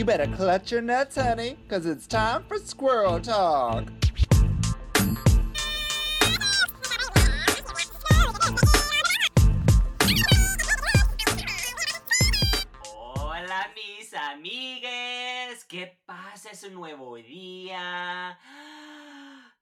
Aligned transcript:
You 0.00 0.06
better 0.06 0.28
clutch 0.28 0.72
your 0.72 0.80
nuts, 0.80 1.16
honey, 1.16 1.58
because 1.62 1.84
it's 1.84 2.06
time 2.06 2.42
for 2.48 2.56
squirrel 2.56 3.20
talk. 3.20 3.84
Hola 12.82 13.66
mis 13.76 14.14
amigues, 14.14 15.66
¿qué 15.68 15.98
pasa? 16.06 16.48
Es 16.50 16.64
un 16.64 16.72
nuevo 16.72 17.16
día. 17.16 18.38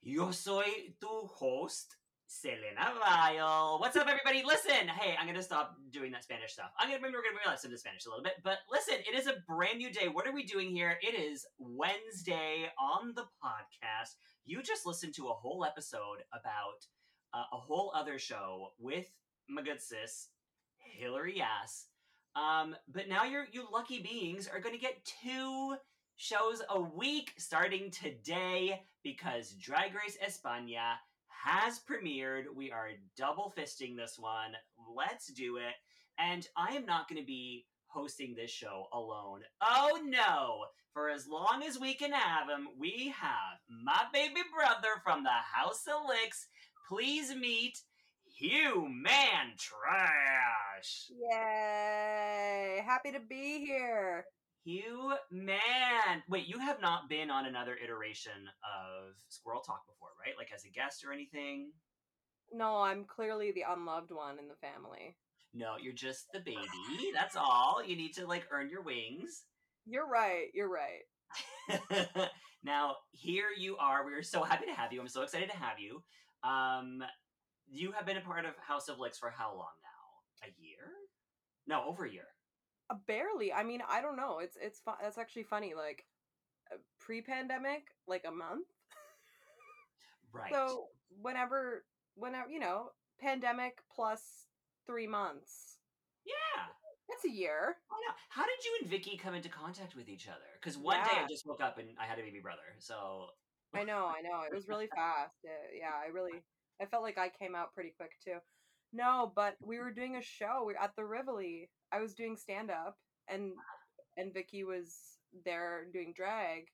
Yo 0.03 0.31
soy 0.33 0.95
tu 1.01 1.29
host, 1.41 1.95
Selena 2.31 2.93
Vyle. 3.01 3.79
What's 3.81 3.97
up, 3.97 4.07
everybody? 4.07 4.43
Listen, 4.47 4.87
hey, 4.87 5.17
I'm 5.19 5.27
gonna 5.27 5.43
stop 5.43 5.77
doing 5.91 6.13
that 6.13 6.25
Spanish 6.25 6.53
stuff. 6.53 6.71
I'm 6.79 6.89
gonna 6.89 7.01
maybe 7.01 7.15
we're 7.15 7.23
gonna 7.23 7.41
relapse 7.43 7.65
into 7.65 7.79
Spanish 7.79 8.05
a 8.05 8.11
little 8.11 8.23
bit, 8.23 8.35
but 8.45 8.59
listen, 8.71 8.97
it 9.11 9.19
is 9.19 9.27
a 9.27 9.43
brand 9.49 9.79
new 9.79 9.91
day. 9.91 10.09
What 10.09 10.27
are 10.27 10.33
we 10.35 10.45
doing 10.45 10.69
here? 10.69 10.99
It 11.01 11.19
is 11.19 11.47
Wednesday 11.59 12.67
on 12.79 13.15
the 13.15 13.25
podcast. 13.43 14.17
You 14.45 14.63
just 14.63 14.85
listened 14.85 15.15
to 15.15 15.29
a 15.29 15.33
whole 15.33 15.65
episode 15.65 16.19
about 16.39 16.87
uh, 17.33 17.45
a 17.51 17.57
whole 17.57 17.93
other 17.97 18.19
show 18.19 18.73
with 18.79 19.11
my 19.49 19.63
good 19.63 19.81
sis, 19.81 20.29
Hillary 20.77 21.39
Yass. 21.39 21.87
Um, 22.37 22.77
but 22.93 23.09
now 23.09 23.25
you're 23.25 23.47
you 23.53 23.67
lucky 23.73 24.03
beings 24.03 24.47
are 24.47 24.61
to 24.61 24.77
get 24.77 25.03
two 25.23 25.77
shows 26.17 26.61
a 26.69 26.79
week 26.79 27.33
starting 27.39 27.91
today 27.91 28.83
because 29.03 29.53
Drag 29.53 29.95
Race 29.95 30.19
España 30.23 30.97
has 31.45 31.81
premiered. 31.81 32.45
We 32.55 32.71
are 32.71 32.91
double 33.17 33.53
fisting 33.57 33.97
this 33.97 34.17
one. 34.19 34.53
Let's 34.97 35.33
do 35.33 35.57
it. 35.57 35.75
And 36.19 36.47
I 36.57 36.75
am 36.75 36.85
not 36.85 37.09
going 37.09 37.21
to 37.21 37.27
be 37.27 37.65
hosting 37.87 38.35
this 38.35 38.51
show 38.51 38.87
alone. 38.93 39.41
Oh 39.63 40.01
no! 40.05 40.65
For 40.93 41.11
as 41.11 41.29
long 41.29 41.63
as 41.67 41.79
we 41.79 41.95
can 41.95 42.13
have 42.13 42.49
him, 42.49 42.69
we 42.79 43.15
have 43.17 43.59
my 43.69 44.05
baby 44.13 44.41
brother 44.55 45.01
from 45.05 45.23
the 45.23 45.31
House 45.31 45.85
of 45.87 46.09
Licks. 46.09 46.49
Please 46.89 47.35
meet 47.35 47.79
Hugh 48.25 48.89
Man 48.89 49.53
Trash. 49.59 51.11
Yay! 51.11 52.83
Happy 52.85 53.13
to 53.13 53.21
be 53.21 53.65
here. 53.65 54.25
Hugh 54.69 55.15
Man. 55.31 56.23
Wait, 56.29 56.47
you 56.47 56.59
have 56.59 56.79
not 56.83 57.09
been 57.09 57.31
on 57.31 57.47
another 57.47 57.79
iteration 57.83 58.51
of 58.63 59.15
Squirrel 59.31 59.63
Talk 59.63 59.87
before, 59.87 60.11
right? 60.21 60.35
Like 60.37 60.51
as 60.55 60.67
a 60.67 60.69
guest 60.69 61.07
or 61.07 61.11
anything? 61.11 61.71
No, 62.53 62.83
I'm 62.83 63.05
clearly 63.05 63.51
the 63.51 63.65
unloved 63.67 64.11
one 64.11 64.39
in 64.39 64.47
the 64.47 64.55
family. 64.57 65.17
No, 65.55 65.77
you're 65.81 65.95
just 65.95 66.27
the 66.35 66.41
baby. 66.41 66.59
That's 67.15 67.35
all. 67.35 67.83
You 67.83 67.97
need 67.97 68.13
to 68.17 68.27
like 68.27 68.47
earn 68.51 68.69
your 68.69 68.83
wings. 68.83 69.45
You're 69.87 70.07
right. 70.07 70.49
You're 70.53 70.69
right. 70.69 72.29
now, 72.63 72.97
here 73.13 73.47
you 73.57 73.79
are. 73.79 74.05
We're 74.05 74.23
so 74.23 74.43
happy 74.43 74.67
to 74.67 74.75
have 74.75 74.93
you. 74.93 75.01
I'm 75.01 75.09
so 75.09 75.23
excited 75.23 75.49
to 75.49 75.57
have 75.57 75.79
you. 75.79 76.03
Um, 76.47 77.03
you 77.71 77.93
have 77.93 78.05
been 78.05 78.19
a 78.19 78.21
part 78.21 78.45
of 78.45 78.53
House 78.59 78.91
of 78.91 78.99
Licks 78.99 79.19
for 79.19 79.31
how 79.31 79.49
long 79.49 79.73
now? 79.83 80.47
A 80.47 80.53
year? 80.63 80.93
No, 81.67 81.85
over 81.89 82.05
a 82.05 82.13
year. 82.13 82.27
Uh, 82.91 82.97
barely. 83.07 83.53
I 83.53 83.63
mean, 83.65 83.83
I 83.89 84.01
don't 84.01 84.17
know. 84.17 84.39
It's 84.39 84.57
it's 84.61 84.81
fun. 84.81 84.95
That's 85.03 85.19
actually 85.19 85.45
funny. 85.45 85.75
Like 85.75 86.07
uh, 86.73 86.79
pre-pandemic, 86.99 87.89
like 88.07 88.25
a 88.27 88.31
month. 88.31 88.67
Right. 90.33 90.53
So 90.53 90.87
whenever, 91.21 91.85
whenever 92.15 92.49
you 92.51 92.61
know, 92.61 92.91
pandemic 93.21 93.79
plus 93.95 94.23
three 94.87 95.07
months. 95.07 95.79
yeah. 96.27 96.65
That's 97.09 97.25
a 97.25 97.35
year. 97.35 97.77
Why 97.89 97.97
not? 98.07 98.17
How 98.29 98.43
did 98.43 98.65
you 98.65 98.79
and 98.83 98.91
Vicky 98.91 99.17
come 99.17 99.35
into 99.35 99.49
contact 99.49 99.97
with 99.97 100.11
each 100.11 100.29
other? 100.29 100.45
Because 100.61 100.77
one 100.77 101.03
day 101.05 101.17
I 101.17 101.27
just 101.27 101.47
woke 101.47 101.63
up 101.63 101.79
and 101.79 101.89
I 101.99 102.05
had 102.05 102.19
a 102.19 102.23
baby 102.23 102.39
brother. 102.39 102.77
So 102.79 103.29
I 103.75 103.83
know. 103.85 104.13
I 104.15 104.21
know. 104.21 104.43
It 104.47 104.55
was 104.55 104.69
really 104.69 104.89
fast. 104.95 105.35
Uh, 105.43 105.49
yeah, 105.75 105.93
I 106.05 106.13
really. 106.13 106.43
I 106.83 106.85
felt 106.85 107.03
like 107.03 107.17
I 107.17 107.31
came 107.31 107.55
out 107.55 107.73
pretty 107.75 107.95
quick 107.97 108.11
too. 108.23 108.37
No, 108.93 109.33
but 109.35 109.57
we 109.63 109.79
were 109.79 109.91
doing 109.91 110.17
a 110.17 110.23
show. 110.23 110.65
We 110.67 110.75
are 110.75 110.83
at 110.83 110.97
the 110.97 111.05
Rivoli. 111.05 111.71
I 111.93 112.01
was 112.01 112.15
doing 112.15 112.37
stand 112.37 112.71
up, 112.71 112.97
and 113.29 113.53
and 114.17 114.33
Vicky 114.33 114.65
was 114.65 114.97
there 115.45 115.87
doing 115.93 116.13
drag, 116.15 116.69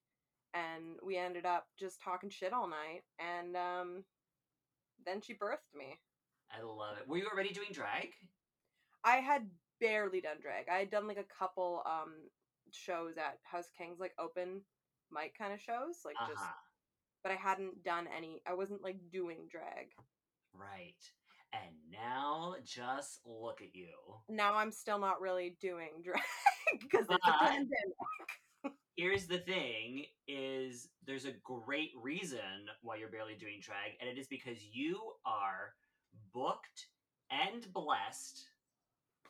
and 0.55 0.97
we 1.05 1.17
ended 1.17 1.47
up 1.47 1.67
just 1.79 2.01
talking 2.03 2.31
shit 2.31 2.53
all 2.53 2.69
night, 2.69 3.03
and 3.19 3.57
um, 3.57 4.05
then 5.05 5.21
she 5.21 5.35
birthed 5.35 5.77
me. 5.77 5.99
I 6.51 6.63
love 6.63 6.99
it. 7.01 7.09
Were 7.09 7.17
you 7.17 7.29
already 7.33 7.53
doing 7.53 7.69
drag? 7.73 8.11
I 9.05 9.17
had 9.17 9.49
barely 9.81 10.21
done 10.21 10.37
drag. 10.41 10.69
I 10.71 10.79
had 10.79 10.91
done 10.91 11.07
like 11.09 11.19
a 11.19 11.35
couple 11.39 11.83
um 11.87 12.15
shows 12.71 13.17
at 13.17 13.39
House 13.43 13.69
Kings, 13.77 13.99
like 14.01 14.13
open 14.19 14.63
mic 15.11 15.37
kind 15.37 15.53
of 15.53 15.61
shows, 15.61 16.01
like 16.05 16.17
Uh 16.21 16.29
just. 16.29 16.45
But 17.23 17.33
I 17.33 17.37
hadn't 17.37 17.83
done 17.83 18.07
any. 18.15 18.43
I 18.47 18.55
wasn't 18.55 18.83
like 18.83 18.99
doing 19.11 19.49
drag. 19.51 19.93
Right. 20.53 21.01
And 21.63 21.75
now 21.93 22.57
just 22.65 23.21
look 23.27 23.61
at 23.61 23.75
you. 23.75 23.89
now 24.29 24.55
I'm 24.55 24.73
still 24.73 24.99
not 24.99 25.21
really 25.21 25.57
doing 25.61 25.91
drag 26.03 26.23
because 26.81 27.07
it's 27.09 27.27
a 27.27 27.45
pandemic. 27.45 27.69
Here's 28.97 29.27
the 29.27 29.39
thing 29.39 30.05
is 30.29 30.89
there's 31.07 31.25
a 31.25 31.33
great 31.43 31.91
reason 32.01 32.69
why 32.83 32.97
you're 32.97 33.09
barely 33.11 33.35
doing 33.35 33.61
drag 33.61 33.93
and 34.01 34.09
it 34.09 34.19
is 34.19 34.29
because 34.29 34.59
you 34.73 35.01
are 35.27 35.75
booked 36.33 36.87
and 37.31 37.73
blessed 37.73 38.47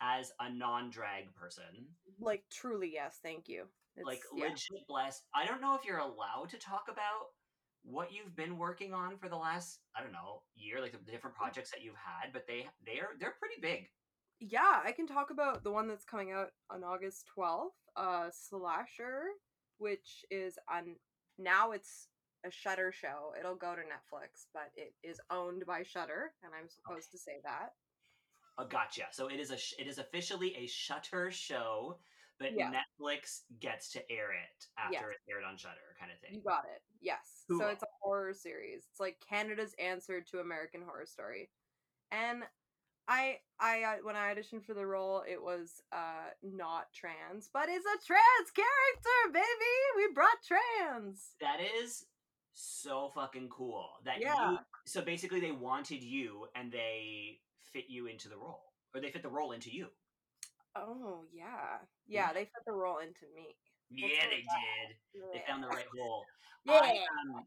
as 0.00 0.32
a 0.40 0.52
non-drag 0.52 1.34
person. 1.34 1.88
Like 2.20 2.44
truly, 2.50 2.90
yes, 2.92 3.18
thank 3.22 3.48
you. 3.48 3.64
It's, 3.96 4.06
like 4.06 4.22
yeah. 4.34 4.44
legit 4.44 4.86
blessed. 4.88 5.22
I 5.34 5.46
don't 5.46 5.60
know 5.60 5.74
if 5.74 5.84
you're 5.84 5.98
allowed 5.98 6.48
to 6.50 6.58
talk 6.58 6.84
about 6.90 7.28
what 7.84 8.12
you've 8.12 8.34
been 8.34 8.56
working 8.58 8.92
on 8.94 9.16
for 9.18 9.28
the 9.28 9.36
last 9.36 9.80
I 9.96 10.02
don't 10.02 10.12
know 10.12 10.42
year, 10.56 10.80
like 10.80 10.92
the, 10.92 10.98
the 11.04 11.12
different 11.12 11.36
projects 11.36 11.70
that 11.70 11.82
you've 11.82 11.94
had, 11.96 12.32
but 12.32 12.46
they 12.46 12.66
they 12.86 13.00
are 13.00 13.10
they're 13.20 13.36
pretty 13.38 13.60
big. 13.60 13.88
yeah, 14.40 14.80
I 14.84 14.92
can 14.92 15.06
talk 15.06 15.30
about 15.30 15.62
the 15.64 15.70
one 15.70 15.88
that's 15.88 16.04
coming 16.04 16.32
out 16.32 16.48
on 16.70 16.82
August 16.82 17.26
12th, 17.38 17.76
uh 17.96 18.28
Slasher, 18.32 19.22
which 19.78 20.24
is 20.30 20.58
on 20.70 20.96
now 21.38 21.72
it's 21.72 22.08
a 22.46 22.50
Shudder 22.50 22.92
show. 22.92 23.32
It'll 23.38 23.54
go 23.56 23.74
to 23.74 23.80
Netflix, 23.80 24.46
but 24.52 24.70
it 24.76 24.92
is 25.02 25.18
owned 25.30 25.64
by 25.66 25.82
Shudder, 25.82 26.32
and 26.42 26.52
I'm 26.54 26.68
supposed 26.68 27.10
to 27.12 27.18
say 27.18 27.40
that. 27.44 27.70
Uh, 28.58 28.64
gotcha. 28.64 29.04
So 29.12 29.28
it 29.28 29.40
is 29.40 29.50
a 29.50 29.58
it 29.80 29.86
is 29.88 29.98
officially 29.98 30.54
a 30.56 30.66
Shudder 30.66 31.30
show, 31.30 31.98
but 32.38 32.52
Yeah. 32.52 32.70
Netflix 32.72 33.42
gets 33.60 33.90
to 33.92 34.10
air 34.10 34.32
it 34.32 34.66
after 34.76 34.92
Yes. 34.92 35.04
it's 35.16 35.28
aired 35.28 35.44
on 35.44 35.56
Shudder, 35.56 35.96
kind 35.98 36.10
of 36.12 36.18
thing. 36.20 36.34
You 36.34 36.42
got 36.42 36.64
it. 36.66 36.82
Yes. 37.00 37.44
Cool. 37.48 37.60
So 37.60 37.68
it's 37.68 37.82
a 37.82 37.88
horror 38.00 38.34
series. 38.34 38.86
It's 38.90 39.00
like 39.00 39.20
Canada's 39.20 39.74
answer 39.74 40.20
to 40.20 40.40
American 40.40 40.82
Horror 40.82 41.06
Story. 41.06 41.50
And 42.10 42.44
I 43.06 43.40
I 43.58 43.82
uh, 43.82 43.96
when 44.02 44.16
I 44.16 44.34
auditioned 44.34 44.64
for 44.64 44.72
the 44.74 44.86
role, 44.86 45.22
it 45.28 45.42
was 45.42 45.82
uh 45.92 46.30
not 46.42 46.92
trans, 46.94 47.50
but 47.52 47.68
it's 47.68 47.84
a 47.84 48.06
trans 48.06 48.50
character, 48.50 49.32
baby. 49.32 49.74
We 49.96 50.12
brought 50.14 50.42
trans. 50.42 51.34
That 51.40 51.60
is 51.60 52.06
so 52.54 53.10
fucking 53.14 53.48
cool. 53.50 53.90
That 54.04 54.20
Yeah. 54.20 54.52
you 54.52 54.58
so 54.86 55.02
basically 55.02 55.40
they 55.40 55.52
wanted 55.52 56.02
you 56.02 56.48
and 56.54 56.72
they 56.72 57.40
fit 57.72 57.90
you 57.90 58.06
into 58.06 58.28
the 58.28 58.38
role, 58.38 58.72
or 58.94 59.00
they 59.00 59.10
fit 59.10 59.22
the 59.22 59.28
role 59.28 59.52
into 59.52 59.70
you. 59.70 59.88
Oh 60.76 61.24
yeah. 61.32 61.78
Yeah. 62.06 62.32
They 62.32 62.44
fit 62.44 62.64
the 62.66 62.72
role 62.72 62.98
into 62.98 63.26
me. 63.34 63.56
Yeah, 63.90 64.26
they 64.28 64.42
did. 64.42 64.96
They 65.32 65.42
found 65.46 65.62
the 65.62 65.68
right 65.76 65.86
role. 65.96 66.24
Yeah. 66.64 66.80
I, 66.82 67.06
um, 67.36 67.46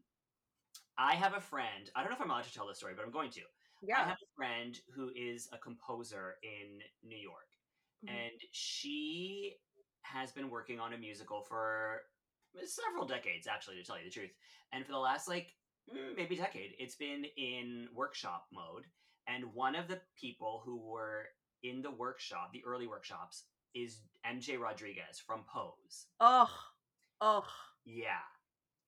I 0.96 1.14
have 1.14 1.34
a 1.34 1.40
friend. 1.40 1.90
I 1.94 2.00
don't 2.00 2.10
know 2.10 2.16
if 2.16 2.22
I'm 2.22 2.30
allowed 2.30 2.44
to 2.44 2.52
tell 2.54 2.66
this 2.66 2.78
story, 2.78 2.94
but 2.94 3.04
I'm 3.04 3.10
going 3.12 3.30
to. 3.30 3.42
Yeah. 3.82 4.00
I 4.00 4.04
have 4.04 4.16
a 4.22 4.34
friend 4.36 4.78
who 4.94 5.10
is 5.14 5.48
a 5.52 5.58
composer 5.58 6.34
in 6.42 6.82
New 7.02 7.16
York, 7.18 7.48
Mhm. 8.04 8.08
and 8.10 8.40
she 8.52 9.60
has 10.02 10.32
been 10.32 10.50
working 10.50 10.80
on 10.80 10.92
a 10.94 10.98
musical 10.98 11.42
for 11.42 12.02
several 12.64 13.06
decades, 13.06 13.46
actually, 13.46 13.76
to 13.76 13.84
tell 13.84 13.98
you 13.98 14.04
the 14.04 14.10
truth. 14.10 14.34
And 14.72 14.84
for 14.84 14.92
the 14.92 14.98
last 14.98 15.28
like 15.28 15.56
mm, 15.88 16.16
maybe 16.16 16.36
decade, 16.36 16.74
it's 16.78 16.96
been 16.96 17.24
in 17.24 17.88
workshop 17.92 18.48
mode. 18.52 18.86
And 19.26 19.52
one 19.54 19.74
of 19.76 19.88
the 19.88 20.00
people 20.16 20.60
who 20.64 20.78
were 20.78 21.28
in 21.62 21.82
the 21.82 21.90
workshop, 21.90 22.50
the 22.52 22.62
early 22.66 22.86
workshops, 22.86 23.44
is 23.74 24.00
MJ 24.26 24.58
Rodriguez 24.58 25.18
from 25.24 25.40
Pose. 25.52 26.06
Ugh. 26.20 26.48
Ugh. 27.20 27.44
Yeah. 27.84 28.22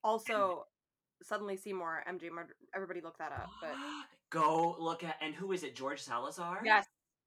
Also, 0.03 0.67
suddenly 1.23 1.57
Seymour, 1.57 2.05
MJ. 2.09 2.31
Everybody 2.75 3.01
look 3.01 3.19
that 3.19 3.33
up. 3.33 3.51
But 3.61 3.73
Go 4.31 4.77
look 4.79 5.03
at 5.05 5.17
and 5.21 5.35
who 5.35 5.53
is 5.53 5.63
it? 5.65 5.75
George 5.75 6.01
Salazar? 6.01 6.61
yes, 6.65 6.87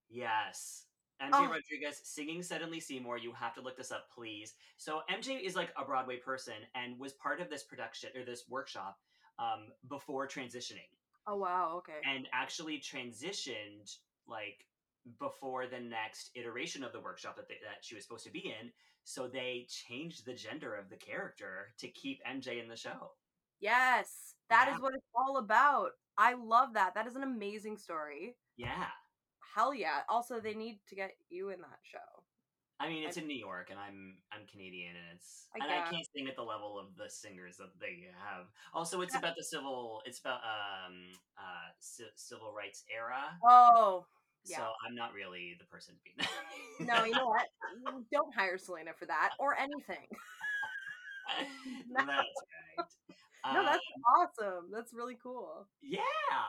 Yes. 0.09 0.85
MJ 1.21 1.29
Oh. 1.33 1.41
Rodriguez 1.43 2.01
singing 2.03 2.41
Suddenly 2.41 2.79
Seymour. 2.79 3.17
You 3.17 3.31
have 3.33 3.53
to 3.55 3.61
look 3.61 3.77
this 3.77 3.91
up, 3.91 4.05
please. 4.13 4.55
So 4.77 5.01
MJ 5.11 5.39
is 5.41 5.55
like 5.55 5.71
a 5.77 5.85
Broadway 5.85 6.17
person 6.17 6.55
and 6.75 6.97
was 6.99 7.13
part 7.13 7.39
of 7.39 7.49
this 7.49 7.63
production 7.63 8.09
or 8.15 8.25
this 8.25 8.43
workshop 8.49 8.97
um, 9.39 9.67
before 9.89 10.27
transitioning 10.27 10.89
Oh 11.27 11.37
wow, 11.37 11.75
okay. 11.77 11.99
and 12.09 12.27
actually 12.33 12.79
transitioned 12.79 13.95
like 14.27 14.65
before 15.19 15.67
the 15.67 15.79
next 15.79 16.31
iteration 16.35 16.83
of 16.83 16.91
the 16.94 17.00
workshop 17.00 17.35
that 17.35 17.47
they, 17.47 17.55
that 17.63 17.83
she 17.83 17.95
was 17.95 18.03
supposed 18.03 18.25
to 18.25 18.31
be 18.31 18.39
in. 18.61 18.71
So 19.03 19.27
they 19.27 19.67
changed 19.69 20.25
the 20.25 20.33
gender 20.33 20.75
of 20.75 20.89
the 20.89 20.95
character 20.95 21.73
to 21.79 21.88
keep 21.89 22.19
MJ 22.25 22.61
in 22.61 22.69
the 22.69 22.77
show. 22.77 23.11
Yes, 23.59 24.35
that 24.50 24.67
is 24.69 24.75
Yeah. 24.77 24.81
what 24.81 24.94
it's 24.95 25.07
all 25.15 25.38
about. 25.38 25.91
I 26.17 26.33
love 26.33 26.73
that. 26.73 26.94
That 26.95 27.07
is 27.07 27.15
an 27.15 27.23
amazing 27.23 27.77
story. 27.77 28.35
Yeah. 28.55 28.88
Hell 29.55 29.73
yeah. 29.73 30.01
Also, 30.09 30.39
they 30.39 30.53
need 30.53 30.79
to 30.88 30.95
get 30.95 31.11
you 31.29 31.50
in 31.50 31.61
that 31.61 31.79
show. 31.83 32.23
I 32.79 32.89
mean, 32.89 33.03
it's 33.07 33.17
I- 33.17 33.21
in 33.21 33.27
New 33.27 33.38
York, 33.38 33.69
and 33.69 33.79
I'm 33.79 34.17
I'm 34.31 34.45
Canadian, 34.51 34.95
and 34.95 35.05
it's 35.15 35.47
I 35.55 35.63
and 35.63 35.71
I 35.71 35.89
can't 35.89 36.05
sing 36.15 36.27
at 36.27 36.35
the 36.35 36.44
level 36.44 36.77
of 36.79 36.95
the 36.97 37.09
singers 37.09 37.55
that 37.57 37.69
they 37.79 38.07
have. 38.17 38.47
Also, 38.73 39.01
it's 39.01 39.13
Yeah. 39.13 39.19
about 39.19 39.35
the 39.38 39.44
civil. 39.44 40.01
It's 40.05 40.19
about 40.19 40.41
um 40.44 41.11
uh 41.38 41.69
ci- 41.79 42.11
civil 42.15 42.51
rights 42.53 42.83
era. 42.94 43.38
Oh, 43.44 44.05
yeah. 44.45 44.57
So 44.57 44.71
I'm 44.87 44.95
not 44.95 45.13
really 45.13 45.55
the 45.59 45.65
person 45.65 45.95
to 45.95 46.01
be. 46.03 46.85
no, 46.85 47.03
you 47.05 47.11
know 47.13 47.27
what? 47.27 47.47
Don't 48.11 48.33
hire 48.35 48.57
Selena 48.57 48.91
for 48.97 49.05
that 49.05 49.31
or 49.39 49.57
anything. 49.57 50.07
no. 51.89 52.05
that's 52.05 52.07
right. 52.77 52.85
No, 53.53 53.63
that's 53.63 53.79
Um, 53.95 54.03
awesome. 54.17 54.71
That's 54.73 54.93
really 54.93 55.17
cool. 55.21 55.67
yeah, 55.81 55.99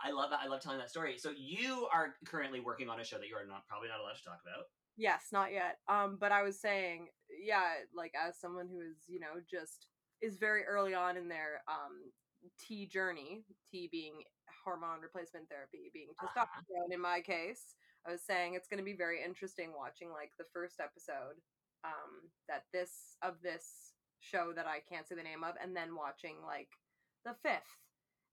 I 0.03 0.11
love 0.13 0.31
that. 0.31 0.41
I 0.43 0.47
love 0.47 0.61
telling 0.61 0.79
that 0.79 0.91
story. 0.91 1.19
So 1.19 1.31
you 1.37 1.89
are 1.93 2.15
currently 2.25 2.61
working 2.61 2.89
on 2.89 3.01
a 3.01 3.05
show 3.05 3.19
that 3.19 3.29
you 3.29 3.37
are 3.37 3.47
not 3.47 3.67
probably 3.69 3.89
not 3.89 4.01
allowed 4.01 4.17
to 4.17 4.23
talk 4.25 4.41
about. 4.45 4.67
Yes, 4.97 5.27
not 5.33 5.53
yet. 5.53 5.79
Um, 5.89 6.19
but 6.21 6.31
I 6.31 6.43
was 6.43 6.61
saying, 6.61 7.09
yeah, 7.43 7.83
like 7.95 8.15
as 8.15 8.39
someone 8.39 8.69
who 8.69 8.81
is, 8.81 8.99
you 9.09 9.19
know, 9.19 9.41
just 9.51 9.89
is 10.23 10.39
very 10.39 10.65
early 10.65 10.95
on 10.95 11.17
in 11.17 11.29
their 11.29 11.63
um 11.69 12.13
T 12.61 12.87
journey, 12.87 13.43
T 13.71 13.89
being 13.91 14.23
hormone 14.65 15.01
replacement 15.01 15.49
therapy, 15.49 15.91
being 15.93 16.09
Uh-huh. 16.23 16.47
testosterone 16.47 16.93
in 16.95 17.01
my 17.01 17.21
case. 17.21 17.75
I 18.07 18.13
was 18.13 18.23
saying 18.23 18.55
it's 18.55 18.69
going 18.69 18.79
to 18.79 18.85
be 18.85 18.93
very 18.97 19.23
interesting 19.25 19.73
watching 19.77 20.11
like 20.11 20.33
the 20.39 20.45
first 20.53 20.81
episode 20.81 21.41
um 21.85 22.31
that 22.49 22.65
this 22.73 23.17
of 23.23 23.35
this 23.43 23.93
show 24.21 24.53
that 24.55 24.67
I 24.67 24.81
can't 24.81 25.07
say 25.07 25.15
the 25.15 25.23
name 25.23 25.45
of 25.45 25.55
and 25.63 25.77
then 25.77 25.95
watching 25.97 26.37
like 26.47 26.69
the 27.25 27.35
fifth 27.43 27.79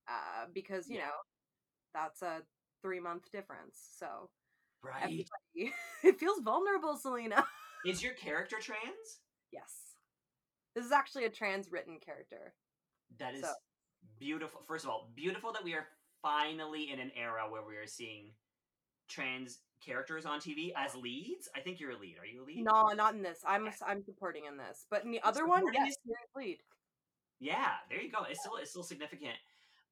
uh 0.08 0.48
because, 0.54 0.90
you 0.90 0.98
Yeah. 0.98 1.06
know, 1.08 1.20
that's 1.94 2.22
a 2.22 2.42
3 2.82 3.00
month 3.00 3.32
difference. 3.32 3.78
So, 3.98 4.30
Right. 4.84 5.28
it 6.04 6.20
feels 6.20 6.40
vulnerable, 6.42 6.98
Selena. 6.98 7.46
Is 7.86 8.02
your 8.02 8.14
character 8.26 8.58
trans? 8.60 9.20
Yes. 9.52 9.96
This 10.76 10.86
is 10.86 10.92
actually 10.92 11.26
a 11.26 11.30
trans 11.30 11.70
written 11.72 12.00
character. 12.00 12.54
That 13.20 13.36
is 13.36 13.42
So- 13.42 13.54
beautiful. 14.20 14.62
First 14.68 14.86
of 14.86 14.90
all, 14.92 15.12
beautiful 15.16 15.52
that 15.54 15.64
we 15.64 15.74
are 15.76 15.88
finally 16.22 16.90
in 16.92 17.00
an 17.00 17.12
era 17.16 17.50
where 17.50 17.64
we 17.64 17.76
are 17.78 17.86
seeing 17.88 18.32
trans 19.12 19.60
characters 19.86 20.26
on 20.26 20.40
TV 20.40 20.72
as 20.76 20.96
leads. 20.96 21.50
I 21.56 21.60
think 21.60 21.80
you're 21.80 21.92
a 21.92 21.98
lead. 21.98 22.18
Are 22.20 22.26
you 22.26 22.44
a 22.44 22.46
lead? 22.46 22.64
No, 22.64 22.90
not 22.96 23.14
in 23.14 23.22
this. 23.22 23.40
I'm 23.46 23.70
I'm 23.86 24.04
supporting 24.04 24.46
in 24.46 24.58
this. 24.58 24.86
But 24.90 25.04
in 25.04 25.12
the 25.12 25.22
other 25.22 25.46
one, 25.46 25.64
yes, 25.74 25.94
you're 26.06 26.18
lead. 26.36 26.60
Yeah, 27.40 27.74
there 27.90 28.02
you 28.02 28.12
go. 28.12 28.24
It's 28.30 28.40
still 28.40 28.58
it's 28.58 28.70
still 28.72 28.84
significant. 28.84 29.36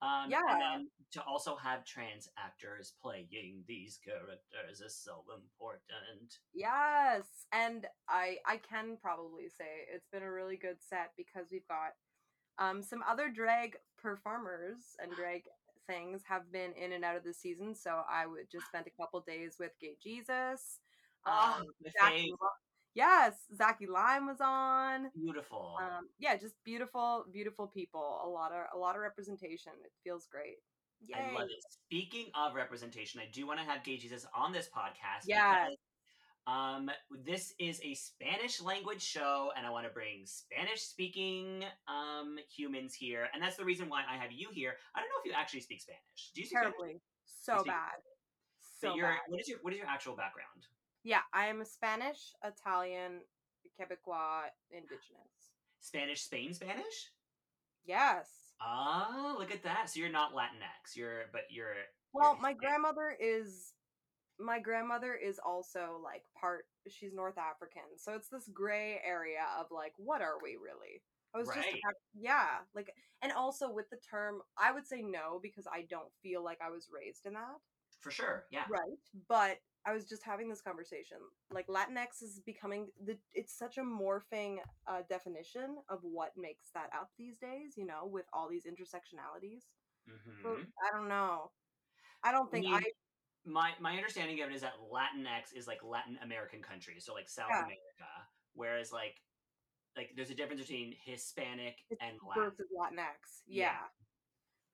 Um, 0.02 0.30
Yeah. 0.30 0.40
And 0.48 0.62
then 0.62 0.88
to 1.12 1.24
also 1.24 1.56
have 1.58 1.84
trans 1.84 2.30
actors 2.38 2.94
playing 3.02 3.64
these 3.68 4.00
characters 4.04 4.80
is 4.80 4.96
so 4.96 5.24
important. 5.36 6.38
Yes. 6.54 7.24
And 7.52 7.86
I 8.08 8.38
I 8.46 8.58
can 8.58 8.98
probably 9.02 9.50
say 9.50 9.88
it's 9.94 10.08
been 10.12 10.24
a 10.24 10.32
really 10.32 10.58
good 10.58 10.78
set 10.80 11.12
because 11.18 11.48
we've 11.52 11.68
got 11.68 11.94
um 12.60 12.82
some 12.84 13.04
other 13.10 13.30
drag 13.30 13.78
performers 13.98 14.96
and 15.02 15.12
drag 15.16 15.44
things 15.90 16.22
have 16.28 16.52
been 16.52 16.72
in 16.74 16.94
and 16.94 17.04
out 17.04 17.18
of 17.18 17.24
the 17.24 17.34
season. 17.34 17.76
So 17.76 18.02
I 18.10 18.28
would 18.28 18.48
just 18.52 18.68
spent 18.68 18.88
a 18.88 19.02
couple 19.02 19.20
days 19.22 19.56
with 19.60 19.72
Gay 19.82 19.96
Jesus. 20.02 20.80
Oh, 21.26 21.58
Um, 21.60 21.66
my 21.84 21.92
Zachy 22.00 22.32
yes, 22.96 23.34
Zachy 23.56 23.88
Lime 23.88 24.26
was 24.28 24.38
on. 24.42 25.10
Beautiful. 25.16 25.76
um 25.82 26.10
yeah 26.20 26.36
just 26.38 26.56
beautiful 26.64 27.26
beautiful 27.32 27.68
people 27.68 28.22
a 28.24 28.30
lot 28.30 28.52
of 28.52 28.62
a 28.74 28.78
lot 28.78 28.96
of 28.96 29.02
representation 29.02 29.72
it 29.84 29.92
feels 30.04 30.28
great 30.32 30.58
Yay. 31.02 31.16
I 31.16 31.34
love 31.34 31.48
it. 31.50 31.64
Speaking 31.88 32.26
of 32.36 32.56
representation, 32.56 33.22
I 33.22 33.28
do 33.32 33.48
want 33.48 33.60
to 33.60 33.66
have 33.66 33.84
Gay 33.86 33.96
Jesus 33.98 34.26
on 34.36 34.52
this 34.52 34.68
podcast. 34.68 35.24
Yes. 35.26 35.72
Um, 36.50 36.90
this 37.26 37.54
is 37.60 37.80
a 37.84 37.94
Spanish 37.94 38.60
language 38.62 39.02
show, 39.04 39.52
and 39.56 39.68
I 39.68 39.70
want 39.70 39.86
to 39.86 39.94
bring 39.94 40.26
Spanish 40.26 40.82
speaking 40.82 41.64
um 41.88 42.38
humans 42.56 42.94
here, 42.96 43.28
and 43.34 43.44
that's 43.44 43.58
the 43.58 43.66
reason 43.66 43.88
why 43.90 44.02
I 44.10 44.16
have 44.18 44.32
you 44.32 44.48
here. 44.52 44.74
I 44.96 45.00
don't 45.00 45.10
know 45.10 45.20
if 45.24 45.26
you 45.30 45.34
actually 45.38 45.62
speak 45.62 45.82
Spanish. 45.82 46.32
Do 46.34 46.42
you 46.42 46.48
speak 46.48 46.58
Spanish? 46.58 46.76
terribly 46.78 47.02
so 47.26 47.58
speak- 47.58 47.68
bad 47.68 48.00
so 48.82 48.96
you're- 48.96 49.10
bad 49.12 49.20
What 49.28 49.42
is 49.42 49.48
your 49.48 49.60
What 49.62 49.74
is 49.74 49.80
your 49.80 49.88
actual 49.88 50.16
background? 50.16 50.66
yeah 51.04 51.22
i 51.34 51.46
am 51.48 51.62
a 51.62 51.66
spanish 51.66 52.34
italian 52.44 53.22
quebecois 53.80 54.50
indigenous 54.72 55.36
Spanish, 55.82 56.22
Spain, 56.24 56.54
Spanish. 56.54 57.12
yes 57.86 58.28
Oh, 58.62 59.38
look 59.40 59.52
at 59.52 59.64
that! 59.64 59.90
So 59.90 60.02
you're 60.02 60.10
not 60.12 60.34
Latinx. 60.34 60.94
You're, 60.94 61.28
but 61.32 61.44
you're. 61.50 61.76
well 62.12 62.34
you're 62.34 62.42
my 62.42 62.52
grandmother 62.52 63.16
is 63.18 63.72
my 64.40 64.60
grandmother 64.60 65.14
is 65.14 65.40
also 65.46 66.00
like 66.04 66.24
part 66.40 66.66
she's 66.90 67.14
north 67.14 67.38
african 67.38 67.84
so 67.98 68.14
it's 68.14 68.30
this 68.30 68.50
gray 68.54 69.00
area 69.06 69.46
of 69.60 69.68
like 69.72 69.94
what 69.98 70.22
are 70.22 70.38
we 70.42 70.56
really 70.56 71.02
i 71.34 71.38
was 71.38 71.48
just 71.48 71.58
Right. 71.58 71.80
about- 71.84 71.96
yeah 72.14 72.60
like 72.74 72.92
and 73.22 73.32
also 73.34 73.72
with 73.72 73.90
the 73.90 73.98
term 73.98 74.42
i 74.58 74.72
would 74.72 74.88
say 74.88 75.02
no 75.02 75.40
because 75.42 75.68
i 75.72 75.82
don't 75.90 76.12
feel 76.24 76.44
like 76.44 76.60
i 76.66 76.70
was 76.70 76.90
raised 76.92 77.26
in 77.26 77.34
that 77.34 77.58
for 78.00 78.12
sure. 78.12 78.46
Yeah. 78.52 78.64
right 78.70 78.98
but 79.28 79.58
i 79.86 79.94
was 79.94 80.06
just 80.08 80.24
having 80.24 80.50
this 80.50 80.62
conversation 80.62 81.18
like 81.52 81.68
latinx 81.68 82.22
is 82.24 82.40
becoming 82.46 82.88
the 83.06 83.18
it's 83.34 83.58
such 83.58 83.78
a 83.78 83.82
morphing 83.82 84.58
uh, 84.88 85.02
definition 85.10 85.78
of 85.90 86.00
what 86.04 86.32
makes 86.38 86.70
that 86.74 86.90
up 86.96 87.10
these 87.18 87.38
days 87.38 87.76
you 87.78 87.86
know 87.86 88.06
with 88.06 88.26
all 88.34 88.48
these 88.50 88.66
intersectionalities 88.66 89.64
So, 90.44 90.50
hmm 90.50 90.64
i 90.88 90.98
don't 90.98 91.10
know 91.10 91.52
i 92.24 92.32
don't 92.32 92.52
think 92.52 92.66
mean, 92.66 92.76
i 92.76 92.82
my 93.46 93.72
my 93.80 93.96
understanding 93.96 94.42
of 94.42 94.50
it 94.50 94.56
is 94.56 94.62
that 94.62 94.74
Latinx 94.92 95.56
is 95.56 95.68
like 95.68 95.80
Latin 95.84 96.18
American 96.24 96.62
countries, 96.62 97.06
so 97.06 97.14
like 97.14 97.30
South 97.30 97.48
Yeah. 97.50 97.60
America, 97.60 98.12
whereas 98.54 98.92
like 98.92 99.16
like 99.98 100.12
there's 100.16 100.30
a 100.30 100.36
difference 100.36 100.62
between 100.62 100.94
Hispanic 101.04 101.78
and 102.02 102.18
Latin. 102.28 102.52
latinx 102.80 103.42
yeah. 103.48 103.64
Yeah. 103.64 103.78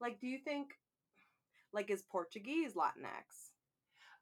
like 0.01 0.19
do 0.19 0.27
you 0.27 0.37
think 0.43 0.73
like 1.73 1.89
is 1.89 2.03
portuguese 2.03 2.73
latinx 2.73 3.49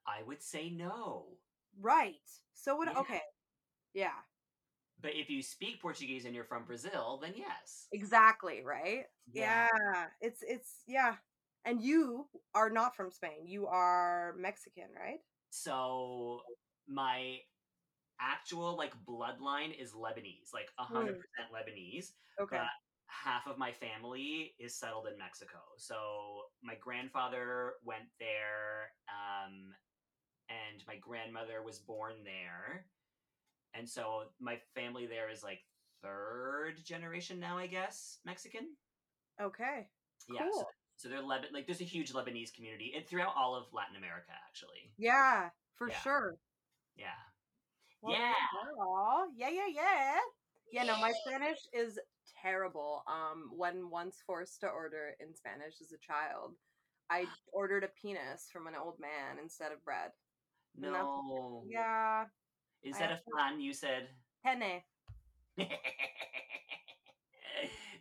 I 0.06 0.22
would 0.28 0.42
say 0.44 0.69
no, 0.69 1.38
right 1.81 2.16
so 2.54 2.75
what 2.75 2.90
Yeah. 2.94 3.00
okay 3.00 3.22
yeah 3.94 4.19
but 5.01 5.12
if 5.16 5.30
you 5.30 5.42
speak 5.42 5.81
Portuguese 5.81 6.24
and 6.24 6.34
you're 6.34 6.45
from 6.45 6.63
Brazil, 6.63 7.19
then 7.22 7.34
yes. 7.36 7.88
exactly 7.92 8.62
right 8.63 9.06
yeah 9.33 9.68
it's 10.21 10.42
it's 10.47 10.83
yeah 10.88 11.16
and 11.65 11.81
you 11.81 12.27
are 12.53 12.69
not 12.69 12.95
from 12.95 13.11
spain 13.11 13.45
you 13.45 13.67
are 13.67 14.35
mexican 14.37 14.87
right 14.99 15.19
So 15.49 16.41
my 16.87 17.37
actual 18.19 18.75
like 18.77 18.93
bloodline 19.05 19.71
is 19.79 19.93
Lebanese, 19.93 20.53
like 20.53 20.69
a 20.79 20.83
hundred 20.83 21.17
percent 21.19 21.51
Lebanese. 21.53 22.11
okay 22.41 22.57
but 22.57 22.67
half 23.07 23.45
of 23.47 23.57
my 23.57 23.71
family 23.71 24.55
is 24.59 24.75
settled 24.75 25.05
in 25.11 25.17
Mexico. 25.19 25.59
So 25.77 25.95
my 26.63 26.75
grandfather 26.81 27.73
went 27.83 28.05
there, 28.19 28.89
um, 29.07 29.73
and 30.49 30.81
my 30.87 30.95
grandmother 30.97 31.61
was 31.63 31.77
born 31.79 32.13
there, 32.23 32.85
and 33.73 33.87
so 33.87 34.23
my 34.39 34.57
family 34.73 35.05
there 35.05 35.29
is 35.29 35.43
like 35.43 35.59
third 36.01 36.83
generation 36.83 37.39
now, 37.39 37.57
I 37.57 37.67
guess, 37.67 38.19
Mexican. 38.25 38.75
okay 39.41 39.87
Yeah, 40.29 40.41
Cool. 40.43 40.61
so 40.61 40.65
they're 41.10 41.22
Leban. 41.22 41.52
Like 41.54 41.66
there's 41.68 41.81
a 41.81 41.86
huge 41.86 42.14
Lebanese 42.14 42.54
community 42.54 42.94
and 42.95 43.06
throughout 43.06 43.33
all 43.38 43.56
of 43.56 43.66
Latin 43.74 43.95
America, 43.98 44.31
actually. 44.48 44.92
yeah 44.98 45.50
for 45.76 45.90
Yeah. 45.90 46.00
sure 46.00 46.38
Yeah. 46.95 47.07
Well, 48.02 48.14
yeah. 48.14 48.33
Yeah, 49.38 49.50
yeah, 49.50 49.68
yeah. 49.74 50.19
Yeah, 50.72 50.83
no, 50.83 50.98
my 51.00 51.14
Spanish 51.26 51.60
is 51.72 51.98
terrible. 52.42 53.04
Um, 53.07 53.50
when 53.56 53.90
once 53.90 54.18
forced 54.26 54.60
to 54.62 54.68
order 54.68 55.16
in 55.19 55.33
Spanish 55.36 55.76
as 55.81 55.92
a 55.94 55.98
child, 55.98 56.56
I 57.10 57.26
ordered 57.54 57.83
a 57.83 57.90
penis 58.02 58.50
from 58.52 58.68
an 58.68 58.74
old 58.76 59.00
man 59.00 59.38
instead 59.42 59.72
of 59.72 59.83
bread. 59.86 60.12
No. 60.76 61.64
Yeah, 61.69 62.26
Instead 62.83 63.12
I 63.12 63.14
of 63.14 63.19
flan, 63.31 63.62
you 63.62 63.74
said. 63.74 64.10
penne. 64.44 64.81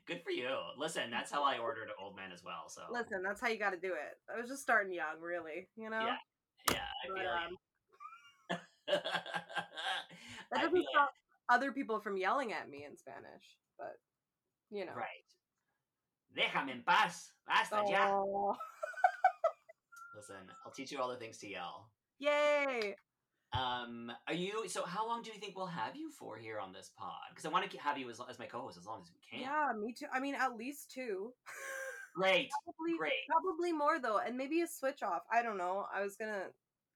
Good 0.06 0.22
for 0.24 0.30
you. 0.30 0.50
Listen, 0.78 1.10
that's 1.10 1.30
how 1.30 1.44
I 1.44 1.58
ordered 1.58 1.88
old 2.00 2.16
man 2.16 2.32
as 2.32 2.42
well. 2.44 2.68
So 2.68 2.82
Listen, 2.90 3.22
that's 3.22 3.40
how 3.40 3.48
you 3.48 3.58
got 3.58 3.70
to 3.70 3.78
do 3.78 3.92
it. 3.94 4.18
I 4.32 4.40
was 4.40 4.48
just 4.48 4.62
starting 4.62 4.92
young, 4.92 5.20
really. 5.20 5.68
You 5.76 5.90
know. 5.90 6.00
Yeah, 6.00 6.16
yeah, 6.70 6.88
I 7.04 7.08
But, 7.08 7.18
feel 7.18 7.30
um, 7.30 7.56
that 10.52 10.60
doesn't 10.62 10.84
stop 10.90 11.12
other 11.48 11.72
people 11.72 12.00
from 12.00 12.16
yelling 12.16 12.52
at 12.52 12.68
me 12.68 12.84
in 12.84 12.96
Spanish, 12.96 13.56
but 13.78 13.94
you 14.70 14.84
know. 14.84 14.92
right. 14.96 15.26
Déjame 16.36 16.70
en 16.70 16.82
paz. 16.84 17.30
Basta 17.46 17.82
ya. 17.88 18.08
Listen, 20.16 20.48
I'll 20.64 20.72
teach 20.72 20.90
you 20.92 20.98
all 21.00 21.08
the 21.10 21.16
things 21.16 21.38
to 21.38 21.48
yell. 21.48 21.90
yay! 22.18 22.94
Um, 23.52 24.10
are 24.28 24.34
you? 24.34 24.66
So, 24.68 24.84
how 24.84 25.06
long 25.06 25.22
do 25.22 25.30
you 25.30 25.38
think 25.38 25.56
we'll 25.56 25.66
have 25.66 25.94
you 25.94 26.10
for 26.10 26.36
here 26.36 26.58
on 26.58 26.72
this 26.72 26.90
pod? 26.96 27.12
Because 27.30 27.44
I 27.44 27.48
want 27.50 27.70
to 27.70 27.78
have 27.78 27.98
you 27.98 28.08
as, 28.10 28.20
as 28.28 28.38
my 28.38 28.46
co-host 28.46 28.78
as 28.78 28.86
long 28.86 29.02
as 29.02 29.10
we 29.12 29.20
can. 29.38 29.40
Yeah, 29.46 29.72
me 29.78 29.92
too. 29.92 30.06
I 30.12 30.20
mean, 30.20 30.34
at 30.34 30.56
least 30.56 30.90
two. 30.90 31.32
Great. 32.14 32.50
probably, 32.64 32.98
Great. 32.98 33.12
probably 33.30 33.72
more 33.72 33.98
though, 33.98 34.18
and 34.18 34.36
maybe 34.36 34.60
a 34.62 34.66
switch 34.66 35.02
off. 35.02 35.22
I 35.30 35.42
don't 35.42 35.58
know. 35.58 35.84
I 35.94 36.02
was 36.02 36.16
gonna. 36.16 36.44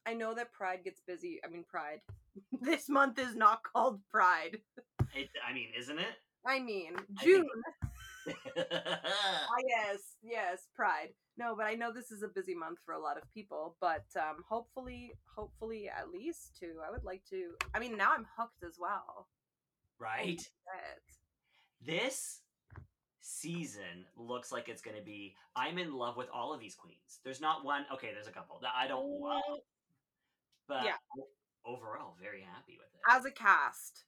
I 0.07 0.15
know 0.15 0.35
that 0.35 0.53
Pride 0.53 0.81
gets 0.85 1.01
busy. 1.07 1.41
I 1.45 1.49
mean, 1.49 1.65
Pride. 1.69 2.01
this 2.61 2.89
month 2.89 3.19
is 3.19 3.35
not 3.35 3.63
called 3.63 4.01
Pride. 4.11 4.59
It, 5.15 5.29
I 5.49 5.53
mean, 5.53 5.69
isn't 5.79 5.99
it? 5.99 6.15
I 6.47 6.61
mean, 6.61 6.93
I 7.19 7.25
June. 7.25 7.43
think- 7.43 8.37
Ah, 8.59 9.57
yes, 9.69 9.99
yes, 10.29 10.67
Pride. 10.75 11.11
No, 11.39 11.55
but 11.57 11.67
I 11.67 11.75
know 11.75 11.93
this 11.93 12.11
is 12.11 12.23
a 12.23 12.29
busy 12.29 12.55
month 12.55 12.79
for 12.85 12.95
a 12.95 13.01
lot 13.01 13.17
of 13.17 13.23
people. 13.33 13.77
But 13.81 14.05
um, 14.17 14.43
hopefully, 14.49 15.13
hopefully, 15.37 15.89
at 15.89 16.11
least 16.11 16.57
two. 16.59 16.75
I 16.87 16.91
would 16.91 17.05
like 17.05 17.23
to. 17.31 17.51
I 17.75 17.79
mean, 17.79 17.97
now 17.97 18.13
I'm 18.17 18.27
hooked 18.39 18.63
as 18.65 18.77
well. 18.81 19.29
right. 19.99 20.41
This 21.85 22.41
season 23.21 24.07
looks 24.17 24.51
like 24.51 24.69
it's 24.69 24.83
going 24.83 24.97
to 24.97 25.03
be. 25.03 25.35
I'm 25.55 25.79
in 25.79 25.95
love 25.95 26.17
with 26.17 26.29
all 26.33 26.53
of 26.55 26.61
these 26.61 26.75
queens. 26.75 27.21
There's 27.25 27.41
not 27.41 27.65
one. 27.65 27.85
Okay, 27.93 28.11
there's 28.15 28.29
a 28.29 28.33
couple 28.33 28.59
that 28.63 28.73
I 28.77 28.89
don't 28.89 29.07
love, 29.21 29.59
but 30.69 30.85
Yeah. 30.85 30.97
overall, 31.65 32.17
very 32.21 32.41
happy 32.41 32.79
with 32.79 32.89
it. 32.95 33.01
As 33.09 33.25
a 33.25 33.31
cast, 33.31 34.05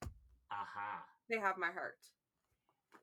Aha. 0.51 1.05
they 1.29 1.39
have 1.39 1.57
my 1.59 1.71
heart. 1.71 1.99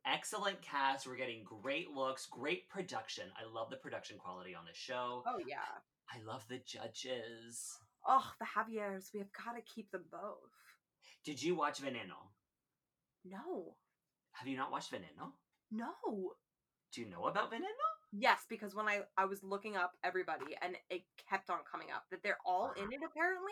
Excellent 0.05 0.61
cast. 0.61 1.07
We're 1.07 1.15
getting 1.15 1.43
great 1.43 1.89
looks, 1.91 2.27
great 2.27 2.69
production. 2.69 3.25
I 3.39 3.51
love 3.51 3.69
the 3.69 3.77
production 3.77 4.17
quality 4.17 4.53
on 4.53 4.65
this 4.65 4.77
show. 4.77 5.23
Oh 5.27 5.39
yeah. 5.47 5.81
I 6.13 6.23
love 6.25 6.45
the 6.47 6.59
judges. 6.65 7.77
Oh, 8.07 8.31
the 8.39 8.45
Javiers. 8.45 9.09
We 9.13 9.19
have 9.19 9.31
got 9.33 9.53
to 9.53 9.61
keep 9.63 9.89
them 9.91 10.03
both. 10.11 10.51
Did 11.25 11.41
you 11.41 11.55
watch 11.55 11.81
Veneno? 11.81 12.29
No, 13.27 13.75
Have 14.33 14.47
you 14.47 14.55
not 14.57 14.71
watched 14.71 14.91
Veneno? 14.91 15.31
no. 15.71 15.89
Do 16.93 17.01
you 17.01 17.09
know 17.09 17.25
about 17.25 17.51
Veneno? 17.51 17.65
Yes, 18.13 18.45
because 18.47 18.73
when 18.75 18.87
I 18.87 19.01
I 19.17 19.25
was 19.25 19.43
looking 19.43 19.75
up 19.75 19.93
everybody 20.03 20.55
and 20.61 20.75
it 20.89 21.01
kept 21.29 21.49
on 21.49 21.57
coming 21.69 21.87
up 21.93 22.03
that 22.11 22.21
they're 22.23 22.37
all 22.45 22.71
in 22.77 22.83
it 22.83 22.97
uh-huh. 22.97 23.07
apparently. 23.11 23.51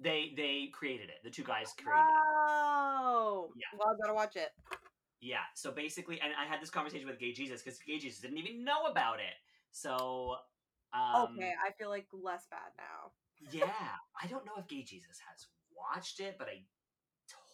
They 0.00 0.32
they 0.36 0.70
created 0.72 1.10
it. 1.10 1.22
The 1.22 1.30
two 1.30 1.44
guys 1.44 1.72
created 1.76 2.00
it. 2.00 2.14
Oh, 2.48 3.50
Yeah. 3.54 3.78
Well, 3.78 3.94
I 3.94 3.96
gotta 4.02 4.14
watch 4.14 4.34
it. 4.36 4.48
Yeah. 5.22 5.46
So 5.54 5.70
basically, 5.70 6.20
and 6.20 6.32
I 6.38 6.44
had 6.50 6.60
this 6.60 6.68
conversation 6.68 7.06
with 7.06 7.18
Gay 7.18 7.32
Jesus 7.32 7.62
because 7.62 7.78
Gay 7.78 7.98
Jesus 7.98 8.20
didn't 8.20 8.38
even 8.38 8.64
know 8.64 8.86
about 8.90 9.20
it. 9.20 9.38
So 9.70 10.36
um, 10.92 11.36
okay, 11.38 11.52
I 11.64 11.70
feel 11.78 11.88
like 11.88 12.06
less 12.12 12.46
bad 12.50 12.72
now. 12.76 13.12
yeah, 13.50 13.96
I 14.22 14.26
don't 14.26 14.44
know 14.44 14.52
if 14.58 14.68
Gay 14.68 14.82
Jesus 14.82 15.18
has 15.30 15.46
watched 15.74 16.20
it, 16.20 16.36
but 16.38 16.48
I 16.48 16.64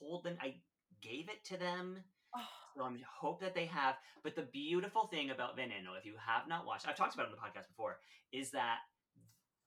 told 0.00 0.24
them 0.24 0.36
I 0.40 0.56
gave 1.02 1.28
it 1.28 1.44
to 1.44 1.58
them. 1.58 1.98
Oh, 2.34 2.40
So 2.76 2.84
I 2.84 2.90
hope 3.20 3.40
that 3.40 3.54
they 3.54 3.66
have. 3.66 3.96
But 4.24 4.34
the 4.34 4.42
beautiful 4.42 5.06
thing 5.06 5.30
about 5.30 5.56
Veneno, 5.56 5.96
if 5.98 6.04
you 6.04 6.14
have 6.26 6.48
not 6.48 6.66
watched, 6.66 6.88
I've 6.88 6.96
talked 6.96 7.14
about 7.14 7.28
it 7.28 7.32
on 7.32 7.36
the 7.36 7.42
podcast 7.60 7.68
before, 7.68 7.98
is 8.32 8.50
that 8.52 8.78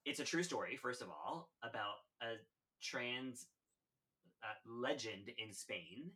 it's 0.04 0.20
a 0.20 0.24
true 0.24 0.42
story. 0.42 0.76
First 0.76 1.02
of 1.02 1.08
all, 1.08 1.50
about 1.62 2.02
a 2.20 2.34
trans 2.82 3.46
uh, 4.42 4.54
legend 4.66 5.30
in 5.38 5.52
Spain 5.52 6.10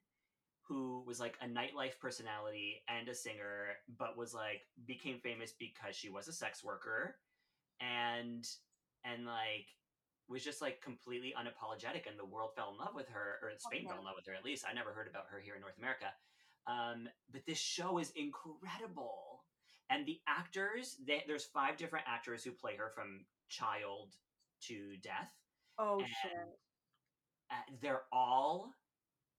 who 0.68 1.04
was 1.06 1.20
like 1.20 1.36
a 1.40 1.46
nightlife 1.46 1.98
personality 2.00 2.82
and 2.88 3.08
a 3.08 3.14
singer, 3.14 3.76
but 3.98 4.16
was 4.16 4.34
like 4.34 4.62
became 4.86 5.18
famous 5.20 5.52
because 5.58 5.94
she 5.94 6.08
was 6.10 6.28
a 6.28 6.32
sex 6.32 6.64
worker, 6.64 7.16
and 7.80 8.44
and 9.04 9.24
like 9.26 9.66
was 10.28 10.42
just 10.42 10.60
like 10.60 10.80
completely 10.82 11.32
unapologetic, 11.38 12.08
and 12.08 12.18
the 12.18 12.24
world 12.24 12.50
fell 12.56 12.72
in 12.72 12.78
love 12.78 12.94
with 12.94 13.08
her, 13.08 13.38
or 13.42 13.50
Spain 13.58 13.80
Okay. 13.82 13.88
fell 13.88 13.98
in 13.98 14.04
love 14.04 14.16
with 14.16 14.26
her. 14.26 14.34
At 14.34 14.44
least 14.44 14.64
I 14.68 14.74
never 14.74 14.92
heard 14.92 15.08
about 15.08 15.26
her 15.30 15.38
here 15.40 15.54
in 15.54 15.60
North 15.60 15.78
America. 15.78 16.06
Um, 16.66 17.08
but 17.30 17.46
this 17.46 17.58
show 17.58 17.98
is 17.98 18.10
incredible, 18.16 19.44
and 19.88 20.04
the 20.04 20.18
actors. 20.26 20.96
They, 21.06 21.22
there's 21.28 21.44
five 21.44 21.76
different 21.76 22.06
actors 22.08 22.42
who 22.42 22.50
play 22.50 22.74
her 22.76 22.90
from 22.94 23.24
child 23.48 24.16
to 24.62 24.96
death. 25.02 25.30
oh 25.78 26.00
And- 26.00 26.08
shit. 26.08 26.58
Uh, 27.48 27.54
they're 27.80 28.02
all 28.12 28.72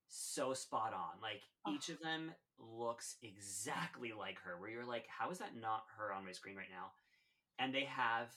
so 0.07 0.53
spot 0.53 0.93
on. 0.93 1.21
Like 1.21 1.41
Oh. 1.65 1.73
each 1.73 1.89
of 1.89 1.99
them 1.99 2.31
looks 2.59 3.17
exactly 3.21 4.13
like 4.17 4.39
her. 4.39 4.57
Where 4.59 4.69
you're 4.69 4.85
like, 4.85 5.05
how 5.07 5.29
is 5.31 5.39
that 5.39 5.55
not 5.55 5.83
her 5.97 6.13
on 6.13 6.25
my 6.25 6.31
screen 6.31 6.55
right 6.55 6.71
now? 6.71 6.91
And 7.59 7.73
they 7.73 7.85
have 7.85 8.27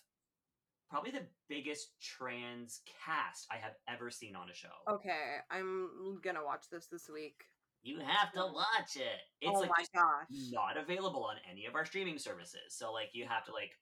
probably 0.88 1.10
the 1.12 1.26
biggest 1.48 2.00
trans 2.00 2.80
cast 3.04 3.46
I 3.50 3.56
have 3.58 3.74
ever 3.88 4.10
seen 4.10 4.34
on 4.34 4.50
a 4.50 4.54
show. 4.54 4.68
Okay, 4.88 5.36
I'm 5.50 6.20
gonna 6.22 6.44
watch 6.44 6.64
this 6.70 6.86
this 6.86 7.08
week. 7.08 7.44
You 7.82 7.98
have 8.00 8.32
to 8.32 8.40
watch 8.52 8.96
it. 8.96 9.20
It's 9.40 9.56
oh 9.56 9.60
like 9.60 9.70
my 9.70 9.84
gosh. 9.94 10.26
not 10.52 10.76
available 10.76 11.24
on 11.24 11.36
any 11.50 11.66
of 11.66 11.74
our 11.74 11.84
streaming 11.86 12.18
services. 12.18 12.60
So 12.74 12.92
like 12.92 13.10
you 13.12 13.26
have 13.26 13.44
to 13.46 13.52
like 13.52 13.72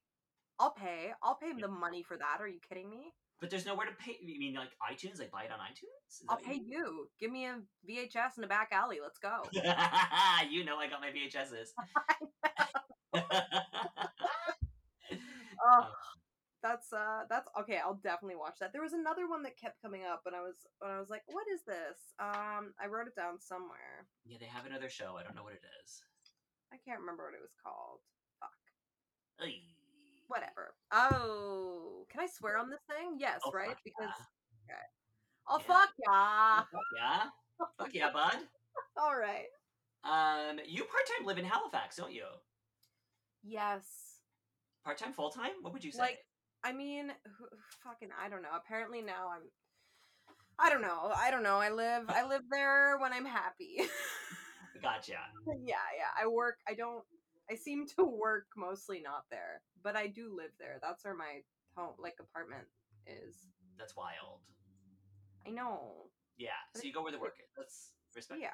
I'll 0.60 0.72
pay. 0.72 1.12
I'll 1.22 1.36
pay 1.36 1.52
the 1.58 1.68
money 1.68 2.02
for 2.02 2.16
that. 2.16 2.38
Are 2.40 2.48
you 2.48 2.58
kidding 2.68 2.90
me? 2.90 3.12
But 3.40 3.50
there's 3.50 3.66
nowhere 3.66 3.86
to 3.86 3.92
pay 3.92 4.16
you 4.20 4.38
mean 4.38 4.54
like 4.54 4.70
iTunes, 4.90 5.18
like 5.18 5.30
buy 5.30 5.44
it 5.44 5.50
on 5.52 5.58
iTunes? 5.58 6.22
I'll 6.28 6.36
pay 6.36 6.54
you 6.54 6.64
you. 6.66 7.08
Give 7.20 7.30
me 7.30 7.46
a 7.46 7.56
VHS 7.88 8.36
in 8.36 8.42
the 8.42 8.46
back 8.46 8.70
alley. 8.72 8.98
Let's 9.02 9.18
go. 9.18 9.42
you 10.50 10.64
know 10.64 10.76
I 10.76 10.88
got 10.88 11.00
my 11.00 11.10
VHSs. 11.10 11.72
Oh, 15.60 15.90
that's 16.62 16.92
uh, 16.92 17.24
that's 17.28 17.48
okay. 17.60 17.78
I'll 17.82 18.00
definitely 18.02 18.36
watch 18.36 18.58
that. 18.60 18.72
There 18.72 18.82
was 18.82 18.92
another 18.92 19.28
one 19.28 19.42
that 19.42 19.58
kept 19.58 19.82
coming 19.82 20.02
up, 20.04 20.22
and 20.26 20.34
I 20.34 20.40
was, 20.40 20.54
when 20.78 20.90
I 20.90 20.98
was 20.98 21.10
like, 21.10 21.22
"What 21.26 21.46
is 21.52 21.60
this?" 21.66 22.14
Um, 22.18 22.74
I 22.80 22.86
wrote 22.88 23.06
it 23.06 23.16
down 23.16 23.40
somewhere. 23.40 24.06
yeah, 24.24 24.38
they 24.38 24.46
have 24.46 24.66
another 24.66 24.88
show. 24.88 25.16
I 25.18 25.22
don't 25.22 25.34
know 25.34 25.42
what 25.42 25.54
it 25.54 25.66
is. 25.82 26.02
I 26.72 26.76
can't 26.84 27.00
remember 27.00 27.24
what 27.24 27.34
it 27.34 27.42
was 27.42 27.54
called. 27.62 28.00
Fuck. 28.40 28.54
Whatever. 30.28 30.74
Oh, 30.92 32.04
can 32.10 32.20
I 32.20 32.26
swear 32.26 32.58
on 32.58 32.70
this 32.70 32.80
thing? 32.88 33.16
Yes, 33.18 33.40
Oh, 33.44 33.50
right? 33.52 33.76
Because 33.84 34.12
yeah. 34.68 34.74
okay. 34.74 34.84
Oh 35.48 35.58
Yeah. 35.58 35.66
fuck 35.66 35.90
yeah! 36.06 36.56
Fuck 36.70 36.80
yeah. 36.96 37.22
Fuck 37.78 37.94
yeah, 37.94 38.10
bud. 38.12 38.36
All 38.98 39.16
right. 39.18 39.46
Um, 40.04 40.58
you 40.66 40.84
part 40.84 41.02
time 41.16 41.26
live 41.26 41.38
in 41.38 41.44
Halifax, 41.44 41.96
don't 41.96 42.12
you? 42.12 42.24
Yes. 43.42 44.20
Part 44.84 44.98
time, 44.98 45.12
full 45.12 45.30
time? 45.30 45.50
What 45.62 45.72
would 45.72 45.84
you 45.84 45.92
say? 45.92 46.00
Like, 46.00 46.18
I 46.64 46.72
mean, 46.72 47.10
fucking, 47.84 48.08
I 48.22 48.28
don't 48.28 48.42
know. 48.42 48.48
Apparently 48.56 49.00
now 49.02 49.30
I'm. 49.34 49.42
I 50.58 50.70
don't 50.70 50.82
know. 50.82 51.12
I 51.16 51.30
don't 51.30 51.42
know. 51.42 51.56
I 51.56 51.70
live. 51.70 52.04
I 52.08 52.24
live 52.28 52.42
there 52.50 52.98
when 52.98 53.12
I'm 53.12 53.24
happy. 53.24 53.78
gotcha. 54.82 55.12
yeah, 55.64 55.76
yeah. 55.96 56.22
I 56.22 56.26
work. 56.26 56.56
I 56.68 56.74
don't. 56.74 57.02
I 57.50 57.54
seem 57.54 57.86
to 57.96 58.04
work 58.04 58.46
mostly 58.56 59.00
not 59.00 59.24
there, 59.30 59.62
but 59.82 59.96
I 59.96 60.06
do 60.06 60.34
live 60.36 60.50
there. 60.58 60.78
That's 60.82 61.04
where 61.04 61.14
my 61.14 61.40
home, 61.74 61.94
like 61.98 62.16
apartment, 62.20 62.64
is. 63.06 63.36
That's 63.78 63.96
wild. 63.96 64.40
I 65.46 65.50
know. 65.50 66.10
Yeah. 66.36 66.50
So 66.74 66.82
you 66.82 66.92
go 66.92 67.02
where 67.02 67.12
the 67.12 67.18
work 67.18 67.36
is. 67.38 67.48
That's 67.56 67.92
respect. 68.14 68.40
Yeah, 68.42 68.48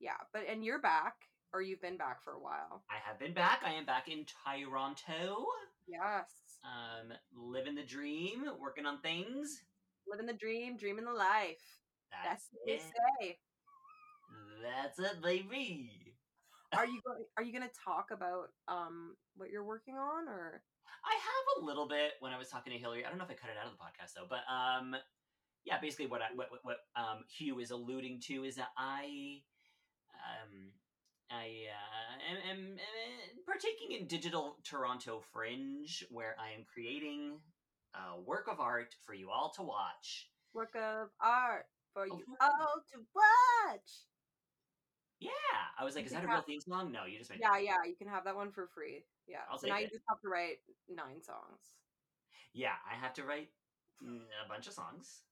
yeah. 0.00 0.18
But 0.32 0.42
and 0.48 0.64
you're 0.64 0.80
back, 0.80 1.14
or 1.52 1.62
you've 1.62 1.82
been 1.82 1.96
back 1.96 2.22
for 2.22 2.32
a 2.32 2.40
while. 2.40 2.82
I 2.90 2.96
have 3.06 3.18
been 3.18 3.34
back. 3.34 3.62
I 3.64 3.72
am 3.72 3.86
back 3.86 4.08
in 4.08 4.24
Toronto. 4.44 5.46
Yes. 5.86 6.30
Um, 6.64 7.12
living 7.34 7.74
the 7.74 7.84
dream, 7.84 8.44
working 8.60 8.86
on 8.86 9.00
things. 9.00 9.62
Living 10.08 10.26
the 10.26 10.32
dream, 10.32 10.76
dreaming 10.76 11.04
the 11.04 11.12
life. 11.12 11.62
That's, 12.10 12.48
That's 12.48 12.48
what 12.52 12.74
it. 12.74 12.82
say. 12.82 13.38
That's 14.62 14.98
it, 14.98 15.22
baby. 15.22 16.09
Are 16.76 16.86
you 16.86 17.00
going? 17.04 17.24
Are 17.36 17.42
you 17.42 17.52
going 17.52 17.68
to 17.68 17.74
talk 17.84 18.10
about 18.12 18.48
um 18.68 19.16
what 19.36 19.50
you're 19.50 19.64
working 19.64 19.94
on, 19.94 20.28
or 20.28 20.62
I 21.04 21.14
have 21.14 21.62
a 21.62 21.66
little 21.66 21.88
bit 21.88 22.12
when 22.20 22.32
I 22.32 22.38
was 22.38 22.48
talking 22.48 22.72
to 22.72 22.78
Hillary. 22.78 23.04
I 23.04 23.08
don't 23.08 23.18
know 23.18 23.24
if 23.24 23.30
I 23.30 23.34
cut 23.34 23.50
it 23.50 23.56
out 23.58 23.66
of 23.66 23.72
the 23.72 23.78
podcast 23.82 24.14
though, 24.14 24.26
but 24.28 24.44
um, 24.52 24.94
yeah, 25.64 25.80
basically 25.80 26.06
what 26.06 26.22
I 26.22 26.26
what 26.34 26.50
what, 26.50 26.60
what 26.62 26.76
um 26.96 27.24
Hugh 27.28 27.58
is 27.60 27.70
alluding 27.70 28.20
to 28.26 28.44
is 28.44 28.56
that 28.56 28.68
I 28.76 29.40
um 30.14 30.72
I 31.30 31.66
uh, 31.70 32.50
am, 32.50 32.58
am, 32.58 32.58
am 32.58 33.44
partaking 33.46 33.92
in 33.98 34.06
digital 34.08 34.56
Toronto 34.64 35.20
Fringe, 35.32 36.04
where 36.10 36.34
I 36.40 36.58
am 36.58 36.64
creating 36.72 37.38
a 37.94 38.20
work 38.20 38.46
of 38.50 38.58
art 38.60 38.94
for 39.06 39.14
you 39.14 39.30
all 39.30 39.50
to 39.56 39.62
watch. 39.62 40.28
work 40.54 40.74
of 40.74 41.08
art 41.22 41.66
for 41.94 42.06
you 42.06 42.24
Oh, 42.40 42.46
all 42.50 42.82
to 42.92 42.98
watch? 43.14 43.90
Yeah, 45.20 45.30
I 45.78 45.84
was 45.84 45.94
like, 45.94 46.04
You 46.04 46.06
is 46.06 46.12
that 46.12 46.24
a 46.24 46.26
real 46.26 46.36
have- 46.36 46.46
theme 46.46 46.60
song? 46.60 46.90
No, 46.90 47.04
you 47.04 47.18
just 47.18 47.30
made 47.30 47.36
it. 47.36 47.42
Yeah, 47.42 47.58
yeah. 47.58 47.84
You 47.86 47.94
can 47.94 48.08
have 48.08 48.24
that 48.24 48.34
one 48.34 48.50
for 48.50 48.66
free. 48.66 49.04
Yeah. 49.28 49.44
I'll 49.50 49.58
so 49.58 49.68
now 49.68 49.78
you 49.78 49.86
just 49.86 50.04
have 50.08 50.20
to 50.22 50.28
write 50.28 50.58
nine 50.88 51.22
songs. 51.22 51.76
Yeah, 52.52 52.74
I 52.90 52.96
have 52.96 53.12
to 53.14 53.24
write 53.24 53.50
mm, 54.02 54.24
a 54.44 54.48
bunch 54.48 54.66
of 54.66 54.72
songs. 54.72 55.22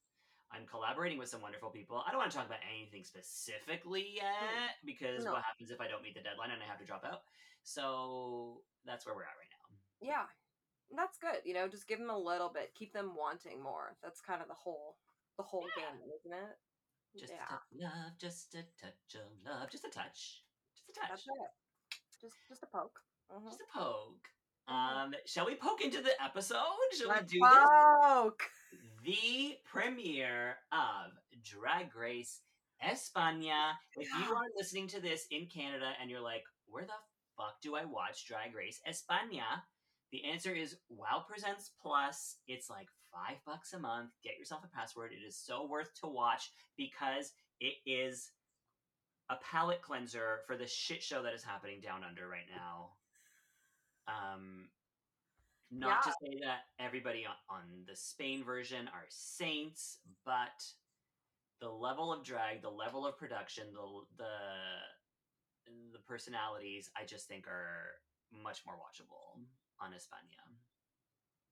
I'm 0.52 0.66
collaborating 0.66 1.18
with 1.18 1.28
some 1.28 1.42
wonderful 1.42 1.70
people. 1.70 2.02
I 2.06 2.10
don't 2.10 2.18
want 2.20 2.30
to 2.30 2.36
talk 2.36 2.46
about 2.46 2.60
anything 2.68 3.04
specifically 3.04 4.12
yet 4.16 4.76
because 4.84 5.24
No. 5.24 5.32
what 5.32 5.42
happens 5.42 5.70
if 5.70 5.80
I 5.80 5.88
don't 5.88 6.02
meet 6.02 6.14
the 6.14 6.22
deadline 6.22 6.50
and 6.52 6.62
I 6.62 6.66
have 6.66 6.78
to 6.78 6.86
drop 6.86 7.04
out? 7.04 7.22
So 7.64 8.62
that's 8.84 9.04
where 9.04 9.14
we're 9.14 9.24
at 9.28 9.36
right 9.36 9.50
now. 9.52 9.66
Yeah. 10.00 10.26
That's 10.96 11.18
good. 11.18 11.44
You 11.44 11.52
know, 11.52 11.68
just 11.68 11.86
give 11.88 11.98
them 11.98 12.08
a 12.08 12.16
little 12.16 12.48
bit. 12.48 12.72
Keep 12.74 12.92
them 12.94 13.12
wanting 13.14 13.62
more. 13.62 13.96
That's 14.02 14.20
kind 14.20 14.40
of 14.40 14.48
the 14.48 14.54
whole 14.54 14.96
the 15.36 15.42
whole 15.44 15.68
game, 15.76 16.00
isn't 16.18 16.32
it? 16.32 16.56
Just 17.16 17.32
yeah, 17.32 17.44
a 17.44 17.48
touch 17.48 17.62
of 17.72 17.80
love, 17.80 18.18
just 18.18 18.54
a 18.54 18.62
touch 18.80 19.14
of 19.14 19.30
love, 19.44 19.70
just 19.70 19.84
a 19.84 19.90
touch, 19.90 20.42
just 20.74 20.90
a 20.90 21.00
touch, 21.00 21.08
that's 21.10 21.26
it. 21.26 21.50
Just 22.20 22.36
just 22.48 22.62
a 22.62 22.66
poke. 22.66 23.00
Mhm. 23.30 23.44
just 23.44 23.60
a 23.60 23.66
poke. 23.78 24.28
Mhm. 24.68 24.72
Um, 24.74 25.14
shall 25.26 25.46
we 25.46 25.54
poke 25.54 25.80
into 25.80 26.00
the 26.02 26.20
episode? 26.22 26.64
Shall 26.92 27.08
Let's 27.08 27.32
we 27.32 27.38
do 27.40 27.46
this? 27.46 27.64
poke. 27.64 28.50
the 29.04 29.58
premiere 29.64 30.58
of 30.72 31.12
Drag 31.42 31.94
Race 31.96 32.42
España. 32.82 33.74
If 33.96 34.08
you 34.18 34.34
are 34.34 34.44
listening 34.56 34.86
to 34.88 35.00
this 35.00 35.26
in 35.30 35.46
Canada 35.48 35.92
and 36.00 36.10
you're 36.10 36.20
like, 36.20 36.44
where 36.66 36.84
the 36.84 36.92
fuck 37.36 37.60
do 37.62 37.74
I 37.76 37.84
watch 37.84 38.26
Drag 38.26 38.54
Race 38.54 38.80
España? 38.86 39.62
The 40.10 40.24
answer 40.24 40.52
is 40.54 40.76
Wow 40.88 41.24
Presents 41.26 41.70
Plus. 41.80 42.36
It's 42.46 42.68
like 42.70 42.88
five 43.18 43.38
bucks 43.46 43.72
a 43.72 43.78
month. 43.78 44.10
Get 44.22 44.38
yourself 44.38 44.62
a 44.64 44.76
password. 44.76 45.12
It 45.12 45.26
is 45.26 45.36
so 45.36 45.66
worth 45.66 45.92
to 46.00 46.06
watch 46.08 46.52
because 46.76 47.32
it 47.60 47.74
is 47.86 48.30
a 49.30 49.36
palate 49.36 49.82
cleanser 49.82 50.40
for 50.46 50.56
the 50.56 50.66
shit 50.66 51.02
show 51.02 51.22
that 51.22 51.34
is 51.34 51.42
happening 51.42 51.80
down 51.80 52.02
under 52.08 52.28
right 52.28 52.48
now. 52.54 52.90
Um, 54.06 54.68
not 55.70 56.02
to 56.04 56.10
say 56.22 56.38
that 56.42 56.60
everybody 56.78 57.26
on, 57.26 57.56
on 57.56 57.62
the 57.86 57.94
Spain 57.94 58.42
version 58.42 58.88
are 58.88 59.04
saints, 59.10 59.98
but 60.24 60.64
the 61.60 61.68
level 61.68 62.12
of 62.12 62.24
drag, 62.24 62.62
the 62.62 62.70
level 62.70 63.06
of 63.06 63.18
production, 63.18 63.64
the 63.74 64.22
the 64.22 64.32
the 65.92 65.98
personalities, 66.06 66.90
I 66.96 67.04
just 67.04 67.28
think 67.28 67.46
are 67.46 68.00
much 68.32 68.62
more 68.64 68.76
watchable 68.76 69.42
on 69.80 69.90
España. 69.90 70.40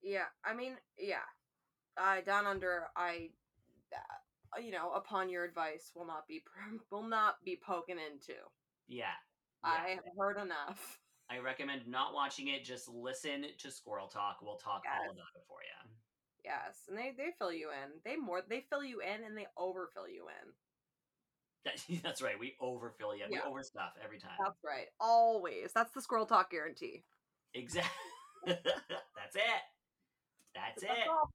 Yeah, 0.02 0.26
I 0.44 0.54
mean, 0.54 0.76
yeah. 0.98 1.26
Uh, 1.98 2.20
down 2.24 2.46
under, 2.46 2.88
I, 2.96 3.30
uh, 3.94 4.60
you 4.60 4.70
know, 4.70 4.92
upon 4.92 5.28
your 5.28 5.44
advice, 5.44 5.92
will 5.94 6.06
not 6.06 6.26
be 6.28 6.42
will 6.90 7.06
not 7.06 7.36
be 7.44 7.58
poking 7.64 7.96
into. 7.98 8.38
Yeah. 8.88 9.16
i 9.64 9.90
have 9.90 10.04
heard 10.18 10.38
enough. 10.38 10.98
I 11.30 11.38
recommend 11.38 11.88
not 11.88 12.14
watching 12.14 12.48
it. 12.48 12.64
Just 12.64 12.88
listen 12.88 13.46
to 13.58 13.70
Squirrel 13.70 14.06
Talk. 14.06 14.38
We'll 14.42 14.56
talk 14.56 14.82
all 14.86 15.10
about 15.10 15.34
it 15.34 15.42
for 15.48 15.58
you. 15.62 15.90
Yes, 16.44 16.82
and 16.88 16.96
they 16.96 17.12
they 17.16 17.30
fill 17.36 17.52
you 17.52 17.70
in. 17.70 17.90
They 18.04 18.16
more 18.16 18.42
they 18.48 18.64
fill 18.70 18.84
you 18.84 19.00
in 19.00 19.24
and 19.24 19.36
they 19.36 19.46
overfill 19.58 20.08
you 20.08 20.26
in. 20.28 20.52
That, 21.64 22.02
that's 22.02 22.22
right. 22.22 22.38
We 22.38 22.54
overfill 22.60 23.16
you. 23.16 23.24
Yeah. 23.28 23.40
We 23.44 23.50
overstuff 23.50 23.98
every 24.02 24.20
time. 24.20 24.36
That's 24.38 24.58
right. 24.64 24.86
Always. 25.00 25.72
That's 25.74 25.92
the 25.92 26.00
squirrel 26.00 26.26
talk 26.26 26.52
guarantee. 26.52 27.02
Exactly. 27.54 27.90
that's 28.46 29.34
it. 29.34 29.62
That's 30.54 30.82
it. 30.82 31.08
all. 31.10 31.32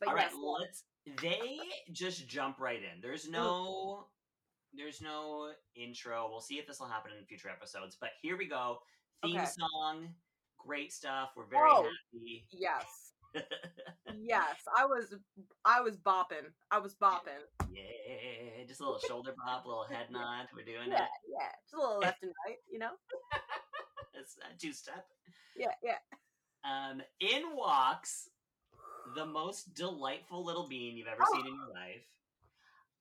But 0.00 0.08
All 0.08 0.14
right, 0.14 0.28
yes, 0.30 0.34
let's. 0.60 0.84
They 1.22 1.58
just 1.92 2.28
jump 2.28 2.58
right 2.58 2.80
in. 2.80 3.00
There's 3.00 3.28
no, 3.28 4.06
there's 4.74 5.00
no 5.00 5.52
intro. 5.76 6.26
We'll 6.28 6.40
see 6.40 6.58
if 6.58 6.66
this 6.66 6.80
will 6.80 6.88
happen 6.88 7.12
in 7.18 7.24
future 7.26 7.48
episodes. 7.48 7.96
But 8.00 8.10
here 8.22 8.36
we 8.36 8.46
go. 8.48 8.78
Theme 9.22 9.36
Okay. 9.36 9.46
song, 9.46 10.08
great 10.58 10.92
stuff. 10.92 11.30
We're 11.36 11.46
very 11.46 11.62
Oh. 11.70 11.84
happy. 11.84 12.46
yes, 12.50 13.12
yes. 14.18 14.56
I 14.76 14.84
was 14.84 15.14
I 15.64 15.80
was 15.80 15.96
bopping. 15.96 16.50
I 16.70 16.78
was 16.78 16.94
bopping. 16.96 17.44
yeah, 17.72 18.64
just 18.66 18.80
a 18.80 18.84
little 18.84 18.98
shoulder 19.06 19.32
pop, 19.44 19.64
a 19.64 19.68
little 19.68 19.84
head 19.84 20.06
nod. 20.10 20.48
We're 20.54 20.64
doing 20.64 20.90
Yeah, 20.90 21.04
it. 21.04 21.08
yeah. 21.28 21.48
Just 21.64 21.74
a 21.74 21.78
little 21.78 21.98
left 22.00 22.22
and 22.22 22.32
right, 22.46 22.56
you 22.70 22.78
know. 22.80 22.90
It's 24.14 24.36
a 24.38 24.58
two 24.58 24.72
step. 24.72 25.06
Yeah, 25.56 25.72
yeah. 25.82 25.98
Um, 26.64 27.00
in 27.20 27.54
walks 27.54 28.28
the 29.16 29.26
most 29.26 29.74
delightful 29.74 30.44
little 30.44 30.68
bean 30.68 30.96
you've 30.96 31.08
ever 31.08 31.22
Oh. 31.26 31.32
seen 31.34 31.46
in 31.46 31.54
your 31.54 31.72
life. 31.72 32.06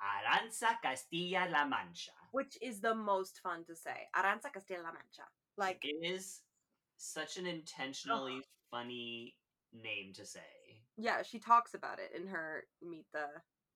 Arantxa 0.02 0.82
Castilla-La 0.82 1.66
Mancha. 1.66 2.12
Which 2.32 2.58
is 2.62 2.80
the 2.82 2.96
most 2.96 3.40
fun 3.42 3.64
to 3.66 3.76
say. 3.76 4.08
Arantxa 4.16 4.52
Castilla-La 4.54 4.92
Mancha. 4.92 5.24
Like 5.58 5.80
It 5.84 6.06
is 6.06 6.42
such 6.98 7.38
an 7.38 7.46
intentionally 7.46 8.42
funny 8.72 9.36
name 9.74 10.14
to 10.14 10.26
say. 10.26 10.82
Yeah, 10.98 11.22
she 11.24 11.40
talks 11.40 11.74
about 11.74 12.00
it 12.00 12.12
in 12.16 12.28
her 12.28 12.64
Meet 12.82 13.06
the. 13.14 13.28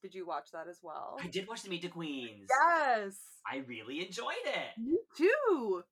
Did 0.01 0.15
you 0.15 0.25
watch 0.25 0.51
that 0.51 0.67
as 0.69 0.79
well? 0.81 1.17
I 1.21 1.27
did 1.27 1.47
watch 1.47 1.63
the 1.63 1.69
Meet 1.69 1.81
the 1.81 1.89
Queens. 1.89 2.47
Yes, 2.49 3.17
I 3.45 3.57
really 3.67 4.05
enjoyed 4.05 4.45
it. 4.45 4.77
me 4.77 4.97
too. 5.17 5.83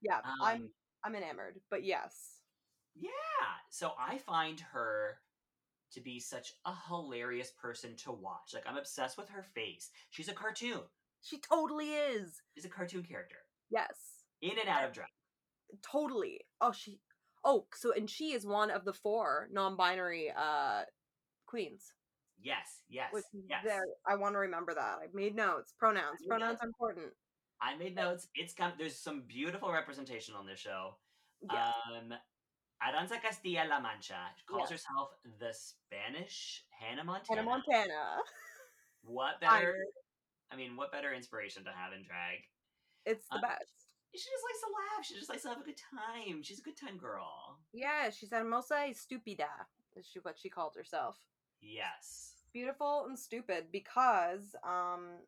Yeah, 0.00 0.20
I'm 0.42 0.62
Um, 0.62 0.70
I'm 1.04 1.14
enamored. 1.16 1.60
But 1.70 1.82
yes, 1.84 2.40
Yeah. 2.94 3.10
So 3.70 3.94
I 3.98 4.18
find 4.18 4.58
her 4.60 5.20
to 5.92 6.00
be 6.00 6.18
such 6.20 6.52
a 6.64 6.72
hilarious 6.88 7.52
person 7.60 7.96
to 8.04 8.12
watch. 8.12 8.52
Like 8.54 8.64
I'm 8.66 8.76
obsessed 8.78 9.16
with 9.18 9.28
her 9.30 9.42
face. 9.54 9.90
She's 10.10 10.28
a 10.28 10.32
cartoon. 10.34 10.80
she 11.22 11.38
totally 11.38 11.90
is. 11.90 12.40
She's 12.54 12.64
a 12.64 12.68
cartoon 12.70 13.02
character. 13.02 13.36
Yes, 13.70 13.96
In 14.42 14.58
and 14.60 14.68
out 14.68 14.84
of 14.84 14.92
drag. 14.92 15.08
totally. 15.82 16.40
Oh, 16.60 16.72
she. 16.72 17.00
Oh, 17.44 17.66
so 17.74 17.92
and 17.92 18.08
she 18.10 18.32
is 18.32 18.46
one 18.46 18.70
of 18.70 18.84
the 18.84 18.92
four 18.92 19.48
non-binary 19.52 20.32
uh 20.36 20.82
queens. 21.46 21.92
Yes, 22.42 22.82
yes, 22.88 23.08
Which 23.12 23.24
yes. 23.48 23.62
very. 23.64 23.86
I 24.06 24.16
want 24.16 24.34
to 24.34 24.38
remember 24.38 24.74
that. 24.74 24.98
I 25.02 25.06
made 25.14 25.34
notes. 25.34 25.72
Pronouns. 25.78 26.18
made 26.20 26.28
Pronouns 26.28 26.52
notes. 26.52 26.62
are 26.62 26.66
important. 26.66 27.06
I 27.62 27.76
made 27.76 27.94
notes. 27.96 28.28
It's 28.34 28.52
come 28.52 28.72
there's 28.78 28.98
some 28.98 29.22
beautiful 29.26 29.72
representation 29.72 30.34
on 30.34 30.46
this 30.46 30.60
show. 30.60 30.96
Yeah. 31.52 31.72
Um 31.96 32.12
Arantxa 32.82 33.20
Castilla-La 33.20 33.80
Mancha 33.80 34.18
calls 34.46 34.70
Yeah. 34.70 34.74
herself 34.74 35.10
the 35.38 35.52
Spanish 35.52 36.64
Hannah 36.70 37.04
Montana. 37.04 37.40
Hannah 37.40 37.50
Montana. 37.50 38.18
What 39.02 39.40
better? 39.40 39.76
I 40.50 40.56
mean, 40.56 40.76
what 40.76 40.92
better 40.92 41.12
inspiration 41.12 41.64
to 41.64 41.72
have 41.72 41.92
in 41.92 42.04
drag? 42.04 42.38
It's 43.04 43.26
the 43.28 43.36
Uh, 43.36 43.40
best. 43.40 43.88
She 44.14 44.20
just 44.30 44.44
likes 44.44 44.60
to 44.60 44.66
laugh. 44.72 45.04
She 45.04 45.14
just 45.14 45.28
likes 45.28 45.42
to 45.42 45.48
have 45.48 45.60
a 45.60 45.64
good 45.64 45.76
time. 45.76 46.42
She's 46.42 46.58
a 46.58 46.62
good 46.62 46.76
time 46.76 46.96
girl. 46.96 47.58
Yeah, 47.72 48.10
she's 48.10 48.30
hermosa 48.30 48.74
y 48.86 48.92
stupida. 48.94 49.66
Is 49.94 50.06
she 50.06 50.20
what 50.20 50.38
she 50.38 50.48
called 50.48 50.74
herself? 50.74 51.18
Yes. 51.60 52.42
Beautiful 52.52 53.04
and 53.06 53.18
stupid 53.18 53.70
because 53.72 54.54
um 54.62 55.18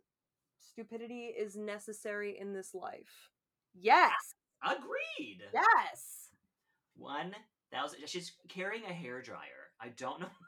stupidity 0.61 1.27
is 1.27 1.57
necessary 1.57 2.39
in 2.39 2.53
this 2.53 2.75
life. 2.75 3.31
Yes. 3.75 4.13
Agreed. 4.63 5.43
Yes. 5.53 6.18
One 6.99 7.35
thousand. 7.73 8.01
She's 8.07 8.33
carrying 8.49 8.85
a 8.85 8.93
hair 8.93 9.23
dryer. 9.23 9.71
I 9.81 9.89
don't 9.89 10.21
know. 10.21 10.29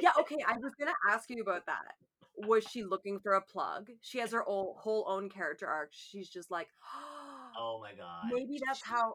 Yeah, 0.00 0.10
okay, 0.18 0.36
I 0.46 0.54
was 0.58 0.72
going 0.74 0.90
to 0.90 1.12
ask 1.14 1.30
you 1.30 1.40
about 1.40 1.64
that. 1.66 1.94
Was 2.36 2.64
she 2.68 2.82
looking 2.82 3.20
for 3.20 3.34
a 3.34 3.40
plug? 3.40 3.88
She 4.02 4.18
has 4.18 4.32
her 4.32 4.42
whole, 4.42 4.76
whole 4.80 5.06
own 5.08 5.30
character 5.30 5.68
arc. 5.68 5.90
She's 5.92 6.28
just 6.28 6.50
like, 6.50 6.66
oh 7.56 7.78
my 7.80 7.92
god. 7.96 8.32
maybe 8.32 8.58
that's 8.66 8.80
She- 8.80 8.90
how 8.90 9.14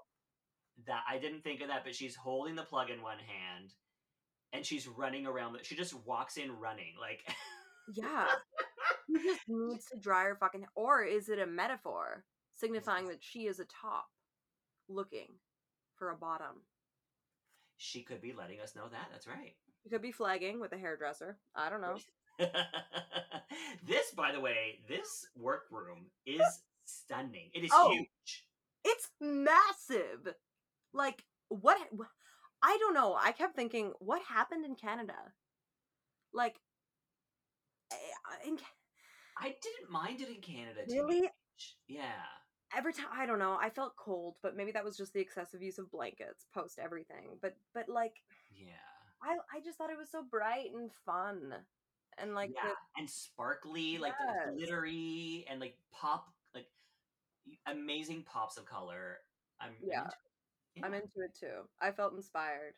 that 0.87 1.03
I 1.09 1.17
didn't 1.19 1.43
think 1.43 1.59
of 1.61 1.67
that, 1.67 1.83
but 1.83 1.93
she's 1.93 2.15
holding 2.15 2.55
the 2.55 2.63
plug 2.63 2.89
in 2.89 3.01
one 3.01 3.17
hand 3.19 3.73
and 4.53 4.65
she's 4.65 4.87
running 4.87 5.25
around. 5.27 5.53
the- 5.53 5.63
She 5.63 5.75
just 5.75 5.93
walks 6.07 6.37
in 6.37 6.53
running, 6.57 6.93
like 6.99 7.19
Yeah. 7.93 8.27
She 9.07 9.21
just 9.23 9.41
needs 9.49 9.85
to 9.91 9.97
dry 9.99 10.23
her 10.23 10.37
fucking 10.39 10.65
or 10.75 11.03
is 11.03 11.27
it 11.27 11.37
a 11.39 11.45
metaphor 11.47 12.23
signifying 12.53 13.07
that 13.09 13.17
she 13.21 13.39
is 13.47 13.59
a 13.59 13.65
top 13.65 14.05
looking 14.87 15.27
for 15.99 16.09
a 16.09 16.15
bottom? 16.15 16.63
she 17.81 18.01
could 18.03 18.21
be 18.21 18.33
letting 18.33 18.59
us 18.59 18.75
know 18.75 18.89
that. 18.91 19.07
That's 19.09 19.25
right. 19.25 19.55
You 19.85 19.89
could 19.89 20.01
be 20.01 20.11
flagging 20.11 20.59
with 20.59 20.73
a 20.73 20.77
hairdresser. 20.77 21.37
I 21.55 21.69
don't 21.69 21.79
know. 21.79 21.97
this, 23.87 24.11
by 24.11 24.33
the 24.33 24.39
way, 24.41 24.79
this 24.89 25.25
workroom 25.37 26.07
is 26.25 26.41
stunning. 26.83 27.49
It 27.53 27.63
is 27.63 27.71
Oh. 27.73 27.89
huge. 27.91 28.45
It's 28.83 29.07
massive. 29.21 30.33
Like 30.93 31.23
what 31.47 31.77
I 32.61 32.77
don't 32.79 32.93
know. 32.93 33.15
I 33.17 33.31
kept 33.31 33.55
thinking 33.55 33.93
what 33.99 34.21
happened 34.23 34.65
in 34.65 34.75
Canada? 34.75 35.15
Like 36.33 36.59
eh, 37.93 37.95
in, 38.45 38.57
I 39.37 39.55
didn't 39.61 39.89
mind 39.89 40.19
it 40.19 40.27
in 40.27 40.41
Canada. 40.41 40.81
Really? 40.89 41.21
TBH. 41.21 41.73
Yeah. 41.87 42.25
Every 42.75 42.93
time 42.93 43.07
I 43.11 43.25
don't 43.25 43.39
know, 43.39 43.57
I 43.59 43.69
felt 43.69 43.95
cold, 43.95 44.35
but 44.41 44.55
maybe 44.55 44.71
that 44.71 44.83
was 44.83 44.97
just 44.97 45.13
the 45.13 45.19
excessive 45.19 45.61
use 45.61 45.77
of 45.79 45.91
blankets 45.91 46.45
post 46.53 46.79
everything. 46.79 47.37
But 47.41 47.55
but 47.73 47.89
like 47.89 48.21
Yeah. 48.55 48.73
I 49.21 49.37
I 49.55 49.59
just 49.61 49.77
thought 49.77 49.89
it 49.89 49.97
was 49.97 50.09
so 50.11 50.23
bright 50.23 50.71
and 50.73 50.91
fun. 51.05 51.53
And 52.17 52.35
like 52.35 52.51
yeah. 52.53 52.69
the, 52.69 52.75
and 52.99 53.09
sparkly, 53.09 53.97
like 53.97 54.13
glittery, 54.53 55.45
and 55.49 55.59
like 55.61 55.77
pop, 55.91 56.27
like 56.53 56.67
amazing 57.65 58.23
pops 58.23 58.57
of 58.57 58.65
color. 58.65 59.19
I'm 59.61 59.71
Yeah. 59.81 60.01
into 60.01 60.11
it. 60.75 60.85
I'm 60.85 60.93
into 60.93 61.21
it 61.21 61.35
too. 61.39 61.67
I 61.81 61.91
felt 61.91 62.13
inspired. 62.13 62.73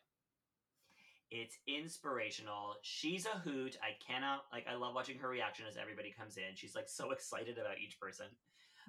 It's 1.30 1.56
inspirational. 1.66 2.76
She's 2.82 3.26
a 3.26 3.38
hoot. 3.38 3.76
I 3.82 3.96
cannot 4.06 4.44
like. 4.52 4.66
I 4.68 4.74
love 4.74 4.94
watching 4.94 5.18
her 5.18 5.28
reaction 5.28 5.66
as 5.68 5.76
everybody 5.76 6.12
comes 6.12 6.36
in. 6.36 6.54
She's 6.54 6.74
like 6.74 6.88
so 6.88 7.10
excited 7.12 7.58
about 7.58 7.78
each 7.78 7.98
person. 7.98 8.26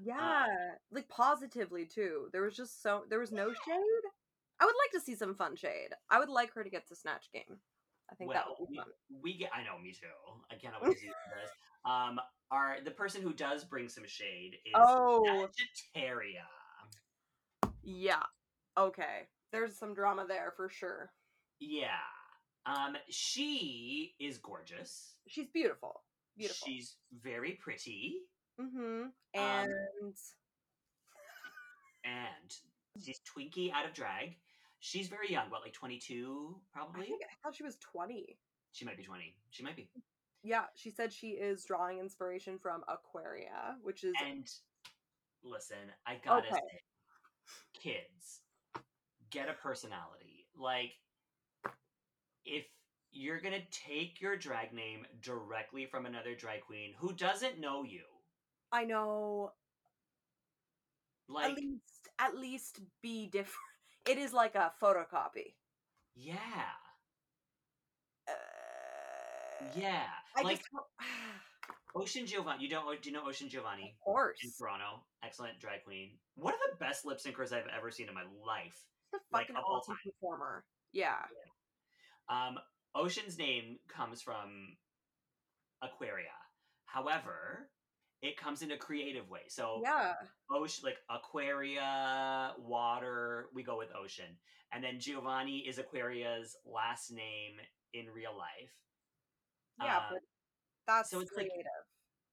Yeah, 0.01 0.45
like 0.91 1.07
positively 1.09 1.85
too. 1.85 2.29
There 2.31 2.41
was 2.43 2.55
just 2.55 2.81
so 2.81 3.03
there 3.09 3.19
was 3.19 3.31
no 3.31 3.49
shade. 3.49 4.03
I 4.59 4.65
would 4.65 4.75
like 4.85 4.91
to 4.93 4.99
see 5.05 5.15
some 5.15 5.35
fun 5.35 5.55
shade. 5.55 5.89
I 6.09 6.19
would 6.19 6.29
like 6.29 6.53
her 6.53 6.63
to 6.63 6.69
get 6.69 6.87
to 6.87 6.95
snatch 6.95 7.29
game. 7.33 7.57
I 8.11 8.15
think 8.15 8.31
that 8.31 8.45
well, 8.45 8.55
would 8.59 8.69
be 8.69 8.73
we, 8.73 8.77
fun. 8.77 8.87
we 9.23 9.37
get. 9.37 9.49
I 9.53 9.63
know, 9.63 9.79
me 9.81 9.91
too. 9.91 10.07
I 10.51 10.55
cannot 10.55 10.83
wait 10.83 10.93
to 10.95 10.99
see 10.99 11.07
this. 11.41 11.49
Um, 11.85 12.19
our 12.51 12.77
the 12.83 12.91
person 12.91 13.21
who 13.21 13.33
does 13.33 13.63
bring 13.63 13.89
some 13.89 14.05
shade 14.07 14.57
is 14.65 14.73
Oh. 14.75 15.47
Sagittaria. 15.95 16.45
Yeah. 17.83 18.23
Okay. 18.77 19.27
There's 19.51 19.75
some 19.77 19.93
drama 19.93 20.25
there 20.27 20.53
for 20.55 20.69
sure. 20.69 21.11
Yeah. 21.59 21.87
Um, 22.65 22.95
she 23.09 24.15
is 24.19 24.37
gorgeous. 24.37 25.15
She's 25.27 25.47
beautiful. 25.53 26.01
Beautiful. 26.37 26.65
She's 26.67 26.95
very 27.21 27.59
pretty, 27.61 28.15
mm-hmm. 28.59 29.03
Um, 29.03 29.11
And 29.33 29.73
and 32.03 32.53
she's 33.01 33.21
Twinkie 33.21 33.71
out 33.71 33.85
of 33.85 33.93
drag. 33.93 34.35
She's 34.79 35.07
very 35.07 35.31
young. 35.31 35.49
What, 35.49 35.61
like 35.61 35.73
twenty 35.73 35.97
two, 35.99 36.61
I 36.75 36.79
probably? 36.79 37.05
think 37.07 37.21
I 37.23 37.33
thought 37.41 37.55
she 37.55 37.63
was 37.63 37.77
20. 37.77 38.37
She 38.73 38.85
might 38.85 38.97
be 38.97 39.03
twenty. 39.03 39.35
She 39.51 39.63
might 39.63 39.75
be. 39.75 39.89
Yeah, 40.43 40.65
she 40.75 40.89
said 40.91 41.13
she 41.13 41.29
is 41.29 41.63
drawing 41.63 41.99
inspiration 41.99 42.59
from 42.59 42.83
Aquaria, 42.89 43.77
which 43.81 44.03
is 44.03 44.13
And 44.21 44.45
listen, 45.41 45.77
I 46.05 46.15
gotta 46.23 46.47
Okay. 46.47 46.55
say, 46.55 46.81
kids, 47.73 48.41
get 49.29 49.47
a 49.47 49.53
personality. 49.53 50.49
Like, 50.53 50.99
if 52.43 52.65
you're 53.11 53.39
gonna 53.39 53.63
take 53.71 54.19
your 54.19 54.35
drag 54.35 54.73
name 54.73 55.05
directly 55.21 55.85
from 55.85 56.05
another 56.05 56.35
drag 56.35 56.61
queen 56.61 56.93
who 56.97 57.13
doesn't 57.13 57.59
know 57.59 57.83
you, 57.83 58.03
I 58.73 58.83
know 58.85 59.53
like, 61.29 61.51
at 61.51 61.57
least 61.57 62.09
at 62.19 62.37
least 62.37 62.79
be 63.01 63.27
different. 63.27 63.57
It 64.05 64.17
is 64.17 64.33
like 64.33 64.55
a 64.55 64.73
photocopy. 64.81 65.55
yeah, 66.13 66.35
Uh, 68.27 68.33
yeah, 69.73 70.03
I 70.35 70.41
like 70.41 70.57
just 70.57 70.69
Ocean 71.95 72.25
Giovanni. 72.25 72.63
You 72.63 72.69
don't? 72.69 73.01
Do 73.01 73.09
you 73.09 73.15
know 73.15 73.25
Ocean 73.25 73.47
Giovanni 73.47 73.95
of 73.95 74.03
course. 74.03 74.39
in 74.43 74.51
Toronto? 74.59 75.05
Excellent 75.23 75.57
drag 75.61 75.85
queen. 75.85 76.17
One 76.35 76.53
of 76.53 76.59
the 76.69 76.75
best 76.83 77.05
lip 77.05 77.19
syncers 77.19 77.53
I've 77.53 77.67
ever 77.73 77.91
seen 77.91 78.09
in 78.09 78.13
my 78.13 78.23
life. 78.45 78.75
The 79.13 79.19
like, 79.31 79.47
fucking 79.47 79.55
all 79.55 79.77
awesome 79.77 79.95
time. 79.95 80.11
performer. 80.11 80.65
Yeah. 80.91 81.23
Um, 82.29 82.57
Ocean's 82.95 83.37
name 83.37 83.77
comes 83.87 84.21
from 84.21 84.75
Aquaria. 85.81 86.35
However, 86.85 87.69
it 88.23 88.37
comes 88.37 88.61
in 88.61 88.71
a 88.71 88.77
creative 88.77 89.29
way. 89.29 89.41
So, 89.49 89.81
Yeah. 89.83 90.15
ocean, 90.49 90.85
like 90.85 90.97
Aquaria, 91.09 92.55
water, 92.57 93.49
we 93.53 93.63
go 93.63 93.77
with 93.77 93.93
Ocean. 93.93 94.39
And 94.71 94.81
then 94.83 94.99
Giovanni 94.99 95.67
is 95.67 95.77
Aquaria's 95.77 96.55
last 96.63 97.11
name 97.11 97.59
in 97.91 98.09
real 98.09 98.33
life. 98.35 98.73
Yeah, 99.77 99.97
Uh, 99.97 100.09
but 100.13 100.21
that's 100.87 101.09
so 101.09 101.19
it's 101.19 101.33
like- 101.33 101.51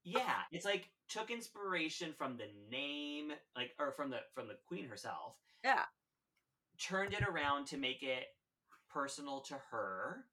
yeah, 0.05 0.47
it's 0.53 0.65
like 0.65 0.93
took 1.09 1.31
inspiration 1.31 2.15
from 2.15 2.37
the 2.37 2.47
name, 2.69 3.33
like 3.57 3.75
or 3.79 3.93
from 3.93 4.11
the 4.11 4.21
from 4.33 4.47
the 4.47 4.55
queen 4.67 4.87
herself. 4.89 5.37
Yeah. 5.65 5.87
Turned 6.79 7.15
it 7.15 7.23
around 7.23 7.67
to 7.69 7.77
make 7.77 8.03
it 8.05 8.37
personal 8.89 9.41
to 9.43 9.59
her, 9.59 10.31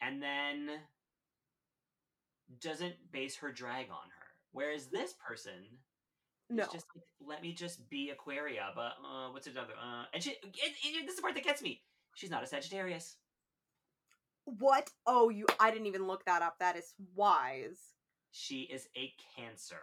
and 0.00 0.22
then 0.22 0.88
doesn't 2.58 3.12
base 3.12 3.36
her 3.36 3.52
drag 3.52 3.90
on 3.90 4.08
her. 4.10 4.15
Whereas 4.56 4.86
this 4.86 5.12
person 5.12 5.52
no. 6.48 6.62
is 6.62 6.70
just 6.70 6.86
like, 6.94 7.04
let 7.20 7.42
me 7.42 7.52
just 7.52 7.90
be 7.90 8.08
Aquaria, 8.08 8.70
but 8.74 8.94
uh, 9.04 9.28
what's 9.30 9.46
another? 9.46 9.74
Uh, 9.78 10.04
and 10.14 10.22
she, 10.22 10.30
it, 10.30 10.40
it, 10.82 11.02
this 11.02 11.10
is 11.10 11.16
the 11.16 11.22
part 11.22 11.34
that 11.34 11.44
gets 11.44 11.60
me. 11.60 11.82
She's 12.14 12.30
not 12.30 12.42
a 12.42 12.46
Sagittarius. 12.46 13.16
what? 14.46 14.88
Oh, 15.06 15.28
you 15.28 15.44
I 15.60 15.70
didn't 15.70 15.88
even 15.88 16.06
look 16.06 16.24
that 16.24 16.40
up. 16.40 16.56
That 16.58 16.74
is 16.74 16.94
wise. 17.14 17.80
She 18.30 18.62
is 18.62 18.88
a 18.96 19.12
Cancer. 19.36 19.76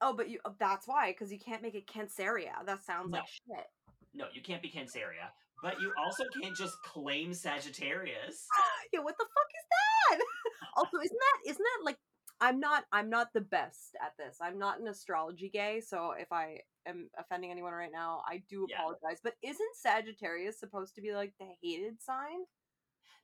Oh, 0.00 0.12
but 0.12 0.28
you 0.28 0.40
oh, 0.44 0.56
that's 0.58 0.88
why 0.88 1.12
cuz 1.12 1.30
you 1.30 1.38
can't 1.38 1.62
make 1.62 1.76
it 1.76 1.86
Canceria. 1.86 2.66
That 2.66 2.82
sounds 2.82 3.12
like 3.12 3.28
shit. 3.28 3.66
No, 4.12 4.26
you 4.34 4.42
can't 4.42 4.60
be 4.60 4.70
Canceria, 4.70 5.30
but 5.62 5.80
you 5.80 5.92
also 5.96 6.24
can't 6.42 6.56
just 6.56 6.74
claim 6.82 7.32
Sagittarius. 7.32 8.48
yeah, 8.92 8.98
what 8.98 9.16
the 9.16 9.24
fuck 9.24 9.50
is 9.54 9.66
that? 9.70 10.24
also, 10.76 10.96
isn't 10.96 11.20
that 11.20 11.50
isn't 11.50 11.62
that 11.62 11.84
like 11.84 11.98
I'm 12.40 12.58
not 12.60 12.84
I'm 12.92 13.10
not 13.10 13.32
the 13.34 13.40
best 13.42 13.96
at 14.02 14.16
this. 14.18 14.38
I'm 14.40 14.58
not 14.58 14.80
an 14.80 14.88
astrology 14.88 15.48
gay, 15.50 15.80
so 15.80 16.12
if 16.12 16.32
I 16.32 16.60
am 16.86 17.10
offending 17.18 17.50
anyone 17.50 17.72
right 17.74 17.92
now, 17.92 18.22
I 18.26 18.42
do 18.48 18.66
Yeah. 18.68 18.78
apologize. 18.78 19.20
But 19.22 19.34
isn't 19.42 19.76
Sagittarius 19.76 20.58
supposed 20.58 20.94
to 20.94 21.02
be 21.02 21.12
like 21.14 21.34
the 21.38 21.48
hated 21.62 22.00
sign? 22.02 22.44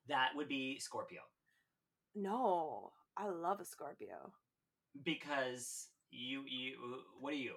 That 0.08 0.30
would 0.36 0.48
be 0.48 0.78
Scorpio 0.78 1.22
No, 2.14 2.92
I 3.16 3.28
love 3.28 3.60
a 3.60 3.64
Scorpio. 3.64 4.32
because 5.02 5.88
you 6.10 6.44
you 6.46 6.76
what 7.20 7.32
are 7.32 7.36
you? 7.36 7.56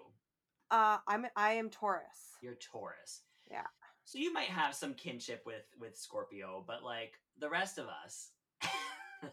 Uh, 0.72 1.00
I'm 1.08 1.26
I 1.36 1.54
am 1.54 1.70
Taurus. 1.70 2.38
You're 2.42 2.56
Taurus. 2.56 3.24
Yeah. 3.50 3.68
So 4.06 4.18
you 4.18 4.34
might 4.34 4.50
have 4.50 4.74
some 4.74 4.94
kinship 4.94 5.44
with 5.46 5.66
with 5.78 5.98
Scorpio, 5.98 6.64
but 6.66 6.84
like 6.84 7.14
the 7.38 7.50
rest 7.50 7.78
of 7.78 7.88
us 7.88 8.32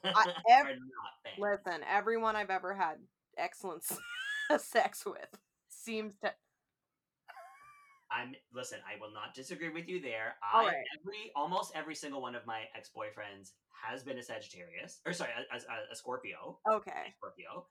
I-. 0.04 0.32
Listen, 1.38 1.80
everyone 1.88 2.36
I've 2.36 2.50
ever 2.50 2.74
had 2.74 2.96
excellent 3.38 3.84
sex 4.58 5.04
with 5.04 5.38
seems 5.68 6.14
to. 6.22 6.32
I'm 8.10 8.34
listen. 8.54 8.78
I 8.86 9.00
will 9.00 9.12
not 9.12 9.34
disagree 9.34 9.68
with 9.68 9.88
you 9.88 10.00
there. 10.00 10.36
I 10.42 10.66
right. 10.66 10.74
every 11.00 11.32
almost 11.34 11.72
every 11.74 11.94
single 11.96 12.22
one 12.22 12.36
of 12.36 12.46
my 12.46 12.60
ex 12.76 12.88
boyfriends 12.96 13.50
has 13.84 14.04
been 14.04 14.18
a 14.18 14.22
Sagittarius, 14.22 15.00
or 15.04 15.12
sorry, 15.12 15.30
a, 15.52 15.56
a, 15.56 15.58
a 15.92 15.96
Scorpio. 15.96 16.58
Okay, 16.70 17.12
Scorpio. 17.18 17.66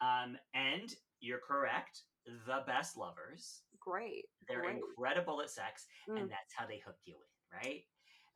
Um, 0.00 0.36
and 0.54 0.94
you're 1.20 1.40
correct. 1.46 2.02
The 2.46 2.62
best 2.66 2.96
lovers. 2.96 3.62
great. 3.80 4.26
They're 4.48 4.60
Great. 4.62 4.76
incredible 4.76 5.40
at 5.42 5.50
sex, 5.50 5.86
Mm. 6.08 6.20
and 6.20 6.30
that's 6.30 6.54
how 6.56 6.66
they 6.66 6.78
hook 6.78 6.94
you 7.04 7.14
in, 7.14 7.58
right? 7.68 7.82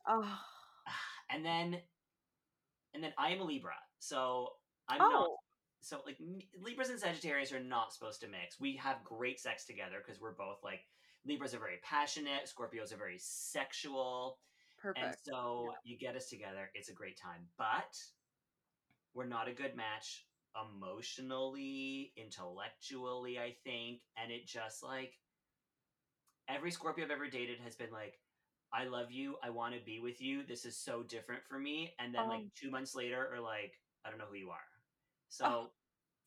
Oh, 0.05 0.39
And 1.29 1.45
then, 1.45 1.77
and 2.97 3.03
then 3.03 3.13
I 3.15 3.29
am 3.29 3.41
a 3.41 3.43
Libra, 3.43 3.75
so 3.99 4.49
I'm 4.89 4.97
not. 4.97 5.13
oh, 5.13 5.35
So 5.81 6.01
like 6.03 6.17
Libras 6.59 6.89
and 6.89 6.99
Sagittarius 6.99 7.53
are 7.53 7.59
not 7.59 7.93
supposed 7.93 8.21
to 8.21 8.27
mix. 8.27 8.59
We 8.59 8.75
have 8.77 9.03
great 9.03 9.39
sex 9.39 9.65
together 9.65 9.97
because 10.03 10.19
we're 10.19 10.33
both 10.33 10.57
like 10.63 10.81
Libras 11.27 11.53
are 11.53 11.59
very 11.59 11.77
passionate, 11.83 12.49
Scorpios 12.49 12.91
are 12.91 12.97
very 12.97 13.19
sexual, 13.19 14.39
and 14.83 14.95
perfect. 14.95 15.25
so 15.25 15.75
you 15.83 15.95
get 15.95 16.15
us 16.15 16.27
together, 16.27 16.71
it's 16.73 16.89
a 16.89 16.93
great 16.93 17.19
time. 17.21 17.45
But 17.59 17.95
we're 19.13 19.27
not 19.27 19.47
a 19.47 19.53
good 19.53 19.75
match 19.75 20.25
emotionally, 20.75 22.13
intellectually, 22.17 23.37
I 23.37 23.53
think, 23.63 24.01
and 24.17 24.31
it 24.31 24.47
just 24.47 24.81
like 24.81 25.13
every 26.49 26.71
Scorpio 26.71 27.05
I've 27.05 27.11
ever 27.11 27.29
dated 27.29 27.59
has 27.59 27.75
been 27.75 27.91
like, 27.91 28.15
I 28.73 28.83
love 28.85 29.11
you, 29.11 29.35
I 29.43 29.49
want 29.49 29.73
to 29.75 29.79
be 29.81 29.99
with 29.99 30.21
you. 30.21 30.43
This 30.45 30.65
is 30.65 30.77
so 30.77 31.03
different 31.03 31.41
for 31.47 31.57
me, 31.59 31.95
and 31.99 32.13
then 32.13 32.27
like 32.27 32.41
Um. 32.41 32.51
two 32.55 32.69
months 32.69 32.95
later, 32.95 33.29
or 33.33 33.39
like, 33.39 33.79
I 34.05 34.09
don't 34.09 34.19
know 34.19 34.25
who 34.25 34.35
you 34.35 34.51
are. 34.51 34.67
So 35.29 35.45
Oh. 35.45 35.71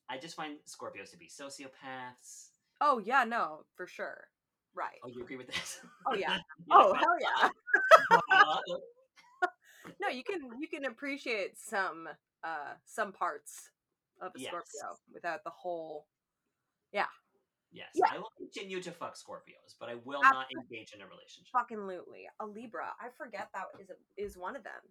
I 0.08 0.18
just 0.18 0.34
find 0.36 0.58
Scorpios 0.66 1.10
to 1.10 1.16
be 1.18 1.28
sociopaths. 1.28 2.50
Oh 2.80 2.98
yeah, 2.98 3.24
no, 3.24 3.64
for 3.76 3.86
sure. 3.86 4.28
Right. 4.74 4.98
Oh, 5.04 5.08
you 5.08 5.22
agree 5.22 5.36
with 5.36 5.46
this? 5.48 5.80
Oh 6.06 6.14
yeah. 6.14 6.38
Oh 6.70 6.94
hell 6.94 7.16
yeah. 7.20 7.50
No, 10.00 10.08
you 10.08 10.22
can 10.24 10.40
you 10.60 10.68
can 10.68 10.84
appreciate 10.86 11.58
some 11.58 12.08
uh 12.42 12.74
some 12.84 13.12
parts 13.12 13.70
of 14.20 14.32
a 14.34 14.38
Yes. 14.38 14.48
Scorpio 14.50 14.98
without 15.12 15.44
the 15.44 15.50
whole. 15.50 16.06
Yes, 17.72 17.90
Yeah. 17.94 18.06
I 18.12 18.18
will 18.18 18.32
continue 18.36 18.82
to 18.82 18.90
fuck 18.90 19.14
Scorpios, 19.16 19.76
but 19.78 19.88
I 19.88 19.94
will 20.04 20.24
Ab- 20.24 20.34
not 20.34 20.46
engage 20.52 20.92
in 20.92 21.00
a 21.02 21.06
relationship. 21.06 21.52
Fucking 21.52 21.78
lootly. 21.78 22.26
A 22.40 22.46
Libra. 22.46 22.92
I 23.00 23.08
forget 23.16 23.48
that 23.54 23.66
is 23.80 23.90
a, 23.90 23.94
is 24.20 24.36
one 24.36 24.56
of 24.56 24.64
them. 24.64 24.82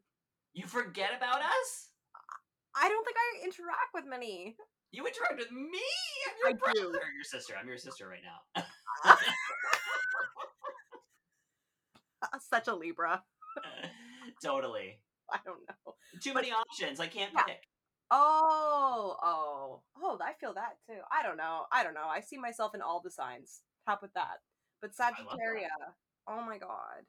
You 0.54 0.66
forget 0.66 1.12
about 1.16 1.42
us? 1.42 1.90
I 2.76 2.88
don't 2.88 3.04
think 3.06 3.18
I 3.18 3.44
interact 3.44 3.94
with 3.94 4.06
many. 4.06 4.56
You 4.92 5.06
interact 5.06 5.38
with 5.38 5.52
me? 5.52 5.82
I'm 6.28 6.36
your 6.40 6.50
I 6.50 6.54
brother. 6.54 6.74
do. 6.94 7.00
Your 7.16 7.24
sister. 7.24 7.54
I'm 7.60 7.68
your 7.68 7.78
sister 7.78 8.08
right 8.08 8.24
now. 8.24 8.64
Such 12.40 12.68
a 12.68 12.76
Libra. 12.76 13.24
totally. 14.44 15.00
I 15.32 15.40
don't 15.46 15.60
know. 15.68 15.94
Too 16.22 16.34
many 16.34 16.52
options. 16.52 17.00
I 17.00 17.08
can't 17.08 17.32
Yeah. 17.36 17.44
pick. 17.44 17.68
Oh, 18.12 19.16
oh, 19.22 19.82
oh! 20.02 20.18
I 20.22 20.34
feel 20.34 20.54
that 20.54 20.78
too. 20.88 21.00
I 21.12 21.22
don't 21.24 21.38
know. 21.38 21.66
I 21.72 21.84
don't 21.84 21.94
know. 21.94 22.08
I 22.08 22.22
see 22.22 22.38
myself 22.38 22.74
in 22.74 22.82
all 22.82 23.02
the 23.02 23.12
signs. 23.12 23.62
Top 23.86 24.02
with 24.02 24.14
that. 24.14 24.40
But. 24.82 24.96
Sagittaria. 24.96 25.70
Oh 26.28 26.42
my 26.44 26.58
god. 26.58 27.06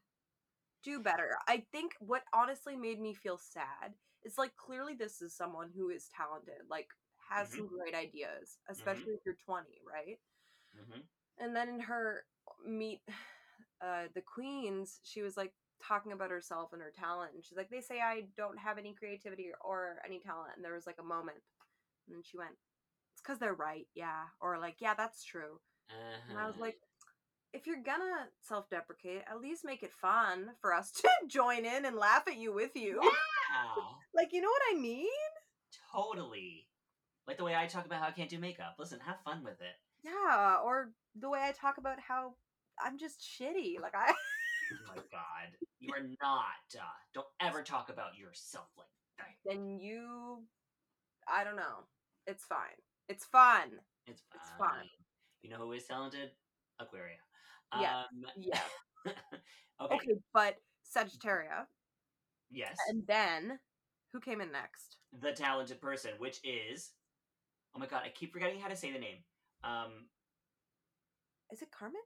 Do 0.84 1.00
better. 1.00 1.36
I 1.48 1.64
think 1.72 1.92
what 2.00 2.24
honestly 2.34 2.76
made 2.76 3.00
me 3.00 3.14
feel 3.14 3.38
sad 3.38 3.94
is 4.24 4.38
like 4.38 4.56
clearly 4.56 4.94
this 4.94 5.22
is 5.22 5.34
someone 5.36 5.70
who 5.76 5.90
is 5.90 6.08
talented, 6.16 6.62
like 6.70 6.88
has 7.30 7.48
Mhm. 7.50 7.56
some 7.56 7.68
great 7.68 7.94
ideas, 7.94 8.58
especially 8.68 9.14
if 9.14 9.20
you're 9.24 9.36
20, 9.36 9.80
right? 9.84 10.18
hmm 10.74 11.00
And 11.38 11.54
then 11.54 11.68
in 11.68 11.80
her 11.80 12.24
meet 12.66 13.00
uh 13.82 14.08
the 14.14 14.22
queens, 14.22 15.00
she 15.04 15.22
was 15.22 15.36
like, 15.36 15.54
talking 15.86 16.12
about 16.12 16.30
herself 16.30 16.72
and 16.72 16.82
her 16.82 16.90
talent, 16.96 17.32
and 17.34 17.44
she's 17.44 17.56
like, 17.56 17.70
"They 17.70 17.80
say 17.80 18.00
I 18.00 18.24
don't 18.36 18.58
have 18.58 18.78
any 18.78 18.94
creativity 18.94 19.50
or 19.60 19.96
any 20.04 20.20
talent," 20.20 20.52
and 20.56 20.64
there 20.64 20.74
was 20.74 20.86
like 20.86 20.98
a 21.00 21.04
moment, 21.04 21.38
and 22.06 22.16
then 22.16 22.22
she 22.22 22.36
went, 22.38 22.52
"It's 23.12 23.22
because 23.22 23.38
they're 23.38 23.54
right, 23.54 23.86
yeah," 23.94 24.24
or 24.40 24.58
like, 24.58 24.76
"Yeah, 24.80 24.94
that's 24.94 25.24
true," 25.24 25.60
and 26.28 26.38
I 26.38 26.46
was 26.46 26.56
Uh-huh. 26.56 26.64
like. 26.66 26.80
If 27.52 27.66
you're 27.66 27.82
gonna 27.82 28.28
self-deprecate, 28.42 29.22
at 29.28 29.40
least 29.40 29.64
make 29.64 29.82
it 29.82 29.92
fun 29.92 30.52
for 30.60 30.72
us 30.72 30.92
to 31.02 31.08
join 31.26 31.64
in 31.64 31.84
and 31.84 31.96
laugh 31.96 32.28
at 32.28 32.36
you 32.36 32.52
with 32.52 32.76
you. 32.76 33.00
yeah, 33.02 33.74
Like, 34.14 34.32
you 34.32 34.40
know 34.40 34.48
what 34.48 34.62
I 34.76 34.78
mean? 34.78 35.08
totally. 35.92 36.68
Like 37.26 37.38
the 37.38 37.44
way 37.44 37.56
I 37.56 37.66
talk 37.66 37.86
about 37.86 38.00
how 38.00 38.06
I 38.08 38.12
can't 38.12 38.30
do 38.30 38.38
makeup. 38.38 38.76
Listen, 38.78 39.00
have 39.00 39.20
fun 39.24 39.42
with 39.42 39.60
it. 39.60 39.76
Yeah, 40.04 40.58
or 40.64 40.92
the 41.18 41.28
way 41.28 41.40
I 41.42 41.52
talk 41.52 41.78
about 41.78 41.98
how 42.00 42.34
I'm 42.80 42.98
just 42.98 43.20
shitty. 43.20 43.80
Like 43.80 43.94
I 43.94 44.12
my 44.86 44.96
god, 45.10 45.56
you 45.78 45.92
are 45.92 46.02
not. 46.22 46.64
Uh, 46.74 46.82
don't 47.14 47.26
ever 47.40 47.62
talk 47.62 47.90
about 47.90 48.16
yourself 48.16 48.66
like 48.76 48.86
that. 49.18 49.26
then 49.44 49.78
you 49.78 50.42
I 51.32 51.44
don't 51.44 51.56
know. 51.56 51.84
It's 52.26 52.44
fine. 52.44 52.78
It's 53.08 53.24
fun. 53.24 53.70
It's 54.06 54.22
fine. 54.30 54.40
It's 54.40 54.50
fine. 54.58 54.88
You 55.42 55.50
know 55.50 55.56
who 55.58 55.72
is 55.72 55.84
talented? 55.84 56.30
Aquaria. 56.80 57.16
Yeah. 57.80 58.00
Um, 58.00 58.24
Yeah. 58.36 58.60
okay. 59.80 59.94
Okay, 59.94 60.14
but 60.32 60.56
Sagittaria. 60.84 61.66
Yes. 62.50 62.76
And 62.88 63.06
then 63.06 63.58
who 64.12 64.20
came 64.20 64.40
in 64.40 64.50
next? 64.52 64.96
the 65.20 65.32
talented 65.32 65.80
person, 65.80 66.12
which 66.18 66.38
is. 66.44 66.90
Oh 67.74 67.78
my 67.78 67.86
god, 67.86 68.02
I 68.04 68.08
keep 68.10 68.32
forgetting 68.32 68.60
how 68.60 68.68
to 68.68 68.76
say 68.76 68.92
the 68.92 68.98
name. 68.98 69.18
Um, 69.62 70.06
Is 71.52 71.62
it 71.62 71.70
Carmen? 71.70 72.00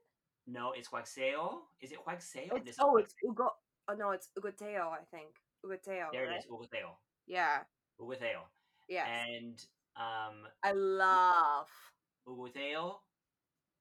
No, 0.47 0.73
it's 0.75 0.89
Huaxeo. 0.89 1.61
Is 1.81 1.91
it 1.91 1.97
Huaxeo? 2.05 2.61
It's, 2.65 2.77
oh, 2.79 2.97
it's 2.97 3.13
Ugo. 3.23 3.49
Oh 3.87 3.93
no, 3.93 4.11
it's 4.11 4.29
Ugoteo. 4.37 4.91
I 4.91 5.03
think 5.11 5.29
Ugoteo. 5.65 6.11
There 6.11 6.27
right? 6.27 6.35
it 6.35 6.39
is, 6.39 6.45
Ugoteo. 6.51 6.95
Yeah. 7.27 7.59
Ugoteo. 7.99 8.41
Yes. 8.87 9.07
And 9.29 9.63
um, 9.95 10.47
I 10.63 10.71
love 10.73 11.67
Ugoteo, 12.27 12.95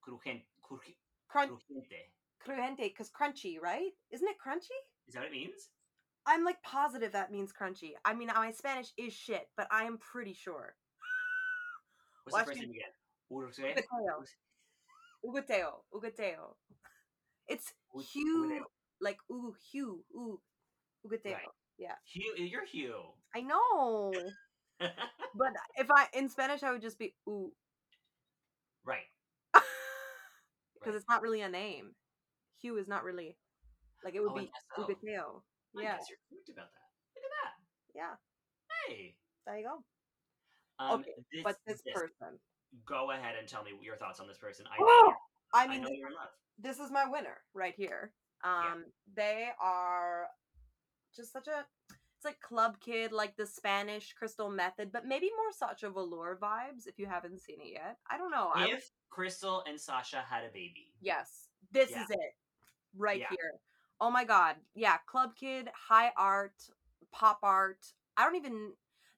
crujen- 0.07 0.43
cruj- 0.63 0.97
crujiente. 1.31 2.11
crujiente 2.47 2.79
because 2.79 3.11
crunchy, 3.11 3.61
right? 3.61 3.91
Isn't 4.11 4.29
it 4.29 4.37
crunchy? 4.37 4.79
Is 5.09 5.15
that 5.15 5.21
what 5.21 5.29
it 5.29 5.33
means? 5.33 5.69
I'm 6.27 6.45
like 6.45 6.63
positive 6.63 7.13
that 7.13 7.31
means 7.31 7.53
crunchy. 7.53 7.93
I 8.05 8.15
mean, 8.15 8.31
my 8.35 8.51
Spanish 8.53 8.93
is 8.97 9.13
shit, 9.13 9.49
but 9.57 9.67
I 9.71 9.85
am 9.85 9.99
pretty 9.99 10.33
sure. 10.33 10.75
What's 12.25 12.33
Watch 12.33 12.47
the 12.47 12.53
first 12.53 12.61
name 12.61 12.71
again? 12.71 12.93
Ugoteo. 13.31 14.25
Ugoteo. 15.25 15.83
Ugoteo. 15.93 16.57
It's 17.49 17.73
Ug- 17.97 18.05
Hugh, 18.13 18.65
like 19.01 19.19
ooh, 19.31 19.55
Hugh, 19.73 20.05
ooh, 20.15 20.41
Ugoteo. 21.07 21.33
Right. 21.35 21.49
Yeah, 21.79 21.95
Hugh, 22.05 22.35
you're 22.37 22.65
Hugh. 22.67 23.03
I 23.35 23.41
know. 23.41 24.13
but 24.81 25.53
if 25.77 25.91
I 25.91 26.07
in 26.13 26.29
Spanish, 26.29 26.63
I 26.63 26.73
would 26.73 26.83
just 26.83 26.99
be 26.99 27.15
ooh, 27.29 27.53
right. 28.85 29.07
because 29.55 29.65
right. 30.87 30.95
it's 30.95 31.09
not 31.09 31.23
really 31.23 31.41
a 31.43 31.49
name. 31.49 31.95
Hugh 32.61 32.77
is 32.79 32.89
not 32.89 33.05
really 33.05 33.37
like 34.05 34.15
it 34.15 34.21
would 34.21 34.33
Oh, 34.33 34.37
be 34.37 34.51
so. 34.77 34.83
Ugoteo. 34.83 35.43
I 35.77 35.83
Yeah, 35.83 35.97
guess 35.97 36.07
you're 36.09 36.19
correct 36.31 36.49
about 36.51 36.69
that. 36.73 36.89
Look 37.15 37.25
at 37.25 37.33
that. 37.43 37.53
yeah. 37.95 38.15
Hey. 38.89 39.17
There 39.47 39.59
you 39.59 39.65
go. 39.65 39.85
Um, 40.85 41.01
Okay, 41.01 41.13
this, 41.33 41.43
But 41.43 41.57
this 41.67 41.83
person, 41.95 42.39
Go 42.87 43.11
ahead 43.13 43.35
and 43.39 43.49
tell 43.49 43.63
me 43.63 43.73
your 43.81 43.97
thoughts 43.97 44.21
on 44.21 44.29
this 44.29 44.39
person. 44.39 44.67
I 44.71 44.77
Oh, 44.81 45.05
know, 45.07 45.15
I 45.53 45.65
I 45.65 45.69
mean, 45.69 45.83
know 45.83 45.89
this, 45.89 45.99
you're 45.99 46.09
in 46.09 46.15
love. 46.15 46.29
this 46.59 46.79
is 46.79 46.91
my 46.91 47.05
winner 47.07 47.39
right 47.55 47.75
here. 47.77 48.13
Um, 48.43 48.85
they 49.15 49.49
are 49.61 50.27
just 51.17 51.33
such 51.33 51.47
a. 51.47 51.65
It's 51.91 52.25
like 52.25 52.41
Club 52.41 52.81
Kid, 52.81 53.13
like 53.13 53.37
the 53.37 53.47
Spanish 53.47 54.13
Crystal 54.15 54.51
Methyd, 54.51 54.91
but 54.93 55.07
maybe 55.07 55.31
more 55.37 55.53
Sasha 55.53 55.91
Velour 55.91 56.39
vibes. 56.41 56.87
If 56.87 56.99
you 56.99 57.07
haven't 57.07 57.41
seen 57.41 57.61
it 57.61 57.73
yet, 57.73 57.99
I 58.11 58.17
don't 58.19 58.31
know. 58.31 58.51
I, 58.55 58.69
If 58.69 58.91
Crystal 59.11 59.63
and 59.69 59.79
Sasha 59.81 60.25
had 60.29 60.45
a 60.45 60.49
baby, 60.49 60.93
yes, 61.01 61.49
this 61.71 61.91
Yeah. 61.91 62.03
is 62.03 62.11
it, 62.11 62.35
right 62.97 63.21
Yeah. 63.21 63.29
here. 63.31 63.61
Oh 64.01 64.11
my 64.11 64.25
god, 64.25 64.57
yeah, 64.75 64.97
Club 65.07 65.37
Kid, 65.37 65.69
high 65.75 66.13
art, 66.17 66.55
pop 67.13 67.39
art. 67.43 67.93
I 68.17 68.25
don't 68.25 68.37
even 68.37 68.73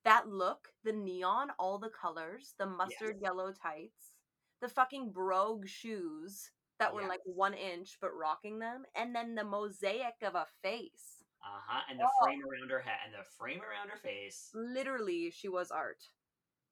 that 0.06 0.28
look, 0.28 0.68
the 0.84 0.92
neon, 0.92 1.50
all 1.58 1.78
the 1.78 1.90
colors, 1.90 2.54
the 2.58 2.66
mustard 2.66 3.16
Yes. 3.16 3.22
yellow 3.22 3.52
tights, 3.52 4.14
the 4.62 4.68
fucking 4.68 5.12
brogue 5.12 5.68
shoes 5.68 6.52
that 6.78 6.94
were 6.94 7.02
like 7.08 7.20
one 7.24 7.54
inch 7.54 7.98
but 8.00 8.14
rocking 8.14 8.58
them, 8.60 8.84
and 8.94 9.14
then 9.14 9.34
the 9.34 9.44
mosaic 9.44 10.14
of 10.22 10.34
a 10.34 10.46
face. 10.62 11.24
uh 11.42 11.60
huh, 11.66 11.82
and 11.90 12.00
the 12.00 12.04
Oh. 12.06 12.24
frame 12.24 12.40
around 12.44 12.70
her 12.70 12.80
head, 12.80 12.98
and 13.04 13.14
the 13.14 13.24
frame 13.38 13.60
around 13.62 13.90
her 13.90 13.98
face, 13.98 14.50
Literally, 14.54 15.30
she 15.30 15.48
was 15.48 15.70
art. 15.70 16.02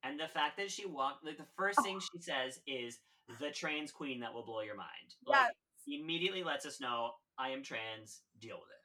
and 0.03 0.19
the 0.19 0.27
fact 0.27 0.57
that 0.57 0.71
she 0.71 0.85
walked, 0.85 1.25
like 1.25 1.37
the 1.37 1.45
first 1.57 1.81
thing 1.81 1.99
she 2.13 2.19
says 2.21 2.59
is 2.67 2.99
the 3.39 3.51
trans 3.51 3.91
queen 3.91 4.19
that 4.21 4.33
will 4.33 4.45
blow 4.45 4.61
your 4.61 4.75
mind. 4.77 5.15
Like 5.25 5.51
immediately 5.87 6.43
lets 6.43 6.65
us 6.65 6.79
know 6.81 7.11
I 7.37 7.49
am 7.49 7.63
trans. 7.63 8.21
Deal 8.39 8.57
with 8.59 8.69
it. 8.71 8.81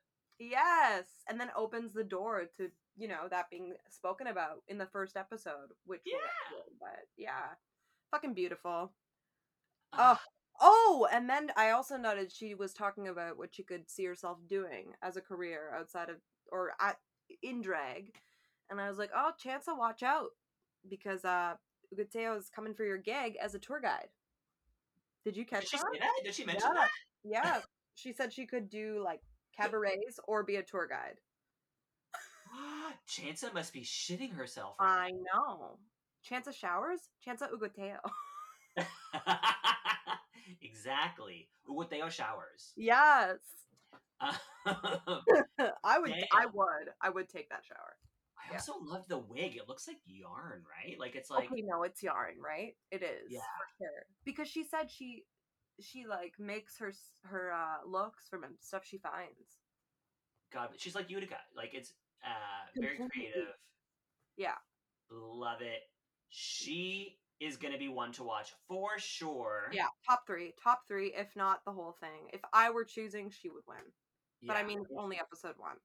Yes, 0.53 1.07
and 1.29 1.39
then 1.41 1.51
opens 1.57 1.93
the 1.93 2.05
door 2.05 2.47
to 2.57 2.71
you 2.97 3.09
know 3.09 3.29
that 3.31 3.51
being 3.51 3.75
spoken 3.89 4.27
about 4.27 4.63
in 4.69 4.79
the 4.79 4.87
first 4.87 5.17
episode, 5.17 5.71
which 5.85 6.03
Yeah. 6.05 6.17
but 6.81 7.07
yeah, 7.17 7.55
fucking 8.11 8.35
beautiful. 8.35 8.93
Uh, 9.93 10.17
Oh, 10.63 11.09
and 11.11 11.29
then 11.31 11.51
I 11.57 11.71
also 11.71 11.97
noted 11.97 12.31
she 12.31 12.55
was 12.55 12.75
talking 12.75 13.09
about 13.09 13.39
what 13.39 13.55
she 13.55 13.63
could 13.63 13.89
see 13.91 14.05
herself 14.05 14.37
doing 14.47 14.93
as 15.03 15.17
a 15.17 15.23
career 15.23 15.73
outside 15.75 16.11
of 16.11 16.17
or 16.53 16.73
at 16.79 16.99
in 17.43 17.63
drag, 17.63 18.13
and 18.69 18.79
I 18.79 18.89
was 18.91 18.99
like, 18.99 19.11
oh, 19.17 19.31
Chansa, 19.43 19.77
watch 19.77 20.03
out 20.03 20.31
because 20.89 21.25
uh, 21.25 21.55
Uguteo 21.95 22.37
is 22.37 22.51
coming 22.55 22.75
for 22.75 22.85
your 22.85 22.99
gig 22.99 23.37
as 23.41 23.55
a 23.55 23.59
tour 23.59 23.81
guide. 23.81 24.09
Did 25.25 25.35
you 25.37 25.45
did 25.45 25.51
catch 25.51 25.69
she 25.69 25.79
that? 25.79 25.87
say 25.95 25.99
that? 26.01 26.13
Did 26.25 26.35
she 26.35 26.45
mention 26.45 26.69
Yeah. 26.75 26.81
that? 26.81 26.91
Yeah, 27.25 27.61
she 27.95 28.13
said 28.13 28.31
she 28.33 28.45
could 28.45 28.69
do 28.69 29.01
like 29.03 29.21
cabarets 29.59 30.19
or 30.29 30.43
be 30.43 30.57
a 30.57 30.63
tour 30.63 30.87
guide. 30.87 31.17
Chansa 33.11 33.53
must 33.53 33.73
be 33.73 33.81
shitting 33.83 34.33
herself 34.35 34.77
right 34.81 35.09
I 35.09 35.11
know. 35.11 35.79
Chansa 36.29 36.55
showers, 36.55 37.01
Chansa 37.27 37.49
Uguteo. 37.51 37.97
now. 38.77 38.87
exactly. 40.63 41.49
Ugoteo 41.69 42.11
showers. 42.11 42.73
yes, 42.77 43.39
Um, 44.21 44.35
I 45.85 45.99
would. 45.99 46.13
I 46.33 46.47
would. 46.53 46.89
I 47.01 47.09
would 47.11 47.29
take 47.29 47.49
that 47.51 47.65
shower. 47.67 47.97
I 48.39 48.51
Yeah. 48.53 48.57
also 48.59 48.75
love 48.81 49.07
the 49.09 49.19
wig. 49.19 49.57
It 49.57 49.67
looks 49.69 49.89
like 49.89 49.99
yarn, 50.07 50.63
right? 50.69 50.99
Like 50.99 51.15
it's 51.17 51.31
like 51.31 51.51
okay, 51.51 51.63
no, 51.63 51.83
it's 51.85 52.03
yarn, 52.03 52.35
right? 52.45 52.75
It 52.91 53.03
is. 53.03 53.31
Yeah. 53.31 53.41
for 53.41 53.85
sure. 53.85 54.07
Because 54.25 54.49
she 54.49 54.63
said 54.65 54.91
she, 54.91 55.25
she 55.81 56.05
like 56.07 56.35
makes 56.39 56.77
her 56.79 56.93
her 57.25 57.53
uh 57.53 57.87
looks 57.89 58.29
from 58.29 58.45
stuff 58.61 58.83
she 58.85 58.99
finds. 58.99 59.59
God. 60.53 60.69
She's 60.77 60.95
like 60.95 61.09
Utica. 61.11 61.39
Like 61.57 61.71
it's 61.75 61.95
uh 62.25 62.81
very 62.81 62.97
creative. 62.97 63.55
Yeah. 64.37 64.55
Love 65.11 65.61
it. 65.61 65.81
She 66.29 67.19
is 67.41 67.57
gonna 67.57 67.79
be 67.79 67.89
one 67.89 68.13
to 68.13 68.23
watch 68.23 68.53
for 68.69 68.99
sure. 68.99 69.69
Yeah, 69.73 69.89
top 70.09 70.27
three, 70.27 70.53
top 70.63 70.83
three, 70.87 71.13
if 71.17 71.35
not 71.37 71.65
the 71.65 71.73
whole 71.73 71.97
thing. 72.01 72.29
If 72.33 72.41
I 72.53 72.71
were 72.71 72.85
choosing, 72.85 73.31
she 73.31 73.49
would 73.51 73.65
win. 73.67 73.79
But 74.43 74.57
I 74.57 74.63
mean, 74.63 74.85
only 74.99 75.19
episode 75.19 75.55
one. 75.59 75.77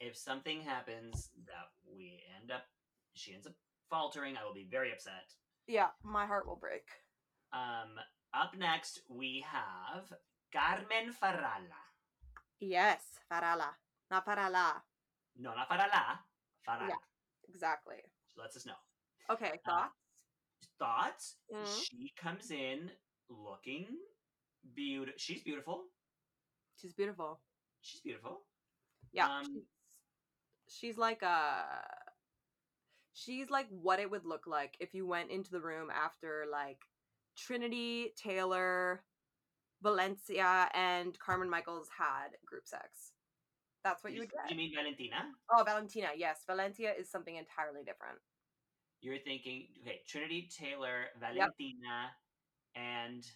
if 0.00 0.16
something 0.16 0.60
happens 0.62 1.30
that 1.46 1.70
we 1.86 2.20
end 2.40 2.50
up, 2.50 2.64
she 3.14 3.32
ends 3.34 3.46
up 3.46 3.52
faltering, 3.90 4.36
I 4.36 4.44
will 4.44 4.54
be 4.54 4.66
very 4.68 4.90
upset. 4.92 5.32
Yeah, 5.68 5.88
my 6.02 6.26
heart 6.26 6.46
will 6.48 6.56
break. 6.56 6.82
Um, 7.52 8.00
up 8.34 8.56
next 8.58 9.02
we 9.08 9.44
have 9.48 10.12
Carmen 10.52 11.12
Farala. 11.12 11.82
Yes, 12.58 13.02
Farala, 13.30 13.74
not 14.10 14.26
Farala. 14.26 14.82
No, 15.36 15.54
not 15.54 15.68
Farala. 15.68 16.18
Farala. 16.68 16.88
Yeah. 16.88 16.94
Exactly. 17.48 17.96
She 18.34 18.40
lets 18.40 18.56
us 18.56 18.66
know. 18.66 18.78
Okay, 19.30 19.60
Uh, 19.66 19.70
thoughts? 19.70 19.94
Thoughts? 20.78 21.36
Mhm. 21.52 21.84
She 21.84 22.10
comes 22.16 22.50
in 22.50 22.90
looking 23.28 23.86
beautiful. 24.74 25.18
She's 25.18 25.42
beautiful. 25.42 25.90
She's 26.76 26.92
beautiful. 26.94 27.40
She's 27.80 28.00
beautiful. 28.00 28.46
Yeah, 29.12 29.28
Um, 29.28 29.44
she's, 29.44 29.64
she's 30.68 30.98
like 30.98 31.22
a. 31.22 32.08
She's 33.14 33.50
like 33.50 33.68
what 33.68 34.00
it 34.00 34.10
would 34.10 34.24
look 34.24 34.46
like 34.46 34.76
if 34.80 34.94
you 34.94 35.06
went 35.06 35.30
into 35.30 35.50
the 35.50 35.60
room 35.60 35.90
after 35.90 36.46
like 36.50 36.80
Trinity, 37.36 38.14
Taylor, 38.16 39.04
Valencia, 39.82 40.70
and 40.72 41.18
Kameron 41.20 41.50
Michaels 41.50 41.88
had 41.90 42.28
group 42.46 42.66
sex. 42.66 43.12
That's 43.84 44.02
what 44.04 44.12
you 44.12 44.16
You, 44.16 44.22
would 44.22 44.30
get. 44.30 44.50
you 44.50 44.56
mean 44.56 44.72
Valentina? 44.74 45.32
Oh, 45.50 45.64
Valentina. 45.64 46.08
Yes, 46.16 46.42
Valencia 46.46 46.92
is 46.98 47.10
something 47.10 47.36
entirely 47.36 47.82
different. 47.84 48.18
You're 49.00 49.18
thinking, 49.18 49.66
okay, 49.82 50.00
Trinity 50.06 50.48
Taylor, 50.56 51.06
Valentina, 51.18 52.14
and 52.76 53.26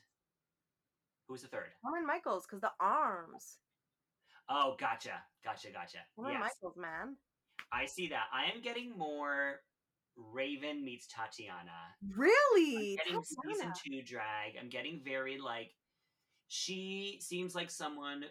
who's 1.26 1.42
the 1.42 1.48
third? 1.48 1.70
Kameron 1.84 2.06
Michaels, 2.06 2.46
because 2.46 2.60
the 2.60 2.70
arms. 2.78 3.58
Oh, 4.48 4.76
gotcha, 4.78 5.20
gotcha, 5.44 5.72
gotcha. 5.72 5.98
Lauren 6.16 6.34
yes, 6.34 6.52
Michaels, 6.62 6.76
man. 6.76 7.16
I 7.72 7.86
see 7.86 8.06
that. 8.08 8.26
I 8.32 8.44
am 8.54 8.62
getting 8.62 8.96
more 8.96 9.56
Raven 10.16 10.84
meets 10.84 11.08
Tatiana. 11.08 11.96
Really? 12.14 12.96
getting 13.04 13.22
season 13.24 13.72
Tatiana. 13.72 13.74
two 13.84 14.02
drag. 14.02 14.52
I'm 14.60 14.68
getting 14.68 15.00
very 15.04 15.38
like 15.38 15.74
she 16.46 17.18
seems 17.20 17.56
like 17.56 17.70
someone 17.72 18.24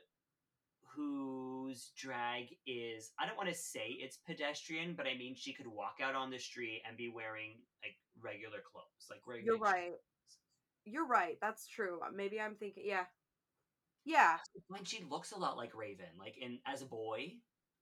whose 1.65 1.91
drag 1.97 2.47
is 2.67 3.11
I 3.19 3.25
don't 3.25 3.37
want 3.37 3.49
to 3.49 3.55
say 3.55 3.97
it's 3.99 4.17
pedestrian, 4.17 4.93
but 4.95 5.07
I 5.07 5.17
mean 5.17 5.35
she 5.35 5.53
could 5.53 5.67
walk 5.67 5.97
out 6.01 6.15
on 6.15 6.29
the 6.29 6.37
street 6.39 6.81
and 6.87 6.97
be 6.97 7.09
wearing 7.09 7.53
like 7.83 7.95
regular 8.21 8.59
clothes, 8.71 9.07
like 9.09 9.21
regular. 9.25 9.53
You're 9.57 9.61
right. 9.61 9.93
You're 10.85 11.07
right. 11.07 11.37
That's 11.41 11.67
true. 11.67 11.99
Uh, 12.05 12.11
Maybe 12.13 12.39
I'm 12.39 12.55
thinking. 12.55 12.83
Yeah. 12.85 13.05
Yeah. 14.05 14.37
When 14.67 14.83
she 14.83 15.03
looks 15.09 15.31
a 15.31 15.37
lot 15.37 15.57
like 15.57 15.75
Raven, 15.75 16.05
like 16.19 16.35
in 16.39 16.59
as 16.67 16.81
a 16.81 16.85
boy. 16.85 17.33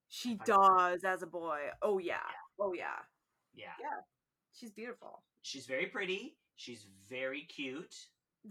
She 0.09 0.35
does 0.45 1.03
as 1.03 1.23
a 1.23 1.27
boy. 1.27 1.59
Oh 1.81 1.97
yeah. 1.97 2.17
Oh 2.59 2.73
yeah. 2.73 2.99
Yeah, 3.55 3.73
Yeah. 3.79 4.01
She's 4.53 4.71
beautiful. 4.71 5.23
she's 5.41 5.65
very 5.65 5.87
pretty. 5.87 6.37
She's 6.55 6.85
very 7.09 7.41
cute. 7.41 7.95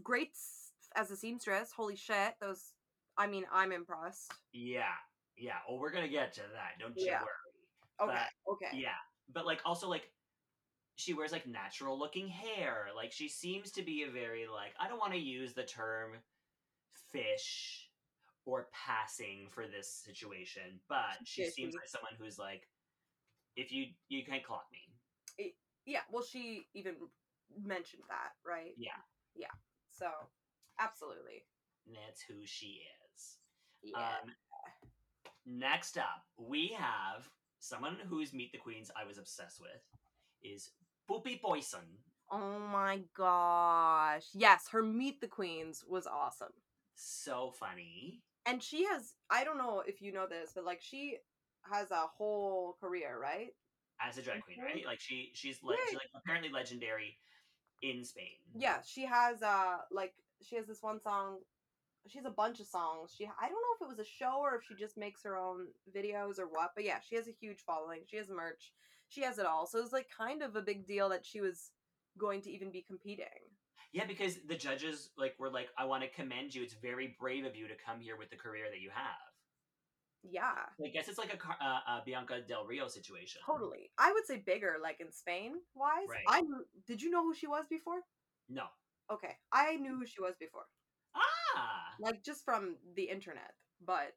Great 0.02 0.36
as 0.96 1.10
a 1.10 1.16
seamstress. 1.16 1.70
Holy 1.74 1.96
shit. 1.96 2.34
Those. 2.40 2.74
I 3.16 3.26
mean, 3.26 3.44
I'm 3.52 3.72
impressed. 3.72 4.32
Yeah, 4.52 4.94
yeah. 5.36 5.58
Oh, 5.68 5.76
we're 5.76 5.90
gonna 5.92 6.08
get 6.08 6.32
to 6.34 6.40
that. 6.54 6.78
Don't 6.78 6.96
you 6.96 7.06
Yeah. 7.06 7.20
worry. 7.22 8.08
Okay. 8.10 8.26
But- 8.46 8.52
okay. 8.52 8.70
Yeah, 8.76 8.96
but 9.28 9.46
like 9.46 9.60
also 9.64 9.88
like 9.88 10.10
she 10.96 11.14
wears 11.14 11.32
like 11.32 11.46
natural 11.46 11.98
looking 11.98 12.28
hair. 12.28 12.88
Like 12.94 13.12
she 13.12 13.28
seems 13.28 13.72
to 13.72 13.82
be 13.82 14.02
a 14.02 14.10
very 14.10 14.46
like 14.46 14.74
I 14.78 14.88
don't 14.88 14.98
want 14.98 15.12
to 15.12 15.18
use 15.18 15.54
the 15.54 15.64
term 15.64 16.22
fish 17.10 17.88
or 18.44 18.68
passing 18.72 19.48
for 19.50 19.66
this 19.68 19.88
situation, 20.04 20.80
but 20.88 21.16
she 21.24 21.48
seems 21.48 21.74
like 21.74 21.88
someone 21.88 22.12
who's 22.18 22.38
like 22.38 22.68
if 23.56 23.70
you 23.72 23.86
you 24.08 24.24
can't 24.24 24.44
clock 24.44 24.66
me. 24.72 25.54
Yeah. 25.84 26.00
Well, 26.10 26.22
she 26.22 26.68
even 26.74 26.94
mentioned 27.60 28.04
that, 28.08 28.32
right? 28.48 28.72
Yeah, 28.76 29.00
Yeah. 29.34 29.50
So, 29.90 30.06
absolutely. 30.78 31.44
that's 31.86 32.22
who 32.22 32.46
she 32.46 32.82
is. 33.12 33.38
Yeah. 33.82 33.98
Um 34.22 34.30
next 35.46 35.98
up, 35.98 36.24
we 36.38 36.68
have 36.78 37.28
someone 37.60 37.96
whose 38.08 38.32
Meet 38.32 38.52
the 38.52 38.58
Queens 38.58 38.90
I 38.96 39.06
was 39.06 39.18
obsessed 39.18 39.60
with 39.60 39.70
is 40.42 40.70
Pupi 41.10 41.40
Poisson. 41.40 41.80
oh 42.30 42.58
my 42.58 43.00
gosh. 43.16 44.24
Yes, 44.34 44.68
her 44.72 44.82
Meet 44.82 45.20
the 45.20 45.28
Queens 45.28 45.84
was 45.88 46.06
awesome. 46.06 46.52
So 46.94 47.52
funny. 47.58 48.22
And 48.46 48.62
she 48.62 48.84
has, 48.86 49.12
I 49.30 49.44
don't 49.44 49.58
know 49.58 49.82
if 49.86 50.02
you 50.02 50.12
know 50.12 50.26
this, 50.28 50.52
but 50.54 50.64
like 50.64 50.80
she 50.82 51.18
has 51.70 51.90
a 51.90 52.06
whole 52.16 52.76
career, 52.80 53.18
right? 53.20 53.48
as 54.04 54.18
a 54.18 54.22
drag 54.22 54.42
queen, 54.42 54.58
Mhm. 54.58 54.64
right? 54.64 54.84
Like 54.84 54.98
she 55.00 55.30
she's 55.32 55.62
like 55.62 55.78
she's 55.86 55.94
like 55.94 56.10
apparently 56.16 56.50
legendary 56.50 57.16
in 57.82 58.04
Spain. 58.04 58.34
Yeah, 58.52 58.80
she 58.82 59.04
has 59.06 59.42
uh 59.44 59.76
like 59.92 60.12
she 60.42 60.56
has 60.56 60.66
this 60.66 60.82
one 60.82 61.00
song. 61.00 61.38
She 62.08 62.18
has 62.18 62.26
a 62.26 62.30
bunch 62.30 62.58
of 62.58 62.66
songs. 62.66 63.14
She 63.16 63.26
I 63.26 63.48
don't 63.48 63.52
know 63.62 63.71
if 63.74 63.82
it 63.82 63.88
was 63.88 63.98
a 63.98 64.04
show 64.04 64.38
or 64.40 64.56
if 64.56 64.62
she 64.64 64.74
just 64.74 64.96
makes 64.96 65.22
her 65.24 65.36
own 65.36 65.66
videos 65.94 66.38
or 66.38 66.46
what, 66.46 66.70
but 66.74 66.84
yeah, 66.84 66.98
she 67.06 67.16
has 67.16 67.28
a 67.28 67.36
huge 67.40 67.60
following. 67.66 68.00
She 68.06 68.16
has 68.16 68.28
merch. 68.28 68.72
She 69.08 69.22
has 69.22 69.38
it 69.38 69.46
all. 69.46 69.66
So 69.66 69.78
it 69.78 69.82
was 69.82 69.92
like 69.92 70.06
kind 70.16 70.42
of 70.42 70.56
a 70.56 70.62
big 70.62 70.86
deal 70.86 71.08
that 71.10 71.26
she 71.26 71.40
was 71.40 71.70
going 72.18 72.42
to 72.42 72.50
even 72.50 72.70
be 72.70 72.84
competing. 72.86 73.26
Yeah, 73.92 74.06
because 74.06 74.38
the 74.48 74.56
judges 74.56 75.10
like 75.18 75.34
were 75.38 75.50
like, 75.50 75.68
I 75.76 75.84
want 75.84 76.02
to 76.02 76.08
commend 76.08 76.54
you. 76.54 76.62
It's 76.62 76.74
very 76.74 77.14
brave 77.20 77.44
of 77.44 77.54
you 77.54 77.68
to 77.68 77.74
come 77.84 78.00
here 78.00 78.16
with 78.16 78.30
the 78.30 78.36
career 78.36 78.64
that 78.70 78.80
you 78.80 78.90
have. 78.94 79.32
Yeah, 80.22 80.54
I 80.82 80.88
guess 80.88 81.08
it's 81.08 81.18
like 81.18 81.34
a 81.34 81.64
uh, 81.64 81.78
uh, 81.88 82.00
Bianca 82.06 82.40
Del 82.46 82.64
Rio 82.64 82.86
situation. 82.86 83.40
totally. 83.44 83.90
I 83.98 84.12
would 84.12 84.24
say 84.24 84.40
bigger, 84.44 84.76
like 84.80 85.00
in 85.00 85.10
Spain 85.10 85.54
wise. 85.74 86.06
Right. 86.08 86.22
I 86.28 86.42
did 86.86 87.02
you 87.02 87.10
know 87.10 87.22
who 87.22 87.34
she 87.34 87.48
was 87.48 87.64
before? 87.68 88.02
No. 88.48 88.64
Okay, 89.12 89.36
I 89.52 89.76
knew 89.76 89.98
who 89.98 90.06
she 90.06 90.20
was 90.20 90.36
before. 90.38 90.62
Like 91.98 92.22
just 92.24 92.44
from 92.44 92.76
the 92.96 93.04
internet. 93.04 93.52
But 93.84 94.14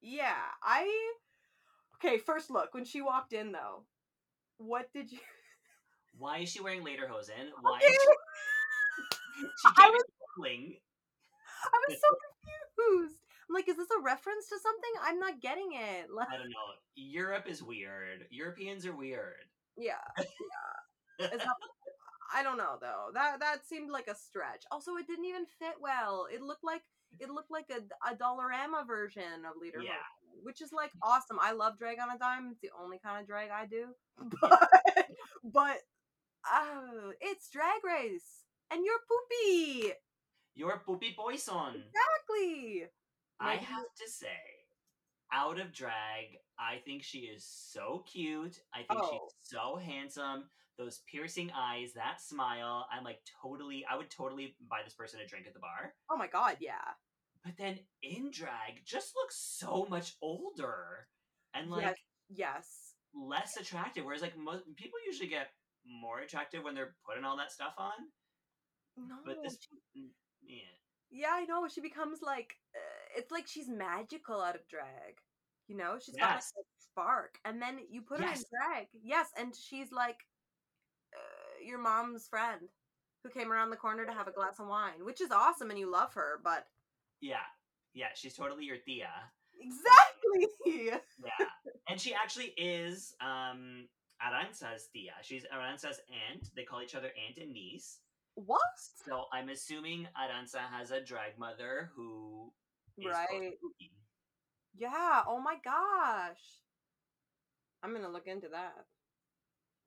yeah, 0.00 0.36
I 0.62 0.86
okay. 1.96 2.18
First 2.18 2.50
look 2.50 2.74
when 2.74 2.84
she 2.84 3.00
walked 3.02 3.32
in 3.32 3.52
though, 3.52 3.84
what 4.58 4.92
did 4.92 5.12
you? 5.12 5.18
Why 6.18 6.38
is 6.38 6.50
she 6.50 6.60
wearing 6.60 6.82
lederhosen? 6.84 7.50
Why 7.60 7.78
Okay. 7.78 7.86
is 7.86 7.98
she, 9.38 9.46
she 9.56 9.68
I 9.76 9.90
was-. 9.90 10.04
I 11.62 11.78
was 11.88 11.96
so 12.00 12.08
confused. 12.76 13.20
I'm 13.48 13.54
like, 13.54 13.68
is 13.68 13.76
this 13.76 13.88
a 13.90 14.02
reference 14.02 14.48
to 14.48 14.58
something? 14.60 14.92
I'm 15.02 15.18
not 15.18 15.40
getting 15.40 15.70
it. 15.72 16.10
Like, 16.12 16.28
I 16.30 16.36
don't 16.36 16.50
know. 16.50 16.74
Europe 16.94 17.46
is 17.48 17.62
weird. 17.62 18.26
Europeans 18.30 18.86
are 18.86 18.94
weird. 18.96 19.44
yeah, 19.76 19.94
yeah. 20.18 21.28
I 22.34 22.42
don't 22.42 22.58
know 22.58 22.76
though. 22.80 23.10
That 23.14 23.40
that 23.40 23.66
seemed 23.66 23.90
like 23.90 24.06
a 24.08 24.14
stretch. 24.14 24.64
Also, 24.70 24.96
it 24.96 25.06
didn't 25.06 25.24
even 25.24 25.46
fit 25.58 25.76
well. 25.80 26.26
It 26.32 26.42
looked 26.42 26.64
like 26.64 26.82
it 27.20 27.30
looked 27.30 27.50
like 27.50 27.66
a, 27.70 27.80
a 28.10 28.14
Dollarama 28.16 28.86
version 28.86 29.44
of 29.48 29.60
Leader, 29.60 29.80
Yeah. 29.82 29.92
which 30.42 30.60
is 30.60 30.72
like 30.72 30.90
awesome. 31.02 31.38
I 31.40 31.52
love 31.52 31.78
drag 31.78 31.98
on 32.00 32.14
a 32.14 32.18
dime. 32.18 32.48
It's 32.52 32.60
the 32.60 32.70
only 32.80 32.98
kind 33.04 33.20
of 33.20 33.26
drag 33.26 33.50
I 33.50 33.66
do. 33.66 33.86
But 34.40 34.68
but 35.44 35.76
oh, 36.46 37.12
it's 37.20 37.48
Drag 37.50 37.82
Race, 37.84 38.44
and 38.70 38.84
you're 38.84 38.94
poopy. 39.08 39.92
You're 40.54 40.82
Pupi 40.86 41.14
Poisson. 41.16 41.74
Exactly. 41.86 42.84
I 43.40 43.54
have 43.54 43.84
to 44.04 44.10
say, 44.10 44.26
out 45.32 45.60
of 45.60 45.72
drag, 45.72 46.38
I 46.58 46.78
think 46.84 47.04
she 47.04 47.18
is 47.20 47.44
so 47.46 48.04
cute. 48.10 48.58
I 48.74 48.78
think 48.78 49.00
Oh. 49.02 49.10
she's 49.10 49.50
so 49.56 49.76
handsome. 49.76 50.44
Those 50.78 51.02
piercing 51.10 51.50
eyes, 51.56 51.92
that 51.94 52.20
smile. 52.20 52.86
I'm 52.92 53.04
like 53.04 53.20
totally, 53.42 53.84
I 53.90 53.96
would 53.96 54.10
totally 54.10 54.54
buy 54.70 54.78
this 54.84 54.94
person 54.94 55.20
a 55.20 55.26
drink 55.26 55.46
at 55.46 55.54
the 55.54 55.60
bar. 55.60 55.94
Oh 56.10 56.16
my 56.16 56.28
god, 56.28 56.56
yeah. 56.60 56.94
But 57.44 57.54
then 57.58 57.78
in 58.02 58.30
drag, 58.30 58.84
just 58.84 59.14
looks 59.16 59.36
so 59.36 59.86
much 59.90 60.14
older 60.22 61.08
and 61.54 61.70
like 61.70 61.82
yes. 61.82 61.96
Yes. 62.28 62.92
less 63.14 63.56
attractive. 63.56 64.04
Whereas 64.04 64.22
like 64.22 64.38
most 64.38 64.64
people 64.76 64.98
usually 65.06 65.28
get 65.28 65.48
more 65.84 66.20
attractive 66.20 66.62
when 66.62 66.74
they're 66.74 66.94
putting 67.08 67.24
all 67.24 67.36
that 67.38 67.50
stuff 67.50 67.74
on. 67.78 67.92
No. 68.96 69.16
But 69.24 69.42
this, 69.42 69.58
mm, 69.96 70.08
yeah, 70.46 70.62
yeah, 71.10 71.30
I 71.32 71.44
know. 71.44 71.66
She 71.68 71.80
becomes 71.80 72.20
like 72.22 72.54
uh, 72.74 73.18
it's 73.18 73.30
like 73.30 73.46
she's 73.46 73.68
magical 73.68 74.40
out 74.40 74.56
of 74.56 74.68
drag. 74.68 75.18
You 75.68 75.76
know, 75.76 75.98
she's 76.00 76.16
got 76.16 76.30
like, 76.30 76.38
a 76.38 76.64
spark, 76.80 77.38
and 77.44 77.60
then 77.60 77.78
you 77.90 78.02
put 78.02 78.20
her 78.20 78.26
in 78.26 78.32
drag. 78.32 78.86
Yes, 79.02 79.28
and 79.38 79.54
she's 79.54 79.92
like 79.92 80.16
your 81.68 81.78
mom's 81.78 82.26
friend 82.26 82.68
who 83.22 83.30
came 83.30 83.52
around 83.52 83.70
the 83.70 83.76
corner 83.76 84.04
to 84.04 84.12
have 84.12 84.28
a 84.28 84.32
glass 84.32 84.58
of 84.58 84.66
wine, 84.68 85.04
which 85.04 85.20
is 85.20 85.30
awesome, 85.30 85.70
and 85.70 85.78
you 85.78 85.90
love 85.90 86.14
her. 86.14 86.40
But 86.42 86.66
yeah, 87.20 87.36
yeah. 87.94 88.08
She's 88.14 88.34
totally 88.34 88.64
your 88.64 88.78
Thea. 88.78 89.10
exactly. 89.60 90.48
Yeah, 91.24 91.46
and 91.88 92.00
she 92.00 92.14
actually 92.14 92.52
is 92.56 93.14
um 93.20 93.88
Arantxa's 94.22 94.88
Thea. 94.92 95.12
She's 95.22 95.44
Arantxa's 95.52 96.00
aunt. 96.30 96.50
They 96.54 96.62
call 96.62 96.82
each 96.82 96.94
other 96.94 97.10
aunt 97.26 97.38
and 97.38 97.52
niece. 97.52 97.98
what? 98.34 98.60
So 99.04 99.24
I'm 99.32 99.48
assuming 99.48 100.06
Arantxa 100.16 100.60
has 100.70 100.90
a 100.90 101.00
drag 101.00 101.38
mother 101.38 101.90
who 101.96 102.52
is 102.98 103.04
close 103.04 103.26
to 103.30 103.36
Right. 103.36 103.52
Yeah. 104.76 105.22
Oh 105.26 105.40
my 105.40 105.56
gosh. 105.64 106.40
I'm 107.82 107.92
gonna 107.92 108.10
look 108.10 108.26
into 108.26 108.48
that. 108.48 108.84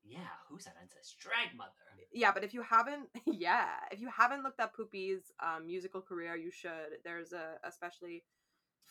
Yeah, 0.04 0.28
who's 0.50 0.66
Arantxa's 0.66 1.16
drag 1.20 1.56
mother? 1.56 1.72
yeah 2.14 2.32
but 2.34 2.44
if 2.44 2.54
you 2.54 2.62
haven't 2.62 3.08
yeah 3.26 3.68
if 3.92 4.02
you 4.02 4.10
haven't 4.10 4.44
looked 4.44 4.60
up 4.60 4.74
Pupi's 4.76 5.32
um, 5.40 5.66
musical 5.66 6.02
career 6.02 6.36
you 6.36 6.52
should 6.52 7.00
there's 7.06 7.32
a 7.32 7.56
especially 7.64 8.24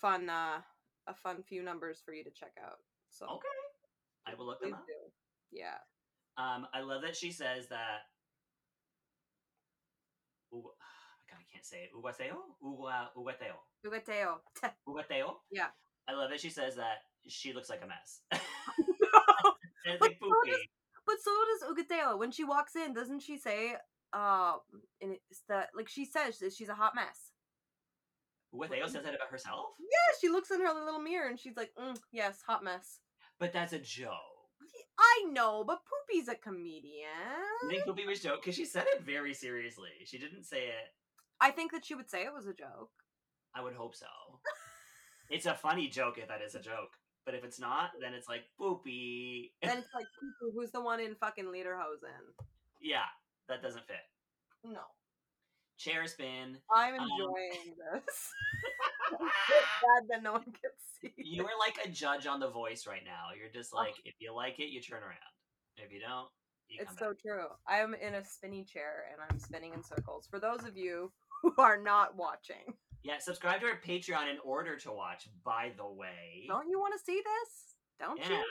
fun 0.00 0.30
uh 0.30 0.60
a 1.06 1.14
fun 1.14 1.42
few 1.42 1.62
numbers 1.62 2.00
for 2.04 2.14
you 2.14 2.24
to 2.24 2.30
check 2.30 2.52
out 2.64 2.78
so 3.10 3.26
Okay, 3.26 3.58
I 4.26 4.34
will 4.34 4.46
look 4.46 4.60
them 4.62 4.72
up. 4.74 4.86
do. 4.86 5.10
yeah 5.50 5.76
Um, 6.38 6.66
I 6.72 6.80
love 6.80 7.02
that 7.02 7.16
she 7.16 7.30
says 7.32 7.68
that. 7.68 8.06
Ug- 10.52 10.62
God, 11.30 11.38
I 11.38 11.46
can't 11.52 11.64
say 11.66 11.84
it. 11.84 11.90
Hugáceo. 11.94 12.36
Hugáceo. 12.62 14.40
Hugáceo? 14.86 15.34
Yeah. 15.50 15.68
I 16.08 16.12
love 16.12 16.30
that 16.30 16.40
she 16.40 16.50
says 16.50 16.76
that 16.76 16.98
she 17.28 17.52
looks 17.52 17.68
like 17.68 17.82
a 17.82 17.86
mess. 17.86 18.20
and 18.32 18.40
it's 19.94 20.00
But 20.00 20.10
like 20.10 20.18
poopy. 20.20 20.70
But 21.10 21.18
so 21.24 21.32
does 21.50 21.62
Hugáceo 21.68 22.18
when 22.18 22.30
she 22.30 22.44
walks 22.44 22.76
in 22.76 22.92
doesn't 22.94 23.20
she 23.20 23.36
say 23.36 23.74
uh 24.12 24.54
and 25.02 25.16
it's 25.30 25.42
that 25.48 25.68
like 25.74 25.88
she 25.88 26.04
says 26.04 26.38
that 26.38 26.52
she's 26.52 26.68
a 26.68 26.74
hot 26.74 26.94
mess 26.94 27.32
Hugáceo 28.54 28.84
says 28.88 29.04
that 29.04 29.14
about 29.14 29.30
herself? 29.30 29.66
yeah 29.80 30.10
she 30.20 30.28
looks 30.28 30.50
in 30.50 30.60
her 30.60 30.72
little 30.72 31.00
mirror 31.00 31.28
and 31.28 31.38
she's 31.38 31.56
like 31.56 31.70
mm, 31.80 31.96
yes 32.12 32.38
hot 32.46 32.62
mess 32.64 33.00
But 33.38 33.52
that's 33.52 33.72
a 33.72 33.78
joke. 33.78 34.50
i 34.98 35.24
know 35.32 35.64
but 35.66 35.80
Pupi's 35.88 36.28
a 36.28 36.34
comedian 36.34 37.08
You 37.64 37.68
think 37.70 37.84
Pupi 37.86 38.06
was 38.06 38.20
joke? 38.20 38.40
Because 38.42 38.54
she 38.56 38.64
said 38.64 38.86
it 38.94 39.02
very 39.02 39.34
seriously. 39.34 39.90
She 40.04 40.18
didn't 40.18 40.44
say 40.44 40.62
it. 40.66 40.88
i 41.40 41.50
think 41.50 41.72
that 41.72 41.84
she 41.84 41.94
would 41.96 42.10
say 42.10 42.22
it 42.22 42.32
was 42.34 42.46
a 42.46 42.54
joke 42.54 42.90
I 43.52 43.62
would 43.62 43.74
hope 43.74 43.96
so. 43.96 44.06
It's 45.28 45.46
a 45.46 45.54
funny 45.54 45.88
joke 45.88 46.18
if 46.18 46.28
that 46.28 46.40
is 46.40 46.54
a 46.54 46.60
joke. 46.60 46.92
But 47.26 47.34
if 47.34 47.44
it's 47.44 47.60
not, 47.60 47.90
then 48.00 48.14
it's 48.14 48.28
like 48.28 48.42
boopy. 48.60 49.50
then 49.62 49.78
it's 49.78 49.94
like, 49.94 50.06
who's 50.54 50.70
the 50.70 50.80
one 50.80 51.00
in 51.00 51.14
fucking 51.16 51.44
Lederhosen? 51.46 52.24
yeah, 52.80 53.04
that 53.48 53.62
doesn't 53.62 53.86
fit. 53.86 53.96
No. 54.64 54.80
Chair 55.78 56.06
spin. 56.06 56.58
I'm 56.74 56.94
Um, 56.94 57.08
enjoying 57.10 57.74
this. 57.92 58.30
Bad 59.18 60.08
that 60.08 60.22
no 60.22 60.32
one 60.32 60.44
can 60.44 60.70
see. 61.00 61.12
You 61.16 61.44
are 61.44 61.58
like 61.58 61.78
a 61.84 61.88
judge 61.88 62.26
on 62.26 62.40
The 62.40 62.48
Voice 62.50 62.86
right 62.86 63.02
now. 63.04 63.34
You're 63.38 63.50
just 63.50 63.74
like, 63.74 63.94
if 64.04 64.14
you 64.18 64.34
like 64.34 64.58
it, 64.60 64.68
you 64.70 64.80
turn 64.80 65.02
around. 65.02 65.16
If 65.76 65.92
you 65.92 66.00
don't, 66.00 66.28
you 66.68 66.78
It's 66.82 66.98
so 66.98 67.08
back. 67.10 67.20
true. 67.22 67.46
I'm 67.66 67.94
in 67.94 68.14
a 68.14 68.24
spinny 68.24 68.64
chair 68.64 69.04
and 69.12 69.20
I'm 69.30 69.38
spinning 69.38 69.72
in 69.74 69.82
circles. 69.82 70.26
For 70.30 70.38
those 70.38 70.64
of 70.64 70.76
you 70.76 71.10
who 71.42 71.54
are 71.58 71.80
not 71.80 72.16
watching, 72.16 72.74
Yeah, 73.02 73.18
subscribe 73.18 73.60
to 73.60 73.66
our 73.66 73.80
Patreon 73.86 74.30
in 74.30 74.38
order 74.44 74.76
to 74.76 74.92
watch. 74.92 75.28
By 75.44 75.72
the 75.76 75.86
way, 75.86 76.44
don't 76.48 76.68
you 76.68 76.78
want 76.78 76.92
to 76.98 77.04
see 77.04 77.20
this? 77.20 77.74
Don't 77.98 78.18
you? 78.18 78.24
yeah, 78.34 78.38
you? 78.38 78.44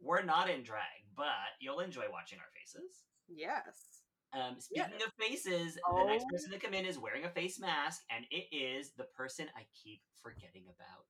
we're 0.00 0.22
not 0.22 0.50
in 0.50 0.62
drag, 0.62 0.82
but 1.16 1.26
you'll 1.60 1.80
enjoy 1.80 2.04
watching 2.12 2.38
our 2.38 2.44
faces. 2.54 3.02
Yes. 3.28 4.02
Um, 4.34 4.56
speaking 4.58 5.00
of 5.06 5.12
faces, 5.18 5.74
the 5.96 6.04
next 6.04 6.24
Oh. 6.24 6.32
person 6.32 6.50
to 6.50 6.58
come 6.58 6.74
in 6.74 6.84
is 6.84 6.98
wearing 6.98 7.24
a 7.24 7.30
face 7.30 7.58
mask, 7.60 8.02
and 8.10 8.26
it 8.30 8.46
is 8.54 8.90
the 8.96 9.04
person 9.04 9.46
I 9.56 9.62
keep 9.82 10.02
forgetting 10.22 10.64
about, 10.64 11.04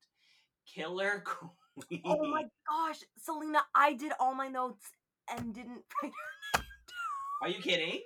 Killer 0.66 1.20
Queen. 1.24 2.03
Oh 2.05 2.24
my 2.28 2.45
gosh, 2.68 2.99
Selena, 3.18 3.61
I 3.74 3.95
did 3.95 4.12
all 4.20 4.34
my 4.34 4.49
notes 4.49 4.86
and 5.34 5.53
didn't 5.55 5.82
write 6.03 6.12
her 6.12 6.59
name 6.61 6.66
Are 7.42 7.49
you 7.49 7.61
kidding? 7.62 8.01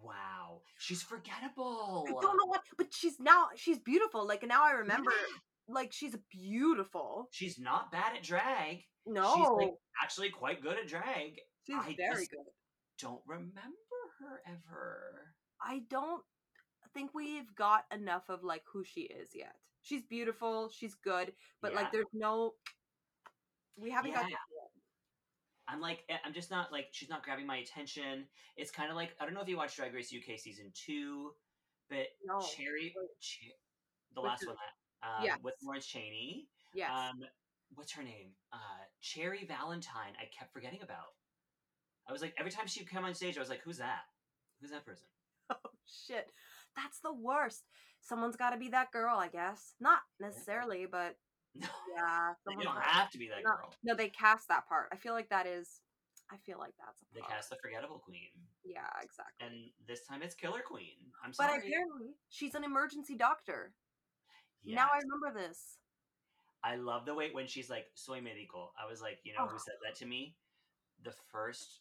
Wow, 0.00 0.60
she's 0.78 1.02
forgettable. 1.02 2.06
I 2.08 2.12
don't 2.12 2.36
know 2.36 2.46
what, 2.46 2.62
but 2.76 2.88
she's 2.92 3.20
now 3.20 3.48
she's 3.56 3.78
beautiful. 3.78 4.26
Like 4.26 4.46
now 4.46 4.64
I 4.64 4.72
remember, 4.72 5.12
like 5.68 5.92
she's 5.92 6.16
beautiful. 6.30 7.28
She's 7.30 7.58
not 7.58 7.92
bad 7.92 8.16
at 8.16 8.22
drag. 8.22 8.84
No, 9.06 9.34
She's 9.36 9.48
like 9.66 9.74
actually 10.02 10.30
quite 10.30 10.62
good 10.62 10.78
at 10.78 10.86
drag. 10.88 11.38
she's 11.66 11.76
I 11.76 11.94
very 11.98 12.26
good. 12.26 12.46
Don't 13.00 13.22
remember 13.26 13.54
her 14.20 14.40
ever. 14.46 15.34
I 15.62 15.82
don't 15.90 16.22
think 16.94 17.10
we've 17.14 17.54
got 17.54 17.84
enough 17.92 18.28
of 18.28 18.42
like 18.44 18.62
who 18.72 18.84
she 18.84 19.02
is 19.02 19.30
yet. 19.34 19.54
She's 19.82 20.02
beautiful, 20.02 20.68
she's 20.68 20.94
good, 20.94 21.32
but 21.62 21.72
Yeah. 21.72 21.78
like 21.80 21.92
there's 21.92 22.06
no 22.12 22.54
we 23.76 23.90
haven't 23.90 24.12
got 24.14 24.28
Yeah. 24.28 24.36
I'm 25.68 25.80
like, 25.80 26.04
eh, 26.08 26.16
I'm 26.24 26.32
just 26.32 26.50
not 26.50 26.72
like, 26.72 26.88
she's 26.92 27.08
not 27.10 27.22
grabbing 27.22 27.46
my 27.46 27.58
attention. 27.58 28.24
It's 28.56 28.70
kind 28.70 28.90
of 28.90 28.96
like, 28.96 29.10
I 29.20 29.24
don't 29.24 29.34
know 29.34 29.42
if 29.42 29.48
you 29.48 29.56
watched 29.56 29.76
Drag 29.76 29.92
Race 29.94 30.12
UK 30.12 30.38
season 30.38 30.72
two, 30.74 31.32
but 31.90 32.06
No. 32.24 32.40
Cherry. 32.40 32.94
The 34.14 34.20
last 34.20 34.46
one 34.46 34.56
that, 35.02 35.08
um, 35.08 35.24
Yes. 35.24 35.38
with 35.42 35.54
Lawrence 35.62 35.86
Chaney. 35.86 36.48
yes. 36.74 36.90
Um, 36.90 37.20
what's 37.74 37.92
her 37.92 38.02
name? 38.02 38.30
Uh, 38.52 38.56
Cherry 39.00 39.44
Valentine. 39.44 40.14
I 40.18 40.24
kept 40.36 40.52
forgetting 40.52 40.82
about. 40.82 41.14
I 42.08 42.12
was 42.12 42.22
like, 42.22 42.34
every 42.38 42.50
time 42.50 42.66
she 42.66 42.84
come 42.84 43.04
on 43.04 43.14
stage, 43.14 43.36
I 43.36 43.40
was 43.40 43.50
like, 43.50 43.60
who's 43.62 43.78
that? 43.78 44.02
Who's 44.60 44.70
that 44.70 44.86
person? 44.86 45.06
oh 45.50 45.70
shit. 45.86 46.30
That's 46.76 47.00
the 47.00 47.12
worst. 47.12 47.64
Someone's 48.00 48.36
got 48.36 48.50
to 48.50 48.56
be 48.56 48.68
that 48.70 48.90
girl, 48.92 49.18
I 49.18 49.28
guess. 49.28 49.74
Not 49.80 49.98
necessarily, 50.18 50.86
but 50.86 51.16
yeah, 51.54 52.34
someone's 52.44 52.64
don't 52.66 52.74
got- 52.74 52.82
have 52.84 53.10
to 53.10 53.18
be 53.18 53.28
that 53.28 53.42
no, 53.44 53.50
girl. 53.50 53.74
No, 53.84 53.94
they 53.94 54.08
cast 54.08 54.48
that 54.48 54.68
part. 54.68 54.88
I 54.92 54.96
feel 54.96 55.12
like 55.14 55.28
that 55.30 55.46
is. 55.46 55.80
I 56.30 56.36
feel 56.44 56.58
like 56.58 56.74
that's 56.78 57.00
a 57.00 57.14
They 57.14 57.22
cast 57.22 57.48
the 57.48 57.56
forgettable 57.56 57.98
queen, 58.00 58.28
Yeah, 58.62 58.84
exactly. 59.02 59.46
and 59.46 59.70
this 59.86 60.04
time 60.06 60.20
it's 60.22 60.34
Killer 60.34 60.60
Queen. 60.60 60.96
I'm 61.24 61.32
sorry, 61.32 61.52
but 61.58 61.66
apparently, 61.66 62.08
she's 62.28 62.54
an 62.54 62.64
emergency 62.64 63.14
doctor. 63.16 63.72
Now 64.64 64.88
I 64.92 64.98
remember 64.98 65.40
this. 65.40 65.78
I 66.62 66.76
love 66.76 67.06
the 67.06 67.14
way 67.14 67.30
when 67.32 67.46
she's 67.46 67.70
like 67.70 67.86
soy 67.94 68.20
médico. 68.20 68.68
I 68.78 68.86
was 68.86 69.00
like, 69.00 69.20
you 69.24 69.32
know 69.32 69.46
who 69.46 69.54
Oh. 69.56 69.58
said 69.64 69.76
that 69.86 69.94
to 70.00 70.06
me? 70.06 70.36
The 71.02 71.12
first. 71.32 71.80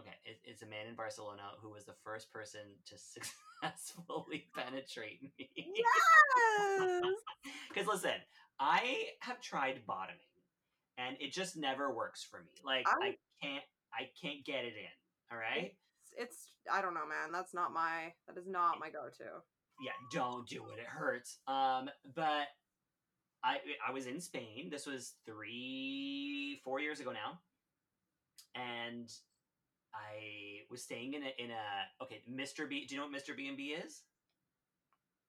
Okay, 0.00 0.14
it, 0.24 0.40
it's 0.44 0.62
a 0.62 0.66
man 0.66 0.86
in 0.88 0.94
Barcelona 0.96 1.42
who 1.62 1.70
was 1.70 1.84
the 1.84 1.94
first 2.04 2.32
person 2.32 2.60
to 2.86 2.94
successfully 3.62 4.48
penetrate 4.56 5.22
me. 5.22 5.50
Yes. 5.56 7.02
Because 7.68 7.88
listen, 7.88 8.14
I 8.60 9.06
have 9.20 9.40
tried 9.40 9.82
bottoming, 9.86 10.20
and 10.96 11.16
it 11.20 11.32
just 11.32 11.56
never 11.56 11.92
works 11.92 12.22
for 12.22 12.38
me. 12.40 12.52
Like 12.64 12.86
I, 12.88 13.06
I- 13.08 13.16
can't, 13.42 13.64
I 13.92 14.02
can't 14.20 14.44
get 14.44 14.64
it 14.64 14.74
in. 14.76 14.94
All 15.32 15.38
right. 15.38 15.72
It's, 16.02 16.14
it's 16.16 16.46
I 16.72 16.80
don't 16.80 16.94
know, 16.94 17.06
man. 17.06 17.32
That's 17.32 17.52
not 17.52 17.72
my 17.72 18.12
that 18.28 18.38
is 18.38 18.46
not 18.46 18.78
my 18.80 18.90
go-to. 18.90 19.24
yeah, 19.82 19.90
don't 20.12 20.48
do 20.48 20.64
it. 20.70 20.78
It 20.78 20.86
hurts. 20.86 21.38
Um, 21.48 21.90
but 22.14 22.46
I 23.42 23.58
I 23.86 23.92
was 23.92 24.06
in 24.06 24.20
Spain. 24.20 24.68
This 24.70 24.86
was 24.86 25.14
three, 25.26 26.60
four 26.64 26.78
years 26.80 27.00
ago 27.00 27.10
now, 27.12 27.40
and 28.54 29.08
I 29.94 30.62
was 30.70 30.82
staying 30.82 31.14
in 31.14 31.22
a 31.22 31.32
in 31.38 31.50
a 31.50 32.04
okay, 32.04 32.22
Mr. 32.30 32.68
B. 32.68 32.86
Do 32.86 32.94
you 32.94 33.00
know 33.00 33.06
what 33.06 33.14
Mr. 33.16 33.36
B 33.36 33.48
and 33.48 33.56
B 33.56 33.68
is? 33.74 34.02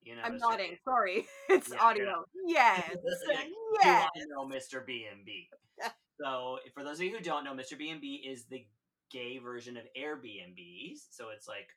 You 0.03 0.15
know, 0.15 0.21
I'm 0.23 0.33
Mr. 0.35 0.39
nodding. 0.41 0.77
Sorry, 0.83 1.25
it's 1.49 1.71
Yeah, 1.71 1.81
audio. 1.81 2.25
Yes, 2.45 2.89
yes. 3.29 3.47
Do 3.83 3.89
I 3.89 4.25
know 4.29 4.45
Mr. 4.47 4.85
B 4.85 5.07
and 5.11 5.25
B? 5.25 5.49
So, 6.21 6.59
for 6.73 6.83
those 6.83 6.99
of 6.99 7.05
you 7.05 7.11
who 7.17 7.21
don't 7.21 7.43
know, 7.43 7.53
Mr. 7.53 7.77
B 7.77 7.89
and 7.89 7.99
B 7.99 8.23
is 8.25 8.45
the 8.45 8.65
gay 9.11 9.37
version 9.37 9.75
of 9.77 9.83
Airbnbs. 9.99 11.07
So 11.11 11.29
it's 11.35 11.47
like 11.47 11.67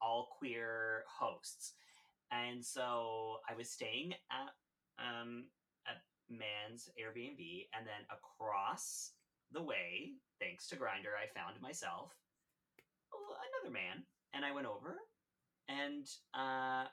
all 0.00 0.28
queer 0.38 1.04
hosts. 1.08 1.72
And 2.30 2.64
so 2.64 3.38
I 3.48 3.54
was 3.56 3.70
staying 3.70 4.14
at 4.30 4.54
um 5.04 5.46
at 5.88 6.02
Man's 6.30 6.88
Airbnb, 7.00 7.66
and 7.76 7.86
then 7.86 8.06
across 8.10 9.12
the 9.50 9.62
way, 9.62 10.12
thanks 10.40 10.68
to 10.68 10.76
Grindr, 10.76 11.12
I 11.20 11.26
found 11.38 11.60
myself 11.60 12.12
a- 12.12 12.21
another 13.16 13.72
man, 13.72 14.04
and 14.34 14.44
I 14.44 14.52
went 14.52 14.66
over, 14.66 14.96
and 15.68 16.06
uh, 16.34 16.86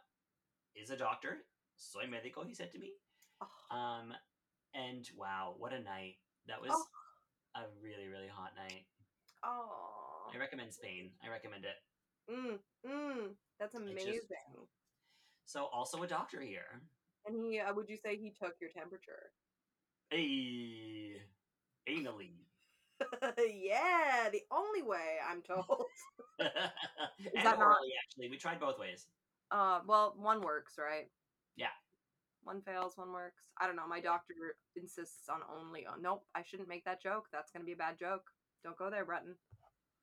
is 0.75 0.89
a 0.89 0.97
doctor, 0.97 1.45
soy 1.77 2.03
médico, 2.05 2.45
he 2.45 2.53
said 2.53 2.71
to 2.71 2.79
me. 2.79 2.91
Oh, 3.41 3.75
Um, 3.75 4.13
and 4.73 5.07
wow, 5.15 5.55
what 5.57 5.73
a 5.73 5.79
night! 5.81 6.15
That 6.47 6.61
was 6.61 6.71
Oh. 6.73 6.85
a 7.55 7.67
really, 7.81 8.07
really 8.07 8.27
hot 8.27 8.51
night. 8.55 8.85
oh. 9.43 10.29
I 10.33 10.37
recommend 10.37 10.73
Spain. 10.73 11.11
I 11.23 11.29
recommend 11.29 11.65
it. 11.65 11.75
Mm, 12.29 12.59
mm, 12.85 13.35
that's 13.59 13.73
just- 13.73 13.81
amazing. 13.83 14.21
So, 15.45 15.65
also 15.65 16.03
a 16.03 16.07
doctor 16.07 16.39
here. 16.41 16.81
And 17.25 17.35
he, 17.35 17.59
uh, 17.59 17.73
would 17.73 17.89
you 17.89 17.97
say 17.97 18.15
he 18.17 18.31
took 18.31 18.53
your 18.61 18.69
temperature? 18.71 19.31
Hey, 20.11 21.21
anally. 21.87 22.35
yeah, 23.37 24.29
the 24.31 24.43
only 24.51 24.81
way 24.81 25.17
I'm 25.29 25.41
told. 25.41 25.85
and 26.39 26.49
that 27.35 27.43
not- 27.43 27.57
orally, 27.57 27.91
actually, 28.03 28.29
we 28.29 28.37
tried 28.37 28.59
both 28.59 28.79
ways. 28.79 29.07
Uh, 29.51 29.79
well, 29.87 30.13
one 30.17 30.41
works, 30.41 30.75
right? 30.77 31.07
Yeah. 31.55 31.73
One 32.43 32.61
fails, 32.61 32.93
one 32.97 33.11
works. 33.11 33.41
I 33.59 33.67
don't 33.67 33.75
know. 33.75 33.87
My 33.87 33.99
doctor 33.99 34.33
insists 34.75 35.27
on 35.27 35.39
only 35.53 35.85
on. 35.85 36.01
Nope, 36.01 36.23
I 36.35 36.43
shouldn't 36.43 36.69
make 36.69 36.85
that 36.85 37.01
joke. 37.01 37.25
That's 37.31 37.51
gonna 37.51 37.65
be 37.65 37.73
a 37.73 37.77
bad 37.77 37.97
joke. 37.97 38.23
Don't 38.63 38.77
go 38.77 38.89
there, 38.89 39.05
Breton. 39.05 39.35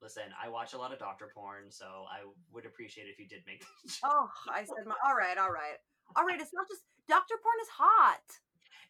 Listen, 0.02 0.24
I 0.42 0.48
watch 0.48 0.74
a 0.74 0.78
lot 0.78 0.92
of 0.92 0.98
doctor 0.98 1.30
porn, 1.34 1.70
so 1.70 2.04
I 2.10 2.20
would 2.52 2.66
appreciate 2.66 3.04
it 3.04 3.10
if 3.10 3.18
you 3.18 3.26
did 3.26 3.42
make. 3.46 3.64
Oh, 4.04 4.28
I 4.52 4.64
said 4.64 4.84
my. 4.86 4.94
All 5.06 5.16
right, 5.16 5.38
all 5.38 5.50
right, 5.50 5.78
all 6.16 6.24
right. 6.24 6.40
It's 6.40 6.52
not 6.52 6.68
just 6.68 6.82
doctor 7.08 7.34
porn 7.42 7.56
is 7.62 7.68
hot. 7.68 8.20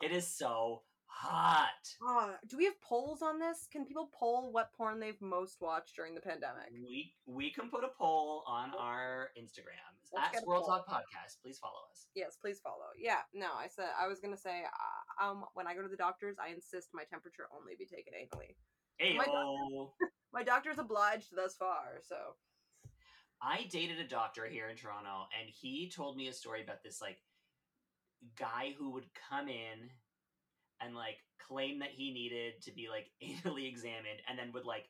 it 0.02 0.10
is 0.10 0.26
so 0.26 0.82
hot. 1.16 1.82
Uh, 2.06 2.32
do 2.48 2.56
we 2.56 2.64
have 2.64 2.80
polls 2.82 3.22
on 3.22 3.38
this? 3.38 3.66
Can 3.72 3.86
people 3.86 4.10
poll 4.12 4.52
what 4.52 4.72
porn 4.76 5.00
they've 5.00 5.20
most 5.20 5.60
watched 5.60 5.96
during 5.96 6.14
the 6.14 6.20
pandemic? 6.20 6.70
We 6.72 7.14
we 7.26 7.50
can 7.50 7.70
put 7.70 7.84
a 7.84 7.90
poll 7.98 8.44
on 8.46 8.72
our 8.78 9.30
Instagram 9.38 9.96
Let's 10.12 10.36
at 10.36 10.42
Squirrel. 10.42 10.64
Talk 10.64 10.86
Podcast. 10.86 11.40
Please 11.42 11.58
follow 11.58 11.80
us. 11.90 12.06
Yes, 12.14 12.36
please 12.40 12.60
follow. 12.62 12.92
Yeah, 12.98 13.20
no, 13.34 13.48
I 13.58 13.68
said 13.68 13.86
I 14.00 14.06
was 14.06 14.20
gonna 14.20 14.36
say, 14.36 14.62
uh, 14.64 15.24
um, 15.26 15.44
when 15.54 15.66
I 15.66 15.74
go 15.74 15.82
to 15.82 15.88
the 15.88 15.96
doctor's, 15.96 16.36
I 16.38 16.52
insist 16.52 16.88
my 16.92 17.04
temperature 17.04 17.48
only 17.56 17.74
be 17.78 17.86
taken 17.86 18.12
anally. 18.12 18.54
Hey, 18.98 19.16
my 19.16 19.24
God. 19.24 19.88
My 20.32 20.42
doctor's 20.42 20.78
obliged 20.78 21.28
thus 21.34 21.54
far, 21.56 22.00
so 22.06 22.16
I 23.40 23.66
dated 23.70 23.98
a 24.00 24.08
doctor 24.08 24.46
here 24.46 24.68
in 24.68 24.76
Toronto, 24.76 25.28
and 25.40 25.48
he 25.48 25.90
told 25.94 26.16
me 26.16 26.28
a 26.28 26.32
story 26.32 26.62
about 26.62 26.82
this 26.82 27.00
like 27.00 27.16
guy 28.38 28.74
who 28.78 28.90
would 28.90 29.06
come 29.30 29.48
in 29.48 29.88
and 30.80 30.94
like 30.94 31.18
claim 31.46 31.78
that 31.80 31.90
he 31.94 32.12
needed 32.12 32.60
to 32.62 32.72
be 32.72 32.88
like 32.90 33.06
anally 33.24 33.68
examined, 33.68 34.20
and 34.28 34.38
then 34.38 34.52
would 34.52 34.64
like 34.64 34.86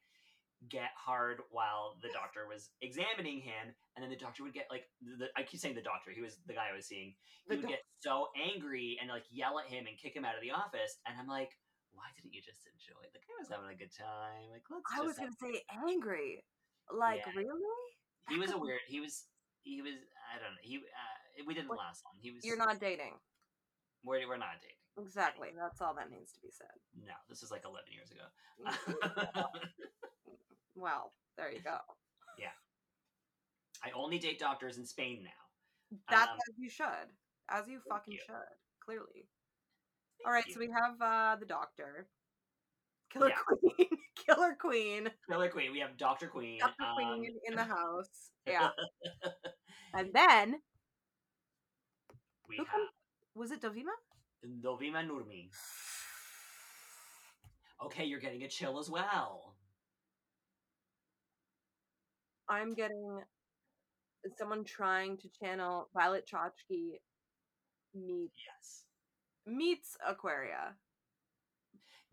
get 0.71 0.91
hard 0.97 1.39
while 1.51 1.97
the 2.03 2.09
doctor 2.17 2.47
was 2.49 2.71
examining 2.81 3.41
him, 3.41 3.75
and 3.95 4.03
then 4.03 4.11
the 4.11 4.17
doctor 4.17 4.43
would 4.43 4.55
get 4.55 4.67
like 4.71 4.85
the, 5.03 5.29
I 5.37 5.43
keep 5.43 5.61
saying 5.61 5.75
the 5.77 5.83
doctor, 5.85 6.11
he 6.15 6.23
was 6.23 6.39
the 6.47 6.55
guy 6.55 6.69
I 6.73 6.77
was 6.77 6.87
seeing. 6.87 7.15
He 7.45 7.55
The 7.55 7.57
would 7.57 7.63
doc- 7.63 7.71
get 7.79 7.85
so 8.01 8.29
angry 8.35 8.99
and 9.01 9.11
like 9.11 9.25
yell 9.31 9.59
at 9.59 9.67
him 9.71 9.87
and 9.87 9.97
kick 10.01 10.15
him 10.17 10.25
out 10.25 10.35
of 10.35 10.43
the 10.43 10.53
office, 10.53 10.99
and 11.07 11.15
I'm 11.19 11.29
like. 11.29 11.51
Why 11.97 12.13
didn't 12.13 12.37
you 12.37 12.45
just 12.45 12.61
enjoy? 12.69 13.01
it? 13.09 13.17
The 13.17 13.25
guy 13.25 13.41
was 13.41 13.49
having 13.49 13.73
a 13.73 13.79
good 13.81 13.89
time. 13.89 14.53
Like, 14.53 14.69
let's. 14.69 14.85
I 14.93 15.01
was 15.01 15.17
gonna 15.17 15.33
say 15.41 15.65
angry. 15.73 16.45
Like 16.93 17.25
Yeah. 17.25 17.33
really? 17.41 17.89
he 18.29 18.37
was 18.37 18.53
a 18.53 18.59
weird 18.61 18.85
he 18.85 19.01
was 19.01 19.25
he 19.65 19.81
was. 19.81 19.97
I 20.29 20.37
don't 20.37 20.53
know. 20.53 20.61
He 20.61 20.77
uh, 20.77 21.45
we 21.49 21.57
didn't 21.57 21.73
What- 21.73 21.81
last 21.81 22.05
long. 22.05 22.21
He 22.21 22.37
was. 22.37 22.45
You're 22.45 22.61
not 22.61 22.77
dating. 22.85 23.17
We're 24.05 24.29
we're 24.29 24.37
not 24.37 24.61
dating. 24.61 24.76
Exactly. 24.99 25.49
That's 25.57 25.81
all 25.81 25.95
that 25.95 26.11
needs 26.11 26.33
to 26.33 26.41
be 26.41 26.49
said. 26.51 26.73
No, 27.07 27.13
this 27.29 27.43
is 27.43 27.51
like 27.51 27.63
eleven 27.65 27.93
years 27.93 28.11
ago. 28.11 29.43
well, 30.75 31.13
there 31.37 31.53
you 31.53 31.61
go. 31.61 31.77
Yeah. 32.39 32.55
I 33.85 33.91
only 33.95 34.19
date 34.19 34.39
doctors 34.39 34.79
in 34.79 34.87
Spain 34.87 35.23
now. 35.25 35.99
That's 36.11 36.31
Um, 36.31 36.39
as 36.49 36.55
you 36.59 36.71
should. 36.71 37.09
As 37.51 37.69
you 37.69 37.81
fucking 37.89 38.15
you. 38.15 38.21
should. 38.27 38.57
Clearly. 38.85 39.29
All 40.25 40.33
right, 40.33 40.47
you. 40.47 40.55
so 40.55 40.61
we 40.61 40.69
have 40.71 41.01
uh 41.01 41.37
the 41.39 41.47
doctor, 41.47 42.09
Killer 43.13 43.29
Yeah. 43.29 43.37
Queen, 43.47 43.89
Killer 44.27 44.57
Queen, 44.59 45.11
Killer 45.29 45.49
Queen. 45.51 45.73
We 45.73 45.81
have 45.81 45.97
Doctor 45.99 46.27
Queen. 46.29 46.59
Doctor 46.59 46.85
um, 46.85 46.95
Queen 46.97 47.37
in 47.45 47.55
the 47.55 47.65
house. 47.77 48.31
Yeah, 48.47 48.71
and 49.93 50.11
then 50.15 50.57
we 52.49 52.57
Who 52.57 52.65
have 52.65 52.73
comes- 52.73 52.91
was 53.35 53.51
it 53.51 53.61
Dovima? 53.61 53.93
Dovima 54.45 55.05
Nurmi. 55.07 55.49
Okay, 57.85 58.05
you're 58.05 58.21
getting 58.21 58.43
a 58.43 58.49
chill 58.49 58.79
as 58.79 58.89
well. 58.89 59.57
I'm 62.49 62.75
getting 62.75 63.21
someone 64.39 64.65
trying 64.65 65.19
to 65.19 65.29
channel 65.29 65.89
Violet 65.95 66.27
Chachki 66.27 67.01
meet 67.95 68.33
Yes. 68.47 68.85
meets 69.47 69.97
Aquaria. 70.07 70.77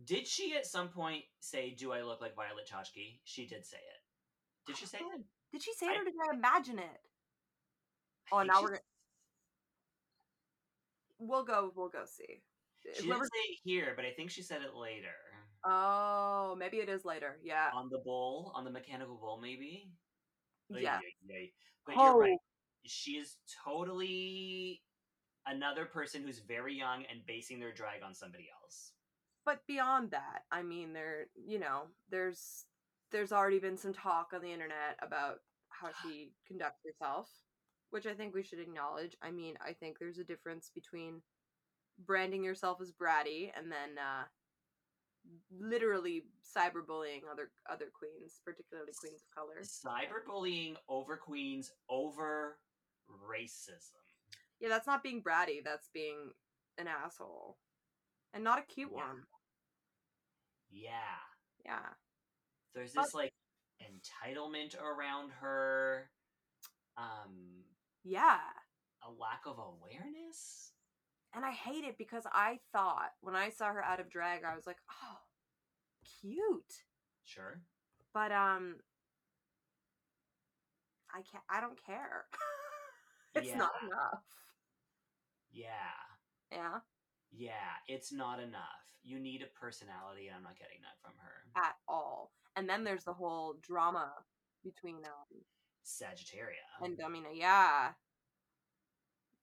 Did 0.03 0.27
she 0.27 0.55
at 0.55 0.65
some 0.65 0.89
point 0.89 1.23
say, 1.39 1.71
"Do 1.71 1.91
I 1.91 2.01
look 2.01 2.19
like 2.19 2.35
Violet 2.35 2.67
Chachki"? 2.67 3.21
She 3.23 3.45
did 3.47 3.65
say 3.65 3.77
it. 3.77 4.03
Did 4.65 4.77
she 4.77 4.85
say 4.85 4.99
it? 4.99 5.25
Did 5.51 5.61
she 5.61 5.73
say 5.73 5.87
it 5.87 6.01
or 6.01 6.03
did 6.03 6.13
I 6.29 6.33
imagine 6.33 6.79
it? 6.79 7.01
I 8.31 8.35
Oh, 8.35 8.43
now 8.43 8.61
we're 8.61 8.69
gonna- 8.69 8.81
We'll 11.27 11.43
go. 11.45 11.71
We'll 11.75 11.89
go 11.89 12.05
see. 12.05 12.43
Eh, 12.85 12.93
she 12.95 13.05
Whoever- 13.07 13.21
didn't 13.23 13.31
say 13.33 13.53
it 13.53 13.59
here, 13.63 13.93
but 13.95 14.05
I 14.05 14.11
think 14.13 14.29
she 14.29 14.41
said 14.41 14.61
it 14.61 14.73
later. 14.75 15.15
Oh, 15.65 16.55
maybe 16.59 16.77
it 16.77 16.89
is 16.89 17.05
later. 17.05 17.39
Yeah. 17.43 17.69
on 17.73 17.89
the 17.89 17.99
bowl, 17.99 18.51
on 18.55 18.65
the 18.65 18.71
mechanical 18.71 19.15
bowl, 19.17 19.39
maybe. 19.39 19.89
Ay, 20.75 20.79
Yeah. 20.79 20.97
ay, 20.99 21.33
ay. 21.33 21.53
But 21.85 21.95
you're 21.95 22.17
right. 22.19 22.31
Oh, 22.33 22.43
She 22.85 23.11
is 23.17 23.37
totally 23.63 24.83
another 25.45 25.85
person 25.85 26.21
who's 26.23 26.39
very 26.39 26.73
young 26.75 27.05
and 27.05 27.25
basing 27.25 27.59
their 27.59 27.71
drag 27.73 28.03
on 28.03 28.13
somebody 28.13 28.49
else. 28.61 28.91
but 29.45 29.65
beyond 29.67 30.11
that, 30.11 30.45
I 30.51 30.63
mean, 30.63 30.93
there, 30.93 31.27
you 31.35 31.59
know, 31.59 31.87
there's 32.09 32.65
there's 33.11 33.31
already 33.33 33.59
been 33.59 33.77
some 33.77 33.93
talk 33.93 34.31
on 34.33 34.41
the 34.41 34.51
internet 34.51 34.97
about 35.01 35.39
how 35.69 35.91
she 36.01 36.33
conducts 36.47 36.81
herself, 36.85 37.29
which 37.93 38.07
I 38.07 38.13
think 38.15 38.33
we 38.33 38.41
should 38.43 38.59
acknowledge. 38.59 39.15
I 39.21 39.29
mean, 39.29 39.55
I 39.63 39.73
think 39.73 39.99
there's 39.99 40.17
a 40.17 40.23
difference 40.23 40.71
between 40.73 41.21
branding 42.07 42.43
yourself 42.43 42.81
as 42.81 42.91
bratty 42.91 43.51
and 43.55 43.71
then 43.71 43.99
uh 43.99 44.23
literally 45.57 46.23
cyberbullying 46.43 47.21
other 47.31 47.51
other 47.69 47.85
queens, 47.93 48.41
particularly 48.43 48.91
queens 48.99 49.21
of 49.21 49.29
color. 49.35 49.61
Cyberbullying 49.61 50.75
over 50.89 51.17
queens 51.17 51.71
over 51.87 52.57
racism. 53.29 54.01
Yeah, 54.59 54.69
that's 54.69 54.87
not 54.87 55.03
being 55.03 55.21
bratty, 55.21 55.63
that's 55.63 55.89
being 55.93 56.31
an 56.79 56.87
asshole. 56.87 57.57
And 58.33 58.43
not 58.43 58.57
a 58.57 58.63
cute 58.63 58.89
Yeah. 58.91 58.97
one. 59.07 59.23
Yeah. 60.71 61.19
Yeah. 61.63 61.93
There's 62.73 62.93
But- 62.93 63.03
this 63.03 63.13
like 63.13 63.33
entitlement 63.81 64.79
around 64.81 65.29
her. 65.29 66.09
Um 66.97 67.62
Yeah. 68.03 68.37
a 69.05 69.11
lack 69.11 69.41
of 69.45 69.57
awareness. 69.59 70.71
And 71.35 71.43
I 71.43 71.51
hate 71.51 71.83
it 71.83 71.97
because 71.97 72.23
I 72.31 72.59
thought 72.71 73.11
when 73.21 73.35
I 73.35 73.49
saw 73.49 73.67
her 73.67 73.83
out 73.83 73.99
of 73.99 74.09
drag, 74.09 74.43
I 74.43 74.55
was 74.55 74.67
like, 74.67 74.77
oh, 74.91 75.17
cute. 76.21 76.83
Sure. 77.23 77.61
But 78.13 78.31
um 78.31 78.75
I 81.11 81.21
can't 81.29 81.43
I 81.49 81.59
don't 81.61 81.79
care. 81.83 82.25
it's 83.35 83.55
not 83.55 83.71
enough. 83.83 84.23
Yeah. 85.51 85.67
Yeah. 86.51 86.79
Yeah, 87.31 87.73
it's 87.87 88.11
not 88.13 88.39
enough. 88.39 88.61
You 89.03 89.19
need 89.19 89.41
a 89.41 89.59
personality, 89.59 90.27
and 90.27 90.37
I'm 90.37 90.43
not 90.43 90.57
getting 90.57 90.77
that 90.81 91.01
from 91.01 91.13
her. 91.19 91.67
At 91.67 91.75
all. 91.87 92.31
And 92.55 92.69
then 92.69 92.83
there's 92.83 93.03
the 93.03 93.13
whole 93.13 93.55
drama 93.61 94.11
between 94.63 94.97
um 94.97 95.41
Sagittaria. 95.83 96.63
and 96.81 96.97
Dovima, 96.97 97.27
yeah. 97.33 97.91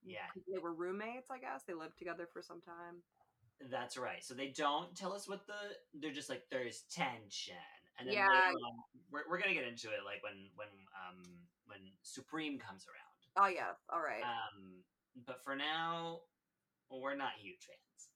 Yeah. 0.04 0.26
They 0.52 0.58
were 0.58 0.72
roommates, 0.74 1.30
I 1.30 1.38
guess. 1.38 1.62
They 1.66 1.74
lived 1.74 1.98
together 1.98 2.26
for 2.32 2.42
some 2.42 2.60
time. 2.60 3.02
That's 3.70 3.98
right. 3.98 4.24
So 4.24 4.32
they 4.34 4.48
don't 4.48 4.96
tell 4.96 5.12
us 5.12 5.28
what 5.28 5.46
the. 5.46 5.52
They're 6.00 6.12
just 6.14 6.30
like 6.30 6.44
there's 6.50 6.84
tension, 6.90 7.54
and 7.98 8.08
then 8.08 8.14
Yeah. 8.14 8.26
on, 8.28 8.54
we're 9.10 9.28
we're 9.28 9.38
gonna 9.38 9.52
get 9.52 9.68
into 9.68 9.88
it 9.88 10.00
like 10.06 10.22
when 10.22 10.48
when 10.54 10.68
um 10.96 11.22
when 11.66 11.78
Supremme 12.02 12.58
comes 12.58 12.86
around. 12.88 13.44
Oh 13.46 13.48
yeah, 13.54 13.72
all 13.92 14.00
right. 14.00 14.22
Um, 14.22 14.82
but 15.26 15.44
for 15.44 15.54
now, 15.54 16.20
we're 16.90 17.14
not 17.16 17.32
huge 17.38 17.60
fans. 17.66 18.08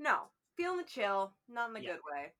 no, 0.00 0.22
feeling 0.56 0.78
the 0.78 0.84
chill, 0.84 1.32
not 1.48 1.68
in 1.68 1.74
the 1.74 1.82
Yeah. 1.82 1.92
good 1.92 2.00
way. 2.12 2.32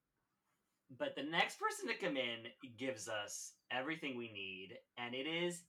But 0.98 1.14
the 1.16 1.22
next 1.24 1.58
person 1.58 1.88
to 1.88 1.94
come 1.94 2.16
in 2.16 2.46
gives 2.78 3.08
us 3.08 3.52
everything 3.70 4.16
we 4.16 4.30
need, 4.32 4.78
and 4.98 5.14
it 5.14 5.26
is 5.26 5.62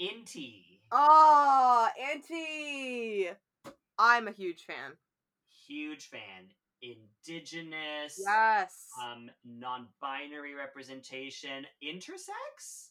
Inti. 0.00 0.80
Oh, 0.92 1.88
Inti! 2.00 3.34
I'm 3.98 4.28
a 4.28 4.32
huge 4.32 4.64
fan. 4.64 4.92
Huge 5.66 6.06
fan. 6.06 6.48
Indigenous. 6.80 8.20
Yes. 8.24 8.88
Um, 9.02 9.30
non-binary 9.44 10.54
representation. 10.54 11.64
Intersex. 11.82 12.90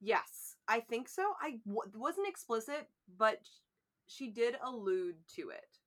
yes, 0.00 0.56
I 0.68 0.80
think 0.80 1.08
so. 1.08 1.22
I 1.40 1.58
w- 1.66 1.90
wasn't 1.94 2.28
explicit, 2.28 2.88
but 3.18 3.40
she 4.06 4.30
did 4.30 4.56
allude 4.62 5.16
to 5.36 5.50
it. 5.50 5.78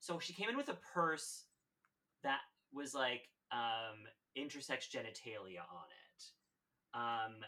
So 0.00 0.18
she 0.18 0.32
came 0.32 0.48
in 0.48 0.56
with 0.56 0.68
a 0.68 0.78
purse 0.94 1.44
that 2.22 2.40
was 2.72 2.94
like 2.94 3.22
um 3.52 4.06
intersex 4.38 4.88
genitalia 4.88 5.62
on 5.70 5.86
it. 5.90 6.24
Um 6.94 7.44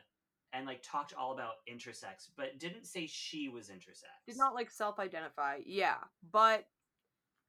and 0.54 0.66
like 0.66 0.82
talked 0.82 1.14
all 1.14 1.32
about 1.32 1.54
intersex, 1.70 2.28
but 2.36 2.58
didn't 2.58 2.86
say 2.86 3.06
she 3.06 3.48
was 3.48 3.68
intersex. 3.68 4.04
Did 4.26 4.36
not 4.36 4.54
like 4.54 4.70
self-identify. 4.70 5.60
Yeah, 5.64 5.96
but 6.30 6.66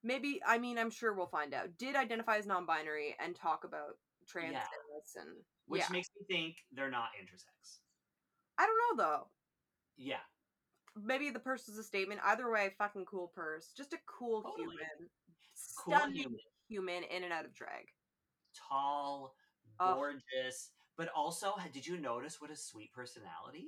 maybe 0.03 0.41
I 0.45 0.57
mean 0.57 0.77
I'm 0.77 0.91
sure 0.91 1.13
we'll 1.13 1.27
find 1.27 1.53
out. 1.53 1.77
Did 1.77 1.95
identify 1.95 2.37
as 2.37 2.45
non-binary 2.45 3.15
and 3.23 3.35
talk 3.35 3.63
about 3.63 3.97
trans 4.27 4.53
Yeah. 4.53 5.21
and 5.21 5.29
which 5.67 5.81
yeah. 5.81 5.91
makes 5.91 6.09
me 6.19 6.25
think 6.35 6.55
they're 6.71 6.89
not 6.91 7.09
intersex. 7.21 7.79
I 8.57 8.65
don't 8.65 8.97
know 8.97 9.03
though. 9.03 9.27
Yeah. 9.97 10.23
Maybe 10.95 11.29
the 11.31 11.39
purse 11.39 11.67
was 11.67 11.77
a 11.77 11.83
statement. 11.83 12.21
Either 12.23 12.51
way, 12.51 12.71
fucking 12.77 13.05
cool 13.05 13.31
purse. 13.33 13.71
Just 13.75 13.93
a 13.93 13.97
cool 14.05 14.43
Totally. 14.43 14.61
human. 14.61 15.09
Cool 15.77 15.95
Stunning 15.95 16.15
human. 16.15 16.39
human 16.69 17.03
in 17.03 17.23
and 17.23 17.33
out 17.33 17.45
of 17.45 17.53
drag. 17.53 17.87
Tall, 18.69 19.35
gorgeous, 19.83 20.71
but 20.97 21.09
also 21.15 21.53
did 21.71 21.85
you 21.87 21.97
notice 21.97 22.39
what 22.41 22.51
a 22.51 22.55
sweet 22.55 22.91
personality? 22.93 23.67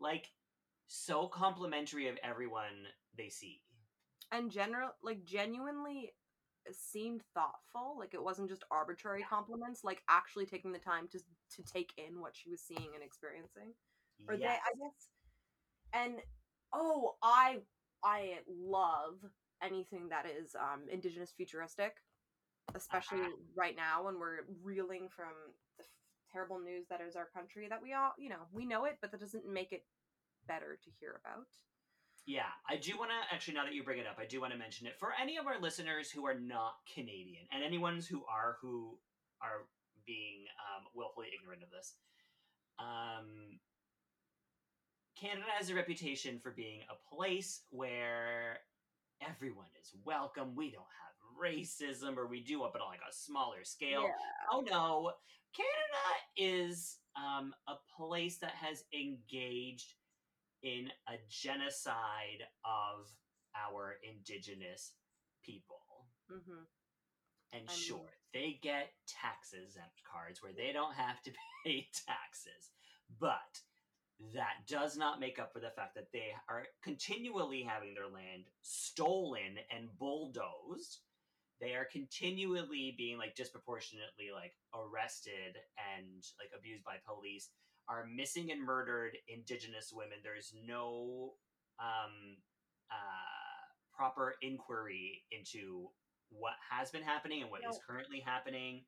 Like 0.00 0.30
so 0.86 1.26
complimentary 1.28 2.08
of 2.08 2.18
everyone 2.22 2.86
they 3.16 3.28
see. 3.30 3.62
and 4.32 4.50
general 4.50 4.90
like 5.02 5.24
genuinely 5.24 6.14
seemed 6.72 7.22
thoughtful 7.34 7.96
like 7.98 8.14
it 8.14 8.22
wasn't 8.22 8.48
just 8.48 8.64
arbitrary 8.70 9.22
compliments 9.22 9.84
like 9.84 10.02
actually 10.08 10.46
taking 10.46 10.72
the 10.72 10.78
time 10.78 11.08
to 11.08 11.18
to 11.50 11.62
take 11.64 11.92
in 11.98 12.20
what 12.20 12.36
she 12.36 12.50
was 12.50 12.60
seeing 12.62 12.90
and 12.94 13.04
experiencing. 13.04 13.74
Or 14.28 14.36
they 14.36 14.46
i 14.48 14.72
guess 14.78 15.08
and 15.94 16.20
oh 16.72 17.16
i 17.22 17.58
i 18.04 18.38
love 18.48 19.16
anything 19.62 20.08
that 20.10 20.26
is 20.26 20.54
um 20.56 20.82
indigenous 20.90 21.32
futuristic 21.36 21.96
especially 22.74 23.20
right 23.56 23.76
now 23.76 24.04
when 24.04 24.18
we're 24.18 24.46
reeling 24.62 25.08
from 25.14 25.32
the 25.78 25.84
f- 25.84 25.90
terrible 26.32 26.58
news 26.58 26.86
that 26.88 27.00
is 27.00 27.16
our 27.16 27.28
country 27.34 27.66
that 27.68 27.82
we 27.82 27.92
all 27.92 28.12
you 28.18 28.28
know 28.28 28.48
we 28.52 28.64
know 28.66 28.84
it 28.84 28.98
but 29.00 29.10
that 29.10 29.20
doesn't 29.20 29.46
make 29.46 29.72
it 29.72 29.84
better 30.46 30.78
to 30.82 30.90
hear 31.00 31.20
about 31.24 31.46
Yeah, 32.26 32.48
I 32.68 32.76
do 32.76 32.96
want 32.98 33.10
to 33.10 33.34
actually 33.34 33.54
now 33.54 33.64
that 33.64 33.74
you 33.74 33.82
bring 33.82 33.98
it 33.98 34.06
up, 34.06 34.18
I 34.18 34.26
do 34.26 34.40
want 34.40 34.52
to 34.52 34.58
mention 34.58 34.86
it 34.86 34.96
for 34.98 35.12
any 35.20 35.36
of 35.36 35.46
our 35.46 35.60
listeners 35.60 36.10
who 36.10 36.24
are 36.26 36.38
not 36.38 36.74
Canadian 36.92 37.44
and 37.52 37.62
anyone 37.62 38.00
who 38.00 38.24
are 38.24 38.56
who 38.60 38.96
are 39.40 39.68
being 40.06 40.44
um, 40.60 40.84
willfully 40.94 41.28
ignorant 41.38 41.62
of 41.62 41.70
this. 41.70 41.94
Um, 42.78 43.60
Canada 45.16 45.46
has 45.56 45.70
a 45.70 45.74
reputation 45.74 46.40
for 46.42 46.50
being 46.50 46.80
a 46.90 47.14
place 47.14 47.62
where 47.70 48.58
everyone 49.22 49.70
is 49.80 49.92
welcome. 50.04 50.54
We 50.56 50.70
don't 50.70 50.82
have 50.82 51.13
racism, 51.40 52.16
or 52.16 52.26
we 52.26 52.40
do, 52.42 52.64
it 52.64 52.70
but 52.72 52.82
on 52.82 52.88
like 52.88 53.00
a 53.08 53.12
smaller 53.12 53.64
scale. 53.64 54.02
Yeah. 54.02 54.12
Oh 54.52 54.60
no, 54.60 55.12
Canada 55.54 56.16
is 56.36 56.98
um, 57.16 57.54
a 57.68 57.74
place 57.96 58.38
that 58.38 58.52
has 58.52 58.84
engaged 58.92 59.94
in 60.62 60.90
a 61.08 61.14
genocide 61.28 62.42
of 62.64 63.10
our 63.54 63.94
indigenous 64.02 64.92
people. 65.44 65.80
hmm 66.28 66.64
And 67.52 67.62
I 67.68 67.72
mean- 67.72 67.78
sure, 67.80 68.10
they 68.32 68.58
get 68.62 68.90
tax 69.06 69.52
exempt 69.52 70.00
cards 70.10 70.42
where 70.42 70.52
they 70.52 70.72
don't 70.72 70.94
have 70.94 71.22
to 71.22 71.30
pay 71.66 71.88
taxes. 72.06 72.70
But 73.20 73.60
that 74.34 74.66
does 74.68 74.96
not 74.96 75.20
make 75.20 75.38
up 75.38 75.52
for 75.52 75.60
the 75.60 75.70
fact 75.76 75.94
that 75.96 76.10
they 76.12 76.32
are 76.48 76.64
continually 76.82 77.62
having 77.62 77.94
their 77.94 78.06
land 78.08 78.44
stolen 78.62 79.58
and 79.74 79.88
bulldozed. 79.98 81.00
They 81.64 81.72
are 81.74 81.88
continually 81.90 82.94
being 82.98 83.16
like 83.16 83.34
disproportionately 83.36 84.28
like 84.34 84.52
arrested 84.76 85.56
and 85.96 86.20
like 86.38 86.50
abused 86.56 86.84
by 86.84 86.96
police. 87.08 87.48
Are 87.88 88.04
missing 88.08 88.50
and 88.52 88.60
murdered 88.62 89.16
indigenous 89.28 89.92
women. 89.92 90.18
There's 90.22 90.52
no 90.66 91.34
um, 91.80 92.36
uh, 92.90 93.60
proper 93.96 94.36
inquiry 94.40 95.22
into 95.32 95.88
what 96.30 96.54
has 96.70 96.90
been 96.90 97.02
happening 97.02 97.42
and 97.42 97.50
what 97.50 97.60
is 97.60 97.76
No. 97.76 97.80
currently 97.86 98.20
happening. 98.20 98.84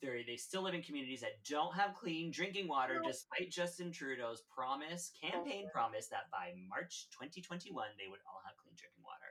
They're, 0.00 0.24
they 0.26 0.36
still 0.36 0.62
live 0.62 0.74
in 0.74 0.82
communities 0.82 1.20
that 1.20 1.44
don't 1.48 1.74
have 1.76 1.94
clean 1.94 2.32
drinking 2.32 2.68
water, 2.68 3.00
No. 3.02 3.08
despite 3.08 3.50
Justin 3.52 3.92
Trudeau's 3.92 4.42
promise, 4.48 5.12
campaign 5.20 5.68
Bullshit. 5.68 5.72
promise, 5.72 6.08
that 6.08 6.28
by 6.32 6.52
March 6.68 7.08
2021 7.12 7.68
they 8.00 8.08
would 8.08 8.20
all 8.26 8.40
have 8.48 8.56
clean 8.56 8.74
drinking 8.76 9.04
water. 9.04 9.30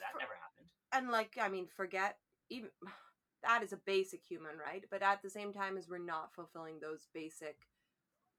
That 0.00 0.12
For- 0.14 0.20
never 0.22 0.34
happened. 0.34 0.49
And 0.92 1.10
like, 1.10 1.38
I 1.40 1.48
mean, 1.48 1.66
forget 1.68 2.18
even 2.50 2.70
that 3.42 3.62
is 3.62 3.72
a 3.72 3.76
basic 3.86 4.24
human 4.24 4.56
right, 4.58 4.84
but 4.90 5.02
at 5.02 5.22
the 5.22 5.30
same 5.30 5.52
time 5.52 5.76
as 5.78 5.88
we're 5.88 5.98
not 5.98 6.34
fulfilling 6.34 6.78
those 6.80 7.08
basic 7.14 7.56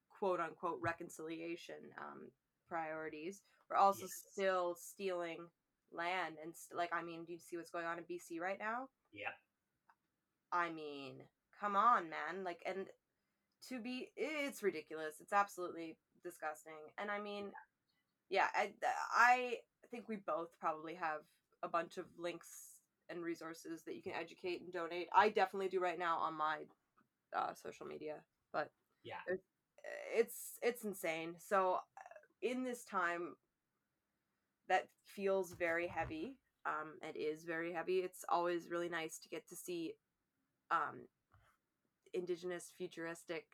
quote 0.09 0.39
unquote 0.39 0.79
reconciliation 0.81 1.75
um, 1.97 2.31
priorities, 2.69 3.41
we're 3.69 3.77
also 3.77 4.01
Yes. 4.01 4.23
still 4.31 4.75
stealing 4.75 5.47
land 5.91 6.35
and 6.43 6.55
st- 6.55 6.77
like, 6.77 6.93
I 6.93 7.03
mean, 7.03 7.25
do 7.25 7.33
you 7.33 7.39
see 7.39 7.57
what's 7.57 7.71
going 7.71 7.85
on 7.85 7.97
in 7.97 8.05
BC 8.07 8.39
right 8.39 8.59
now? 8.59 8.89
Yep. 9.13 9.33
I 10.51 10.69
mean, 10.69 11.23
come 11.59 11.75
on, 11.75 12.09
man. 12.09 12.43
Like, 12.43 12.61
and 12.65 12.87
to 13.69 13.79
be, 13.79 14.09
it's 14.15 14.63
ridiculous. 14.63 15.15
It's 15.21 15.33
absolutely 15.33 15.97
disgusting. 16.23 16.73
And 16.97 17.11
I 17.11 17.19
mean, 17.19 17.51
yeah, 18.29 18.47
I, 18.55 18.73
I 19.15 19.57
think 19.89 20.09
we 20.09 20.17
both 20.17 20.49
probably 20.59 20.95
have 20.95 21.21
a 21.63 21.67
bunch 21.67 21.97
of 21.97 22.05
links 22.17 22.47
and 23.09 23.21
resources 23.21 23.83
that 23.83 23.95
you 23.95 24.01
can 24.01 24.13
educate 24.13 24.61
and 24.61 24.71
donate. 24.73 25.07
I 25.13 25.29
definitely 25.29 25.67
do 25.69 25.79
right 25.79 25.99
now 25.99 26.17
on 26.19 26.33
my 26.35 26.59
uh, 27.35 27.53
social 27.53 27.85
media, 27.85 28.15
but 28.53 28.69
Yeah. 29.03 29.19
it's 29.27 29.43
it's, 30.15 30.35
it's 30.61 30.83
insane. 30.83 31.35
So, 31.37 31.75
uh, 31.75 31.79
in 32.41 32.63
this 32.63 32.83
time 32.85 33.35
that 34.69 34.87
feels 35.05 35.53
very 35.53 35.87
heavy, 35.87 36.35
um, 36.65 36.93
it 37.01 37.17
is 37.17 37.43
very 37.43 37.73
heavy. 37.73 37.99
It's 37.99 38.23
always 38.29 38.69
really 38.69 38.89
nice 38.89 39.17
to 39.19 39.29
get 39.29 39.47
to 39.49 39.55
see 39.55 39.93
um, 40.71 41.07
indigenous 42.13 42.71
futuristic 42.77 43.45